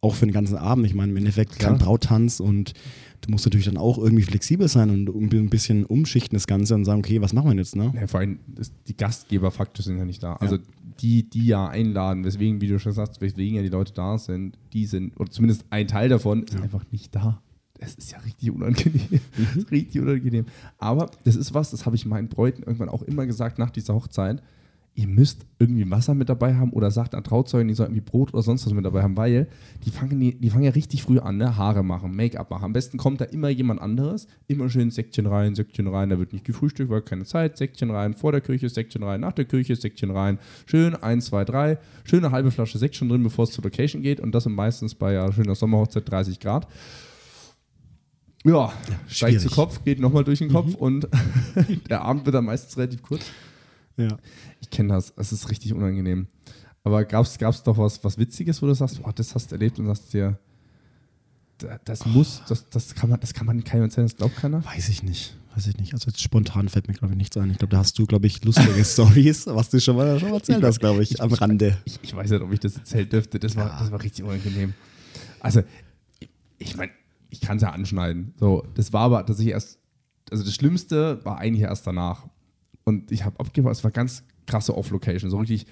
Auch 0.00 0.14
für 0.14 0.26
den 0.26 0.34
ganzen 0.34 0.56
Abend. 0.56 0.86
Ich 0.86 0.94
meine, 0.94 1.12
im 1.12 1.16
Endeffekt 1.16 1.58
kein. 1.58 1.78
Brautanz 1.78 2.38
und 2.38 2.74
du 3.22 3.30
musst 3.30 3.46
natürlich 3.46 3.66
dann 3.66 3.78
auch 3.78 3.96
irgendwie 3.96 4.22
flexibel 4.22 4.68
sein 4.68 4.90
und 4.90 5.08
ein 5.08 5.48
bisschen 5.48 5.86
umschichten 5.86 6.36
das 6.36 6.46
Ganze 6.46 6.74
und 6.74 6.84
sagen, 6.84 6.98
okay, 6.98 7.22
was 7.22 7.32
machen 7.32 7.50
wir 7.50 7.56
jetzt, 7.56 7.74
ne? 7.74 7.92
Ja, 7.98 8.06
vor 8.06 8.20
allem, 8.20 8.38
die 8.86 8.96
Gastgeberfaktor 8.96 9.82
sind 9.82 9.96
ja 9.96 10.04
nicht 10.04 10.22
da. 10.22 10.34
Also 10.34 10.58
die, 11.00 11.28
die 11.28 11.46
ja 11.46 11.68
einladen, 11.68 12.24
weswegen, 12.24 12.60
wie 12.60 12.68
du 12.68 12.78
schon 12.78 12.92
sagst, 12.92 13.20
weswegen 13.20 13.56
ja 13.56 13.62
die 13.62 13.68
Leute 13.68 13.92
da 13.92 14.18
sind, 14.18 14.56
die 14.72 14.86
sind, 14.86 15.18
oder 15.18 15.30
zumindest 15.30 15.64
ein 15.70 15.88
Teil 15.88 16.08
davon, 16.08 16.44
ist 16.44 16.56
einfach 16.56 16.84
nicht 16.90 17.14
da. 17.14 17.40
Das 17.78 17.94
ist 17.94 18.12
ja 18.12 18.18
richtig 18.18 18.50
unangenehm. 18.50 19.20
Ist 19.56 19.70
richtig 19.70 20.00
unangenehm. 20.00 20.46
Aber 20.78 21.10
das 21.24 21.34
ist 21.34 21.54
was, 21.54 21.72
das 21.72 21.84
habe 21.84 21.96
ich 21.96 22.06
meinen 22.06 22.28
Bräuten 22.28 22.62
irgendwann 22.62 22.88
auch 22.88 23.02
immer 23.02 23.26
gesagt 23.26 23.58
nach 23.58 23.70
dieser 23.70 23.94
Hochzeit. 23.94 24.42
Ihr 24.96 25.08
müsst 25.08 25.44
irgendwie 25.58 25.90
Wasser 25.90 26.14
mit 26.14 26.28
dabei 26.28 26.54
haben 26.54 26.72
oder 26.72 26.90
sagt 26.90 27.14
an 27.14 27.24
Trauzeugen, 27.24 27.66
die 27.66 27.74
sollen 27.74 27.90
irgendwie 27.90 28.08
Brot 28.08 28.32
oder 28.32 28.42
sonst 28.42 28.64
was 28.64 28.72
mit 28.72 28.84
dabei 28.84 29.02
haben, 29.02 29.16
weil 29.16 29.48
die 29.84 29.90
fangen, 29.90 30.20
die, 30.20 30.34
die 30.38 30.50
fangen 30.50 30.64
ja 30.64 30.70
richtig 30.70 31.02
früh 31.02 31.18
an, 31.18 31.36
ne? 31.36 31.56
Haare 31.56 31.82
machen, 31.82 32.14
Make-up 32.14 32.50
machen. 32.50 32.64
Am 32.64 32.72
besten 32.72 32.96
kommt 32.96 33.20
da 33.20 33.24
immer 33.24 33.48
jemand 33.48 33.80
anderes, 33.80 34.28
immer 34.46 34.68
schön 34.68 34.90
Säckchen 34.92 35.26
rein, 35.26 35.56
Säckchen 35.56 35.88
rein, 35.88 36.10
da 36.10 36.18
wird 36.18 36.32
nicht 36.32 36.44
gefrühstückt, 36.44 36.90
weil 36.90 37.02
keine 37.02 37.24
Zeit, 37.24 37.56
Säckchen 37.56 37.90
rein, 37.90 38.14
vor 38.14 38.30
der 38.30 38.40
Küche, 38.40 38.68
Säckchen 38.68 39.02
rein, 39.02 39.20
nach 39.20 39.32
der 39.32 39.46
Küche, 39.46 39.74
Säckchen 39.74 40.12
rein, 40.12 40.38
schön, 40.66 40.94
eins, 40.94 41.26
zwei, 41.26 41.44
drei, 41.44 41.78
schöne 42.04 42.30
halbe 42.30 42.52
Flasche 42.52 42.78
Sekt 42.78 42.94
schon 42.94 43.08
drin, 43.08 43.22
bevor 43.22 43.44
es 43.44 43.50
zur 43.50 43.64
Location 43.64 44.02
geht 44.02 44.20
und 44.20 44.32
das 44.32 44.46
meistens 44.46 44.94
bei 44.94 45.14
ja, 45.14 45.32
schöner 45.32 45.56
Sommerhochzeit 45.56 46.08
30 46.08 46.38
Grad. 46.38 46.68
Ja, 48.44 48.52
ja 48.52 48.72
steigt 49.08 49.40
zu 49.40 49.48
Kopf, 49.48 49.82
geht 49.84 49.98
nochmal 49.98 50.22
durch 50.22 50.38
den 50.38 50.50
Kopf 50.50 50.68
mhm. 50.68 50.74
und 50.74 51.08
der 51.88 52.02
Abend 52.02 52.26
wird 52.26 52.34
dann 52.34 52.44
meistens 52.44 52.76
relativ 52.76 53.02
kurz. 53.02 53.24
Ja. 53.96 54.16
Ich 54.60 54.70
kenne 54.70 54.94
das, 54.94 55.12
es 55.16 55.32
ist 55.32 55.50
richtig 55.50 55.72
unangenehm. 55.72 56.26
Aber 56.82 57.04
gab 57.04 57.24
es 57.24 57.62
doch 57.62 57.78
was, 57.78 58.02
was 58.04 58.18
Witziges, 58.18 58.60
wo 58.60 58.66
du 58.66 58.74
sagst, 58.74 59.00
oh, 59.02 59.10
das 59.14 59.34
hast 59.34 59.50
du 59.50 59.54
erlebt 59.54 59.78
und 59.78 59.86
sagst 59.86 60.12
dir, 60.12 60.38
das 61.84 62.04
muss, 62.04 62.42
das, 62.48 62.68
das 62.68 62.94
kann 62.94 63.10
man, 63.10 63.20
das 63.20 63.32
kann 63.32 63.46
man 63.46 63.62
keinem 63.64 63.84
erzählen, 63.84 64.06
das 64.06 64.16
glaubt 64.16 64.36
keiner? 64.36 64.64
Weiß 64.64 64.88
ich 64.88 65.02
nicht. 65.02 65.36
Weiß 65.54 65.68
ich 65.68 65.76
nicht. 65.78 65.94
Also 65.94 66.08
jetzt 66.08 66.20
spontan 66.20 66.68
fällt 66.68 66.88
mir, 66.88 66.94
glaube 66.94 67.14
ich, 67.14 67.18
nichts 67.18 67.36
ein. 67.36 67.50
Ich 67.50 67.58
glaube, 67.58 67.70
da 67.70 67.78
hast 67.78 67.96
du, 67.98 68.06
glaube 68.06 68.26
ich, 68.26 68.44
lustige 68.44 68.84
Stories, 68.84 69.46
was 69.46 69.70
du 69.70 69.80
schon 69.80 69.96
mal, 69.96 70.18
schon 70.18 70.30
mal 70.30 70.36
erzählt 70.36 70.62
hast, 70.64 70.80
glaube 70.80 71.02
ich, 71.02 71.12
ich, 71.12 71.22
am 71.22 71.32
Rande. 71.32 71.78
Ich, 71.84 72.00
ich, 72.02 72.14
weiß 72.14 72.30
nicht, 72.30 72.42
ob 72.42 72.52
ich 72.52 72.60
das 72.60 72.76
erzählt 72.76 73.12
dürfte. 73.12 73.38
Das 73.38 73.54
war, 73.54 73.68
ja. 73.68 73.78
das 73.78 73.92
war 73.92 74.02
richtig 74.02 74.24
unangenehm. 74.24 74.74
Also, 75.40 75.62
ich, 76.18 76.28
ich 76.58 76.76
meine, 76.76 76.90
ich 77.30 77.40
kann 77.40 77.58
es 77.58 77.62
ja 77.62 77.70
anschneiden. 77.70 78.34
So, 78.38 78.66
das 78.74 78.92
war 78.92 79.02
aber, 79.02 79.22
dass 79.22 79.38
ich 79.38 79.48
erst, 79.48 79.78
also 80.30 80.42
das 80.42 80.54
Schlimmste 80.54 81.24
war 81.24 81.38
eigentlich 81.38 81.62
erst 81.62 81.86
danach. 81.86 82.26
Und 82.84 83.10
ich 83.10 83.24
habe 83.24 83.40
abgebaut, 83.40 83.72
es 83.72 83.84
war 83.84 83.90
ganz 83.90 84.24
krasse 84.46 84.76
Off-Location. 84.76 85.30
So 85.30 85.38
richtig, 85.38 85.66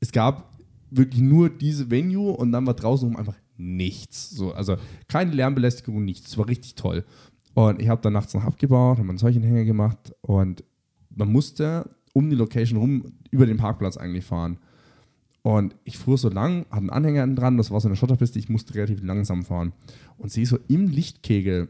es 0.00 0.12
gab 0.12 0.52
wirklich 0.90 1.20
nur 1.20 1.50
diese 1.50 1.90
Venue 1.90 2.32
und 2.32 2.52
dann 2.52 2.66
war 2.66 2.74
draußen 2.74 3.14
einfach 3.16 3.36
nichts. 3.56 4.30
So, 4.30 4.52
also 4.52 4.76
keine 5.08 5.32
Lärmbelästigung, 5.32 6.04
nichts. 6.04 6.28
Es 6.28 6.38
war 6.38 6.48
richtig 6.48 6.74
toll. 6.74 7.04
Und 7.54 7.80
ich 7.80 7.88
habe 7.88 8.00
dann 8.00 8.12
nachts 8.12 8.34
noch 8.34 8.44
abgebaut, 8.44 8.98
habe 8.98 9.08
einen 9.08 9.18
solchen 9.18 9.42
Hänger 9.42 9.64
gemacht 9.64 10.14
und 10.20 10.62
man 11.10 11.30
musste 11.30 11.90
um 12.12 12.30
die 12.30 12.36
Location 12.36 12.78
rum 12.78 13.12
über 13.30 13.46
den 13.46 13.56
Parkplatz 13.56 13.96
eigentlich 13.96 14.24
fahren. 14.24 14.58
Und 15.42 15.74
ich 15.84 15.98
fuhr 15.98 16.18
so 16.18 16.28
lang, 16.28 16.66
hatte 16.70 16.78
einen 16.78 16.90
Anhänger 16.90 17.26
dran, 17.34 17.56
das 17.56 17.70
war 17.70 17.80
so 17.80 17.88
eine 17.88 17.96
Schotterpiste, 17.96 18.38
ich 18.38 18.48
musste 18.48 18.74
relativ 18.74 19.02
langsam 19.02 19.44
fahren. 19.44 19.72
Und 20.16 20.30
sehe 20.30 20.46
so 20.46 20.58
im 20.68 20.88
Lichtkegel, 20.88 21.68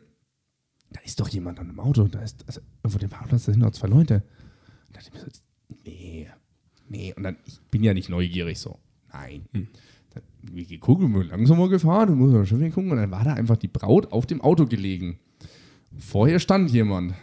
da 0.90 1.00
ist 1.02 1.20
doch 1.20 1.28
jemand 1.28 1.60
an 1.60 1.68
dem 1.68 1.80
Auto, 1.80 2.08
da 2.08 2.20
ist, 2.20 2.44
also 2.46 2.60
irgendwo 2.82 2.98
dem 2.98 3.10
Parkplatz, 3.10 3.44
da 3.44 3.52
sind 3.52 3.60
noch 3.60 3.70
zwei 3.72 3.88
Leute. 3.88 4.22
Und 4.88 4.96
da 4.96 5.00
dachte 5.00 5.10
ich 5.14 5.14
mir 5.14 5.20
so, 5.20 5.40
nee, 5.84 6.28
nee. 6.88 7.14
Und 7.16 7.22
dann, 7.22 7.36
ich 7.44 7.60
bin 7.70 7.84
ja 7.84 7.94
nicht 7.94 8.08
neugierig 8.08 8.58
so. 8.58 8.78
Nein. 9.12 9.44
Hm. 9.52 9.68
Dann, 10.14 10.22
wir 10.42 10.64
geguckt, 10.64 11.02
wir 11.02 11.24
langsamer 11.24 11.68
gefahren, 11.68 12.10
und 12.10 12.18
muss 12.18 12.48
schon 12.48 12.60
gucken. 12.72 12.90
Und 12.90 12.96
dann 12.96 13.10
war 13.10 13.24
da 13.24 13.34
einfach 13.34 13.56
die 13.56 13.68
Braut 13.68 14.12
auf 14.12 14.26
dem 14.26 14.40
Auto 14.40 14.66
gelegen. 14.66 15.18
Vorher 15.98 16.38
stand 16.38 16.70
jemand, 16.70 17.14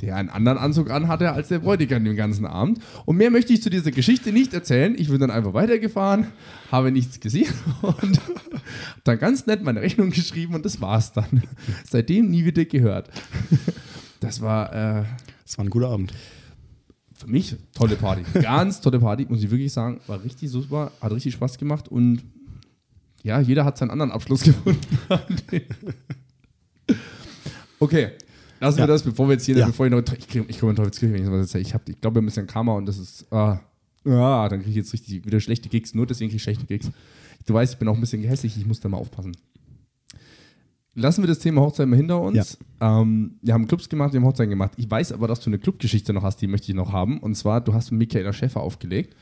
der 0.00 0.16
einen 0.16 0.28
anderen 0.28 0.58
Anzug 0.58 0.90
anhatte 0.90 1.32
als 1.32 1.48
der 1.48 1.60
Bräutigam 1.60 2.04
den 2.04 2.16
ganzen 2.16 2.46
Abend. 2.46 2.80
Und 3.06 3.16
mehr 3.16 3.30
möchte 3.30 3.52
ich 3.52 3.62
zu 3.62 3.70
dieser 3.70 3.90
Geschichte 3.90 4.32
nicht 4.32 4.52
erzählen. 4.52 4.94
Ich 4.98 5.08
bin 5.08 5.20
dann 5.20 5.30
einfach 5.30 5.54
weitergefahren, 5.54 6.28
habe 6.70 6.90
nichts 6.90 7.20
gesehen 7.20 7.52
und 7.82 8.20
dann 9.04 9.18
ganz 9.18 9.46
nett 9.46 9.62
meine 9.62 9.80
Rechnung 9.80 10.10
geschrieben 10.10 10.54
und 10.54 10.64
das 10.64 10.80
war's 10.80 11.12
dann. 11.12 11.42
Seitdem 11.84 12.30
nie 12.30 12.44
wieder 12.44 12.64
gehört. 12.64 13.10
Das 14.20 14.40
war. 14.40 14.72
Äh, 14.72 15.04
das 15.44 15.58
war 15.58 15.66
ein 15.66 15.70
guter 15.70 15.90
Abend 15.90 16.14
für 17.14 17.26
mich 17.28 17.56
tolle 17.74 17.96
Party. 17.96 18.22
Ganz 18.40 18.80
tolle 18.80 18.98
Party, 18.98 19.26
muss 19.28 19.42
ich 19.42 19.50
wirklich 19.50 19.72
sagen. 19.72 20.00
War 20.06 20.22
richtig 20.22 20.50
super, 20.50 20.92
hat 21.00 21.12
richtig 21.12 21.34
Spaß 21.34 21.58
gemacht 21.58 21.88
und 21.88 22.22
ja, 23.22 23.40
jeder 23.40 23.64
hat 23.64 23.78
seinen 23.78 23.90
anderen 23.90 24.12
Abschluss 24.12 24.42
gefunden. 24.44 24.80
okay, 27.80 28.10
lassen 28.60 28.78
ja. 28.78 28.84
wir 28.84 28.88
das, 28.88 29.02
bevor 29.02 29.28
wir 29.28 29.34
jetzt 29.34 29.46
hier, 29.46 29.56
ja. 29.56 29.66
bevor 29.66 29.86
ich 29.86 29.92
noch, 29.92 30.02
ich, 30.02 30.34
ich 30.34 30.60
komme 30.60 30.70
in 30.70 30.76
Teufelskirche, 30.76 31.14
wenn 31.14 31.20
ich 31.20 31.26
sowas 31.26 31.40
erzähle. 31.46 31.62
Ich, 31.62 31.74
ich 31.74 32.00
glaube, 32.00 32.20
ein 32.20 32.26
bisschen 32.26 32.46
Karma 32.46 32.74
und 32.74 32.86
das 32.86 32.98
ist, 32.98 33.32
ah, 33.32 33.60
ah 34.04 34.48
dann 34.48 34.60
kriege 34.60 34.70
ich 34.70 34.76
jetzt 34.76 34.92
richtig 34.92 35.24
wieder 35.24 35.40
schlechte 35.40 35.68
Gigs, 35.68 35.94
nur 35.94 36.06
deswegen 36.06 36.28
kriege 36.28 36.36
ich 36.36 36.42
schlechte 36.42 36.66
Gigs. 36.66 36.90
Du 37.46 37.54
weißt, 37.54 37.74
ich 37.74 37.78
bin 37.78 37.88
auch 37.88 37.94
ein 37.94 38.00
bisschen 38.00 38.22
gehässig, 38.22 38.56
ich 38.58 38.66
muss 38.66 38.80
da 38.80 38.88
mal 38.88 38.98
aufpassen 38.98 39.34
lassen 40.94 41.22
wir 41.22 41.28
das 41.28 41.38
Thema 41.38 41.60
Hochzeit 41.60 41.88
mal 41.88 41.96
hinter 41.96 42.20
uns. 42.20 42.58
Ja. 42.80 43.00
Ähm, 43.00 43.36
wir 43.42 43.54
haben 43.54 43.66
Clubs 43.66 43.88
gemacht, 43.88 44.12
wir 44.12 44.20
haben 44.20 44.26
Hochzeiten 44.26 44.50
gemacht. 44.50 44.72
Ich 44.76 44.90
weiß 44.90 45.12
aber, 45.12 45.28
dass 45.28 45.40
du 45.40 45.50
eine 45.50 45.58
Clubgeschichte 45.58 46.12
noch 46.12 46.22
hast, 46.22 46.40
die 46.40 46.46
möchte 46.46 46.70
ich 46.70 46.76
noch 46.76 46.92
haben. 46.92 47.18
Und 47.18 47.34
zwar, 47.34 47.60
du 47.60 47.74
hast 47.74 47.90
mit 47.90 47.98
Michaela 47.98 48.32
Schäfer 48.32 48.60
aufgelegt. 48.60 49.14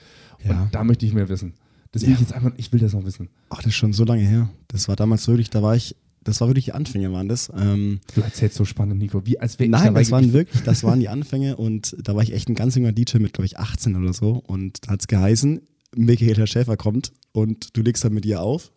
Ja. 0.45 0.63
Und 0.63 0.75
da 0.75 0.85
möchte 0.85 1.07
ich 1.07 1.15
mehr 1.15 1.29
wissen. 1.29 1.55
Das 1.93 2.03
will 2.03 2.11
ja. 2.11 2.15
ich 2.15 2.21
jetzt 2.21 2.33
einfach, 2.33 2.53
ich 2.57 2.73
will 2.73 2.81
das 2.81 2.95
noch 2.95 3.05
wissen. 3.05 3.29
Ach, 3.51 3.59
das 3.59 3.67
ist 3.67 3.75
schon 3.75 3.93
so 3.93 4.05
lange 4.05 4.23
her. 4.23 4.49
Das 4.69 4.89
war 4.89 4.97
damals 4.97 5.29
wirklich, 5.29 5.51
da 5.51 5.63
war 5.63 5.77
ich, 5.77 5.97
das 6.25 6.41
war 6.41 6.49
wirklich 6.49 6.67
die 6.67 6.73
Anfänge, 6.73 7.13
waren 7.13 7.29
das. 7.29 7.53
Ähm, 7.55 8.01
du 8.15 8.23
erzählst 8.23 8.57
so 8.57 8.65
spannend, 8.65 8.99
Nico. 8.99 9.27
Wie, 9.27 9.39
als 9.39 9.59
Nein, 9.59 9.95
das 9.95 10.11
waren 10.11 10.33
wirklich, 10.33 10.63
das 10.63 10.85
waren 10.85 11.01
die 11.01 11.09
Anfänge 11.11 11.57
und 11.57 11.97
da 12.03 12.15
war 12.15 12.23
ich 12.23 12.33
echt 12.33 12.49
ein 12.49 12.55
ganz 12.55 12.75
junger 12.75 12.93
DJ 12.93 13.19
mit, 13.19 13.35
glaube 13.35 13.47
ich, 13.47 13.59
18 13.59 13.97
oder 13.97 14.13
so. 14.13 14.43
Und 14.47 14.87
da 14.87 14.93
hat 14.93 15.01
es 15.01 15.07
geheißen, 15.07 15.61
Michaela 15.95 16.47
Schäfer 16.47 16.77
kommt 16.77 17.13
und 17.33 17.77
du 17.77 17.83
legst 17.83 18.05
dann 18.05 18.15
mit 18.15 18.25
ihr 18.25 18.41
auf 18.41 18.73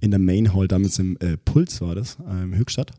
in 0.00 0.10
der 0.10 0.20
Main 0.20 0.52
Hall, 0.54 0.68
damals 0.68 0.98
im 0.98 1.16
äh, 1.18 1.36
Puls 1.36 1.80
war 1.80 1.94
das, 1.94 2.18
äh, 2.28 2.42
in 2.42 2.56
Höchstadt. 2.56 2.92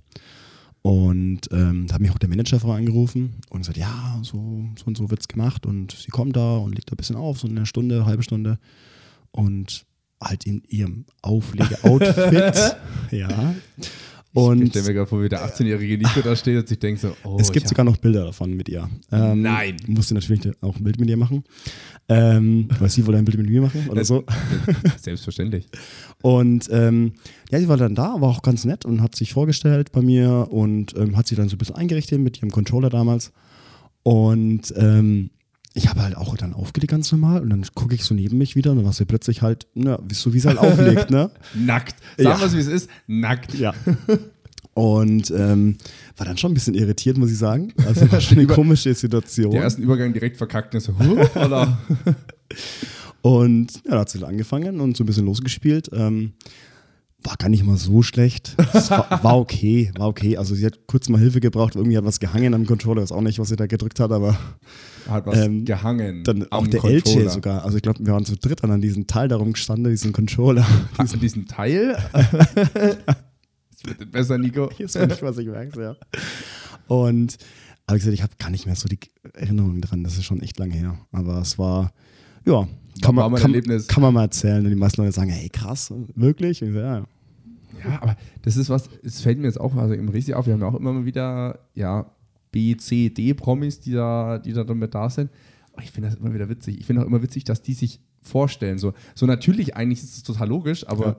Und 0.82 1.42
ähm, 1.52 1.88
da 1.88 1.96
hat 1.96 2.02
mich 2.02 2.12
auch 2.12 2.18
der 2.18 2.30
Manager 2.30 2.60
vorher 2.60 2.80
angerufen 2.80 3.36
und 3.50 3.60
gesagt, 3.60 3.78
ja, 3.78 4.20
so, 4.22 4.64
so 4.78 4.86
und 4.86 4.98
so 4.98 5.10
wird 5.10 5.20
es 5.20 5.28
gemacht. 5.28 5.66
Und 5.66 5.92
sie 5.92 6.12
kommt 6.12 6.36
da 6.36 6.58
und 6.58 6.76
legt 6.76 6.90
da 6.90 6.94
ein 6.94 6.98
bisschen 6.98 7.18
auf, 7.18 7.40
so 7.40 7.48
eine 7.48 7.66
Stunde, 7.66 8.06
halbe 8.06 8.24
Stunde. 8.24 8.58
Und 9.32 9.86
halt 10.24 10.46
in 10.46 10.64
ihrem 10.68 11.06
Auflege-Outfit. 11.22 12.78
ja. 13.12 13.56
Und 14.38 14.62
ich 14.62 14.70
stelle 14.70 14.86
mir 14.86 14.94
gerade 14.94 15.08
vor, 15.08 15.24
wie 15.24 15.30
der 15.30 15.44
18-jährige 15.44 15.98
Nico 15.98 16.22
da 16.22 16.36
steht 16.36 16.60
und 16.60 16.68
sich 16.68 16.78
denkt 16.78 17.02
so, 17.02 17.16
oh. 17.24 17.38
Es 17.40 17.52
gibt 17.52 17.68
sogar 17.68 17.84
noch 17.84 17.98
Bilder 17.98 18.24
davon 18.24 18.54
mit 18.54 18.70
ihr. 18.70 18.88
Ähm, 19.12 19.42
Nein. 19.42 19.78
Musste 19.88 20.14
natürlich 20.14 20.52
auch 20.62 20.76
ein 20.76 20.84
Bild 20.84 21.00
mit 21.00 21.10
ihr 21.10 21.18
machen. 21.18 21.44
Ähm, 22.08 22.68
weil 22.78 22.88
sie 22.90 23.04
wollte 23.08 23.18
ein 23.18 23.26
Bild 23.26 23.40
mit 23.40 23.50
mir 23.50 23.64
machen 23.64 23.90
oder 23.90 24.06
so. 24.06 24.24
Selbstverständlich. 25.02 25.68
Und 26.22 26.70
ähm, 26.72 27.14
ja, 27.50 27.60
sie 27.60 27.68
war 27.68 27.78
dann 27.78 27.96
da, 27.96 28.22
war 28.22 28.30
auch 28.30 28.44
ganz 28.44 28.64
nett 28.64 28.86
und 28.86 29.02
hat 29.02 29.16
sich 29.16 29.34
vorgestellt 29.34 29.92
bei 29.92 30.04
mir 30.04 30.50
und 30.52 30.96
ähm, 30.96 31.18
hat 31.18 31.26
sich 31.26 31.36
dann 31.36 31.50
so 31.50 31.56
ein 31.56 31.58
bisschen 31.58 31.76
eingerichtet 31.76 32.20
mit 32.20 32.38
ihrem 32.38 32.52
Controller 32.52 32.92
damals. 32.92 33.32
Und 34.04 34.72
ähm, 34.78 35.32
ich 35.78 35.88
habe 35.90 36.02
halt 36.02 36.18
auch 36.18 36.36
dann 36.36 36.54
aufgelegt 36.54 36.90
ganz 36.90 37.12
normal 37.12 37.42
und 37.42 37.52
dann 37.52 37.64
gucke 37.76 37.94
ich 37.94 38.04
so 38.04 38.16
neben 38.16 38.38
mich 38.38 38.56
wieder 38.56 38.72
und 38.72 38.78
dann 38.78 38.86
war 38.86 38.94
sie 38.94 39.06
plötzlich 39.06 39.44
halt, 39.44 39.68
na, 39.76 40.00
so 40.12 40.34
wie 40.34 40.40
sie 40.40 40.48
halt 40.48 40.58
auflegt, 40.58 41.12
ne? 41.12 41.30
Nackt. 41.54 41.96
Sagen 42.18 42.40
wir 42.40 42.48
es, 42.48 42.56
wie 42.56 42.60
es 42.60 42.68
ist. 42.68 42.90
Nackt. 43.06 43.54
Ja. 43.54 43.74
Und 44.74 45.32
ähm, 45.32 45.78
war 46.18 46.28
dann 46.28 46.38
schon 46.38 46.52
ein 46.52 46.54
bisschen 46.54 46.76
irritiert, 46.76 47.18
muss 47.18 47.32
ich 47.32 47.38
sagen. 47.40 47.74
Also 47.88 48.12
war 48.12 48.22
schon 48.22 48.38
eine 48.38 48.46
komische 48.46 48.94
Situation. 48.94 49.50
Der 49.50 49.64
erste 49.64 49.82
Übergang 49.82 50.14
direkt 50.14 50.38
verkackt 50.38 50.76
und 50.76 50.82
so, 50.82 50.94
huh, 51.00 51.26
oder? 51.44 51.80
und 53.24 53.74
ja, 53.86 53.92
da 53.92 54.00
hat 54.02 54.10
sie 54.10 54.24
angefangen 54.24 54.80
und 54.80 54.96
so 54.96 55.04
ein 55.04 55.08
bisschen 55.08 55.26
losgespielt. 55.26 55.90
Ähm, 55.94 56.34
war 57.24 57.36
gar 57.38 57.50
nicht 57.50 57.64
mal 57.64 57.78
so 57.78 58.04
schlecht. 58.04 58.56
War, 58.90 59.24
war, 59.24 59.38
okay, 59.38 59.92
war 59.98 60.08
okay. 60.08 60.38
Also 60.38 60.56
sie 60.56 60.66
hat 60.66 60.88
kurz 60.88 61.10
mal 61.10 61.20
Hilfe 61.20 61.40
gebraucht, 61.40 61.76
irgendwie 61.76 61.98
hat 61.98 62.06
was 62.06 62.20
gehangen 62.20 62.54
am 62.54 62.66
Controller, 62.66 63.02
weiß 63.02 63.12
auch 63.12 63.22
nicht, 63.22 63.40
was 63.40 63.50
sie 63.50 63.56
da 63.56 63.66
gedrückt 63.66 64.00
hat, 64.00 64.12
aber 64.12 64.38
hat 65.10 65.26
was 65.26 65.38
ähm, 65.40 65.66
gehangen. 65.66 66.24
Dann 66.24 66.50
auch 66.52 66.68
der 66.68 66.80
Controller. 66.80 67.26
LG 67.26 67.30
sogar. 67.30 67.66
Also 67.66 67.78
ich 67.78 67.84
glaube, 67.84 68.00
wir 68.06 68.14
waren 68.14 68.26
zu 68.26 68.38
dritt 68.38 68.64
an 68.64 68.82
diesem 68.82 69.08
Teil 69.08 69.28
darum 69.28 69.54
gestanden, 69.54 69.92
diesen 69.92 70.14
Controller. 70.14 70.66
Diesen, 71.02 71.20
diesen 71.20 71.48
Teil? 71.48 71.98
Das 73.84 74.00
wird 74.00 74.12
besser, 74.12 74.38
Nico. 74.40 74.72
Jetzt 74.78 74.94
bin 74.94 75.10
ich, 75.12 75.22
was 75.22 75.38
ich 75.38 75.46
merke, 75.46 75.80
ja. 75.80 75.96
Und 76.88 77.38
habe 77.88 78.00
gesagt, 78.00 78.14
ich 78.14 78.24
habe 78.24 78.34
gar 78.38 78.50
nicht 78.50 78.66
mehr 78.66 78.76
so 78.76 78.88
die 78.88 79.00
Erinnerungen 79.34 79.82
dran. 79.82 80.04
Das 80.04 80.18
ist 80.18 80.26
schon 80.26 80.42
echt 80.42 80.58
lange 80.58 80.74
her. 80.74 80.98
Aber 81.12 81.40
es 81.40 81.58
war, 81.60 81.94
ja, 82.46 82.68
kann, 83.02 83.16
man, 83.16 83.34
kann, 83.36 83.54
kann, 83.88 84.02
man 84.02 84.14
mal 84.14 84.24
erzählen. 84.24 84.64
Und 84.64 84.70
die 84.70 84.76
meisten 84.76 85.02
Leute 85.02 85.14
sagen, 85.14 85.30
hey, 85.30 85.50
krass, 85.50 85.94
wirklich? 86.16 86.62
Und 86.62 86.70
ich 86.70 86.76
ja. 86.76 87.06
Ja, 87.84 88.02
aber 88.02 88.18
das 88.42 88.58
ist 88.58 88.70
was, 88.70 88.90
es 89.04 89.22
fällt 89.22 89.38
mir 89.38 89.46
jetzt 89.46 89.60
auch, 89.60 89.76
also 89.76 89.94
im 89.94 90.10
richtig 90.10 90.34
auf, 90.34 90.48
wir 90.48 90.54
haben 90.54 90.62
ja 90.62 90.68
auch 90.68 90.76
immer 90.76 90.94
mal 90.94 91.06
wieder, 91.06 91.60
ja, 91.76 92.12
B, 92.52 92.76
C, 92.76 93.10
D-Promis, 93.10 93.80
die 93.80 93.92
da, 93.92 94.40
die 94.40 94.54
da 94.54 94.64
damit 94.64 94.96
da 94.96 95.10
sind. 95.10 95.30
Aber 95.74 95.84
ich 95.84 95.92
finde 95.92 96.10
das 96.10 96.18
immer 96.18 96.34
wieder 96.34 96.50
witzig. 96.50 96.80
Ich 96.80 96.86
finde 96.86 97.04
auch 97.04 97.06
immer 97.06 97.22
witzig, 97.22 97.44
dass 97.44 97.62
die 97.62 97.74
sich 97.74 98.00
vorstellen. 98.22 98.80
So, 98.80 98.94
so 99.14 99.26
natürlich, 99.26 99.76
eigentlich 99.76 100.04
ist 100.04 100.18
es 100.18 100.24
total 100.24 100.48
logisch, 100.48 100.88
aber 100.88 101.06
ja. 101.06 101.18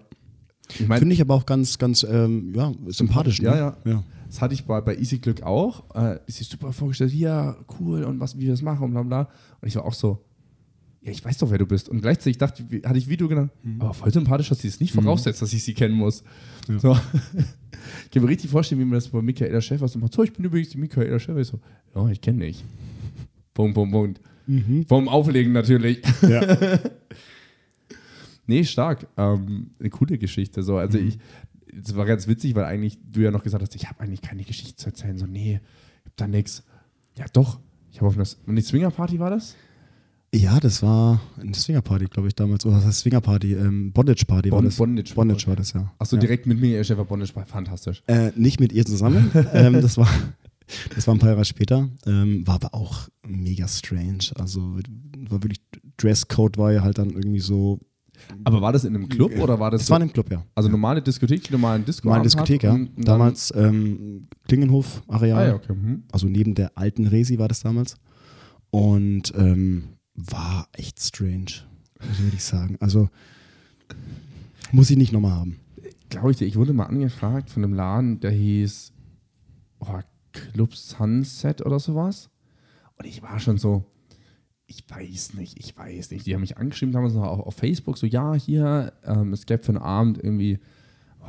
Ich 0.70 0.86
mein, 0.86 0.98
Finde 0.98 1.14
ich 1.14 1.20
aber 1.20 1.34
auch 1.34 1.46
ganz, 1.46 1.78
ganz 1.78 2.02
ähm, 2.02 2.52
ja, 2.54 2.72
sympathisch. 2.88 3.40
Ja, 3.40 3.52
ne? 3.52 3.58
ja, 3.58 3.76
ja. 3.84 4.04
Das 4.26 4.42
hatte 4.42 4.54
ich 4.54 4.66
bei, 4.66 4.80
bei 4.80 4.96
Easy 4.96 5.18
Glück 5.18 5.42
auch. 5.42 5.84
Äh, 5.94 6.18
ist 6.26 6.38
sich 6.38 6.48
super 6.48 6.72
vorgestellt, 6.72 7.12
ja, 7.14 7.56
cool 7.80 8.04
und 8.04 8.20
was, 8.20 8.36
wie 8.36 8.42
wir 8.42 8.50
das 8.50 8.62
machen 8.62 8.84
und 8.84 8.90
bla 8.90 9.02
bla. 9.02 9.28
Und 9.60 9.68
ich 9.68 9.76
war 9.76 9.84
auch 9.84 9.94
so, 9.94 10.24
ja, 11.00 11.12
ich 11.12 11.24
weiß 11.24 11.38
doch, 11.38 11.50
wer 11.50 11.58
du 11.58 11.66
bist. 11.66 11.88
Und 11.88 12.00
gleichzeitig 12.00 12.38
dachte, 12.38 12.64
hatte 12.84 12.98
ich 12.98 13.08
Video 13.08 13.28
genannt, 13.28 13.52
mhm. 13.62 13.80
aber 13.80 13.94
voll 13.94 14.12
sympathisch, 14.12 14.48
dass 14.48 14.60
sie 14.60 14.68
es 14.68 14.80
nicht 14.80 14.94
mhm. 14.94 15.02
voraussetzt, 15.02 15.40
dass 15.40 15.52
ich 15.52 15.62
sie 15.62 15.74
kennen 15.74 15.94
muss. 15.94 16.24
Ja. 16.68 16.78
So. 16.78 16.92
ich 18.04 18.10
kann 18.10 18.22
mir 18.22 18.28
richtig 18.28 18.50
vorstellen, 18.50 18.80
wie 18.80 18.84
man 18.84 18.94
das 18.94 19.08
bei 19.08 19.22
Michaela 19.22 19.60
Schäfer 19.60 19.86
so 19.88 19.98
macht. 19.98 20.12
So, 20.12 20.24
ich 20.24 20.32
bin 20.32 20.44
übrigens 20.44 20.70
die 20.70 20.78
Michaela 20.78 21.18
Schäfer. 21.18 21.38
Ich 21.38 21.48
so, 21.48 21.60
ja, 21.94 22.08
ich 22.08 22.20
kenne 22.20 22.44
dich. 22.44 22.64
Punkt, 23.54 23.74
Punkt, 23.74 23.92
Punkt. 23.92 24.20
Vom 24.88 25.08
Auflegen 25.08 25.52
natürlich. 25.52 26.02
Ja. 26.22 26.78
Nee, 28.48 28.64
stark. 28.64 29.06
Ähm, 29.18 29.72
eine 29.78 29.90
coole 29.90 30.16
Geschichte. 30.16 30.62
So. 30.62 30.78
Also 30.78 30.98
ich, 30.98 31.18
es 31.80 31.94
war 31.94 32.06
ganz 32.06 32.26
witzig, 32.26 32.54
weil 32.54 32.64
eigentlich 32.64 32.98
du 33.04 33.20
ja 33.20 33.30
noch 33.30 33.44
gesagt 33.44 33.62
hast, 33.62 33.74
ich 33.74 33.86
habe 33.86 34.00
eigentlich 34.00 34.22
keine 34.22 34.42
Geschichte 34.42 34.74
zu 34.74 34.86
erzählen. 34.86 35.18
So, 35.18 35.26
nee, 35.26 35.60
ich 36.00 36.06
hab 36.06 36.16
da 36.16 36.26
nix. 36.26 36.64
Ja, 37.18 37.26
doch. 37.30 37.60
Ich 37.92 37.98
habe 37.98 38.08
auf 38.08 38.16
einer 38.16 38.26
eine 38.46 38.62
Swingerparty 38.62 39.18
war 39.18 39.28
das? 39.28 39.54
Ja, 40.34 40.60
das 40.60 40.82
war 40.82 41.20
eine 41.40 41.54
Swingerparty, 41.54 42.04
glaube 42.06 42.28
ich, 42.28 42.34
damals. 42.34 42.66
Oder 42.66 42.76
was 42.76 42.84
heißt 42.84 43.00
Swingerparty? 43.00 43.54
Ähm, 43.54 43.92
Bondage-Party 43.92 44.50
war 44.50 44.58
Bon- 44.58 44.64
das. 44.66 44.76
Bondage- 44.76 45.14
Bondage 45.14 45.46
war 45.46 45.56
das, 45.56 45.72
ja. 45.72 45.90
Achso, 45.98 46.16
ja. 46.16 46.20
direkt 46.20 46.46
mit 46.46 46.60
mir, 46.60 46.82
Schäfer 46.84 47.04
Bondage, 47.04 47.34
war 47.34 47.46
fantastisch. 47.46 48.02
Äh, 48.06 48.32
nicht 48.36 48.60
mit 48.60 48.72
ihr 48.72 48.84
zusammen. 48.84 49.30
ähm, 49.54 49.74
das, 49.80 49.96
war, 49.96 50.08
das 50.94 51.06
war 51.06 51.14
ein 51.14 51.18
paar 51.18 51.30
Jahre 51.30 51.46
später. 51.46 51.88
Ähm, 52.06 52.46
war 52.46 52.56
aber 52.56 52.74
auch 52.74 53.08
mega 53.26 53.66
strange. 53.68 54.30
Also 54.34 54.76
war 55.30 55.42
wirklich, 55.42 55.62
Dresscode 55.96 56.58
war 56.58 56.72
ja 56.72 56.82
halt 56.82 56.98
dann 56.98 57.10
irgendwie 57.10 57.40
so. 57.40 57.80
Aber 58.44 58.60
war 58.60 58.72
das 58.72 58.84
in 58.84 58.94
einem 58.94 59.08
Club 59.08 59.38
oder 59.38 59.60
war 59.60 59.70
das? 59.70 59.82
Das 59.82 59.86
so, 59.86 59.92
war 59.92 59.98
in 59.98 60.02
einem 60.02 60.12
Club, 60.12 60.30
ja. 60.30 60.44
also 60.56 60.68
normale 60.68 61.00
Diskothek, 61.00 61.44
die 61.44 61.52
normalen 61.52 61.84
Disco. 61.84 62.08
Meine 62.08 62.24
Diskothek, 62.24 62.64
ja. 62.64 62.76
Damals 62.96 63.52
ähm, 63.56 64.26
Klingenhof-Areal. 64.48 65.38
Ah, 65.38 65.46
ja, 65.46 65.54
okay. 65.54 65.68
Hm. 65.68 66.02
Also 66.10 66.26
neben 66.26 66.54
der 66.54 66.76
alten 66.76 67.06
Resi 67.06 67.38
war 67.38 67.46
das 67.48 67.60
damals. 67.60 67.96
Und 68.70 69.32
ähm, 69.36 69.84
war 70.18 70.68
echt 70.72 71.00
strange, 71.00 71.64
würde 72.00 72.36
ich 72.36 72.44
sagen. 72.44 72.76
Also 72.80 73.08
muss 74.72 74.90
ich 74.90 74.96
nicht 74.96 75.12
nochmal 75.12 75.32
haben. 75.32 75.60
Glaube 76.10 76.32
ich 76.32 76.38
dir, 76.38 76.46
ich 76.46 76.56
wurde 76.56 76.72
mal 76.72 76.86
angefragt 76.86 77.50
von 77.50 77.64
einem 77.64 77.74
Laden, 77.74 78.20
der 78.20 78.30
hieß 78.30 78.92
oh, 79.80 80.00
Club 80.32 80.74
Sunset 80.74 81.64
oder 81.64 81.78
sowas. 81.78 82.30
Und 82.96 83.06
ich 83.06 83.22
war 83.22 83.38
schon 83.38 83.58
so, 83.58 83.84
ich 84.66 84.84
weiß 84.88 85.34
nicht, 85.34 85.58
ich 85.58 85.76
weiß 85.76 86.10
nicht. 86.10 86.26
Die 86.26 86.34
haben 86.34 86.40
mich 86.40 86.58
angeschrieben 86.58 86.92
damals 86.92 87.14
noch 87.14 87.22
auf, 87.22 87.40
auf 87.40 87.54
Facebook, 87.54 87.96
so 87.96 88.06
ja, 88.06 88.34
hier, 88.34 88.92
ähm, 89.04 89.32
es 89.32 89.46
gäbe 89.46 89.62
für 89.62 89.72
einen 89.72 89.82
Abend 89.82 90.18
irgendwie 90.22 90.58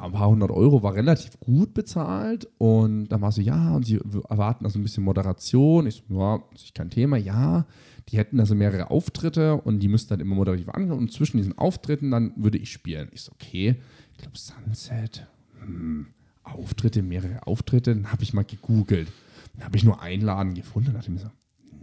ein 0.04 0.12
paar 0.12 0.30
hundert 0.30 0.52
Euro, 0.52 0.84
war 0.84 0.94
relativ 0.94 1.40
gut 1.40 1.74
bezahlt. 1.74 2.48
Und 2.58 3.10
dann 3.10 3.22
war 3.22 3.32
so, 3.32 3.42
ja, 3.42 3.76
und 3.76 3.86
sie 3.86 4.00
erwarten 4.30 4.66
also 4.66 4.80
ein 4.80 4.84
bisschen 4.84 5.04
Moderation. 5.04 5.88
Ich 5.88 6.04
so, 6.08 6.20
ja, 6.20 6.44
ist 6.54 6.76
kein 6.76 6.90
Thema, 6.90 7.18
ja. 7.18 7.66
Die 8.10 8.18
hätten 8.18 8.40
also 8.40 8.56
mehrere 8.56 8.90
Auftritte 8.90 9.56
und 9.56 9.80
die 9.80 9.88
müssten 9.88 10.10
dann 10.10 10.20
immer 10.20 10.36
moderativ 10.36 10.70
angehen. 10.70 10.98
Und 10.98 11.12
zwischen 11.12 11.38
diesen 11.38 11.58
Auftritten 11.58 12.12
dann 12.12 12.34
würde 12.36 12.58
ich 12.58 12.72
spielen. 12.72 13.10
Ich 13.12 13.22
so, 13.22 13.32
okay, 13.34 13.76
ich 14.14 14.18
glaube 14.18 14.38
Sunset, 14.38 15.28
hm, 15.62 16.08
Auftritte, 16.44 17.04
mehrere 17.04 17.46
Auftritte. 17.46 17.94
Dann 17.94 18.12
habe 18.12 18.24
ich 18.24 18.34
mal 18.34 18.46
gegoogelt. 18.46 19.12
Dann 19.54 19.66
habe 19.66 19.78
ich 19.78 19.84
nur 19.84 20.02
einen 20.02 20.24
Laden 20.24 20.54
gefunden. 20.56 20.88
Dann 20.88 20.96
dachte 20.96 21.12
ich 21.12 21.16
mir 21.16 21.30
so, 21.30 21.32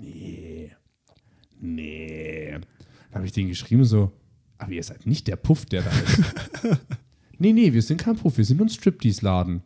nee, 0.01 0.73
nee. 1.61 2.51
Dann 2.51 3.15
habe 3.15 3.27
ich 3.27 3.33
denen 3.33 3.49
geschrieben 3.49 3.85
so, 3.85 4.13
aber 4.59 4.73
ihr 4.73 4.83
seid 4.83 5.07
nicht 5.07 5.29
der 5.29 5.37
Puff, 5.37 5.67
der 5.67 5.83
da 5.83 5.91
ist. 5.91 6.23
nee, 7.39 7.53
nee, 7.53 7.73
wir 7.73 7.83
sind 7.83 7.99
kein 8.01 8.17
Puff, 8.17 8.37
wir 8.39 8.45
sind 8.45 8.57
nur 8.59 8.67
ein 8.67 8.71
Striptease-Laden. 8.71 9.63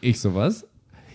Ich 0.00 0.20
so, 0.20 0.34
was? 0.34 0.66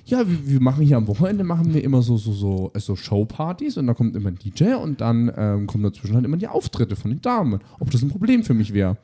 Ja, 0.06 0.28
wir, 0.28 0.48
wir 0.48 0.62
machen 0.62 0.86
hier 0.86 0.98
am 0.98 1.08
Wochenende 1.08 1.44
machen 1.44 1.74
wir 1.74 1.84
immer 1.84 2.02
so, 2.02 2.18
so, 2.18 2.34
so, 2.34 2.72
so 2.76 2.96
Showpartys 2.96 3.78
und 3.78 3.88
da 3.88 3.94
kommt 3.94 4.16
immer 4.16 4.30
ein 4.30 4.36
DJ 4.38 4.74
und 4.74 5.00
dann 5.02 5.32
ähm, 5.38 5.66
kommen 5.68 5.84
dazwischen 5.84 6.16
halt 6.16 6.26
immer 6.26 6.38
die 6.38 6.48
Auftritte 6.50 6.96
von 6.96 7.12
den 7.12 7.22
Damen. 7.22 7.62
Ob 7.80 7.90
das 7.90 8.02
ein 8.02 8.10
Problem 8.10 8.44
für 8.44 8.54
mich 8.54 8.74
wäre. 8.74 8.98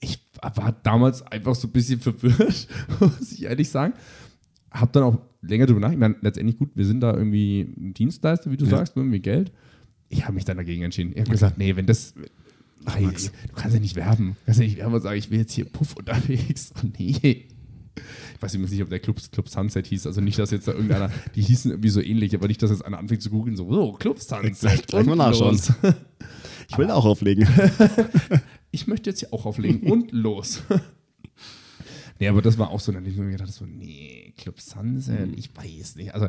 Ich 0.00 0.20
war 0.42 0.76
damals 0.82 1.22
einfach 1.22 1.54
so 1.54 1.66
ein 1.66 1.72
bisschen 1.72 1.98
verwirrt, 2.00 2.68
muss 3.00 3.32
ich 3.32 3.44
ehrlich 3.44 3.68
sagen. 3.70 3.94
Hab 4.70 4.92
dann 4.92 5.02
auch 5.02 5.18
länger 5.40 5.64
drüber 5.66 5.80
nachgedacht. 5.80 5.94
Ich 5.94 6.00
meine, 6.00 6.16
letztendlich 6.20 6.58
gut, 6.58 6.70
wir 6.74 6.84
sind 6.84 7.00
da 7.00 7.14
irgendwie 7.14 7.72
Dienstleister, 7.76 8.50
wie 8.50 8.56
du 8.58 8.66
Ja. 8.66 8.72
sagst, 8.72 8.96
nur 8.96 9.04
irgendwie 9.04 9.20
Geld. 9.20 9.50
Ich 10.10 10.24
habe 10.24 10.34
mich 10.34 10.44
dann 10.44 10.58
dagegen 10.58 10.82
entschieden. 10.82 11.12
Ich 11.14 11.20
habe 11.20 11.30
gesagt, 11.30 11.56
nee, 11.58 11.74
wenn 11.74 11.86
das. 11.86 12.14
Ey, 12.86 13.02
Max. 13.02 13.32
du 13.32 13.54
kannst 13.54 13.74
ja 13.74 13.80
nicht 13.80 13.96
werben. 13.96 14.36
Du 14.40 14.44
kannst 14.46 14.60
ja 14.60 14.66
nicht 14.66 14.78
werben 14.78 14.94
und 14.94 15.02
sagen, 15.02 15.18
ich 15.18 15.30
will 15.30 15.38
jetzt 15.38 15.52
hier 15.52 15.64
Puff 15.66 15.96
unterwegs. 15.96 16.72
Oh, 16.82 16.86
nee. 16.98 17.48
Ich 18.36 18.42
weiß 18.42 18.54
übrigens 18.54 18.70
nicht, 18.70 18.82
ob 18.82 18.90
der 18.90 19.00
Club, 19.00 19.20
Club 19.32 19.48
Sunset 19.48 19.86
hieß. 19.88 20.06
Also 20.06 20.20
nicht, 20.20 20.38
dass 20.38 20.52
jetzt 20.52 20.68
da 20.68 20.72
irgendeiner, 20.72 21.10
die 21.34 21.42
hießen 21.42 21.70
irgendwie 21.72 21.88
so 21.88 22.00
ähnlich, 22.00 22.34
aber 22.34 22.46
nicht, 22.46 22.62
dass 22.62 22.70
jetzt 22.70 22.84
einer 22.84 22.98
anfängt 22.98 23.22
zu 23.22 23.30
googeln, 23.30 23.56
so, 23.56 23.66
oh, 23.68 23.92
Club 23.94 24.20
Sunset. 24.20 24.86
Gleich 24.86 25.06
mal 25.06 25.16
nachschauen. 25.16 25.60
Ich 26.70 26.76
will 26.76 26.90
auch 26.90 27.06
auflegen. 27.06 27.48
Ich 28.70 28.86
möchte 28.86 29.08
jetzt 29.08 29.20
hier 29.20 29.32
auch 29.32 29.46
auflegen 29.46 29.90
und 29.90 30.12
los. 30.12 30.62
nee, 32.18 32.28
aber 32.28 32.42
das 32.42 32.58
war 32.58 32.68
auch 32.68 32.78
so, 32.78 32.92
dann 32.92 33.00
habe 33.00 33.10
ich 33.10 33.16
mir 33.16 33.30
gedacht, 33.30 33.50
so, 33.50 33.64
nee, 33.64 34.34
Club 34.36 34.60
Sunset, 34.60 35.30
ich 35.34 35.50
weiß 35.56 35.96
nicht. 35.96 36.12
Also, 36.12 36.28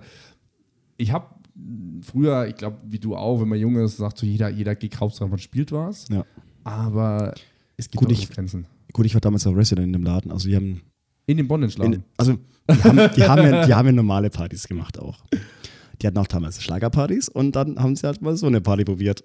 ich 0.96 1.12
habe 1.12 1.36
früher, 2.02 2.48
ich 2.48 2.56
glaube, 2.56 2.78
wie 2.88 3.00
du 3.00 3.16
auch, 3.16 3.42
wenn 3.42 3.48
man 3.50 3.60
jung 3.60 3.76
ist, 3.78 3.98
sagt 3.98 4.18
so 4.18 4.26
jeder, 4.26 4.50
jeder 4.50 4.76
Gig, 4.76 4.92
Hauptsache 5.00 5.28
man 5.30 5.40
spielt 5.40 5.72
was. 5.72 6.08
Ja. 6.10 6.26
Aber 6.64 7.34
es 7.78 7.90
gibt 7.90 7.98
Gut, 8.04 8.08
auch 8.10 8.12
ich- 8.20 8.30
Grenzen. 8.30 8.66
Gut, 8.94 9.06
ich 9.06 9.14
war 9.14 9.22
damals 9.22 9.46
auch 9.46 9.56
Resident 9.56 9.88
in 9.88 9.94
dem 9.94 10.04
Laden. 10.04 10.32
Also 10.32 10.50
die 10.50 10.56
haben, 10.56 10.82
In 11.28 11.38
dem 11.38 11.48
Bondage-Laden. 11.48 12.04
also 12.18 12.34
die 12.70 12.84
haben, 12.84 12.98
die, 13.16 13.24
haben 13.24 13.44
ja, 13.52 13.66
die 13.66 13.74
haben 13.74 13.86
ja 13.88 13.92
normale 13.92 14.30
Partys 14.32 14.68
gemacht 14.68 14.98
auch. 15.00 15.20
Die 16.02 16.08
hatten 16.08 16.18
auch 16.18 16.28
damals 16.28 16.62
Schlagerpartys 16.64 17.30
und 17.30 17.56
dann 17.56 17.78
haben 17.78 17.96
sie 17.96 18.08
halt 18.08 18.22
mal 18.22 18.36
so 18.36 18.48
eine 18.48 18.62
Party 18.62 18.86
probiert. 18.86 19.24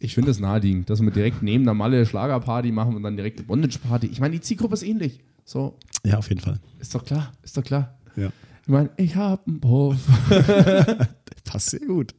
Ich 0.00 0.14
finde 0.14 0.30
es 0.32 0.40
naheliegend, 0.40 0.90
dass 0.90 1.00
wir 1.00 1.10
direkt 1.10 1.42
neben 1.42 1.64
normale 1.64 2.04
Schlagerparty 2.04 2.72
machen 2.72 2.96
und 2.96 3.02
dann 3.02 3.16
direkt 3.16 3.38
eine 3.38 3.46
Bondage-Party. 3.46 4.06
Ich 4.08 4.20
meine, 4.20 4.32
die 4.34 4.40
Zielgruppe 4.40 4.74
ist 4.74 4.82
ähnlich. 4.82 5.20
So, 5.44 5.76
Ja, 6.04 6.18
auf 6.18 6.28
jeden 6.28 6.40
Fall. 6.40 6.58
ist 6.78 6.94
doch 6.94 7.04
klar, 7.04 7.32
ist 7.42 7.56
doch 7.56 7.64
klar. 7.64 7.98
Ja. 8.16 8.30
Ich 8.70 8.72
meine, 8.72 8.90
ich 8.98 9.16
habe 9.16 9.42
einen 9.48 9.60
Puff. 9.60 9.96
Passt 11.44 11.70
sehr 11.70 11.80
gut. 11.80 12.14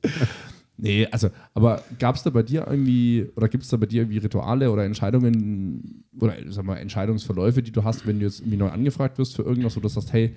Nee, 0.76 1.08
also, 1.10 1.30
aber 1.54 1.82
gab 1.98 2.18
es 2.18 2.24
da 2.24 2.30
bei 2.30 2.44
dir 2.44 2.68
irgendwie, 2.68 3.26
oder 3.38 3.48
gibt 3.48 3.64
es 3.64 3.70
da 3.70 3.78
bei 3.78 3.86
dir 3.86 4.02
irgendwie 4.02 4.18
Rituale 4.18 4.70
oder 4.70 4.84
Entscheidungen 4.84 6.04
oder 6.20 6.36
sag 6.50 6.66
mal, 6.66 6.76
Entscheidungsverläufe, 6.76 7.64
die 7.64 7.72
du 7.72 7.86
hast, 7.86 8.06
wenn 8.06 8.20
du 8.20 8.26
jetzt 8.26 8.42
irgendwie 8.42 8.58
neu 8.58 8.68
angefragt 8.68 9.18
wirst 9.18 9.34
für 9.34 9.44
irgendwas, 9.44 9.78
wo 9.78 9.80
du 9.80 9.88
sagst, 9.88 10.12
hey, 10.12 10.36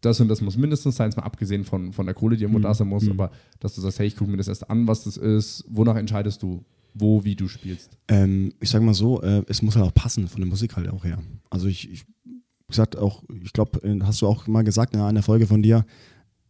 das 0.00 0.20
und 0.20 0.28
das 0.28 0.40
muss 0.40 0.56
mindestens 0.56 0.94
sein, 0.94 1.10
mal 1.16 1.24
abgesehen 1.24 1.64
von, 1.64 1.92
von 1.92 2.06
der 2.06 2.14
Kohle, 2.14 2.36
die 2.36 2.44
irgendwo 2.44 2.60
da 2.60 2.72
sein 2.72 2.86
muss, 2.86 3.10
aber 3.10 3.32
dass 3.58 3.74
du 3.74 3.80
sagst, 3.80 3.98
hey, 3.98 4.06
ich 4.06 4.14
gucke 4.14 4.30
mir 4.30 4.36
das 4.36 4.46
erst 4.46 4.70
an, 4.70 4.86
was 4.86 5.02
das 5.02 5.16
ist, 5.16 5.64
wonach 5.68 5.96
entscheidest 5.96 6.44
du, 6.44 6.64
wo, 6.94 7.24
wie 7.24 7.34
du 7.34 7.48
spielst. 7.48 7.98
Ähm, 8.06 8.52
ich 8.60 8.70
sage 8.70 8.84
mal 8.84 8.94
so, 8.94 9.20
äh, 9.20 9.42
es 9.48 9.62
muss 9.62 9.74
halt 9.74 9.84
auch 9.84 9.94
passen 9.94 10.28
von 10.28 10.42
der 10.42 10.48
Musik 10.48 10.76
halt 10.76 10.88
auch 10.90 11.04
her. 11.04 11.18
Also 11.50 11.66
ich, 11.66 11.90
ich 11.90 12.04
gesagt 12.70 12.96
auch, 12.96 13.22
ich 13.42 13.52
glaube, 13.52 13.80
hast 14.04 14.22
du 14.22 14.26
auch 14.26 14.46
mal 14.46 14.62
gesagt 14.62 14.94
in 14.94 15.00
einer 15.00 15.22
Folge 15.22 15.46
von 15.46 15.62
dir, 15.62 15.84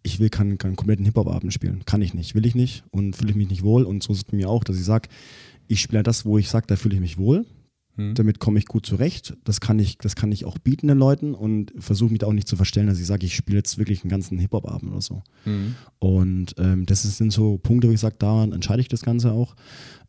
ich 0.02 0.18
will 0.20 0.30
keinen, 0.30 0.58
keinen 0.58 0.76
kompletten 0.76 1.04
Hip-Hop-Abend 1.04 1.52
spielen. 1.52 1.84
Kann 1.84 2.02
ich 2.02 2.14
nicht, 2.14 2.34
will 2.34 2.46
ich 2.46 2.54
nicht 2.54 2.84
und 2.90 3.16
fühle 3.16 3.30
ich 3.30 3.36
mich 3.36 3.50
nicht 3.50 3.62
wohl. 3.62 3.84
Und 3.84 4.02
so 4.02 4.12
ist 4.12 4.28
es 4.28 4.32
mir 4.32 4.48
auch, 4.48 4.64
dass 4.64 4.78
ich 4.78 4.84
sage, 4.84 5.08
ich 5.66 5.80
spiele 5.80 6.02
das, 6.02 6.24
wo 6.24 6.38
ich 6.38 6.48
sage, 6.48 6.66
da 6.66 6.76
fühle 6.76 6.94
ich 6.94 7.00
mich 7.00 7.18
wohl. 7.18 7.44
Hm. 7.96 8.14
Damit 8.14 8.38
komme 8.38 8.58
ich 8.58 8.66
gut 8.66 8.86
zurecht. 8.86 9.36
Das 9.44 9.60
kann 9.60 9.78
ich, 9.78 9.98
das 9.98 10.16
kann 10.16 10.32
ich 10.32 10.44
auch 10.44 10.58
bieten 10.58 10.88
den 10.88 10.98
Leuten 10.98 11.34
und 11.34 11.72
versuche 11.78 12.10
mich 12.10 12.20
da 12.20 12.26
auch 12.26 12.32
nicht 12.32 12.48
zu 12.48 12.56
verstellen, 12.56 12.86
dass 12.86 12.98
ich 12.98 13.06
sage, 13.06 13.26
ich 13.26 13.34
spiele 13.34 13.58
jetzt 13.58 13.78
wirklich 13.78 14.02
einen 14.02 14.10
ganzen 14.10 14.38
Hip-Hop-Abend 14.38 14.90
oder 14.90 15.00
so. 15.02 15.22
Mhm. 15.44 15.74
Und 15.98 16.54
ähm, 16.58 16.86
das 16.86 17.02
sind 17.02 17.32
so 17.32 17.58
Punkte, 17.58 17.88
wo 17.88 17.92
ich 17.92 18.00
sage, 18.00 18.16
daran 18.18 18.52
entscheide 18.52 18.80
ich 18.80 18.88
das 18.88 19.02
Ganze 19.02 19.32
auch. 19.32 19.54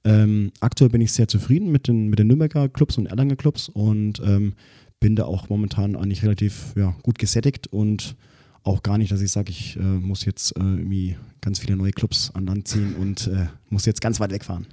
Ähm, 0.04 0.52
aktuell 0.62 0.90
bin 0.90 1.02
ich 1.02 1.12
sehr 1.12 1.28
zufrieden 1.28 1.72
mit 1.72 1.88
den, 1.88 2.08
mit 2.08 2.18
den 2.18 2.28
Nürnberger 2.28 2.70
Clubs 2.70 2.98
und 2.98 3.08
Erlanger 3.08 3.36
Clubs 3.36 3.70
und 3.70 4.22
ähm, 4.26 4.54
bin 5.02 5.18
da 5.18 5.26
auch 5.26 5.50
momentan 5.50 5.98
eigentlich 5.98 6.24
relativ 6.24 6.74
ja, 6.78 6.96
gut 7.04 7.20
gesättigt 7.20 7.68
und 7.68 8.16
auch 8.64 8.84
gar 8.84 8.98
nicht, 8.98 9.12
dass 9.12 9.22
ich 9.22 9.32
sage, 9.32 9.50
ich 9.50 9.76
äh, 9.76 9.82
muss 9.82 10.24
jetzt 10.24 10.56
äh, 10.56 10.60
irgendwie 10.60 11.18
ganz 11.42 11.60
viele 11.60 11.76
neue 11.76 11.92
Clubs 11.92 12.32
an 12.34 12.46
Land 12.46 12.68
ziehen 12.68 12.96
und 12.96 13.28
äh, 13.28 13.48
muss 13.70 13.86
jetzt 13.86 14.00
ganz 14.00 14.20
weit 14.20 14.32
wegfahren. 14.32 14.68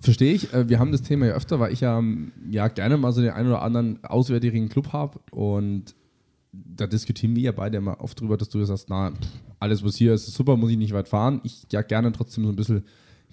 Verstehe 0.00 0.32
ich. 0.32 0.52
Äh, 0.54 0.68
Wir 0.68 0.78
haben 0.78 0.90
das 0.90 1.02
Thema 1.02 1.26
ja 1.26 1.34
öfter, 1.34 1.60
weil 1.60 1.72
ich 1.72 1.80
ja, 1.80 1.98
ähm, 1.98 2.32
ja 2.50 2.68
gerne 2.68 2.96
mal 2.96 3.12
so 3.12 3.20
den 3.20 3.30
einen 3.30 3.48
oder 3.48 3.62
anderen 3.62 4.02
auswärtigen 4.02 4.70
Club 4.70 4.92
habe 4.92 5.20
und 5.30 5.94
da 6.52 6.86
diskutieren 6.86 7.36
wir 7.36 7.42
ja 7.42 7.52
beide 7.52 7.76
immer 7.76 8.00
oft 8.00 8.18
drüber, 8.18 8.38
dass 8.38 8.48
du 8.48 8.64
sagst, 8.64 8.88
na, 8.88 9.12
alles 9.60 9.84
was 9.84 9.96
hier 9.96 10.14
ist, 10.14 10.28
ist 10.28 10.34
super, 10.34 10.56
muss 10.56 10.70
ich 10.70 10.78
nicht 10.78 10.94
weit 10.94 11.08
fahren. 11.08 11.40
Ich 11.44 11.66
ja 11.70 11.82
gerne 11.82 12.10
trotzdem 12.12 12.44
so 12.44 12.50
ein 12.50 12.56
bisschen, 12.56 12.84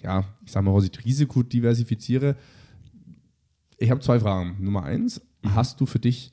ja, 0.02 0.24
ich 0.44 0.52
sag 0.52 0.62
mal, 0.62 0.74
was 0.74 0.84
ich 0.84 1.04
Risiko 1.04 1.42
diversifiziere. 1.42 2.36
Ich 3.78 3.90
habe 3.90 4.00
zwei 4.00 4.20
Fragen. 4.20 4.56
Nummer 4.60 4.82
eins, 4.82 5.22
hast 5.54 5.80
du 5.80 5.86
für 5.86 5.98
dich, 5.98 6.32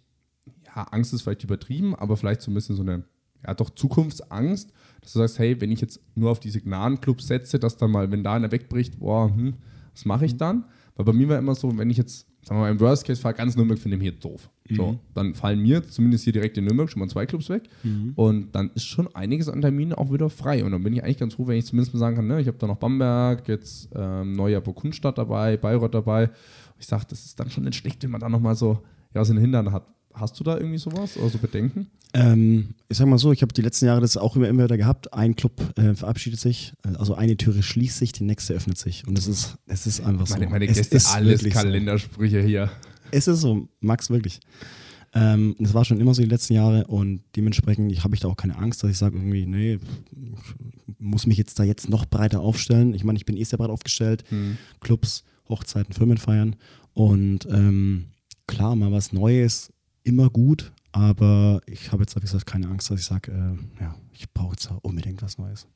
ja, 0.65 0.83
Angst 0.83 1.13
ist 1.13 1.21
vielleicht 1.21 1.43
übertrieben, 1.43 1.95
aber 1.95 2.17
vielleicht 2.17 2.41
so 2.41 2.51
ein 2.51 2.53
bisschen 2.53 2.75
so 2.75 2.81
eine, 2.81 3.03
ja, 3.45 3.53
doch 3.53 3.69
Zukunftsangst, 3.69 4.71
dass 5.01 5.13
du 5.13 5.19
sagst, 5.19 5.39
hey, 5.39 5.59
wenn 5.59 5.71
ich 5.71 5.81
jetzt 5.81 5.99
nur 6.15 6.31
auf 6.31 6.39
diese 6.39 6.61
Gnadenclubs 6.61 7.27
setze, 7.27 7.59
dass 7.59 7.77
dann 7.77 7.91
mal, 7.91 8.11
wenn 8.11 8.23
da 8.23 8.33
einer 8.35 8.51
wegbricht, 8.51 8.99
boah, 8.99 9.29
hm, 9.33 9.55
was 9.93 10.05
mache 10.05 10.25
ich 10.25 10.37
dann? 10.37 10.65
Weil 10.95 11.05
bei 11.05 11.13
mir 11.13 11.29
war 11.29 11.37
immer 11.37 11.55
so, 11.55 11.75
wenn 11.77 11.89
ich 11.89 11.97
jetzt, 11.97 12.27
sagen 12.43 12.59
wir 12.59 12.65
mal, 12.65 12.71
im 12.71 12.79
Worst 12.79 13.05
Case 13.05 13.19
fall 13.19 13.33
ganz 13.33 13.55
Nürnberg 13.55 13.79
finde 13.79 13.97
ich 13.97 14.03
hier 14.03 14.11
doof. 14.11 14.49
So, 14.69 14.99
dann 15.13 15.33
fallen 15.33 15.61
mir 15.61 15.83
zumindest 15.83 16.23
hier 16.23 16.33
direkt 16.33 16.57
in 16.57 16.65
Nürnberg 16.65 16.89
schon 16.89 17.01
mal 17.01 17.09
zwei 17.09 17.25
Clubs 17.25 17.49
weg 17.49 17.63
und 18.15 18.53
dann 18.53 18.71
ist 18.75 18.85
schon 18.85 19.13
einiges 19.13 19.49
an 19.49 19.61
Terminen 19.61 19.93
auch 19.93 20.11
wieder 20.11 20.29
frei 20.29 20.63
und 20.63 20.71
dann 20.71 20.83
bin 20.83 20.93
ich 20.93 21.03
eigentlich 21.03 21.17
ganz 21.17 21.33
froh, 21.33 21.47
wenn 21.47 21.57
ich 21.57 21.65
zumindest 21.65 21.93
mal 21.93 21.99
sagen 21.99 22.15
kann, 22.15 22.27
ne, 22.27 22.39
ich 22.39 22.47
habe 22.47 22.57
da 22.57 22.67
noch 22.67 22.77
Bamberg, 22.77 23.47
jetzt 23.49 23.89
ähm, 23.93 24.33
Neujahr 24.33 24.61
Burgundstadt 24.61 25.17
dabei, 25.17 25.57
Bayreuth 25.57 25.93
dabei. 25.93 26.29
Ich 26.79 26.87
sage, 26.87 27.05
das 27.09 27.25
ist 27.25 27.39
dann 27.39 27.49
schon 27.49 27.65
nicht 27.65 27.75
schlecht, 27.75 28.03
wenn 28.03 28.11
man 28.11 28.21
da 28.21 28.29
nochmal 28.29 28.55
so 28.55 28.81
ja, 29.13 29.21
aus 29.21 29.27
den 29.27 29.37
Hintern 29.37 29.71
hat. 29.71 29.87
Hast 30.13 30.39
du 30.39 30.43
da 30.43 30.57
irgendwie 30.57 30.77
sowas 30.77 31.17
oder 31.17 31.29
so 31.29 31.39
Bedenken? 31.39 31.87
Ähm, 32.13 32.75
ich 32.87 32.97
sag 32.97 33.07
mal 33.07 33.17
so, 33.17 33.31
ich 33.31 33.41
habe 33.41 33.53
die 33.53 33.63
letzten 33.63 33.85
Jahre 33.85 34.01
das 34.01 34.17
auch 34.17 34.35
immer, 34.35 34.47
immer 34.47 34.65
wieder 34.65 34.77
gehabt. 34.77 35.11
Ein 35.13 35.35
Club 35.35 35.59
äh, 35.75 35.95
verabschiedet 35.95 36.39
sich, 36.39 36.73
äh, 36.85 36.95
also 36.97 37.15
eine 37.15 37.35
Türe 37.35 37.63
schließt 37.63 37.97
sich, 37.97 38.11
die 38.11 38.23
nächste 38.23 38.53
öffnet 38.53 38.77
sich. 38.77 39.07
Und 39.07 39.17
es 39.17 39.25
ist, 39.25 39.57
es 39.65 39.87
ist 39.87 40.01
einfach 40.01 40.29
Meine, 40.29 40.45
so. 40.45 40.51
meine 40.51 40.67
Gäste, 40.67 41.01
alles 41.13 41.39
wirklich 41.39 41.55
so. 41.55 41.59
Kalendersprüche 41.59 42.41
hier. 42.41 42.69
Es 43.09 43.27
ist 43.27 43.41
so, 43.41 43.67
Max, 43.79 44.11
wirklich. 44.11 44.39
Ähm, 45.15 45.55
das 45.59 45.73
war 45.73 45.85
schon 45.85 45.99
immer 45.99 46.13
so 46.13 46.21
die 46.21 46.29
letzten 46.29 46.53
Jahre 46.53 46.85
und 46.85 47.21
dementsprechend 47.35 47.91
ich, 47.91 48.03
habe 48.03 48.15
ich 48.15 48.21
da 48.21 48.27
auch 48.27 48.37
keine 48.37 48.57
Angst, 48.57 48.83
dass 48.83 48.89
ich 48.89 48.97
sage 48.97 49.17
irgendwie, 49.17 49.45
nee, 49.45 49.79
ich 50.11 50.99
muss 50.99 51.27
mich 51.27 51.37
jetzt 51.37 51.59
da 51.59 51.63
jetzt 51.63 51.89
noch 51.89 52.05
breiter 52.05 52.41
aufstellen. 52.41 52.93
Ich 52.93 53.03
meine, 53.03 53.17
ich 53.17 53.25
bin 53.25 53.37
eh 53.37 53.43
sehr 53.43 53.57
breit 53.57 53.69
aufgestellt. 53.69 54.23
Hm. 54.29 54.57
Clubs, 54.79 55.23
Hochzeiten, 55.49 55.93
Firmenfeiern 55.93 56.55
und 56.93 57.47
ähm, 57.49 58.05
klar, 58.47 58.75
mal 58.75 58.91
was 58.91 59.13
Neues, 59.13 59.71
immer 60.03 60.29
gut, 60.29 60.71
aber 60.91 61.61
ich 61.65 61.91
habe 61.91 62.03
jetzt, 62.03 62.15
wie 62.15 62.21
gesagt, 62.21 62.45
keine 62.45 62.67
Angst, 62.67 62.89
dass 62.89 62.99
ich 62.99 63.05
sage, 63.05 63.31
äh, 63.31 63.83
ja, 63.83 63.95
ich 64.13 64.31
brauche 64.31 64.51
jetzt 64.51 64.69
unbedingt 64.81 65.21
was 65.21 65.37
Neues. 65.37 65.67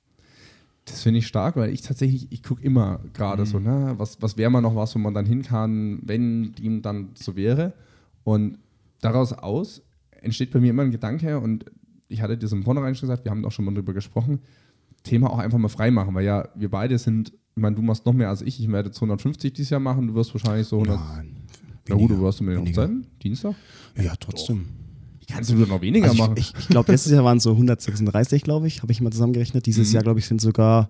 Das 0.86 1.02
finde 1.02 1.20
ich 1.20 1.28
stark, 1.28 1.58
weil 1.58 1.74
ich 1.74 1.82
tatsächlich, 1.82 2.32
ich 2.32 2.44
gucke 2.44 2.64
immer 2.64 3.02
gerade 3.14 3.46
so, 3.46 3.60
ne, 3.60 3.96
was, 3.98 4.22
was 4.22 4.38
wäre 4.38 4.50
mal 4.50 4.62
noch 4.62 4.76
was, 4.76 4.96
wo 4.96 5.00
man 5.00 5.14
dann 5.14 5.26
hin 5.26 5.42
kann, 5.42 6.00
wenn 6.04 6.54
dem 6.56 6.82
dann 6.82 7.10
so 7.16 7.36
wäre. 7.36 7.74
Und 8.24 8.58
daraus 9.02 9.34
aus 9.34 9.82
entsteht 10.22 10.52
bei 10.52 10.60
mir 10.60 10.70
immer 10.70 10.84
ein 10.84 10.92
Gedanke 10.92 11.40
und 11.40 11.66
ich 12.08 12.22
hatte 12.22 12.38
dir 12.38 12.48
so 12.48 12.56
im 12.56 12.64
Vornherein 12.64 12.96
schon 12.96 13.10
gesagt, 13.10 13.26
wir 13.26 13.32
haben 13.32 13.44
auch 13.44 13.52
schon 13.52 13.66
mal 13.66 13.74
drüber 13.74 13.94
gesprochen, 13.94 14.40
Thema 15.04 15.30
auch 15.30 15.40
einfach 15.40 15.58
mal 15.58 15.68
frei 15.68 15.92
machen, 15.92 16.14
weil 16.16 16.26
ja, 16.26 16.48
wir 16.56 16.70
beide 16.70 16.98
sind, 16.98 17.34
ich 17.56 17.62
meine, 17.62 17.76
du 17.76 17.82
machst 17.82 18.06
noch 18.06 18.14
mehr 18.14 18.30
als 18.30 18.42
ich, 18.42 18.60
ich 18.60 18.72
werde 18.72 18.92
250 18.92 19.54
dieses 19.54 19.70
Jahr 19.70 19.80
machen, 19.80 20.08
du 20.08 20.16
wirst 20.16 20.34
wahrscheinlich 20.34 20.68
so 20.68 20.78
100. 20.78 21.00
Nein, 21.00 21.37
Na 21.90 21.96
gut, 21.96 22.12
du 22.12 22.22
warst 22.22 22.40
du 22.40 22.44
mit 22.44 22.54
den 22.56 22.62
weniger. 22.66 22.82
Hochzeiten? 22.84 23.08
Dienstag? 23.24 23.56
Ja, 24.02 24.14
trotzdem. 24.20 24.66
Kannst 25.30 25.50
du 25.50 25.56
nur 25.56 25.68
noch 25.68 25.82
weniger 25.82 26.10
Also 26.10 26.18
machen? 26.24 26.36
ich 26.38 26.54
ich, 26.54 26.60
ich 26.60 26.68
glaube, 26.70 26.92
letztes 26.92 27.12
Jahr 27.12 27.24
waren 27.24 27.38
es 27.38 27.44
so 27.44 27.52
136, 27.52 28.44
glaube 28.44 28.68
ich, 28.68 28.82
habe 28.82 28.92
ich 28.92 29.02
mal 29.02 29.12
zusammengerechnet. 29.12 29.66
Dieses 29.66 29.90
Mhm. 29.90 29.94
Jahr, 29.96 30.04
glaube 30.04 30.20
ich, 30.20 30.26
sind 30.26 30.40
sogar 30.40 30.90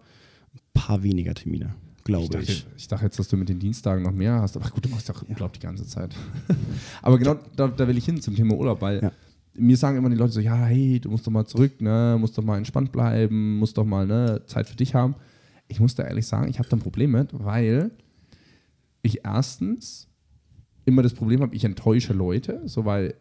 ein 0.53 0.59
paar 0.73 1.01
weniger 1.03 1.33
Termine, 1.33 1.73
Ich 1.97 2.03
glaube 2.03 2.29
dachte, 2.37 2.51
ich. 2.51 2.65
ich 2.77 2.87
dachte 2.87 3.05
jetzt, 3.05 3.17
dass 3.17 3.27
du 3.29 3.37
mit 3.37 3.49
den 3.49 3.59
Dienstagen 3.59 4.03
noch 4.03 4.11
mehr 4.11 4.39
hast. 4.41 4.55
Aber 4.55 4.69
gut, 4.69 4.85
du 4.85 4.89
machst 4.89 5.09
doch 5.09 5.27
Urlaub 5.27 5.53
die 5.53 5.59
ganze 5.59 5.87
Zeit. 5.87 6.15
Aber 7.01 7.17
genau 7.17 7.35
da, 7.55 7.67
da 7.67 7.87
will 7.87 7.97
ich 7.97 8.05
hin 8.05 8.21
zum 8.21 8.35
Thema 8.35 8.53
Urlaub, 8.55 8.79
weil 8.81 9.01
Ja. 9.01 9.11
mir 9.55 9.75
sagen 9.75 9.97
immer 9.97 10.09
die 10.09 10.15
Leute 10.15 10.33
so, 10.33 10.39
ja, 10.39 10.55
hey, 10.65 10.99
du 10.99 11.09
musst 11.09 11.25
doch 11.25 11.31
mal 11.31 11.45
zurück, 11.45 11.81
ne, 11.81 12.17
musst 12.19 12.37
doch 12.37 12.43
mal 12.43 12.57
entspannt 12.57 12.91
bleiben, 12.91 13.57
musst 13.57 13.75
doch 13.77 13.85
mal 13.85 14.05
ne, 14.05 14.43
Zeit 14.45 14.67
für 14.69 14.75
dich 14.75 14.93
haben. 14.93 15.15
Ich 15.67 15.79
muss 15.79 15.95
da 15.95 16.03
ehrlich 16.03 16.27
sagen, 16.27 16.47
ich 16.47 16.59
habe 16.59 16.69
da 16.69 16.77
ein 16.77 16.81
Problem 16.81 17.11
mit, 17.11 17.29
weil 17.33 17.89
ich 19.01 19.21
erstens 19.25 20.06
immer 20.87 21.03
das 21.03 21.13
Problem 21.13 21.41
habe, 21.41 21.55
ich 21.55 21.65
enttäusche 21.65 22.13
Leute, 22.13 22.61
so 22.65 22.85
weil 22.85 23.15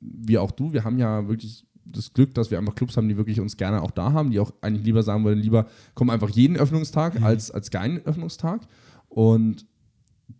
wir 0.00 0.42
auch 0.42 0.50
du, 0.50 0.72
wir 0.72 0.84
haben 0.84 0.98
ja 0.98 1.28
wirklich 1.28 1.66
das 1.84 2.12
Glück, 2.12 2.34
dass 2.34 2.50
wir 2.50 2.58
einfach 2.58 2.74
Clubs 2.74 2.96
haben, 2.96 3.08
die 3.08 3.16
wirklich 3.16 3.40
uns 3.40 3.56
gerne 3.56 3.82
auch 3.82 3.90
da 3.90 4.12
haben, 4.12 4.30
die 4.30 4.38
auch 4.38 4.52
eigentlich 4.60 4.84
lieber 4.84 5.02
sagen 5.02 5.24
wollen, 5.24 5.38
lieber 5.38 5.66
komm 5.94 6.10
einfach 6.10 6.28
jeden 6.28 6.56
Öffnungstag 6.56 7.20
als, 7.22 7.50
als 7.50 7.70
keinen 7.70 7.98
Öffnungstag. 8.04 8.60
Und 9.08 9.66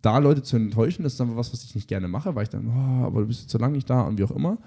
da 0.01 0.19
Leute 0.19 0.43
zu 0.43 0.55
enttäuschen, 0.55 1.03
das 1.03 1.13
ist 1.13 1.21
einfach 1.21 1.35
was, 1.35 1.51
was 1.51 1.63
ich 1.63 1.75
nicht 1.75 1.87
gerne 1.87 2.07
mache, 2.07 2.35
weil 2.35 2.43
ich 2.43 2.49
dann, 2.49 2.67
oh, 2.67 3.05
aber 3.05 3.21
du 3.21 3.27
bist 3.27 3.49
so 3.49 3.57
lange 3.57 3.73
nicht 3.73 3.89
da 3.89 4.01
und 4.01 4.17
wie 4.17 4.23
auch 4.23 4.31
immer. 4.31 4.59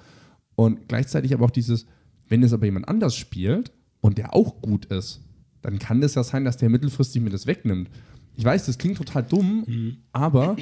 Und 0.56 0.88
gleichzeitig 0.88 1.32
aber 1.32 1.46
auch 1.46 1.50
dieses, 1.50 1.86
wenn 2.28 2.42
es 2.42 2.52
aber 2.52 2.66
jemand 2.66 2.88
anders 2.88 3.16
spielt 3.16 3.72
und 4.00 4.18
der 4.18 4.34
auch 4.34 4.60
gut 4.60 4.86
ist, 4.86 5.20
dann 5.62 5.78
kann 5.78 6.00
das 6.00 6.16
ja 6.16 6.24
sein, 6.24 6.44
dass 6.44 6.56
der 6.56 6.68
mittelfristig 6.68 7.22
mir 7.22 7.30
das 7.30 7.46
wegnimmt. 7.46 7.88
Ich 8.36 8.44
weiß, 8.44 8.66
das 8.66 8.78
klingt 8.78 8.98
total 8.98 9.22
dumm, 9.22 9.64
aber 10.12 10.56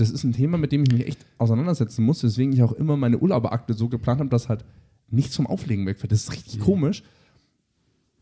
das 0.00 0.10
ist 0.10 0.24
ein 0.24 0.32
Thema, 0.32 0.56
mit 0.56 0.72
dem 0.72 0.82
ich 0.84 0.92
mich 0.92 1.06
echt 1.06 1.26
auseinandersetzen 1.38 2.04
muss, 2.04 2.22
weswegen 2.22 2.52
ich 2.52 2.62
auch 2.62 2.72
immer 2.72 2.96
meine 2.96 3.18
Urlauberakte 3.18 3.74
so 3.74 3.88
geplant 3.88 4.20
habe, 4.20 4.30
dass 4.30 4.48
halt 4.48 4.64
nicht 5.10 5.32
zum 5.32 5.46
Auflegen 5.46 5.86
wegfällt. 5.86 6.12
Das 6.12 6.24
ist 6.24 6.32
richtig 6.32 6.60
komisch. 6.60 7.02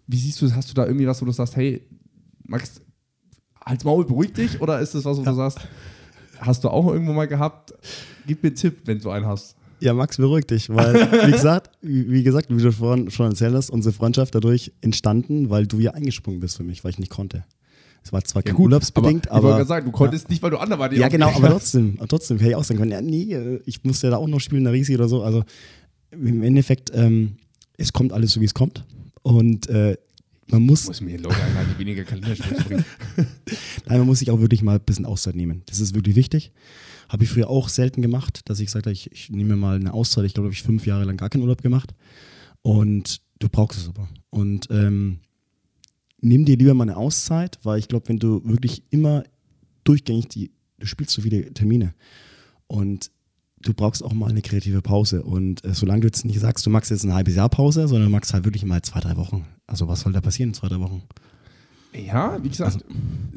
Wie 0.07 0.17
siehst 0.17 0.41
du 0.41 0.47
das? 0.47 0.57
Hast 0.57 0.71
du 0.71 0.75
da 0.75 0.87
irgendwie 0.87 1.07
was, 1.07 1.21
wo 1.21 1.27
du 1.27 1.33
sagst, 1.33 1.57
hey, 1.57 1.83
Max, 2.45 2.81
halt's 3.65 3.85
Maul, 3.85 4.05
beruhig 4.05 4.33
dich? 4.33 4.61
Oder 4.61 4.81
ist 4.81 4.95
das 4.95 5.05
was, 5.05 5.19
wo 5.19 5.23
du 5.23 5.35
sagst, 5.35 5.61
hast 6.41 6.65
du 6.65 6.69
auch 6.69 6.91
irgendwo 6.91 7.13
mal 7.13 7.29
gehabt? 7.29 7.75
Gib 8.27 8.43
mir 8.43 8.49
einen 8.49 8.57
Tipp, 8.57 8.81
wenn 8.87 8.99
du 8.99 9.11
einen 9.11 9.27
hast. 9.27 9.55
Ja, 9.81 9.95
Max, 9.95 10.17
beruhig 10.17 10.47
dich, 10.47 10.71
weil, 10.71 10.95
wie 11.29 11.31
gesagt, 11.31 11.71
wie, 11.83 12.11
wie 12.11 12.23
gesagt, 12.25 12.51
wie 12.51 12.61
du 12.61 12.73
vorhin 12.73 13.13
schon 13.13 13.27
erzählt 13.27 13.55
hast, 13.55 13.71
unsere 13.71 13.93
Freundschaft 13.93 14.35
dadurch 14.35 14.73
entstanden, 14.81 15.51
weil 15.51 15.69
du 15.69 15.79
ja 15.79 15.93
eingesprungen 15.93 16.41
bist 16.41 16.57
für 16.57 16.65
mich, 16.65 16.83
weil 16.83 16.91
ich 16.91 16.99
nicht 16.99 17.13
konnte. 17.13 17.45
Es 18.03 18.13
war 18.13 18.25
zwar 18.25 18.43
kein 18.43 18.57
urlaubsbedingt, 18.57 19.31
aber, 19.31 19.49
ich 19.49 19.55
wollte 19.55 19.69
sagen, 19.69 19.87
du 19.87 19.93
konntest 19.93 20.31
nicht, 20.31 20.43
weil 20.43 20.51
du 20.51 20.59
anderweitig 20.59 20.99
ja, 20.99 21.09
genau, 21.09 21.29
aber 21.29 21.49
trotzdem, 21.51 21.95
aber 21.99 22.09
trotzdem 22.09 22.39
hätte 22.39 22.51
ich 22.51 22.57
auch 22.57 22.65
sagen 22.65 22.79
können, 22.79 22.93
ja, 22.93 23.03
nee, 23.03 23.35
äh, 23.35 23.61
ich 23.67 23.85
musste 23.85 24.07
ja 24.07 24.13
da 24.13 24.17
auch 24.17 24.29
noch 24.29 24.41
spielen, 24.41 24.65
der 24.65 24.73
Risi 24.73 24.95
oder 24.95 25.09
so. 25.09 25.23
Also 25.23 25.45
im 26.11 26.43
Endeffekt, 26.43 26.91
ähm, 26.95 27.37
es 27.77 27.93
kommt 27.93 28.13
alles 28.13 28.33
so, 28.33 28.41
wie 28.41 28.47
es 28.47 28.55
kommt. 28.55 28.85
Und 29.23 29.69
äh, 29.69 29.97
man 30.51 30.63
muss, 30.63 30.87
muss 30.87 31.01
mir 31.01 31.19
Leute 31.19 31.37
einladen, 31.43 31.75
die 31.75 31.79
weniger 31.79 32.05
Kalendersprüche 32.05 32.65
bringen. 32.65 32.85
nein, 33.87 33.99
man 33.99 34.07
muss 34.07 34.21
sich 34.21 34.31
auch 34.31 34.41
wirklich 34.41 34.63
mal 34.63 34.77
ein 34.77 34.85
bisschen 34.85 35.05
Auszeit 35.05 35.37
nehmen. 35.37 35.63
Das 35.67 35.81
ist 35.81 35.95
wirklich 35.95 36.17
wichtig. 36.17 36.53
Habe 37.09 37.25
ich 37.25 37.31
früher 37.31 37.51
auch 37.51 37.69
selten 37.69 38.01
gemacht, 38.01 38.41
dass 38.47 38.61
ich 38.61 38.67
gesagt 38.67 38.87
habe, 38.87 38.93
ich, 38.93 39.13
ich 39.13 39.31
nehme 39.31 39.57
mal 39.57 39.77
eine 39.77 39.93
Auszeit. 39.93 40.25
Ich 40.25 40.35
glaube, 40.35 40.47
habe 40.47 40.55
ich 40.55 40.63
fünf 40.63 40.87
Jahre 40.87 41.05
lang 41.05 41.17
gar 41.17 41.29
keinen 41.29 41.43
Urlaub 41.43 41.63
gemacht. 41.63 41.95
Und 42.63 43.21
du 43.39 43.49
brauchst 43.49 43.79
es 43.79 43.89
aber. 43.89 44.09
Und 44.31 44.69
ähm, 44.71 45.21
nimm 46.21 46.45
dir 46.45 46.57
lieber 46.57 46.75
mal 46.75 46.85
eine 46.85 46.97
Auszeit, 46.97 47.59
weil 47.63 47.79
ich 47.79 47.89
glaube, 47.89 48.09
wenn 48.09 48.19
du 48.19 48.43
wirklich 48.45 48.83
immer 48.91 49.25
durchgängig 49.85 50.29
die, 50.29 50.51
du 50.79 50.87
spielst 50.87 51.13
so 51.13 51.23
viele 51.23 51.53
Termine 51.55 51.95
und 52.67 53.11
du 53.61 53.75
brauchst 53.75 54.05
auch 54.05 54.13
mal 54.13 54.31
eine 54.31 54.43
kreative 54.43 54.83
Pause. 54.83 55.23
Und 55.23 55.65
äh, 55.65 55.75
solange 55.75 56.03
du 56.03 56.09
jetzt 56.09 56.25
nicht 56.25 56.41
sagst, 56.41 56.65
du 56.67 56.71
machst 56.71 56.91
jetzt 56.91 57.05
ein 57.05 57.15
halbes 57.15 57.35
Jahr 57.35 57.49
Pause, 57.49 57.89
sondern 57.89 58.07
du 58.07 58.11
machst 58.11 58.33
halt 58.33 58.45
wirklich 58.45 58.65
mal 58.65 58.83
zwei, 58.83 59.01
drei 59.01 59.17
Wochen. 59.17 59.47
Also 59.67 59.89
was 59.89 60.01
soll 60.01 60.13
da 60.13 60.21
passieren 60.21 60.51
in 60.51 60.55
zwei, 60.55 60.69
drei 60.69 60.81
Wochen? 60.81 61.03
Ja, 61.95 62.43
wie 62.43 62.49
gesagt, 62.49 62.85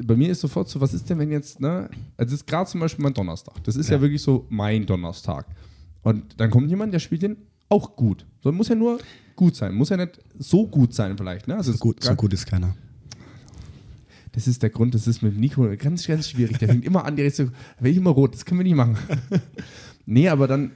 bei 0.00 0.14
mir 0.14 0.30
ist 0.30 0.40
sofort 0.40 0.68
so, 0.68 0.80
was 0.80 0.92
ist 0.92 1.08
denn, 1.08 1.18
wenn 1.18 1.32
jetzt, 1.32 1.60
ne, 1.60 1.88
also 2.16 2.34
es 2.34 2.42
ist 2.42 2.46
gerade 2.46 2.68
zum 2.68 2.80
Beispiel 2.80 3.02
mein 3.02 3.14
Donnerstag. 3.14 3.62
Das 3.64 3.76
ist 3.76 3.88
ja. 3.88 3.96
Ja. 3.96 4.02
wirklich 4.02 4.22
so 4.22 4.46
mein 4.50 4.86
Donnerstag. 4.86 5.46
Und 6.02 6.38
dann 6.38 6.50
kommt 6.50 6.68
jemand, 6.68 6.92
der 6.92 6.98
spielt 6.98 7.22
den 7.22 7.36
auch 7.72 7.96
gut. 7.96 8.26
So 8.42 8.52
muss 8.52 8.68
ja 8.68 8.74
nur 8.74 8.98
gut 9.36 9.56
sein. 9.56 9.74
Muss 9.74 9.88
ja 9.88 9.96
nicht 9.96 10.20
so 10.38 10.66
gut 10.66 10.94
sein, 10.94 11.16
vielleicht. 11.16 11.48
Ne? 11.48 11.56
Also 11.56 11.72
So 11.72 11.74
es- 11.76 11.80
gut, 11.80 12.02
so 12.02 12.14
gut 12.14 12.32
ist 12.32 12.46
keiner. 12.46 12.74
Das 14.32 14.46
ist 14.48 14.62
der 14.62 14.70
Grund, 14.70 14.94
das 14.94 15.06
ist 15.06 15.22
mit 15.22 15.36
Nico 15.38 15.68
ganz, 15.76 16.06
ganz 16.06 16.28
schwierig. 16.30 16.56
Der 16.58 16.68
fängt 16.68 16.84
immer 16.86 17.04
an, 17.04 17.16
der 17.16 17.26
ist 17.26 17.36
so, 17.36 17.44
will 17.80 17.90
ich 17.92 17.98
immer 17.98 18.10
rot, 18.10 18.34
das 18.34 18.44
können 18.46 18.60
wir 18.60 18.64
nicht 18.64 18.74
machen. 18.76 18.96
nee, 20.06 20.28
aber 20.28 20.46
dann, 20.48 20.70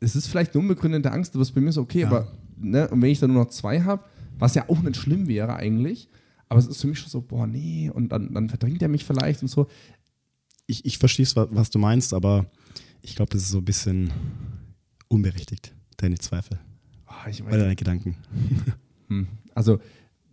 es 0.00 0.14
ist 0.14 0.26
vielleicht 0.26 0.52
eine 0.54 0.60
unbegründete 0.62 1.10
Angst, 1.10 1.34
aber 1.34 1.42
es 1.42 1.48
ist 1.48 1.54
bei 1.54 1.60
mir 1.62 1.72
so, 1.72 1.80
okay, 1.80 2.00
Ja. 2.02 2.08
aber, 2.08 2.32
ne, 2.58 2.86
und 2.88 3.00
wenn 3.00 3.10
ich 3.10 3.18
dann 3.18 3.32
nur 3.32 3.44
noch 3.44 3.50
zwei 3.50 3.80
habe, 3.80 4.04
was 4.38 4.54
ja 4.54 4.68
auch 4.68 4.80
nicht 4.82 4.96
schlimm 4.96 5.26
wäre 5.26 5.56
eigentlich, 5.56 6.08
aber 6.50 6.60
es 6.60 6.66
ist 6.66 6.80
für 6.82 6.86
mich 6.86 6.98
schon 6.98 7.08
so, 7.10 7.22
boah, 7.22 7.46
nee, 7.46 7.90
und 7.90 8.10
dann, 8.12 8.32
dann 8.34 8.48
verdrängt 8.50 8.82
er 8.82 8.88
mich 8.88 9.04
vielleicht 9.06 9.40
und 9.42 9.48
so. 9.48 9.66
Ich, 10.66 10.84
ich 10.84 10.98
verstehe, 10.98 11.26
was 11.50 11.70
du 11.70 11.78
meinst, 11.78 12.12
aber 12.12 12.44
ich 13.00 13.16
glaube, 13.16 13.30
das 13.32 13.42
ist 13.42 13.48
so 13.50 13.58
ein 13.58 13.64
bisschen 13.64 14.10
unberechtigt, 15.08 15.74
deine 15.96 16.18
Zweifel 16.18 16.58
Ah, 17.06 17.28
ich 17.28 17.42
oder 17.42 17.52
weiß, 17.52 17.60
deine 17.60 17.76
Gedanken. 17.76 18.16
hm. 19.08 19.26
Also, 19.54 19.80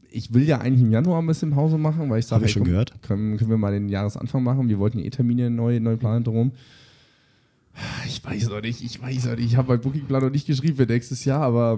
ich 0.09 0.33
will 0.33 0.43
ja 0.43 0.59
eigentlich 0.59 0.81
im 0.81 0.91
Januar 0.91 1.21
ein 1.21 1.27
bisschen 1.27 1.51
Pause 1.51 1.77
machen, 1.77 2.09
weil 2.09 2.19
ich 2.19 2.25
sage, 2.25 2.41
Habe 2.41 2.45
ich 2.45 2.51
schon 2.51 2.63
gehört. 2.63 3.01
Können, 3.01 3.37
können 3.37 3.49
wir 3.49 3.57
mal 3.57 3.71
den 3.71 3.89
Jahresanfang 3.89 4.43
machen? 4.43 4.69
Wir 4.69 4.79
wollten 4.79 4.99
eh 4.99 5.09
Termine 5.09 5.49
neu, 5.49 5.79
neu 5.79 5.97
planen 5.97 6.23
drum. 6.23 6.51
Ich 8.05 8.23
weiß 8.23 8.49
noch 8.49 8.61
nicht, 8.61 8.81
ich 8.83 9.01
weiß 9.01 9.25
noch 9.25 9.35
nicht. 9.35 9.45
Ich 9.45 9.55
habe 9.57 9.69
meinen 9.69 9.81
Bookingplan 9.81 10.23
noch 10.23 10.29
nicht 10.29 10.47
geschrieben 10.47 10.77
für 10.77 10.85
nächstes 10.85 11.25
Jahr, 11.25 11.41
aber 11.41 11.77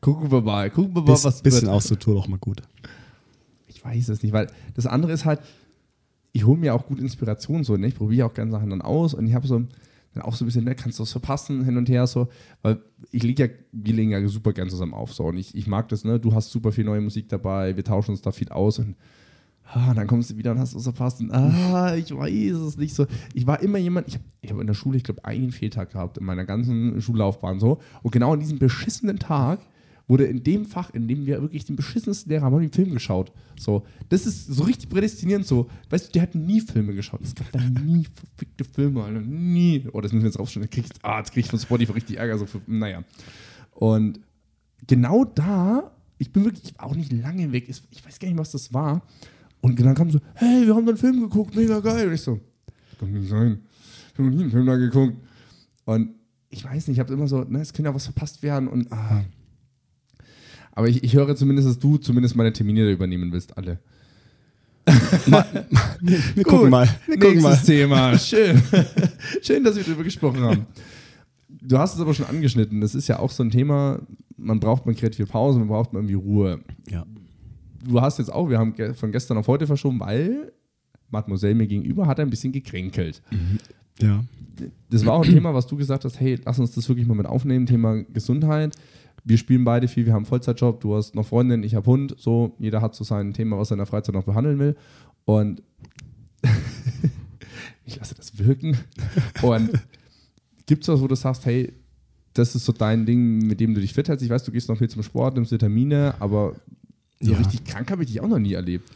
gucken 0.00 0.30
wir 0.30 0.40
mal. 0.40 0.70
Gucken 0.70 0.94
wir 0.94 1.02
mal, 1.02 1.12
Bis, 1.12 1.24
was 1.24 1.42
bisschen 1.42 1.62
wird. 1.62 1.72
aus 1.72 1.88
der 1.88 1.98
Tour 1.98 2.14
doch 2.14 2.28
mal 2.28 2.38
gut. 2.38 2.62
Ich 3.66 3.84
weiß 3.84 4.08
es 4.08 4.22
nicht, 4.22 4.32
weil 4.32 4.46
das 4.74 4.86
andere 4.86 5.12
ist 5.12 5.26
halt, 5.26 5.40
ich 6.32 6.46
hole 6.46 6.58
mir 6.58 6.74
auch 6.74 6.86
gut 6.86 6.98
Inspiration 6.98 7.64
so, 7.64 7.76
ne? 7.76 7.88
Ich 7.88 7.96
probiere 7.96 8.26
auch 8.26 8.34
gerne 8.34 8.50
Sachen 8.50 8.70
dann 8.70 8.80
aus 8.80 9.12
und 9.12 9.26
ich 9.26 9.34
habe 9.34 9.46
so 9.46 9.62
dann 10.14 10.24
auch 10.24 10.34
so 10.34 10.44
ein 10.44 10.46
bisschen, 10.46 10.64
ne, 10.64 10.74
kannst 10.74 10.98
du 10.98 11.02
was 11.02 11.12
verpassen, 11.12 11.64
hin 11.64 11.76
und 11.76 11.88
her 11.88 12.06
so, 12.06 12.28
weil 12.62 12.80
ich 13.10 13.22
lege 13.22 13.44
ja, 13.44 13.48
wir 13.72 13.94
legen 13.94 14.10
ja 14.10 14.26
super 14.28 14.52
gern 14.52 14.68
zusammen 14.68 14.94
auf 14.94 15.14
so. 15.14 15.24
Und 15.24 15.36
ich, 15.36 15.54
ich 15.54 15.66
mag 15.66 15.88
das, 15.88 16.04
ne, 16.04 16.18
du 16.18 16.34
hast 16.34 16.50
super 16.50 16.72
viel 16.72 16.84
neue 16.84 17.00
Musik 17.00 17.28
dabei, 17.28 17.76
wir 17.76 17.84
tauschen 17.84 18.12
uns 18.12 18.22
da 18.22 18.32
viel 18.32 18.48
aus 18.48 18.78
und 18.78 18.96
ah, 19.72 19.94
dann 19.94 20.06
kommst 20.06 20.30
du 20.30 20.36
wieder 20.36 20.50
und 20.50 20.58
hast 20.58 20.74
was 20.74 20.82
verpasst 20.82 21.20
und 21.20 21.30
ah, 21.32 21.94
ich 21.94 22.14
weiß 22.14 22.56
es 22.56 22.76
nicht 22.76 22.94
so. 22.94 23.06
Ich 23.34 23.46
war 23.46 23.62
immer 23.62 23.78
jemand, 23.78 24.08
ich 24.40 24.50
habe 24.50 24.60
in 24.60 24.66
der 24.66 24.74
Schule, 24.74 24.96
ich 24.96 25.04
glaube, 25.04 25.24
einen 25.24 25.52
Fehltag 25.52 25.92
gehabt 25.92 26.18
in 26.18 26.24
meiner 26.24 26.44
ganzen 26.44 27.00
Schullaufbahn 27.00 27.60
so. 27.60 27.80
Und 28.02 28.10
genau 28.10 28.32
an 28.32 28.40
diesem 28.40 28.58
beschissenen 28.58 29.18
Tag 29.18 29.60
wurde 30.10 30.24
in 30.24 30.42
dem 30.42 30.66
Fach, 30.66 30.90
in 30.90 31.06
dem 31.06 31.24
wir 31.24 31.40
wirklich 31.40 31.64
den 31.64 31.76
beschissensten 31.76 32.30
Lehrer 32.30 32.42
haben, 32.42 32.54
haben 32.54 32.62
den 32.62 32.72
Film 32.72 32.92
geschaut. 32.92 33.32
So, 33.56 33.86
das 34.08 34.26
ist 34.26 34.48
so 34.48 34.64
richtig 34.64 34.90
prädestinierend 34.90 35.46
so. 35.46 35.70
Weißt 35.88 36.08
du, 36.08 36.12
die 36.12 36.20
hatten 36.20 36.44
nie 36.44 36.60
Filme 36.60 36.94
geschaut. 36.94 37.20
Es 37.22 37.34
gab 37.34 37.50
da 37.52 37.60
nie 37.60 38.06
verfickte 38.12 38.64
Filme, 38.64 39.04
Alter. 39.04 39.20
Nie. 39.20 39.86
Oh, 39.92 40.00
das 40.00 40.12
müssen 40.12 40.24
wir 40.24 40.30
jetzt 40.30 40.38
rausstellen. 40.40 40.68
Da 40.68 40.74
krieg 40.74 40.84
ich, 40.84 41.04
ah, 41.04 41.18
jetzt 41.18 41.32
krieg 41.32 41.44
ich 41.44 41.50
von 41.50 41.60
Spotify 41.60 41.92
richtig 41.92 42.18
Ärger. 42.18 42.38
So 42.38 42.46
für, 42.46 42.60
naja. 42.66 43.04
Und 43.70 44.18
genau 44.88 45.24
da, 45.24 45.92
ich 46.18 46.32
bin 46.32 46.44
wirklich, 46.44 46.74
auch 46.78 46.96
nicht 46.96 47.12
lange 47.12 47.52
weg. 47.52 47.68
Ich 47.68 48.04
weiß 48.04 48.18
gar 48.18 48.26
nicht, 48.26 48.36
was 48.36 48.50
das 48.50 48.74
war. 48.74 49.02
Und 49.60 49.78
dann 49.78 49.94
kam 49.94 50.10
so, 50.10 50.18
hey, 50.34 50.66
wir 50.66 50.74
haben 50.74 50.86
da 50.86 50.90
einen 50.90 50.98
Film 50.98 51.20
geguckt, 51.20 51.54
mega 51.54 51.78
geil. 51.78 52.08
Und 52.08 52.14
ich 52.14 52.22
so, 52.22 52.40
kann 52.98 53.12
nicht 53.12 53.28
sein. 53.28 53.60
Ich 54.12 54.18
habe 54.18 54.28
noch 54.28 54.34
nie 54.34 54.42
einen 54.42 54.50
Film 54.50 54.66
da 54.66 54.74
geguckt. 54.74 55.16
Und 55.84 56.14
ich 56.48 56.64
weiß 56.64 56.88
nicht, 56.88 56.96
ich 56.96 57.00
habe 57.00 57.12
immer 57.12 57.28
so, 57.28 57.44
ne, 57.44 57.60
es 57.60 57.72
könnte 57.72 57.90
ja 57.90 57.94
was 57.94 58.06
verpasst 58.06 58.42
werden 58.42 58.66
und 58.66 58.90
ah. 58.92 59.22
Aber 60.72 60.88
ich, 60.88 61.02
ich 61.02 61.14
höre 61.14 61.34
zumindest, 61.36 61.68
dass 61.68 61.78
du 61.78 61.96
zumindest 61.96 62.36
meine 62.36 62.52
Termine 62.52 62.84
da 62.84 62.90
übernehmen 62.90 63.32
willst, 63.32 63.56
alle. 63.56 63.78
wir, 65.26 66.18
wir 66.34 66.44
gucken 66.44 66.70
mal. 66.70 66.88
Wir 67.06 67.18
gucken 67.18 67.42
Nächstes 67.42 67.64
Thema. 67.64 68.18
Schön. 68.18 68.60
Schön, 69.42 69.64
dass 69.64 69.76
wir 69.76 69.84
darüber 69.84 70.04
gesprochen 70.04 70.40
haben. 70.40 70.66
Du 71.48 71.78
hast 71.78 71.94
es 71.94 72.00
aber 72.00 72.14
schon 72.14 72.26
angeschnitten. 72.26 72.80
Das 72.80 72.94
ist 72.94 73.08
ja 73.08 73.18
auch 73.18 73.30
so 73.30 73.42
ein 73.42 73.50
Thema, 73.50 74.00
man 74.36 74.58
braucht 74.58 74.86
mal 74.86 74.94
kreative 74.94 75.26
Pause, 75.26 75.58
man 75.58 75.68
braucht 75.68 75.92
mal 75.92 76.00
irgendwie 76.00 76.14
Ruhe. 76.14 76.60
Ja. 76.88 77.04
Du 77.86 78.00
hast 78.00 78.18
jetzt 78.18 78.32
auch, 78.32 78.48
wir 78.48 78.58
haben 78.58 78.74
von 78.94 79.12
gestern 79.12 79.36
auf 79.36 79.46
heute 79.46 79.66
verschoben, 79.66 80.00
weil 80.00 80.52
Mademoiselle 81.10 81.54
mir 81.54 81.66
gegenüber 81.66 82.06
hat 82.06 82.20
ein 82.20 82.30
bisschen 82.30 82.52
gekränkelt. 82.52 83.22
Ja. 84.00 84.24
Das 84.90 85.04
war 85.06 85.14
auch 85.14 85.24
ein 85.24 85.32
Thema, 85.32 85.54
was 85.54 85.66
du 85.66 85.76
gesagt 85.76 86.04
hast, 86.04 86.20
hey, 86.20 86.38
lass 86.44 86.58
uns 86.58 86.72
das 86.72 86.88
wirklich 86.88 87.06
mal 87.06 87.14
mit 87.14 87.26
aufnehmen, 87.26 87.66
Thema 87.66 88.02
Gesundheit. 88.04 88.76
Wir 89.24 89.36
spielen 89.38 89.64
beide 89.64 89.86
viel, 89.88 90.06
wir 90.06 90.12
haben 90.12 90.20
einen 90.20 90.26
Vollzeitjob, 90.26 90.80
du 90.80 90.94
hast 90.96 91.14
noch 91.14 91.26
Freundin, 91.26 91.62
ich 91.62 91.74
habe 91.74 91.86
Hund, 91.86 92.14
so, 92.18 92.54
jeder 92.58 92.80
hat 92.80 92.94
so 92.94 93.04
sein 93.04 93.32
Thema, 93.34 93.58
was 93.58 93.70
er 93.70 93.74
in 93.74 93.78
der 93.78 93.86
Freizeit 93.86 94.14
noch 94.14 94.24
behandeln 94.24 94.58
will. 94.58 94.76
Und 95.24 95.62
ich 97.84 97.96
lasse 97.96 98.14
das 98.14 98.38
wirken. 98.38 98.76
Und 99.42 99.70
gibt 100.66 100.82
es 100.82 100.88
was, 100.88 101.00
wo 101.00 101.08
du 101.08 101.14
sagst, 101.14 101.44
hey, 101.46 101.72
das 102.34 102.54
ist 102.54 102.64
so 102.64 102.72
dein 102.72 103.06
Ding, 103.06 103.38
mit 103.46 103.60
dem 103.60 103.74
du 103.74 103.80
dich 103.80 103.92
fit 103.92 104.08
hältst? 104.08 104.24
Ich 104.24 104.30
weiß, 104.30 104.44
du 104.44 104.52
gehst 104.52 104.68
noch 104.68 104.78
viel 104.78 104.88
zum 104.88 105.02
Sport, 105.02 105.34
nimmst 105.34 105.52
Vitamine, 105.52 106.14
aber 106.20 106.54
so 107.20 107.32
Ja. 107.32 107.38
richtig 107.38 107.64
krank 107.64 107.90
habe 107.90 108.02
ich 108.02 108.08
dich 108.08 108.20
auch 108.20 108.28
noch 108.28 108.38
nie 108.38 108.52
erlebt. 108.54 108.88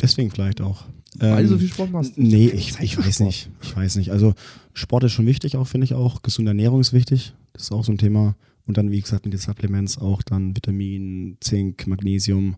Deswegen 0.00 0.30
vielleicht 0.30 0.60
auch. 0.60 0.84
Weil 1.18 1.38
Ähm, 1.40 1.42
du 1.42 1.48
so 1.48 1.58
viel 1.58 1.68
Sport 1.68 1.90
machst. 1.90 2.16
Nee, 2.16 2.46
ich, 2.48 2.78
ich 2.80 2.96
weiß 2.96 3.16
Sport. 3.16 3.20
nicht. 3.26 3.50
Ich 3.62 3.76
weiß 3.76 3.96
nicht. 3.96 4.12
Also 4.12 4.32
Sport 4.72 5.04
ist 5.04 5.12
schon 5.12 5.26
wichtig, 5.26 5.56
auch 5.56 5.66
finde 5.66 5.84
ich 5.84 5.94
auch. 5.94 6.22
Gesunde 6.22 6.50
Ernährung 6.52 6.80
ist 6.80 6.92
wichtig. 6.92 7.34
Das 7.52 7.64
ist 7.64 7.72
auch 7.72 7.84
so 7.84 7.92
ein 7.92 7.98
Thema. 7.98 8.36
Und 8.70 8.76
dann, 8.76 8.92
wie 8.92 9.00
gesagt, 9.00 9.24
mit 9.24 9.34
den 9.34 9.40
Supplements 9.40 9.98
auch 9.98 10.22
dann 10.22 10.54
Vitamin, 10.54 11.36
Zink, 11.40 11.88
Magnesium 11.88 12.54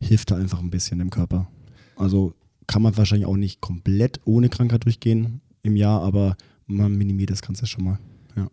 hilft 0.00 0.32
da 0.32 0.36
einfach 0.36 0.58
ein 0.58 0.70
bisschen 0.70 0.98
im 0.98 1.08
Körper. 1.08 1.46
Also 1.94 2.34
kann 2.66 2.82
man 2.82 2.96
wahrscheinlich 2.96 3.28
auch 3.28 3.36
nicht 3.36 3.60
komplett 3.60 4.18
ohne 4.24 4.48
Krankheit 4.48 4.86
durchgehen 4.86 5.40
im 5.62 5.76
Jahr, 5.76 6.02
aber 6.02 6.36
man 6.66 6.98
minimiert 6.98 7.30
das 7.30 7.42
Ganze 7.42 7.68
schon 7.68 7.84
mal. 7.84 8.00
Ja. 8.34 8.50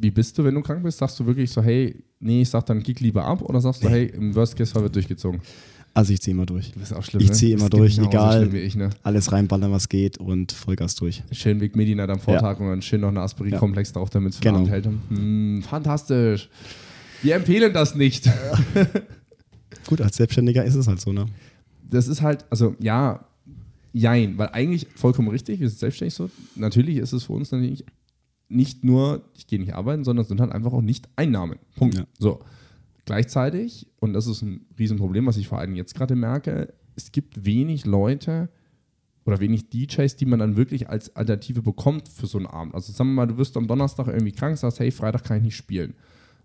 Wie 0.00 0.10
bist 0.10 0.36
du, 0.36 0.42
wenn 0.42 0.56
du 0.56 0.62
krank 0.62 0.82
bist? 0.82 0.98
Sagst 0.98 1.20
du 1.20 1.26
wirklich 1.26 1.48
so, 1.48 1.62
hey, 1.62 1.94
nee, 2.18 2.42
ich 2.42 2.50
sag 2.50 2.66
dann 2.66 2.82
kick 2.82 2.98
lieber 2.98 3.24
ab 3.24 3.40
oder 3.42 3.60
sagst 3.60 3.84
du, 3.84 3.88
hey, 3.88 4.06
im 4.06 4.34
Worst 4.34 4.56
Case 4.56 4.74
wird 4.74 4.96
durchgezogen? 4.96 5.40
Also 5.94 6.12
ich 6.12 6.20
ziehe 6.20 6.34
immer 6.34 6.46
durch. 6.46 6.70
Du 6.72 6.78
bist 6.78 6.94
auch 6.94 7.02
schlimm, 7.02 7.20
Ich 7.22 7.28
ne? 7.28 7.34
zieh 7.34 7.50
Du 7.52 7.58
immer 7.58 7.70
durch, 7.70 7.96
genauso 7.96 8.10
egal. 8.44 8.54
ich, 8.54 8.76
ne? 8.76 8.90
Alles 9.02 9.32
reinballern, 9.32 9.72
was 9.72 9.88
geht 9.88 10.18
und 10.18 10.52
Vollgas 10.52 10.94
durch. 10.94 11.22
Schön 11.32 11.60
Weg 11.60 11.74
Medina 11.74 12.04
am 12.04 12.20
Vortag 12.20 12.60
und 12.60 12.68
dann 12.68 12.82
schön 12.82 13.00
noch 13.00 13.08
eine 13.08 13.20
Aspirin-Komplex 13.20 13.92
drauf, 13.92 14.10
damit 14.10 14.34
es 14.34 14.40
Genau. 14.40 14.66
Hält. 14.66 14.86
Hm, 14.86 15.62
fantastisch. 15.68 16.48
Wir 17.22 17.34
empfehlen 17.34 17.72
das 17.72 17.94
nicht. 17.96 18.30
Gut, 19.86 20.00
als 20.00 20.16
Selbstständiger 20.16 20.64
ist 20.64 20.74
es 20.76 20.86
halt 20.86 21.00
so, 21.00 21.12
ne? 21.12 21.26
Das 21.90 22.06
ist 22.06 22.22
halt, 22.22 22.44
also 22.50 22.76
ja, 22.78 23.24
jein, 23.92 24.36
weil 24.38 24.48
eigentlich 24.50 24.86
vollkommen 24.94 25.28
richtig, 25.28 25.58
wir 25.60 25.68
sind 25.68 25.78
selbstständig 25.78 26.14
so. 26.14 26.30
Natürlich 26.54 26.98
ist 26.98 27.12
es 27.12 27.24
für 27.24 27.32
uns 27.32 27.50
natürlich 27.50 27.84
nicht 28.48 28.84
nur, 28.84 29.24
ich 29.34 29.46
gehe 29.46 29.58
nicht 29.58 29.74
arbeiten, 29.74 30.04
sondern 30.04 30.22
es 30.22 30.28
sind 30.28 30.40
halt 30.40 30.52
einfach 30.52 30.72
auch 30.72 30.82
nicht 30.82 31.08
Einnahmen. 31.16 31.58
Punkt. 31.76 31.96
Ja. 31.96 32.04
So. 32.18 32.40
Gleichzeitig, 33.08 33.86
und 34.00 34.12
das 34.12 34.26
ist 34.26 34.42
ein 34.42 34.66
Riesenproblem, 34.78 35.24
was 35.24 35.38
ich 35.38 35.48
vor 35.48 35.58
allem 35.58 35.74
jetzt 35.74 35.94
gerade 35.94 36.14
merke, 36.14 36.74
es 36.94 37.10
gibt 37.10 37.46
wenig 37.46 37.86
Leute 37.86 38.50
oder 39.24 39.40
wenig 39.40 39.70
DJs, 39.70 40.14
die 40.16 40.26
man 40.26 40.38
dann 40.38 40.56
wirklich 40.56 40.90
als 40.90 41.16
Alternative 41.16 41.62
bekommt 41.62 42.06
für 42.10 42.26
so 42.26 42.36
einen 42.36 42.46
Abend. 42.46 42.74
Also 42.74 42.92
sagen 42.92 43.08
wir 43.08 43.14
mal, 43.14 43.26
du 43.26 43.38
wirst 43.38 43.56
am 43.56 43.66
Donnerstag 43.66 44.08
irgendwie 44.08 44.32
krank, 44.32 44.58
sagst, 44.58 44.78
hey, 44.80 44.90
Freitag 44.90 45.24
kann 45.24 45.38
ich 45.38 45.42
nicht 45.42 45.56
spielen. 45.56 45.94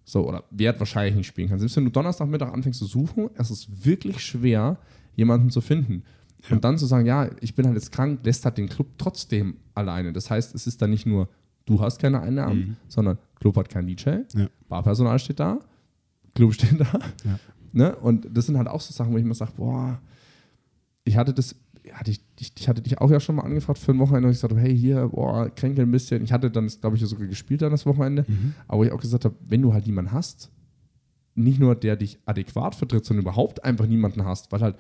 So, 0.06 0.26
oder 0.26 0.46
werd 0.52 0.80
wahrscheinlich 0.80 1.16
nicht 1.16 1.28
spielen 1.28 1.50
kann. 1.50 1.60
Selbst 1.60 1.76
wenn 1.76 1.84
du 1.84 1.92
Donnerstagmittag 1.92 2.54
anfängst 2.54 2.80
zu 2.80 2.86
suchen, 2.86 3.30
es 3.36 3.52
ist 3.52 3.86
wirklich 3.86 4.20
schwer, 4.24 4.78
jemanden 5.18 5.50
zu 5.50 5.60
finden. 5.60 6.04
Und 6.50 6.64
dann 6.64 6.78
zu 6.78 6.86
sagen, 6.86 7.06
ja, 7.06 7.30
ich 7.42 7.56
bin 7.56 7.66
halt 7.66 7.76
jetzt 7.76 7.92
krank, 7.92 8.22
lässt 8.24 8.46
halt 8.46 8.58
den 8.58 8.70
Club 8.70 8.88
trotzdem 8.98 9.58
alleine. 9.76 10.14
Das 10.14 10.30
heißt, 10.30 10.56
es 10.56 10.66
ist 10.66 10.82
dann 10.82 10.92
nicht 10.92 11.06
nur, 11.06 11.28
du 11.66 11.82
hast 11.82 12.00
keine 12.00 12.22
Einnahmen, 12.22 12.78
sondern 12.88 13.18
Club 13.36 13.58
hat 13.58 13.68
keinen 13.68 13.88
DJ, 13.88 14.10
Ja. 14.34 14.48
Barpersonal 14.70 15.20
steht 15.20 15.42
da, 15.42 15.60
Club 16.36 16.54
steht 16.54 16.80
da. 16.80 17.00
Ja. 17.26 17.40
Ne? 17.72 17.96
Und 17.96 18.28
das 18.32 18.46
sind 18.46 18.58
halt 18.58 18.68
auch 18.68 18.82
so 18.82 18.94
Sachen, 18.94 19.14
wo 19.14 19.18
ich 19.18 19.24
mir 19.24 19.34
sage, 19.34 19.52
boah, 19.58 20.00
ich 21.06 21.18
hatte 21.18 21.34
das, 21.34 21.56
hatte 21.92 22.12
ich, 22.12 22.22
ich, 22.40 22.54
ich 22.58 22.68
hatte 22.68 22.82
dich 22.82 23.00
auch 23.00 23.10
ja 23.12 23.20
schon 23.20 23.36
mal 23.36 23.44
angefragt 23.44 23.80
für 23.80 23.92
ein 23.92 24.00
Wochenende 24.00 24.28
und 24.28 24.34
ich 24.34 24.40
sagte, 24.40 24.58
hey, 24.58 24.78
hier, 24.78 25.08
boah, 25.10 25.50
kränkel 25.50 25.86
ein 25.86 25.92
bisschen. 25.92 26.24
Ich 26.24 26.32
hatte 26.32 26.50
dann, 26.52 26.68
glaube 26.82 26.96
ich, 26.96 27.04
sogar 27.06 27.28
gespielt 27.28 27.62
dann 27.62 27.72
das 27.72 27.86
Wochenende, 27.86 28.26
aber 28.68 28.80
wo 28.80 28.84
ich 28.84 28.92
auch 28.92 29.02
gesagt 29.02 29.26
habe, 29.26 29.36
wenn 29.48 29.62
du 29.62 29.74
halt 29.74 29.86
niemanden 29.88 30.12
hast, 30.12 30.50
nicht 31.36 31.60
nur 31.60 31.76
der 31.76 31.96
dich 31.96 32.20
adäquat 32.26 32.76
vertritt, 32.76 33.06
sondern 33.06 33.24
überhaupt 33.24 33.64
einfach 33.64 33.88
niemanden 33.88 34.24
hast, 34.24 34.52
weil 34.52 34.62
halt 34.62 34.76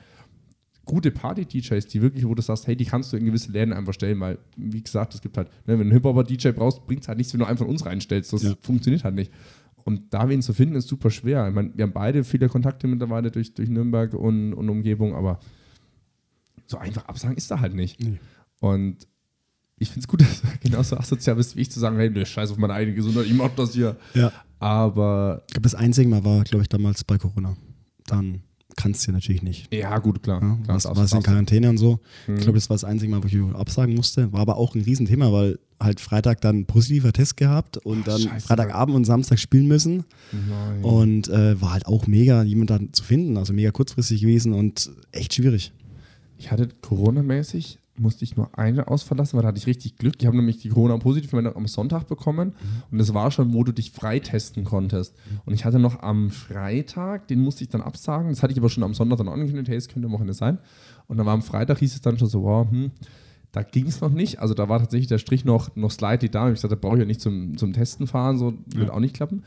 gute 0.85 1.11
Party-DJs, 1.11 1.87
die 1.87 2.01
wirklich, 2.01 2.27
wo 2.27 2.35
du 2.35 2.41
sagst, 2.41 2.67
hey, 2.67 2.75
die 2.75 2.85
kannst 2.85 3.11
du 3.11 3.17
in 3.17 3.25
gewisse 3.25 3.51
Läden 3.51 3.73
einfach 3.73 3.93
stellen, 3.93 4.19
weil, 4.19 4.37
wie 4.57 4.83
gesagt, 4.83 5.15
es 5.15 5.21
gibt 5.21 5.35
halt, 5.37 5.47
ne, 5.65 5.73
wenn 5.73 5.77
du 5.79 5.83
einen 5.83 5.91
Hip-Hopper-DJ 5.93 6.49
brauchst, 6.51 6.85
bringt 6.85 7.01
es 7.01 7.07
halt 7.07 7.17
nichts, 7.17 7.33
wenn 7.33 7.39
du 7.39 7.45
einen 7.47 7.57
von 7.57 7.67
uns 7.67 7.85
reinstellst. 7.85 8.33
Das 8.33 8.43
Ja. 8.43 8.53
funktioniert 8.59 9.03
halt 9.03 9.15
nicht. 9.15 9.31
Und 9.83 10.13
da 10.13 10.29
wen 10.29 10.41
zu 10.41 10.53
finden, 10.53 10.75
ist 10.75 10.87
super 10.87 11.09
schwer. 11.09 11.47
Ich 11.47 11.53
meine, 11.53 11.71
wir 11.75 11.83
haben 11.83 11.93
beide 11.93 12.23
viele 12.23 12.47
Kontakte 12.47 12.87
mittlerweile 12.87 13.31
durch, 13.31 13.53
durch 13.53 13.69
Nürnberg 13.69 14.13
und, 14.13 14.53
und 14.53 14.69
Umgebung, 14.69 15.13
aber 15.15 15.39
so 16.65 16.77
einfach 16.77 17.05
absagen 17.05 17.35
ist 17.35 17.51
da 17.51 17.59
halt 17.59 17.73
nicht. 17.73 18.01
Nee. 18.01 18.19
Und 18.59 19.07
ich 19.77 19.89
finde 19.89 20.01
es 20.01 20.07
gut, 20.07 20.21
dass 20.21 20.41
du 20.41 20.47
genauso 20.61 20.97
asozial 20.97 21.35
bist 21.35 21.55
wie 21.55 21.61
ich, 21.61 21.71
zu 21.71 21.79
sagen, 21.79 21.97
hey, 21.97 22.09
ne, 22.09 22.25
scheiß 22.25 22.51
auf 22.51 22.57
meine 22.57 22.73
eigene 22.73 22.95
Gesundheit, 22.95 23.25
ich 23.25 23.33
mach 23.33 23.53
das 23.55 23.73
hier. 23.73 23.97
Ja. 24.13 24.31
Aber 24.59 25.43
Ich 25.47 25.53
glaube, 25.53 25.63
das 25.63 25.75
einzige 25.75 26.07
Mal 26.07 26.23
war, 26.23 26.43
glaube 26.45 26.63
ich, 26.63 26.69
damals 26.69 27.03
bei 27.03 27.17
Corona. 27.17 27.57
Dann 28.05 28.43
kannst 28.75 29.05
du 29.05 29.11
ja 29.11 29.13
natürlich 29.13 29.41
nicht. 29.41 29.73
ja, 29.73 29.97
gut, 29.99 30.23
klar. 30.23 30.41
Ja, 30.41 30.55
klar 30.55 30.67
warst, 30.67 30.85
darfst- 30.85 30.99
warst 30.99 31.13
in. 31.13 31.23
Quarantäne 31.23 31.69
und 31.69 31.77
so. 31.77 31.99
Mhm. 32.27 32.35
Ich 32.37 32.41
glaube, 32.43 32.57
das 32.57 32.69
war 32.69 32.75
das 32.75 32.83
einzige 32.83 33.11
Mal, 33.11 33.23
wo 33.23 33.27
ich 33.27 33.55
absagen 33.55 33.95
musste. 33.95 34.31
War 34.33 34.41
aber 34.41 34.57
auch 34.57 34.75
ein 34.75 34.81
Riesenthema, 34.81 35.31
weil 35.31 35.59
halt 35.79 35.99
Freitag 35.99 36.39
dann 36.41 36.65
positiver 36.65 37.11
Test 37.11 37.35
gehabt 37.37 37.77
und 37.77 38.07
dann 38.07 38.21
Scheiße. 38.21 38.47
Freitagabend 38.47 38.95
und 38.95 39.05
Samstag 39.05 39.37
spielen 39.39 39.67
müssen. 39.67 40.05
Nein. 40.31 40.83
Und 40.83 41.27
äh, 41.27 41.59
war 41.61 41.73
halt 41.73 41.85
auch 41.87 42.07
mega, 42.07 42.43
jemanden 42.43 42.67
dann 42.67 42.93
zu 42.93 43.03
finden. 43.03 43.37
Also 43.37 43.53
mega 43.53 43.71
kurzfristig 43.71 44.21
gewesen 44.21 44.53
und 44.53 44.91
echt 45.11 45.33
schwierig. 45.33 45.73
Ich 46.37 46.51
hatte 46.51 46.69
Corona-mäßig, 46.81 47.79
musste 47.95 48.23
ich 48.23 48.35
nur 48.35 48.57
eine 48.57 48.87
ausverlassen, 48.87 49.37
weil 49.37 49.43
da 49.43 49.49
hatte 49.49 49.59
ich 49.59 49.67
richtig 49.67 49.97
Glück. 49.97 50.15
Ich 50.19 50.25
habe 50.25 50.35
nämlich 50.35 50.57
die 50.57 50.69
Corona-Positivmeldung 50.69 51.55
am 51.55 51.67
Sonntag 51.67 52.07
bekommen 52.07 52.53
und 52.89 52.97
das 52.97 53.13
war 53.13 53.29
schon, 53.31 53.53
wo 53.53 53.63
du 53.63 53.71
dich 53.71 53.91
freitesten 53.91 54.63
konntest. 54.63 55.15
Und 55.45 55.53
ich 55.53 55.63
hatte 55.65 55.79
noch 55.79 56.01
am 56.01 56.31
Freitag, 56.31 57.27
den 57.27 57.41
musste 57.41 57.63
ich 57.63 57.69
dann 57.69 57.81
absagen. 57.81 58.29
Das 58.29 58.41
hatte 58.41 58.53
ich 58.53 58.59
aber 58.59 58.69
schon 58.69 58.83
am 58.83 58.93
Sonntag 58.93 59.17
dann 59.17 59.27
angekündigt, 59.27 59.69
hey, 59.69 59.77
es 59.77 59.87
könnte 59.87 60.07
am 60.07 60.13
Wochenende 60.13 60.33
sein. 60.33 60.57
Und 61.07 61.17
dann 61.17 61.25
war 61.25 61.33
am 61.33 61.43
Freitag, 61.43 61.79
hieß 61.79 61.93
es 61.93 62.01
dann 62.01 62.17
schon 62.17 62.29
so, 62.29 62.43
wow, 62.43 62.69
hm, 62.69 62.91
da 63.51 63.61
ging 63.61 63.85
es 63.85 64.01
noch 64.01 64.09
nicht. 64.09 64.39
Also 64.39 64.55
da 64.55 64.67
war 64.67 64.79
tatsächlich 64.79 65.07
der 65.07 65.19
Strich 65.19 65.45
noch, 65.45 65.75
noch 65.75 65.91
slightly 65.91 66.29
da. 66.29 66.47
Und 66.47 66.53
ich 66.53 66.59
sagte, 66.59 66.75
da 66.75 66.81
brauche 66.81 66.95
ich 66.95 67.01
ja 67.01 67.05
nicht 67.05 67.21
zum, 67.21 67.55
zum 67.57 67.71
Testen 67.71 68.07
fahren, 68.07 68.37
so 68.39 68.55
wird 68.73 68.89
auch 68.89 68.99
nicht 68.99 69.15
klappen. 69.15 69.43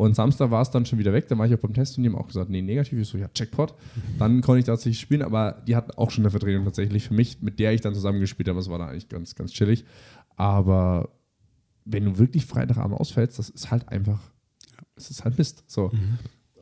Und 0.00 0.16
Samstag 0.16 0.50
war 0.50 0.62
es 0.62 0.70
dann 0.70 0.86
schon 0.86 0.98
wieder 0.98 1.12
weg. 1.12 1.28
Da 1.28 1.36
war 1.36 1.46
ich 1.46 1.52
auch 1.52 1.58
beim 1.58 1.74
Test 1.74 1.98
und 1.98 2.04
die 2.04 2.08
haben 2.08 2.16
auch 2.16 2.26
gesagt, 2.26 2.48
nee, 2.48 2.62
negativ. 2.62 2.98
Ich 2.98 3.06
so, 3.06 3.18
ja, 3.18 3.28
Jackpot. 3.36 3.74
Dann 4.18 4.40
konnte 4.40 4.60
ich 4.60 4.64
tatsächlich 4.64 4.98
spielen, 4.98 5.20
aber 5.20 5.60
die 5.66 5.76
hatten 5.76 5.90
auch 5.90 6.10
schon 6.10 6.24
eine 6.24 6.30
Vertretung 6.30 6.64
tatsächlich 6.64 7.08
für 7.08 7.12
mich, 7.12 7.42
mit 7.42 7.58
der 7.58 7.74
ich 7.74 7.82
dann 7.82 7.92
zusammen 7.92 8.18
gespielt 8.18 8.48
habe. 8.48 8.58
Das 8.58 8.70
war 8.70 8.78
da 8.78 8.86
eigentlich 8.86 9.10
ganz, 9.10 9.34
ganz 9.34 9.52
chillig. 9.52 9.84
Aber 10.36 11.10
wenn 11.84 12.06
du 12.06 12.16
wirklich 12.16 12.46
Freitagabend 12.46 12.98
ausfällst, 12.98 13.38
das 13.38 13.50
ist 13.50 13.70
halt 13.70 13.90
einfach, 13.90 14.20
es 14.96 15.10
ist 15.10 15.22
halt 15.22 15.36
Mist. 15.36 15.64
So. 15.66 15.90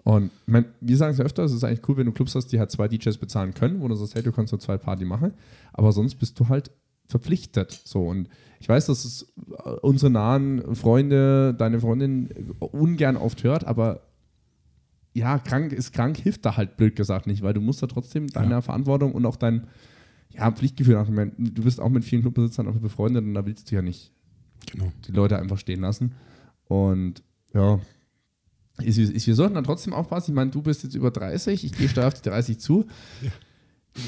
Und 0.03 0.33
ich 0.33 0.49
mein, 0.49 0.65
wir 0.81 0.97
sagen 0.97 1.13
es 1.13 1.19
ja 1.19 1.25
öfter, 1.25 1.45
es 1.45 1.53
ist 1.53 1.63
eigentlich 1.63 1.89
cool, 1.89 1.97
wenn 1.97 2.07
du 2.07 2.13
Clubs 2.13 2.35
hast, 2.35 2.49
die 2.49 2.59
halt 2.59 2.73
zwei 2.73 2.89
DJs 2.89 3.19
bezahlen 3.19 3.55
können, 3.55 3.81
wo 3.81 3.87
du 3.87 3.95
sagst, 3.95 4.17
hey, 4.17 4.23
du 4.25 4.33
kannst 4.33 4.53
nur 4.53 4.59
zwei 4.59 4.79
Party 4.79 5.05
machen, 5.05 5.33
aber 5.73 5.93
sonst 5.93 6.17
bist 6.17 6.41
du 6.41 6.49
halt 6.49 6.73
verpflichtet. 7.09 7.73
So. 7.85 8.07
Und 8.07 8.29
ich 8.61 8.69
weiß, 8.69 8.87
dass 8.87 9.05
es 9.05 9.33
äh, 9.65 9.71
unsere 9.83 10.11
nahen 10.11 10.75
Freunde, 10.77 11.55
deine 11.55 11.81
Freundin 11.81 12.29
ungern 12.61 13.17
oft 13.17 13.43
hört, 13.43 13.67
aber 13.67 14.03
ja, 15.15 15.39
krank 15.39 15.73
ist 15.73 15.93
krank, 15.93 16.17
hilft 16.17 16.45
da 16.45 16.57
halt 16.57 16.77
blöd 16.77 16.95
gesagt 16.95 17.27
nicht, 17.27 17.43
weil 17.43 17.55
du 17.55 17.61
musst 17.61 17.83
da 17.83 17.89
trotzdem 17.89 18.29
deiner 18.29 18.63
Verantwortung 18.63 19.13
und 19.13 19.27
auch 19.27 19.37
dein 19.37 19.67
ja, 20.31 20.51
Pflichtgefühl 20.53 20.95
nach. 20.95 21.09
Du 21.09 21.63
bist 21.63 21.81
auch 21.81 21.89
mit 21.89 22.05
vielen 22.05 22.23
Clubbesitzern 22.23 22.69
auch 22.69 22.77
befreundet 22.77 23.25
und 23.25 23.35
da 23.35 23.45
willst 23.45 23.71
du 23.71 23.75
ja 23.75 23.83
nicht 23.83 24.13
Genau. 24.71 24.93
die 25.07 25.13
Leute 25.13 25.39
einfach 25.39 25.59
stehen 25.59 25.81
lassen. 25.81 26.15
Und 26.67 27.23
ja, 27.55 27.81
ist, 28.83 28.99
ist. 28.99 29.27
wir 29.27 29.35
sollten 29.35 29.55
dann 29.55 29.65
trotzdem 29.65 29.93
aufpassen. 29.93 30.33
Ich 30.33 30.35
meine, 30.35 30.51
du 30.51 30.63
bist 30.63 30.85
jetzt 30.85 30.95
über 30.95 31.11
30, 31.11 31.65
ich 31.65 31.73
gehe 31.73 31.89
steil 31.89 32.07
auf 32.07 32.15
die 32.15 32.29
30 32.29 32.59
zu. 32.59 32.87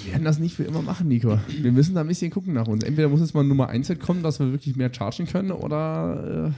Wir 0.05 0.13
werden 0.13 0.25
das 0.25 0.39
nicht 0.39 0.55
für 0.55 0.65
immer 0.65 0.83
machen, 0.83 1.09
Nico. 1.09 1.39
Wir 1.61 1.73
müssen 1.73 1.95
da 1.95 2.01
ein 2.03 2.09
bisschen 2.09 2.31
gucken 2.31 2.55
nach 2.55 2.67
uns. 2.69 2.85
Entweder 2.85 3.09
muss 3.09 3.21
jetzt 3.21 3.35
mal 3.35 3.43
Nummer 3.45 3.69
1 3.69 3.93
kommen, 3.99 4.23
dass 4.23 4.39
wir 4.39 4.51
wirklich 4.53 4.77
mehr 4.77 4.93
chargen 4.93 5.27
können, 5.27 5.51
oder 5.51 6.53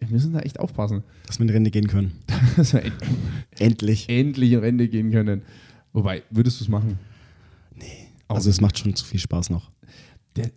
wir 0.00 0.08
müssen 0.08 0.32
da 0.32 0.40
echt 0.40 0.58
aufpassen, 0.60 1.02
Dass 1.26 1.38
wir 1.38 1.44
in 1.46 1.50
Rente 1.50 1.70
gehen 1.70 1.86
können. 1.88 2.12
dass 2.56 2.72
wir 2.72 2.82
end 2.84 2.94
Endlich. 3.58 4.08
endlich 4.08 4.52
in 4.52 4.58
Rente 4.60 4.88
gehen 4.88 5.10
können. 5.10 5.42
Wobei, 5.92 6.22
würdest 6.30 6.60
du 6.60 6.64
es 6.64 6.68
machen? 6.68 6.98
Auch 8.28 8.36
Also 8.36 8.48
es 8.50 8.60
macht 8.60 8.78
schon 8.78 8.94
zu 8.94 9.04
viel 9.04 9.20
Spaß 9.20 9.50
noch. 9.50 9.70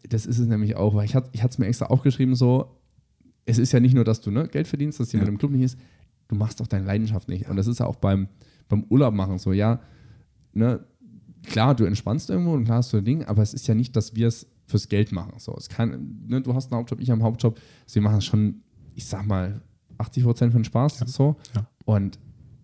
Das 0.08 0.26
ist 0.26 0.38
es 0.40 0.48
nämlich 0.48 0.76
auch, 0.76 0.94
weil 0.94 1.06
ich 1.06 1.16
hatte 1.16 1.30
es 1.34 1.58
mir 1.58 1.66
extra 1.66 1.88
aufgeschrieben, 1.88 2.36
so, 2.36 2.78
es 3.46 3.58
ist 3.58 3.72
ja 3.74 3.80
nicht 3.80 3.96
nur, 3.96 4.04
dass 4.06 4.22
du 4.22 4.32
ne, 4.32 4.48
Geld 4.48 4.68
verdienst, 4.68 5.00
dass 5.00 5.12
jemand 5.12 5.28
Ja. 5.28 5.32
im 5.34 5.38
Club 5.40 5.52
nicht 5.52 5.64
ist, 5.64 5.78
du 6.28 6.36
machst 6.36 6.60
doch 6.60 6.68
deine 6.68 6.86
Leidenschaft 6.86 7.28
nicht. 7.28 7.50
Und 7.50 7.56
das 7.58 7.68
ist 7.68 7.80
ja 7.80 7.86
auch 7.88 7.96
beim, 7.98 8.28
beim 8.70 8.84
Urlaub 8.90 9.14
machen 9.14 9.40
so, 9.40 9.52
ja, 9.52 9.82
ne, 10.54 10.86
klar, 11.46 11.76
du 11.76 11.86
entspannst 11.86 12.30
irgendwo 12.30 12.54
und 12.54 12.66
klar 12.66 12.78
hast 12.78 12.94
du 12.94 12.98
ein 12.98 13.06
Ding, 13.06 13.24
aber 13.26 13.42
es 13.42 13.54
ist 13.54 13.68
ja 13.68 13.76
nicht, 13.76 13.96
dass 13.96 14.16
wir 14.16 14.28
es 14.28 14.48
fürs 14.66 14.88
Geld 14.90 15.12
machen. 15.12 15.34
So, 15.38 15.56
es 15.58 15.70
kann, 15.70 16.24
ne, 16.28 16.42
du 16.42 16.54
hast 16.54 16.72
einen 16.72 16.80
Hauptjob, 16.80 17.00
ich 17.00 17.10
habe 17.10 17.20
einen 17.20 17.24
Hauptjob, 17.24 17.60
also 17.84 17.96
wir 17.96 18.02
machen 18.02 18.18
es 18.20 18.26
schon, 18.26 18.62
ich 18.96 19.06
sag 19.06 19.26
mal, 19.26 19.62
80 19.98 20.24
Prozent 20.24 20.52
für 20.54 20.60
den 20.60 20.66
Spaß, 20.66 21.00
so. 21.08 21.36
Ja. 21.56 21.68
Und 21.86 22.18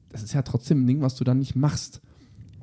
das 0.10 0.24
ist 0.24 0.34
ja 0.34 0.42
trotzdem 0.42 0.84
ein 0.84 0.88
Ding, 0.88 1.02
was 1.02 1.16
du 1.16 1.24
dann 1.24 1.40
nicht 1.40 1.56
machst. 1.56 2.02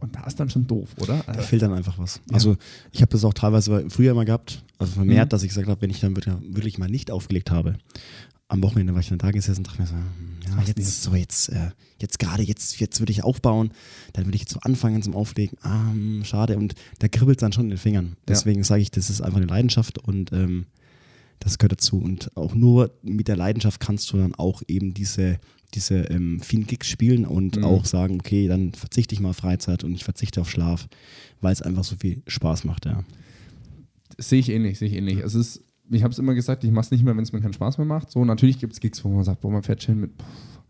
Und 0.00 0.14
da 0.16 0.24
ist 0.24 0.38
dann 0.38 0.50
schon 0.50 0.66
doof, 0.66 0.90
oder? 1.00 1.22
Da 1.26 1.32
Also, 1.32 1.42
fehlt 1.42 1.62
dann 1.62 1.72
einfach 1.72 1.98
was. 1.98 2.20
Also 2.32 2.56
ich 2.92 3.00
habe 3.00 3.10
das 3.12 3.24
auch 3.24 3.32
teilweise 3.32 3.88
früher 3.88 4.12
mal 4.14 4.24
gehabt, 4.26 4.62
also 4.78 4.92
vermehrt, 4.92 5.26
Mhm. 5.26 5.30
dass 5.30 5.42
ich 5.42 5.48
gesagt 5.48 5.68
habe, 5.68 5.80
wenn 5.80 5.90
ich 5.90 6.00
dann 6.00 6.14
wirklich 6.16 6.76
mal 6.78 6.88
nicht 6.88 7.10
aufgelegt 7.10 7.50
habe, 7.50 7.76
am 8.49 8.62
Wochenende 8.62 8.92
war 8.94 9.01
ich 9.01 9.09
dann 9.09 9.18
da 9.18 9.30
gesessen 9.32 9.61
und 9.61 9.66
dachte 9.66 9.82
mir 9.82 9.88
so, 9.88 9.94
hm, 9.94 10.38
ja, 10.47 10.62
jetzt, 10.62 11.03
so 11.03 11.14
jetzt, 11.14 11.49
äh, 11.49 11.70
jetzt 12.01 12.18
gerade, 12.18 12.42
jetzt, 12.44 12.78
jetzt 12.78 13.01
würde 13.01 13.11
ich 13.11 13.24
aufbauen, 13.24 13.72
dann 14.12 14.24
würde 14.26 14.36
ich 14.36 14.42
jetzt 14.42 14.53
so 14.53 14.61
anfangen 14.61 15.03
zum 15.03 15.14
Auflegen, 15.16 15.59
ah, 15.62 15.90
hm, 15.90 16.22
schade. 16.24 16.57
Und 16.57 16.74
da 17.01 17.09
kribbelt 17.09 17.38
es 17.38 17.40
dann 17.40 17.53
schon 17.53 17.64
in 17.64 17.70
den 17.70 17.78
Fingern. 17.78 18.16
Deswegen 18.28 18.62
sage 18.62 18.82
ich, 18.82 18.90
das 18.90 19.11
ist 19.11 19.20
einfach 19.20 19.38
eine 19.38 19.47
Leidenschaft 19.47 19.99
und 19.99 20.32
ähm, 20.32 20.66
das 21.40 21.59
gehört 21.59 21.72
dazu. 21.72 21.99
Und 21.99 22.34
auch 22.36 22.55
nur 22.55 22.92
mit 23.03 23.28
der 23.28 23.36
Leidenschaft 23.36 23.80
kannst 23.80 24.12
du 24.12 24.16
dann 24.18 24.34
auch 24.36 24.62
eben 24.68 24.94
diese, 24.94 25.38
diese 25.74 25.97
ähm, 26.05 26.40
vielen 26.40 26.66
Gigs 26.66 26.86
spielen 26.88 27.26
und 27.26 27.57
Mhm. 27.57 27.64
auch 27.64 27.84
sagen, 27.84 28.14
okay, 28.20 28.47
dann 28.47 28.72
verzichte 28.74 29.14
ich 29.14 29.20
mal 29.20 29.30
auf 29.30 29.36
Freizeit 29.38 29.82
und 29.82 29.92
ich 29.94 30.05
verzichte 30.05 30.40
auf 30.40 30.49
Schlaf, 30.51 30.86
weil 31.40 31.53
es 31.53 31.62
einfach 31.62 31.84
so 31.84 31.97
viel 31.97 32.22
Spaß 32.28 32.64
macht, 32.64 32.86
ja. 32.86 33.03
Sehe 34.18 34.38
ich 34.38 34.49
ähnlich, 34.49 34.78
sehe 34.78 34.88
ich 34.88 34.94
ähnlich. 34.94 35.18
Es 35.18 35.34
ist, 35.34 35.62
ich 35.91 36.03
habe 36.03 36.12
es 36.12 36.18
immer 36.18 36.34
gesagt, 36.34 36.64
ich 36.64 36.70
mache 36.70 36.87
es 36.87 36.91
nicht 36.91 37.05
mehr, 37.05 37.16
wenn 37.16 37.22
es 37.22 37.32
mir 37.32 37.41
keinen 37.41 37.53
Spaß 37.53 37.78
mehr 37.78 37.87
macht. 37.87 38.11
So, 38.11 38.24
natürlich 38.24 38.59
gibt 38.59 38.72
es 38.72 38.80
Gigs, 38.80 39.05
wo 39.05 39.09
man 39.09 39.24
sagt, 39.24 39.41
boah, 39.41 39.51
man 39.51 39.62
fährt 39.62 39.82
schön 39.82 40.01
mit, 40.01 40.11
pff, 40.20 40.61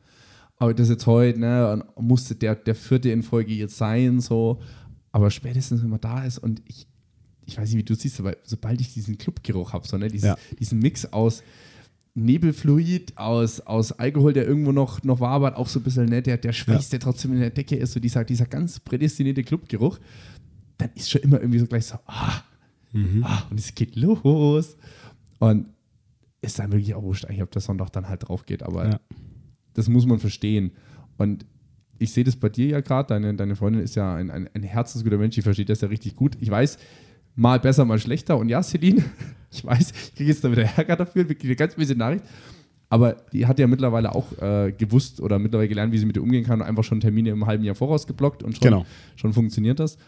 aber 0.59 0.75
das 0.75 0.89
jetzt 0.89 1.07
heute, 1.07 1.39
ne, 1.39 1.85
musste 1.99 2.35
der, 2.35 2.55
der 2.55 2.75
vierte 2.75 3.11
in 3.11 3.23
Folge 3.23 3.53
jetzt 3.53 3.77
sein, 3.77 4.21
so. 4.21 4.61
Aber 5.12 5.31
spätestens, 5.31 5.83
wenn 5.83 5.91
man 5.91 6.01
da 6.01 6.25
ist 6.25 6.39
und 6.39 6.62
ich, 6.67 6.87
ich 7.45 7.57
weiß 7.59 7.69
nicht, 7.71 7.79
wie 7.79 7.85
du 7.85 7.95
siehst, 7.95 8.19
aber 8.21 8.37
sobald 8.45 8.81
ich 8.81 8.93
diesen 8.93 9.19
Clubgeruch 9.19 9.73
habe, 9.73 9.87
so, 9.87 9.97
ne, 9.99 10.09
dieses, 10.09 10.29
Ja. 10.29 10.37
diesen 10.59 10.79
Mix 10.79 11.05
aus 11.12 11.43
Nebelfluid, 12.14 13.17
aus, 13.19 13.61
aus 13.61 13.93
Alkohol, 13.93 14.33
der 14.33 14.47
irgendwo 14.47 14.73
noch, 14.73 15.03
noch 15.05 15.21
wabert, 15.21 15.57
auch 15.57 15.69
so 15.69 15.81
ein 15.81 15.83
bisschen, 15.83 16.07
ne, 16.07 16.23
der, 16.23 16.39
der 16.39 16.53
Schweiß, 16.55 16.89
der 16.89 17.01
trotzdem 17.01 17.33
in 17.35 17.41
der 17.41 17.51
Decke 17.51 17.77
ist, 17.77 17.93
so 17.93 18.01
dieser, 18.01 18.25
dieser 18.25 18.47
ganz 18.47 18.81
prädestinierte 18.81 19.43
Clubgeruch, 19.43 19.99
dann 20.79 20.91
ist 20.95 21.11
schon 21.11 21.21
immer 21.21 21.41
irgendwie 21.41 21.59
so 21.59 21.67
gleich 21.67 21.85
so, 21.87 21.97
ah, 22.07 22.43
ah, 23.23 23.43
und 23.51 23.61
es 23.61 23.75
geht 23.75 23.97
los. 23.97 24.77
Und 25.39 25.66
ist 26.43 26.59
dann 26.59 26.70
wirklich 26.72 26.95
auch 26.95 27.03
wurscht, 27.03 27.24
eigentlich, 27.24 27.43
ob 27.43 27.51
der 27.51 27.62
Sonntag 27.62 27.91
dann 27.91 28.09
halt 28.09 28.28
drauf 28.28 28.47
geht, 28.47 28.62
aber 28.62 28.89
Ja. 28.89 29.01
das 29.74 29.89
muss 29.89 30.07
man 30.07 30.18
verstehen. 30.18 30.70
Und 31.18 31.45
ich 31.99 32.12
sehe 32.12 32.24
das 32.24 32.37
bei 32.37 32.49
dir 32.51 32.66
ja 32.66 32.80
gerade, 32.80 33.09
deine, 33.09 33.34
deine 33.34 33.57
Freundin 33.57 33.82
ist 33.82 33.97
ja 33.97 34.14
ein, 34.14 34.30
ein, 34.30 34.49
ein 34.55 34.62
herzensguter 34.62 35.16
Mensch, 35.18 35.34
die 35.34 35.43
versteht 35.43 35.68
das 35.70 35.80
ja 35.80 35.89
richtig 35.89 36.14
gut. 36.14 36.37
Ich 36.41 36.51
weiß, 36.51 36.78
mal 37.34 37.59
besser, 37.59 37.84
mal 37.84 37.99
schlechter. 37.99 38.37
Und 38.39 38.49
ja, 38.49 38.62
Celine, 38.62 39.03
ich 39.51 39.64
weiß, 39.64 39.91
ich 39.93 40.14
kriege 40.14 40.30
jetzt 40.30 40.45
da 40.45 40.51
wieder 40.53 40.64
Ärger 40.64 40.97
dafür, 40.97 41.28
wirklich 41.28 41.49
eine 41.51 41.57
ganz 41.57 41.74
böse 41.74 41.95
Nachricht. 41.95 42.24
Aber 42.89 43.14
die 43.32 43.47
hat 43.47 43.59
ja 43.59 43.66
mittlerweile 43.66 44.14
auch 44.14 44.30
äh, 44.41 44.72
gewusst 44.72 45.20
oder 45.20 45.39
mittlerweile 45.41 45.68
gelernt, 45.68 45.93
wie 45.93 45.99
sie 45.99 46.07
mit 46.07 46.14
dir 46.16 46.22
umgehen 46.22 46.45
kann 46.45 46.61
und 46.61 46.66
einfach 46.66 46.84
schon 46.84 47.01
Termine 47.01 47.30
im 47.30 47.45
halben 47.47 47.64
Jahr 47.64 47.74
voraus 47.74 48.07
geblockt 48.07 48.43
und 48.45 48.53
schon, 48.57 48.61
Genau. 48.70 48.87
schon 49.16 49.32
funktioniert 49.32 49.80
das. 49.80 49.99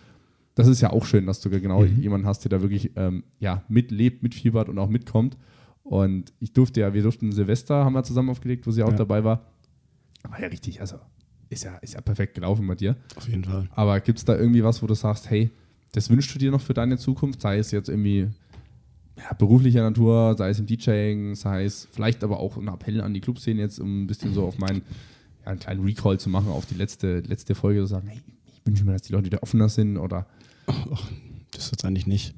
Das 0.59 0.67
ist 0.67 0.81
ja 0.81 0.91
auch 0.91 1.05
schön, 1.07 1.25
dass 1.27 1.41
du 1.41 1.51
genau 1.51 1.83
Mhm. 1.83 2.03
jemanden 2.03 2.27
hast, 2.27 2.41
der 2.45 2.49
da 2.51 2.61
wirklich 2.61 2.91
ähm, 2.97 3.23
ja, 3.39 3.63
mitlebt, 3.69 4.23
mitfiebert 4.25 4.69
und 4.69 4.77
auch 4.79 4.89
mitkommt. 4.89 5.37
Und 5.85 6.33
ich 6.41 6.53
durfte 6.53 6.81
ja, 6.81 6.93
wir 6.93 7.03
durften 7.03 7.31
Silvester, 7.31 7.85
haben 7.85 7.93
wir 7.93 8.03
zusammen 8.03 8.29
aufgelegt, 8.31 8.67
wo 8.67 8.73
sie 8.73 8.83
auch 8.83 8.91
Ja. 8.91 8.97
dabei 8.97 9.23
war. 9.23 9.47
War 10.29 10.41
ja 10.41 10.49
richtig, 10.49 10.81
also 10.81 10.97
ist 11.49 11.63
ja, 11.65 11.77
ist 11.77 11.95
ja 11.95 12.01
perfekt 12.01 12.35
gelaufen 12.35 12.67
bei 12.67 12.75
dir. 12.75 12.97
Auf 13.17 13.29
jeden 13.29 13.45
Fall. 13.45 13.69
Aber 13.71 14.01
gibt 14.01 14.19
es 14.19 14.25
da 14.25 14.37
irgendwie 14.37 14.65
was, 14.65 14.83
wo 14.83 14.87
du 14.89 14.95
sagst, 14.95 15.31
hey, 15.31 15.51
das 15.93 16.11
wünschst 16.11 16.35
du 16.35 16.39
dir 16.41 16.51
noch 16.51 16.61
für 16.61 16.75
deine 16.75 16.99
Zukunft? 16.99 17.41
Sei 17.41 17.59
es 17.59 17.71
jetzt 17.71 17.89
irgendwie 17.89 18.27
ja, 19.17 19.33
beruflicher 19.39 19.83
Natur, 19.83 20.35
sei 20.37 20.51
es 20.51 20.59
im 20.59 20.67
DJing, 20.67 21.37
sei 21.37 21.65
es 21.65 21.87
vielleicht 21.93 22.23
aber 22.25 22.41
auch 22.41 22.57
ein 22.57 22.67
Appell 22.69 23.01
an 23.01 23.15
die 23.15 23.21
Clubszene 23.21 23.61
jetzt, 23.61 23.79
um 23.79 24.03
ein 24.03 24.07
bisschen 24.09 24.35
so 24.35 24.45
auf 24.45 24.59
meinen, 24.59 24.83
ja, 25.45 25.53
einen 25.53 25.61
kleinen 25.61 25.85
Recall 25.85 26.19
zu 26.19 26.29
machen 26.29 26.49
auf 26.49 26.67
die 26.67 26.75
letzte, 26.75 27.21
letzte 27.21 27.55
Folge, 27.55 27.81
zu 27.81 27.87
sagen, 27.87 28.09
hey, 28.09 28.21
ich 28.53 28.61
wünsche 28.67 28.85
mir, 28.85 28.93
dass 28.93 29.03
die 29.03 29.13
Leute 29.13 29.27
wieder 29.27 29.43
offener 29.43 29.69
sind 29.69 29.97
oder 29.97 30.27
Das 31.51 31.71
jetzt 31.71 31.85
eigentlich 31.85 32.07
nicht. 32.07 32.35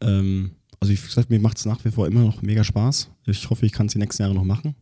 Ähm, 0.00 0.52
also 0.80 0.92
wie 0.92 0.96
gesagt, 0.96 1.30
mir 1.30 1.40
macht 1.40 1.58
es 1.58 1.66
nach 1.66 1.84
wie 1.84 1.90
vor 1.90 2.06
immer 2.06 2.20
noch 2.22 2.42
mega 2.42 2.64
Spaß. 2.64 3.10
Ich 3.26 3.48
hoffe, 3.50 3.66
ich 3.66 3.72
kann 3.72 3.86
es 3.86 3.92
die 3.92 3.98
nächsten 3.98 4.22
Jahre 4.22 4.34
noch 4.34 4.44
machen. 4.44 4.74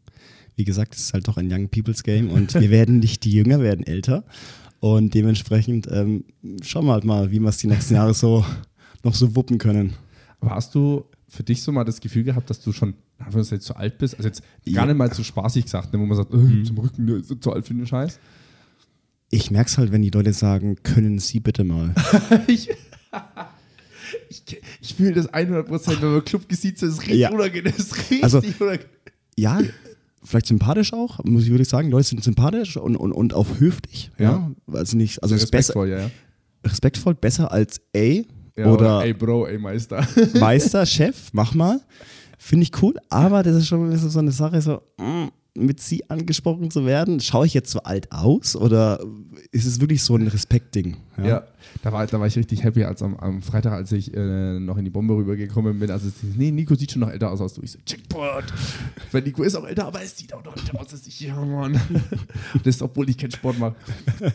Wie 0.56 0.64
gesagt, 0.64 0.94
es 0.94 1.02
ist 1.02 1.14
halt 1.14 1.28
doch 1.28 1.36
ein 1.36 1.52
Young 1.52 1.68
People's 1.68 2.02
Game 2.02 2.30
und 2.30 2.54
wir 2.54 2.70
werden 2.70 2.98
nicht 2.98 3.24
die 3.24 3.32
Jünger, 3.32 3.58
wir 3.58 3.64
werden 3.66 3.86
älter. 3.86 4.24
Und 4.80 5.14
dementsprechend 5.14 5.86
ähm, 5.90 6.24
schauen 6.62 6.86
wir 6.86 6.92
halt 6.92 7.04
mal, 7.04 7.30
wie 7.30 7.38
wir 7.38 7.48
es 7.48 7.58
die 7.58 7.68
nächsten 7.68 7.94
Jahre 7.94 8.14
so 8.14 8.44
noch 9.04 9.14
so 9.14 9.36
wuppen 9.36 9.58
können. 9.58 9.94
Aber 10.40 10.56
hast 10.56 10.74
du 10.74 11.04
für 11.28 11.42
dich 11.44 11.62
so 11.62 11.72
mal 11.72 11.84
das 11.84 12.00
Gefühl 12.00 12.24
gehabt, 12.24 12.50
dass 12.50 12.60
du 12.60 12.72
schon, 12.72 12.94
jetzt 13.32 13.62
zu 13.62 13.76
alt 13.76 13.98
bist, 13.98 14.16
also 14.16 14.28
jetzt 14.28 14.42
gar 14.42 14.74
Ja. 14.74 14.82
Mhm. 14.82 14.88
nicht 14.88 14.98
mal 14.98 15.12
zu 15.12 15.22
spaßig 15.24 15.64
gesagt, 15.64 15.92
ne, 15.92 16.00
wo 16.00 16.04
man 16.06 16.16
sagt, 16.16 16.34
äh, 16.34 16.62
zum 16.64 16.78
Rücken, 16.78 17.08
ist 17.08 17.42
zu 17.42 17.52
alt 17.52 17.66
für 17.66 17.74
den 17.74 17.86
Scheiß? 17.86 18.18
Ich 19.30 19.50
merke 19.50 19.70
es 19.70 19.78
halt, 19.78 19.92
wenn 19.92 20.02
die 20.02 20.10
Leute 20.10 20.32
sagen, 20.34 20.76
können 20.82 21.18
Sie 21.18 21.40
bitte 21.40 21.64
mal. 21.64 21.94
ich 22.48 22.68
ich, 24.28 24.42
ich 24.80 24.94
fühle 24.94 25.12
das 25.12 25.26
100 25.32 25.66
Prozent, 25.66 26.02
wenn 26.02 26.12
man 26.12 26.24
Club 26.24 26.46
so 26.48 26.86
ist 26.86 27.00
richtig 27.02 27.16
Ja. 27.20 27.30
unangenehm. 27.30 27.72
Ist 27.76 27.96
richtig 27.96 28.24
Also- 28.24 28.38
unangenehm. 28.38 28.80
Ja, 29.38 29.60
vielleicht 30.22 30.46
sympathisch 30.46 30.92
auch, 30.92 31.24
muss 31.24 31.44
ich 31.44 31.50
wirklich 31.50 31.68
sagen. 31.68 31.90
Leute 31.90 32.06
sind 32.08 32.22
sympathisch 32.22 32.76
und, 32.76 32.96
und, 32.96 33.12
und 33.12 33.32
auch 33.34 33.46
höflich. 33.58 34.10
Ja. 34.18 34.50
Also 34.70 34.96
nicht, 34.96 35.22
also 35.22 35.34
ist 35.34 35.50
besser, 35.50 35.74
respektvoll, 35.74 35.88
ja, 35.88 35.98
ja. 36.00 36.10
respektvoll, 36.66 37.14
besser 37.14 37.50
als 37.50 37.80
ey 37.94 38.26
ja 38.56 38.66
oder 38.66 39.02
ey 39.04 39.14
Bro, 39.14 39.46
ey 39.46 39.58
Meister. 39.58 40.06
Meister, 40.38 40.84
Chef, 40.84 41.30
mach 41.32 41.54
mal. 41.54 41.80
Finde 42.38 42.64
ich 42.64 42.82
cool, 42.82 42.94
aber 43.08 43.42
das 43.42 43.56
ist 43.56 43.68
schon 43.68 43.96
so 43.96 44.18
eine 44.18 44.32
Sache, 44.32 44.60
so 44.60 44.82
mm, 44.98 45.28
mit 45.54 45.80
sie 45.80 46.08
angesprochen 46.08 46.70
zu 46.70 46.86
werden. 46.86 47.20
Schaue 47.20 47.46
ich 47.46 47.54
jetzt 47.54 47.70
so 47.70 47.82
alt 47.82 48.10
aus 48.10 48.56
oder 48.56 49.04
ist 49.50 49.66
es 49.66 49.80
wirklich 49.80 50.02
so 50.02 50.16
ein 50.16 50.26
Respektding? 50.26 50.96
Ja, 51.22 51.46
da, 51.82 51.92
war, 51.92 52.06
da 52.06 52.18
war 52.18 52.26
ich 52.26 52.36
richtig 52.36 52.64
happy, 52.64 52.84
als 52.84 53.02
am, 53.02 53.16
am 53.16 53.42
Freitag, 53.42 53.72
als 53.72 53.92
ich 53.92 54.14
äh, 54.14 54.58
noch 54.58 54.78
in 54.78 54.84
die 54.84 54.90
Bombe 54.90 55.14
rübergekommen 55.14 55.78
bin. 55.78 55.90
Also, 55.90 56.08
nee, 56.36 56.50
Nico 56.50 56.74
sieht 56.74 56.92
schon 56.92 57.00
noch 57.00 57.10
älter 57.10 57.30
aus 57.30 57.40
als 57.40 57.54
du. 57.54 57.62
Ich 57.62 57.72
so, 57.72 57.78
Checkpoint. 57.84 58.52
Weil 59.10 59.22
Nico 59.22 59.42
ist 59.42 59.54
auch 59.54 59.66
älter, 59.66 59.86
aber 59.86 60.02
es 60.02 60.16
sieht 60.16 60.32
auch 60.32 60.42
noch 60.42 60.56
älter 60.56 60.80
aus 60.80 60.92
als 60.92 61.06
ich. 61.06 61.20
Ja, 61.20 61.36
Mann. 61.36 61.78
Das 62.64 62.76
ist, 62.76 62.82
obwohl 62.82 63.08
ich 63.10 63.18
keinen 63.18 63.32
Sport 63.32 63.58
mache. 63.58 63.76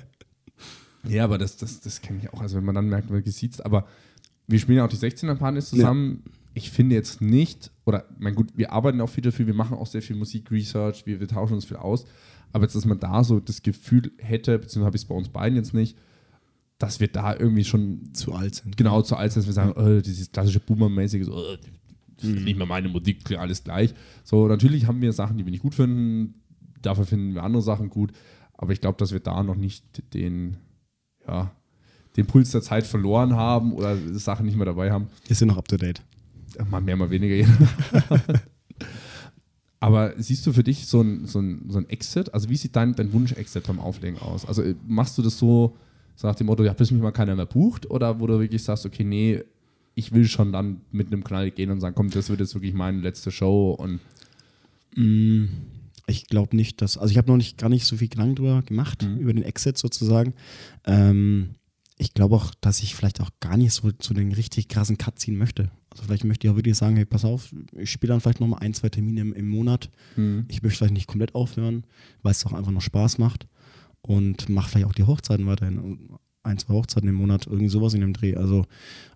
Ja, 1.07 1.23
aber 1.23 1.37
das, 1.37 1.55
das, 1.55 1.79
das 1.79 2.01
kenne 2.01 2.19
ich 2.21 2.33
auch. 2.33 2.41
Also, 2.41 2.57
wenn 2.57 2.65
man 2.65 2.75
dann 2.75 2.89
merkt, 2.89 3.09
man 3.09 3.23
sieht 3.23 3.63
aber 3.63 3.87
wir 4.47 4.59
spielen 4.59 4.77
ja 4.77 4.85
auch 4.85 4.89
die 4.89 4.97
16er 4.97 5.35
Partys 5.35 5.69
zusammen. 5.69 6.23
Ich 6.57 6.71
finde 6.71 6.95
jetzt 6.95 7.21
nicht, 7.21 7.71
oder, 7.85 8.05
mein 8.17 8.33
gut, 8.33 8.49
wir 8.55 8.71
arbeiten 8.71 8.99
auch 9.01 9.09
viel 9.09 9.23
dafür, 9.23 9.45
wir 9.45 9.53
machen 9.53 9.77
auch 9.77 9.85
sehr 9.85 10.01
viel 10.01 10.15
Musikresearch, 10.15 11.05
wir, 11.05 11.19
wir 11.19 11.27
tauschen 11.27 11.53
uns 11.53 11.65
viel 11.65 11.77
aus. 11.77 12.05
Aber 12.51 12.63
jetzt, 12.63 12.75
dass 12.75 12.85
man 12.85 12.99
da 12.99 13.23
so 13.23 13.39
das 13.39 13.61
Gefühl 13.61 14.11
hätte, 14.17 14.57
beziehungsweise 14.57 14.85
habe 14.87 14.95
ich 14.95 15.03
es 15.03 15.07
bei 15.07 15.13
uns 15.13 15.29
beiden 15.29 15.55
jetzt 15.55 15.75
nicht, 15.75 15.95
dass 16.79 16.99
wir 16.99 17.09
da 17.09 17.35
irgendwie 17.35 17.63
schon 17.63 18.11
Zu 18.13 18.33
alt 18.33 18.55
sind. 18.55 18.75
genau 18.75 19.03
zu 19.03 19.15
alt 19.15 19.31
sind, 19.33 19.41
dass 19.41 19.47
wir 19.47 19.53
sagen, 19.53 19.73
oh, 19.75 20.01
dieses 20.01 20.31
klassische 20.31 20.59
Boomer-mäßige, 20.59 21.25
so, 21.25 21.35
oh, 21.35 21.57
das 22.15 22.27
ist 22.27 22.41
nicht 22.41 22.57
mehr 22.57 22.65
meine 22.65 22.89
Musik, 22.89 23.37
alles 23.37 23.63
gleich. 23.63 23.93
So, 24.23 24.47
natürlich 24.47 24.87
haben 24.87 24.99
wir 24.99 25.13
Sachen, 25.13 25.37
die 25.37 25.45
wir 25.45 25.51
nicht 25.51 25.61
gut 25.61 25.75
finden, 25.75 26.41
dafür 26.81 27.05
finden 27.05 27.35
wir 27.35 27.43
andere 27.43 27.61
Sachen 27.61 27.89
gut, 27.89 28.13
aber 28.53 28.73
ich 28.73 28.81
glaube, 28.81 28.97
dass 28.97 29.11
wir 29.11 29.19
da 29.19 29.43
noch 29.43 29.55
nicht 29.55 29.85
den, 30.15 30.57
ja, 31.27 31.51
den 32.15 32.25
Puls 32.25 32.49
der 32.49 32.63
Zeit 32.63 32.87
verloren 32.87 33.35
haben 33.35 33.73
oder 33.73 33.95
Sachen 34.17 34.47
nicht 34.47 34.55
mehr 34.55 34.65
dabei 34.65 34.91
haben. 34.91 35.07
Wir 35.27 35.35
sind 35.35 35.49
noch 35.49 35.57
up 35.57 35.67
to 35.67 35.77
date. 35.77 36.01
Mal 36.69 36.81
mehr, 36.81 36.95
mal 36.95 37.09
weniger. 37.09 37.47
Aber 39.79 40.13
siehst 40.17 40.45
du 40.47 40.53
für 40.53 40.63
dich 40.63 40.87
so 40.87 41.01
ein, 41.01 41.25
so 41.27 41.39
ein, 41.39 41.65
so 41.69 41.77
ein 41.77 41.87
Exit? 41.89 42.33
Also, 42.33 42.49
wie 42.49 42.57
sieht 42.57 42.75
dein, 42.75 42.95
dein 42.95 43.13
Wunsch-Exit 43.13 43.67
beim 43.67 43.79
Auflegen 43.79 44.17
aus? 44.19 44.45
Also, 44.45 44.63
äh, 44.63 44.75
machst 44.87 45.17
du 45.17 45.21
das 45.21 45.37
so, 45.37 45.77
so 46.15 46.27
nach 46.27 46.35
dem 46.35 46.47
Motto, 46.47 46.63
ja, 46.63 46.73
bis 46.73 46.89
mich 46.89 47.01
mal 47.01 47.11
keiner 47.11 47.35
mehr 47.35 47.45
bucht? 47.45 47.89
Oder 47.89 48.19
wo 48.19 48.25
du 48.27 48.39
wirklich 48.39 48.63
sagst, 48.63 48.85
okay, 48.87 49.03
nee, 49.03 49.43
ich 49.93 50.13
will 50.13 50.27
schon 50.27 50.51
dann 50.51 50.81
mit 50.91 51.07
einem 51.07 51.23
Knall 51.23 51.51
gehen 51.51 51.69
und 51.69 51.79
sagen, 51.79 51.95
komm, 51.95 52.09
das 52.09 52.29
wird 52.29 52.39
jetzt 52.39 52.55
wirklich 52.55 52.73
meine 52.73 52.99
letzte 53.01 53.31
Show 53.31 53.71
und 53.71 53.99
Mm, 54.95 55.45
Ich 56.07 56.25
glaube 56.27 56.55
nicht, 56.55 56.81
dass, 56.81 56.97
also 56.97 57.11
ich 57.11 57.17
habe 57.17 57.27
noch 57.29 57.37
nicht 57.37 57.57
gar 57.59 57.69
nicht 57.69 57.85
so 57.85 57.97
viel 57.97 58.07
Gedanken 58.07 58.35
drüber 58.35 58.61
gemacht, 58.63 59.03
Mhm. 59.03 59.17
über 59.17 59.33
den 59.33 59.43
Exit 59.43 59.77
sozusagen. 59.77 60.33
Ähm, 60.85 61.55
ich 61.97 62.13
glaube 62.15 62.35
auch, 62.35 62.55
dass 62.61 62.81
ich 62.81 62.95
vielleicht 62.95 63.21
auch 63.21 63.29
gar 63.39 63.57
nicht 63.57 63.73
so 63.73 63.91
zu 63.91 64.13
den 64.15 64.31
richtig 64.31 64.69
krassen 64.69 64.97
Cut 64.97 65.19
ziehen 65.19 65.35
möchte. 65.37 65.69
Also 65.89 66.03
vielleicht 66.03 66.23
möchte 66.25 66.45
ich 66.45 66.51
auch 66.51 66.55
wirklich 66.55 66.77
sagen, 66.77 66.95
hey, 66.95 67.05
pass 67.05 67.25
auf, 67.25 67.53
ich 67.75 67.91
spiele 67.91 68.13
dann 68.13 68.21
vielleicht 68.21 68.39
nochmal 68.39 68.59
ein, 68.59 68.73
zwei 68.73 68.89
Termine 68.89 69.21
im, 69.21 69.33
im 69.33 69.49
Monat. 69.49 69.89
Ich 70.47 70.61
möchte 70.61 70.77
vielleicht 70.77 70.93
nicht 70.93 71.07
komplett 71.07 71.33
aufhören, 71.35 71.85
weil 72.21 72.31
es 72.31 72.45
auch 72.45 72.53
einfach 72.53 72.71
noch 72.71 72.81
Spaß 72.81 73.17
macht. 73.17 73.47
Und 74.01 74.47
mache 74.49 74.69
vielleicht 74.69 74.87
auch 74.87 74.93
die 74.93 75.03
Hochzeiten 75.03 75.47
weiterhin. 75.47 76.09
Ein, 76.43 76.57
zwei 76.57 76.73
Hochzeiten 76.75 77.09
im 77.09 77.15
Monat, 77.15 77.45
irgendwie 77.47 77.67
sowas 77.67 77.93
in 77.93 78.01
dem 78.01 78.13
Dreh. 78.13 78.35
Also, 78.35 78.65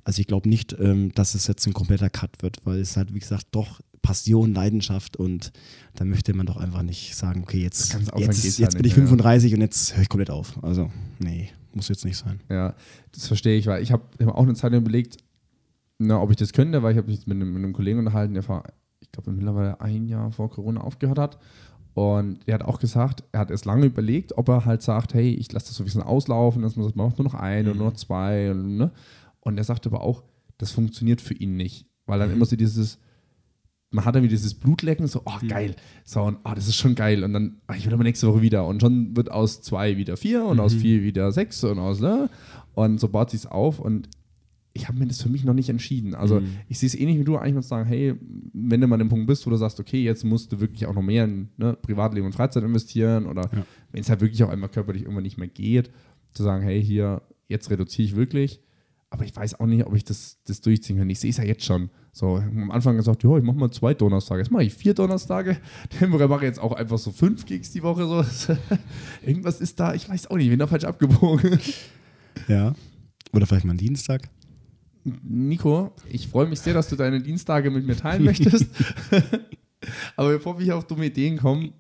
also 0.03 0.19
ich 0.19 0.27
glaube 0.27 0.49
nicht, 0.49 0.75
ähm, 0.79 1.13
dass 1.13 1.33
es 1.33 1.47
jetzt 1.47 1.65
ein 1.65 1.73
kompletter 1.73 2.09
Cut 2.09 2.41
wird, 2.41 2.57
weil 2.65 2.79
es 2.79 2.97
halt, 2.97 3.13
wie 3.13 3.19
gesagt, 3.19 3.47
doch 3.51 3.79
Passion, 4.01 4.53
Leidenschaft 4.53 5.15
und 5.15 5.51
da 5.95 6.03
möchte 6.05 6.33
man 6.33 6.45
doch 6.45 6.57
einfach 6.57 6.81
nicht 6.81 7.15
sagen, 7.15 7.43
okay, 7.43 7.61
jetzt, 7.61 7.93
jetzt, 7.93 8.11
geht's 8.11 8.43
jetzt 8.43 8.59
ja 8.59 8.67
bin 8.67 8.79
ich 8.79 8.83
nicht 8.83 8.97
mehr, 8.97 9.07
35 9.07 9.53
und 9.53 9.61
jetzt 9.61 9.95
höre 9.95 10.01
ich 10.01 10.09
komplett 10.09 10.31
auf. 10.31 10.61
Also, 10.63 10.91
nee, 11.19 11.49
muss 11.73 11.87
jetzt 11.87 12.05
nicht 12.05 12.17
sein. 12.17 12.41
Ja, 12.49 12.75
das 13.11 13.27
verstehe 13.27 13.57
ich, 13.57 13.67
weil 13.67 13.83
ich 13.83 13.91
habe 13.91 14.03
hab 14.19 14.35
auch 14.35 14.43
eine 14.43 14.55
Zeit 14.55 14.73
überlegt, 14.73 15.17
na, 16.01 16.19
ob 16.19 16.31
ich 16.31 16.37
das 16.37 16.53
könnte, 16.53 16.81
weil 16.81 16.93
ich 16.93 16.97
habe 16.97 17.09
mich 17.09 17.27
mit 17.27 17.35
einem, 17.35 17.53
mit 17.53 17.63
einem 17.63 17.73
Kollegen 17.73 17.99
unterhalten, 17.99 18.33
der 18.33 18.43
vor, 18.43 18.63
ich 18.99 19.11
glaube, 19.11 19.31
mittlerweile 19.31 19.79
ein 19.81 20.07
Jahr 20.07 20.31
vor 20.31 20.49
Corona 20.49 20.81
aufgehört 20.81 21.19
hat. 21.19 21.37
Und 21.93 22.39
er 22.45 22.55
hat 22.55 22.63
auch 22.63 22.79
gesagt, 22.79 23.23
er 23.31 23.41
hat 23.41 23.51
erst 23.51 23.65
lange 23.65 23.85
überlegt, 23.85 24.37
ob 24.37 24.49
er 24.49 24.65
halt 24.65 24.81
sagt, 24.81 25.13
hey, 25.13 25.33
ich 25.33 25.51
lasse 25.51 25.67
das 25.67 25.75
so 25.75 25.83
ein 25.83 25.85
bisschen 25.85 26.01
auslaufen, 26.01 26.61
dass 26.61 26.75
man 26.75 26.85
sagt, 26.85 26.95
man 26.95 27.07
macht 27.07 27.19
nur 27.19 27.25
noch 27.25 27.33
ein 27.35 27.67
oder 27.67 27.75
nur 27.75 27.89
noch 27.89 27.97
zwei. 27.97 28.49
Und, 28.51 28.77
ne? 28.77 28.91
und 29.41 29.57
er 29.57 29.63
sagt 29.63 29.85
aber 29.85 30.01
auch, 30.01 30.23
das 30.57 30.71
funktioniert 30.71 31.21
für 31.21 31.33
ihn 31.33 31.55
nicht, 31.57 31.85
weil 32.05 32.19
dann 32.19 32.31
immer 32.31 32.45
so 32.45 32.55
dieses, 32.55 32.97
man 33.91 34.05
hat 34.05 34.15
dann 34.15 34.23
wieder 34.23 34.31
dieses 34.31 34.53
Blutlecken, 34.53 35.05
so, 35.07 35.21
oh 35.25 35.39
geil, 35.47 35.75
so, 36.05 36.21
und 36.21 36.37
oh, 36.45 36.51
das 36.55 36.67
ist 36.67 36.77
schon 36.77 36.95
geil. 36.95 37.23
Und 37.23 37.33
dann, 37.33 37.61
ah, 37.67 37.75
ich 37.75 37.85
will 37.85 37.93
aber 37.93 38.03
nächste 38.03 38.27
Woche 38.27 38.41
wieder. 38.41 38.65
Und 38.65 38.81
schon 38.81 39.15
wird 39.15 39.29
aus 39.29 39.61
zwei 39.61 39.97
wieder 39.97 40.17
vier 40.17 40.45
und 40.45 40.59
aus 40.59 40.73
vier 40.73 41.03
wieder 41.03 41.31
sechs 41.31 41.63
und 41.63 41.77
aus, 41.77 41.99
ne? 41.99 42.29
Und 42.73 42.99
so 42.99 43.09
baut 43.09 43.31
sich 43.31 43.47
auf 43.51 43.79
und 43.79 44.07
ich 44.73 44.87
habe 44.87 44.97
mir 44.99 45.05
das 45.07 45.21
für 45.21 45.29
mich 45.29 45.43
noch 45.43 45.53
nicht 45.53 45.69
entschieden. 45.69 46.15
Also 46.15 46.39
Mhm. 46.39 46.47
ich 46.69 46.79
sehe 46.79 46.87
es 46.87 46.95
ähnlich 46.95 47.19
wie 47.19 47.23
du, 47.25 47.35
eigentlich 47.37 47.55
muss 47.55 47.67
sagen, 47.67 47.87
hey, 47.87 48.15
wenn 48.53 48.79
du 48.79 48.87
mal 48.87 48.95
an 48.95 48.99
dem 48.99 49.09
Punkt 49.09 49.27
bist, 49.27 49.45
wo 49.45 49.49
du 49.49 49.57
sagst, 49.57 49.79
okay, 49.79 50.01
jetzt 50.01 50.23
musst 50.23 50.51
du 50.51 50.59
wirklich 50.61 50.85
auch 50.85 50.93
noch 50.93 51.01
mehr 51.01 51.25
in 51.25 51.49
ne, 51.57 51.73
Privatleben 51.81 52.25
und 52.25 52.33
Freizeit 52.33 52.63
investieren 52.63 53.25
oder 53.27 53.41
Ja. 53.53 53.65
wenn 53.91 54.01
es 54.01 54.09
halt 54.09 54.21
wirklich 54.21 54.43
auch 54.43 54.49
einmal 54.49 54.69
körperlich 54.69 55.03
irgendwann 55.03 55.23
nicht 55.23 55.37
mehr 55.37 55.47
geht, 55.49 55.91
zu 56.33 56.43
sagen, 56.43 56.63
hey, 56.63 56.81
hier, 56.81 57.21
jetzt 57.49 57.69
reduziere 57.69 58.05
ich 58.05 58.15
wirklich. 58.15 58.61
Aber 59.09 59.25
ich 59.25 59.35
weiß 59.35 59.59
auch 59.59 59.65
nicht, 59.65 59.85
ob 59.85 59.93
ich 59.93 60.05
das, 60.05 60.39
das 60.45 60.61
durchziehen 60.61 60.97
kann. 60.97 61.09
Ich 61.09 61.19
sehe 61.19 61.31
es 61.31 61.35
ja 61.37 61.43
jetzt 61.43 61.65
schon. 61.65 61.89
So, 62.13 62.37
am 62.37 62.71
Anfang 62.71 62.95
gesagt, 62.95 63.23
ja, 63.23 63.35
ich 63.37 63.43
mache 63.43 63.57
mal 63.57 63.69
zwei 63.71 63.93
Donnerstage. 63.93 64.39
Jetzt 64.41 64.51
mache 64.51 64.63
ich 64.63 64.73
vier 64.73 64.93
Donnerstage. 64.93 65.57
Dann 65.99 66.11
mache 66.11 66.35
ich 66.37 66.41
jetzt 66.43 66.59
auch 66.61 66.71
einfach 66.71 66.97
so 66.97 67.11
fünf 67.11 67.45
Gigs 67.45 67.71
die 67.71 67.83
Woche. 67.83 68.05
So. 68.05 68.55
Irgendwas 69.25 69.59
ist 69.59 69.81
da, 69.81 69.93
ich 69.93 70.07
weiß 70.07 70.27
auch 70.31 70.37
nicht, 70.37 70.45
ich 70.45 70.51
bin 70.51 70.59
da 70.59 70.67
falsch 70.67 70.85
abgebogen. 70.85 71.59
Ja. 72.47 72.73
Oder 73.33 73.45
vielleicht 73.47 73.65
mal 73.65 73.71
einen 73.71 73.79
Dienstag. 73.79 74.29
Nico, 75.23 75.91
ich 76.09 76.27
freue 76.27 76.47
mich 76.47 76.59
sehr, 76.59 76.73
dass 76.73 76.89
du 76.89 76.95
deine 76.95 77.21
Dienstage 77.21 77.71
mit 77.71 77.85
mir 77.85 77.95
teilen 77.97 78.23
möchtest. 78.23 78.67
Aber 80.15 80.29
bevor 80.29 80.57
wir 80.59 80.65
hier 80.65 80.77
auf 80.77 80.85
dumme 80.85 81.05
Ideen 81.07 81.37
kommen, 81.37 81.73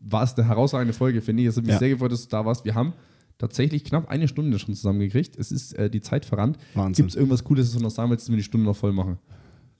war 0.00 0.22
es 0.24 0.34
eine 0.36 0.46
herausragende 0.46 0.92
Folge, 0.92 1.20
finde 1.22 1.42
ich. 1.42 1.48
Es 1.48 1.56
hat 1.56 1.64
mich 1.64 1.72
Ja. 1.72 1.78
sehr 1.78 1.88
gefreut, 1.90 2.12
dass 2.12 2.22
du 2.22 2.28
da 2.28 2.44
warst. 2.44 2.64
Wir 2.64 2.74
haben 2.74 2.92
tatsächlich 3.38 3.84
knapp 3.84 4.08
eine 4.08 4.28
Stunde 4.28 4.58
schon 4.58 4.74
zusammengekriegt. 4.74 5.36
Es 5.38 5.50
ist 5.52 5.72
äh, 5.74 5.88
die 5.90 6.00
Zeit 6.00 6.24
verrannt. 6.24 6.58
Wahnsinn. 6.74 7.04
Gibt 7.04 7.10
es 7.10 7.16
irgendwas 7.16 7.44
Cooles, 7.44 7.66
das 7.70 7.76
du 7.78 7.82
noch 7.82 7.90
sagen 7.90 8.10
willst, 8.10 8.26
dass 8.26 8.30
wir 8.30 8.36
die 8.36 8.42
Stunde 8.42 8.66
noch 8.66 8.76
voll 8.76 8.92
machen? 8.92 9.18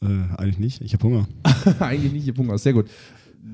Äh, 0.02 0.06
eigentlich 0.36 0.58
nicht. 0.58 0.80
Ich 0.80 0.94
habe 0.94 1.04
Hunger. 1.06 1.28
Eigentlich 1.80 2.12
nicht, 2.12 2.26
ihr 2.26 2.32
Punkt 2.32 2.50
aus. 2.50 2.62
Sehr 2.62 2.72
gut. 2.72 2.88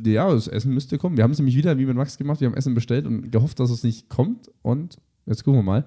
Ja, 0.05 0.33
das 0.33 0.47
Essen 0.47 0.73
müsste 0.75 0.99
kommen. 0.99 1.17
Wir 1.17 1.25
haben 1.25 1.33
es 1.33 1.39
nämlich 1.39 1.57
wieder 1.57 1.77
wie 1.79 1.87
mit 1.87 1.97
Max 1.97 2.17
gemacht. 2.19 2.41
Wir 2.41 2.47
haben 2.47 2.55
Essen 2.55 2.75
bestellt 2.75 3.07
und 3.07 3.33
gehofft, 3.33 3.59
dass 3.59 3.71
es 3.71 3.83
nicht 3.83 4.09
kommt. 4.09 4.49
Und 4.63 4.99
jetzt 5.27 5.43
gucken 5.43 5.59
wir 5.59 5.65
mal. 5.65 5.87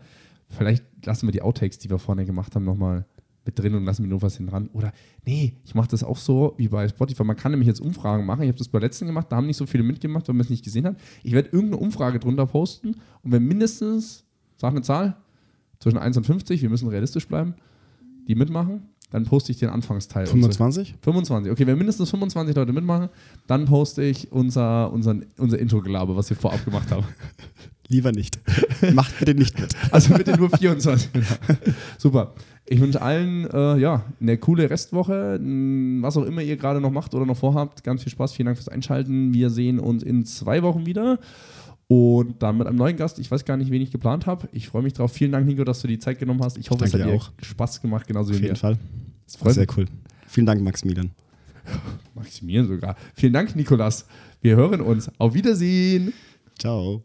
Vielleicht 0.50 0.84
lassen 1.06 1.28
wir 1.28 1.32
die 1.32 1.42
Outtakes, 1.42 1.78
die 1.78 1.90
wir 1.90 2.00
vorne 2.00 2.26
gemacht 2.26 2.56
haben, 2.56 2.66
nochmal 2.66 3.06
mit 3.46 3.58
drin 3.58 3.74
und 3.76 3.86
lassen 3.86 4.04
wir 4.04 4.10
nur 4.10 4.22
was 4.22 4.38
hin 4.38 4.48
dran. 4.48 4.70
Oder 4.74 4.92
nee, 5.26 5.54
ich 5.66 5.74
mache 5.76 5.88
das 5.90 6.04
auch 6.04 6.18
so 6.18 6.54
wie 6.58 6.68
bei 6.68 6.88
Spotify. 6.88 7.24
Man 7.24 7.36
kann 7.36 7.52
nämlich 7.52 7.68
jetzt 7.68 7.80
Umfragen 7.82 8.26
machen. 8.26 8.44
Ich 8.44 8.50
habe 8.50 8.58
das 8.58 8.68
bei 8.68 8.80
letzten 8.80 9.06
gemacht, 9.08 9.28
da 9.30 9.38
haben 9.38 9.48
nicht 9.48 9.58
so 9.58 9.66
viele 9.66 9.84
mitgemacht, 9.84 10.28
weil 10.28 10.36
man 10.36 10.42
es 10.44 10.50
nicht 10.50 10.64
gesehen 10.64 10.86
hat. 10.86 10.98
Ich 11.24 11.32
werde 11.34 11.50
irgendeine 11.50 11.78
Umfrage 11.82 12.20
drunter 12.20 12.46
posten 12.46 12.96
und 13.24 13.32
wenn 13.32 13.46
mindestens, 13.46 14.26
sag 14.58 14.72
eine 14.72 14.82
Zahl, 14.82 15.16
zwischen 15.80 15.98
1 15.98 16.18
und 16.18 16.26
50, 16.26 16.62
wir 16.62 16.70
müssen 16.70 16.90
realistisch 16.90 17.28
bleiben, 17.28 17.54
die 18.28 18.36
mitmachen, 18.36 18.82
dann 19.12 19.24
poste 19.24 19.52
ich 19.52 19.58
den 19.58 19.70
Anfangsteil. 19.70 20.24
unserer- 20.26 20.52
25? 20.54 20.96
25. 21.02 21.52
Okay, 21.52 21.66
wenn 21.66 21.78
mindestens 21.78 22.10
25 22.12 22.56
Leute 22.56 22.74
mitmachen, 22.74 23.10
dann 23.48 23.66
poste 23.66 24.04
ich 24.04 24.32
unser, 24.32 24.92
unser, 24.92 25.16
unser 25.38 25.58
Intro-Gelaber, 25.58 26.16
was 26.16 26.30
wir 26.30 26.38
vorab 26.38 26.64
gemacht 26.66 26.92
haben. 26.92 27.06
Lieber 27.88 28.12
nicht. 28.12 28.38
Macht 28.94 29.18
bitte 29.18 29.34
nicht 29.34 29.60
mit. 29.60 29.76
Also 29.92 30.14
bitte 30.14 30.38
nur 30.38 30.50
24. 30.52 31.10
Super. 31.98 32.36
Ich 32.72 32.80
wünsche 32.80 33.02
allen 33.02 33.50
äh, 33.50 33.78
ja, 33.78 34.06
eine 34.22 34.38
coole 34.38 34.70
Restwoche. 34.70 35.40
Was 36.02 36.18
auch 36.18 36.24
immer 36.24 36.44
ihr 36.44 36.56
gerade 36.56 36.80
noch 36.80 36.92
macht 36.92 37.16
oder 37.16 37.26
noch 37.26 37.38
vorhabt. 37.38 37.84
Ganz 37.84 38.04
viel 38.04 38.12
Spaß. 38.12 38.34
Vielen 38.34 38.46
Dank 38.46 38.58
fürs 38.58 38.70
Einschalten. 38.70 39.34
Wir 39.34 39.50
sehen 39.50 39.80
uns 39.80 40.04
in 40.04 40.24
zwei 40.24 40.62
Wochen 40.62 40.86
wieder. 40.86 41.18
Und 41.88 42.44
dann 42.44 42.60
mit 42.60 42.68
einem 42.68 42.78
neuen 42.78 42.96
Gast. 42.96 43.18
Ich 43.18 43.32
weiß 43.32 43.44
gar 43.44 43.58
nicht, 43.58 43.72
wen 43.72 43.82
ich 43.82 43.90
geplant 43.90 44.28
habe. 44.28 44.48
Ich 44.52 44.68
freue 44.68 44.84
mich 44.84 44.94
drauf. 44.94 45.12
Vielen 45.12 45.32
Dank, 45.32 45.48
Nico, 45.48 45.64
dass 45.64 45.82
du 45.82 45.88
die 45.88 45.98
Zeit 45.98 46.20
genommen 46.20 46.44
hast. 46.44 46.60
Ich 46.60 46.70
hoffe, 46.70 46.86
es 46.86 46.92
Danke 46.92 47.08
hat 47.08 47.12
dir 47.12 47.18
auch. 47.18 47.32
Spaß 47.42 47.82
gemacht, 47.82 48.06
genauso 48.06 48.30
Auf 48.34 48.38
wie 48.38 48.44
jeden 48.44 48.54
mir. 48.54 48.56
Fall. 48.56 48.78
Es 49.26 49.36
freut 49.36 49.56
Sehr 49.56 49.64
mich. 49.64 49.76
cool. 49.76 49.86
Vielen 50.28 50.46
Dank, 50.46 50.62
Maximilian. 50.62 51.10
Maximilian 52.14 52.68
sogar. 52.68 52.96
Vielen 53.16 53.34
Dank, 53.34 53.56
Nikolas. 53.56 54.06
Wir 54.42 54.56
hören 54.56 54.82
uns. 54.82 55.10
Auf 55.18 55.34
Wiedersehen. 55.34 56.14
Ciao. 56.60 57.02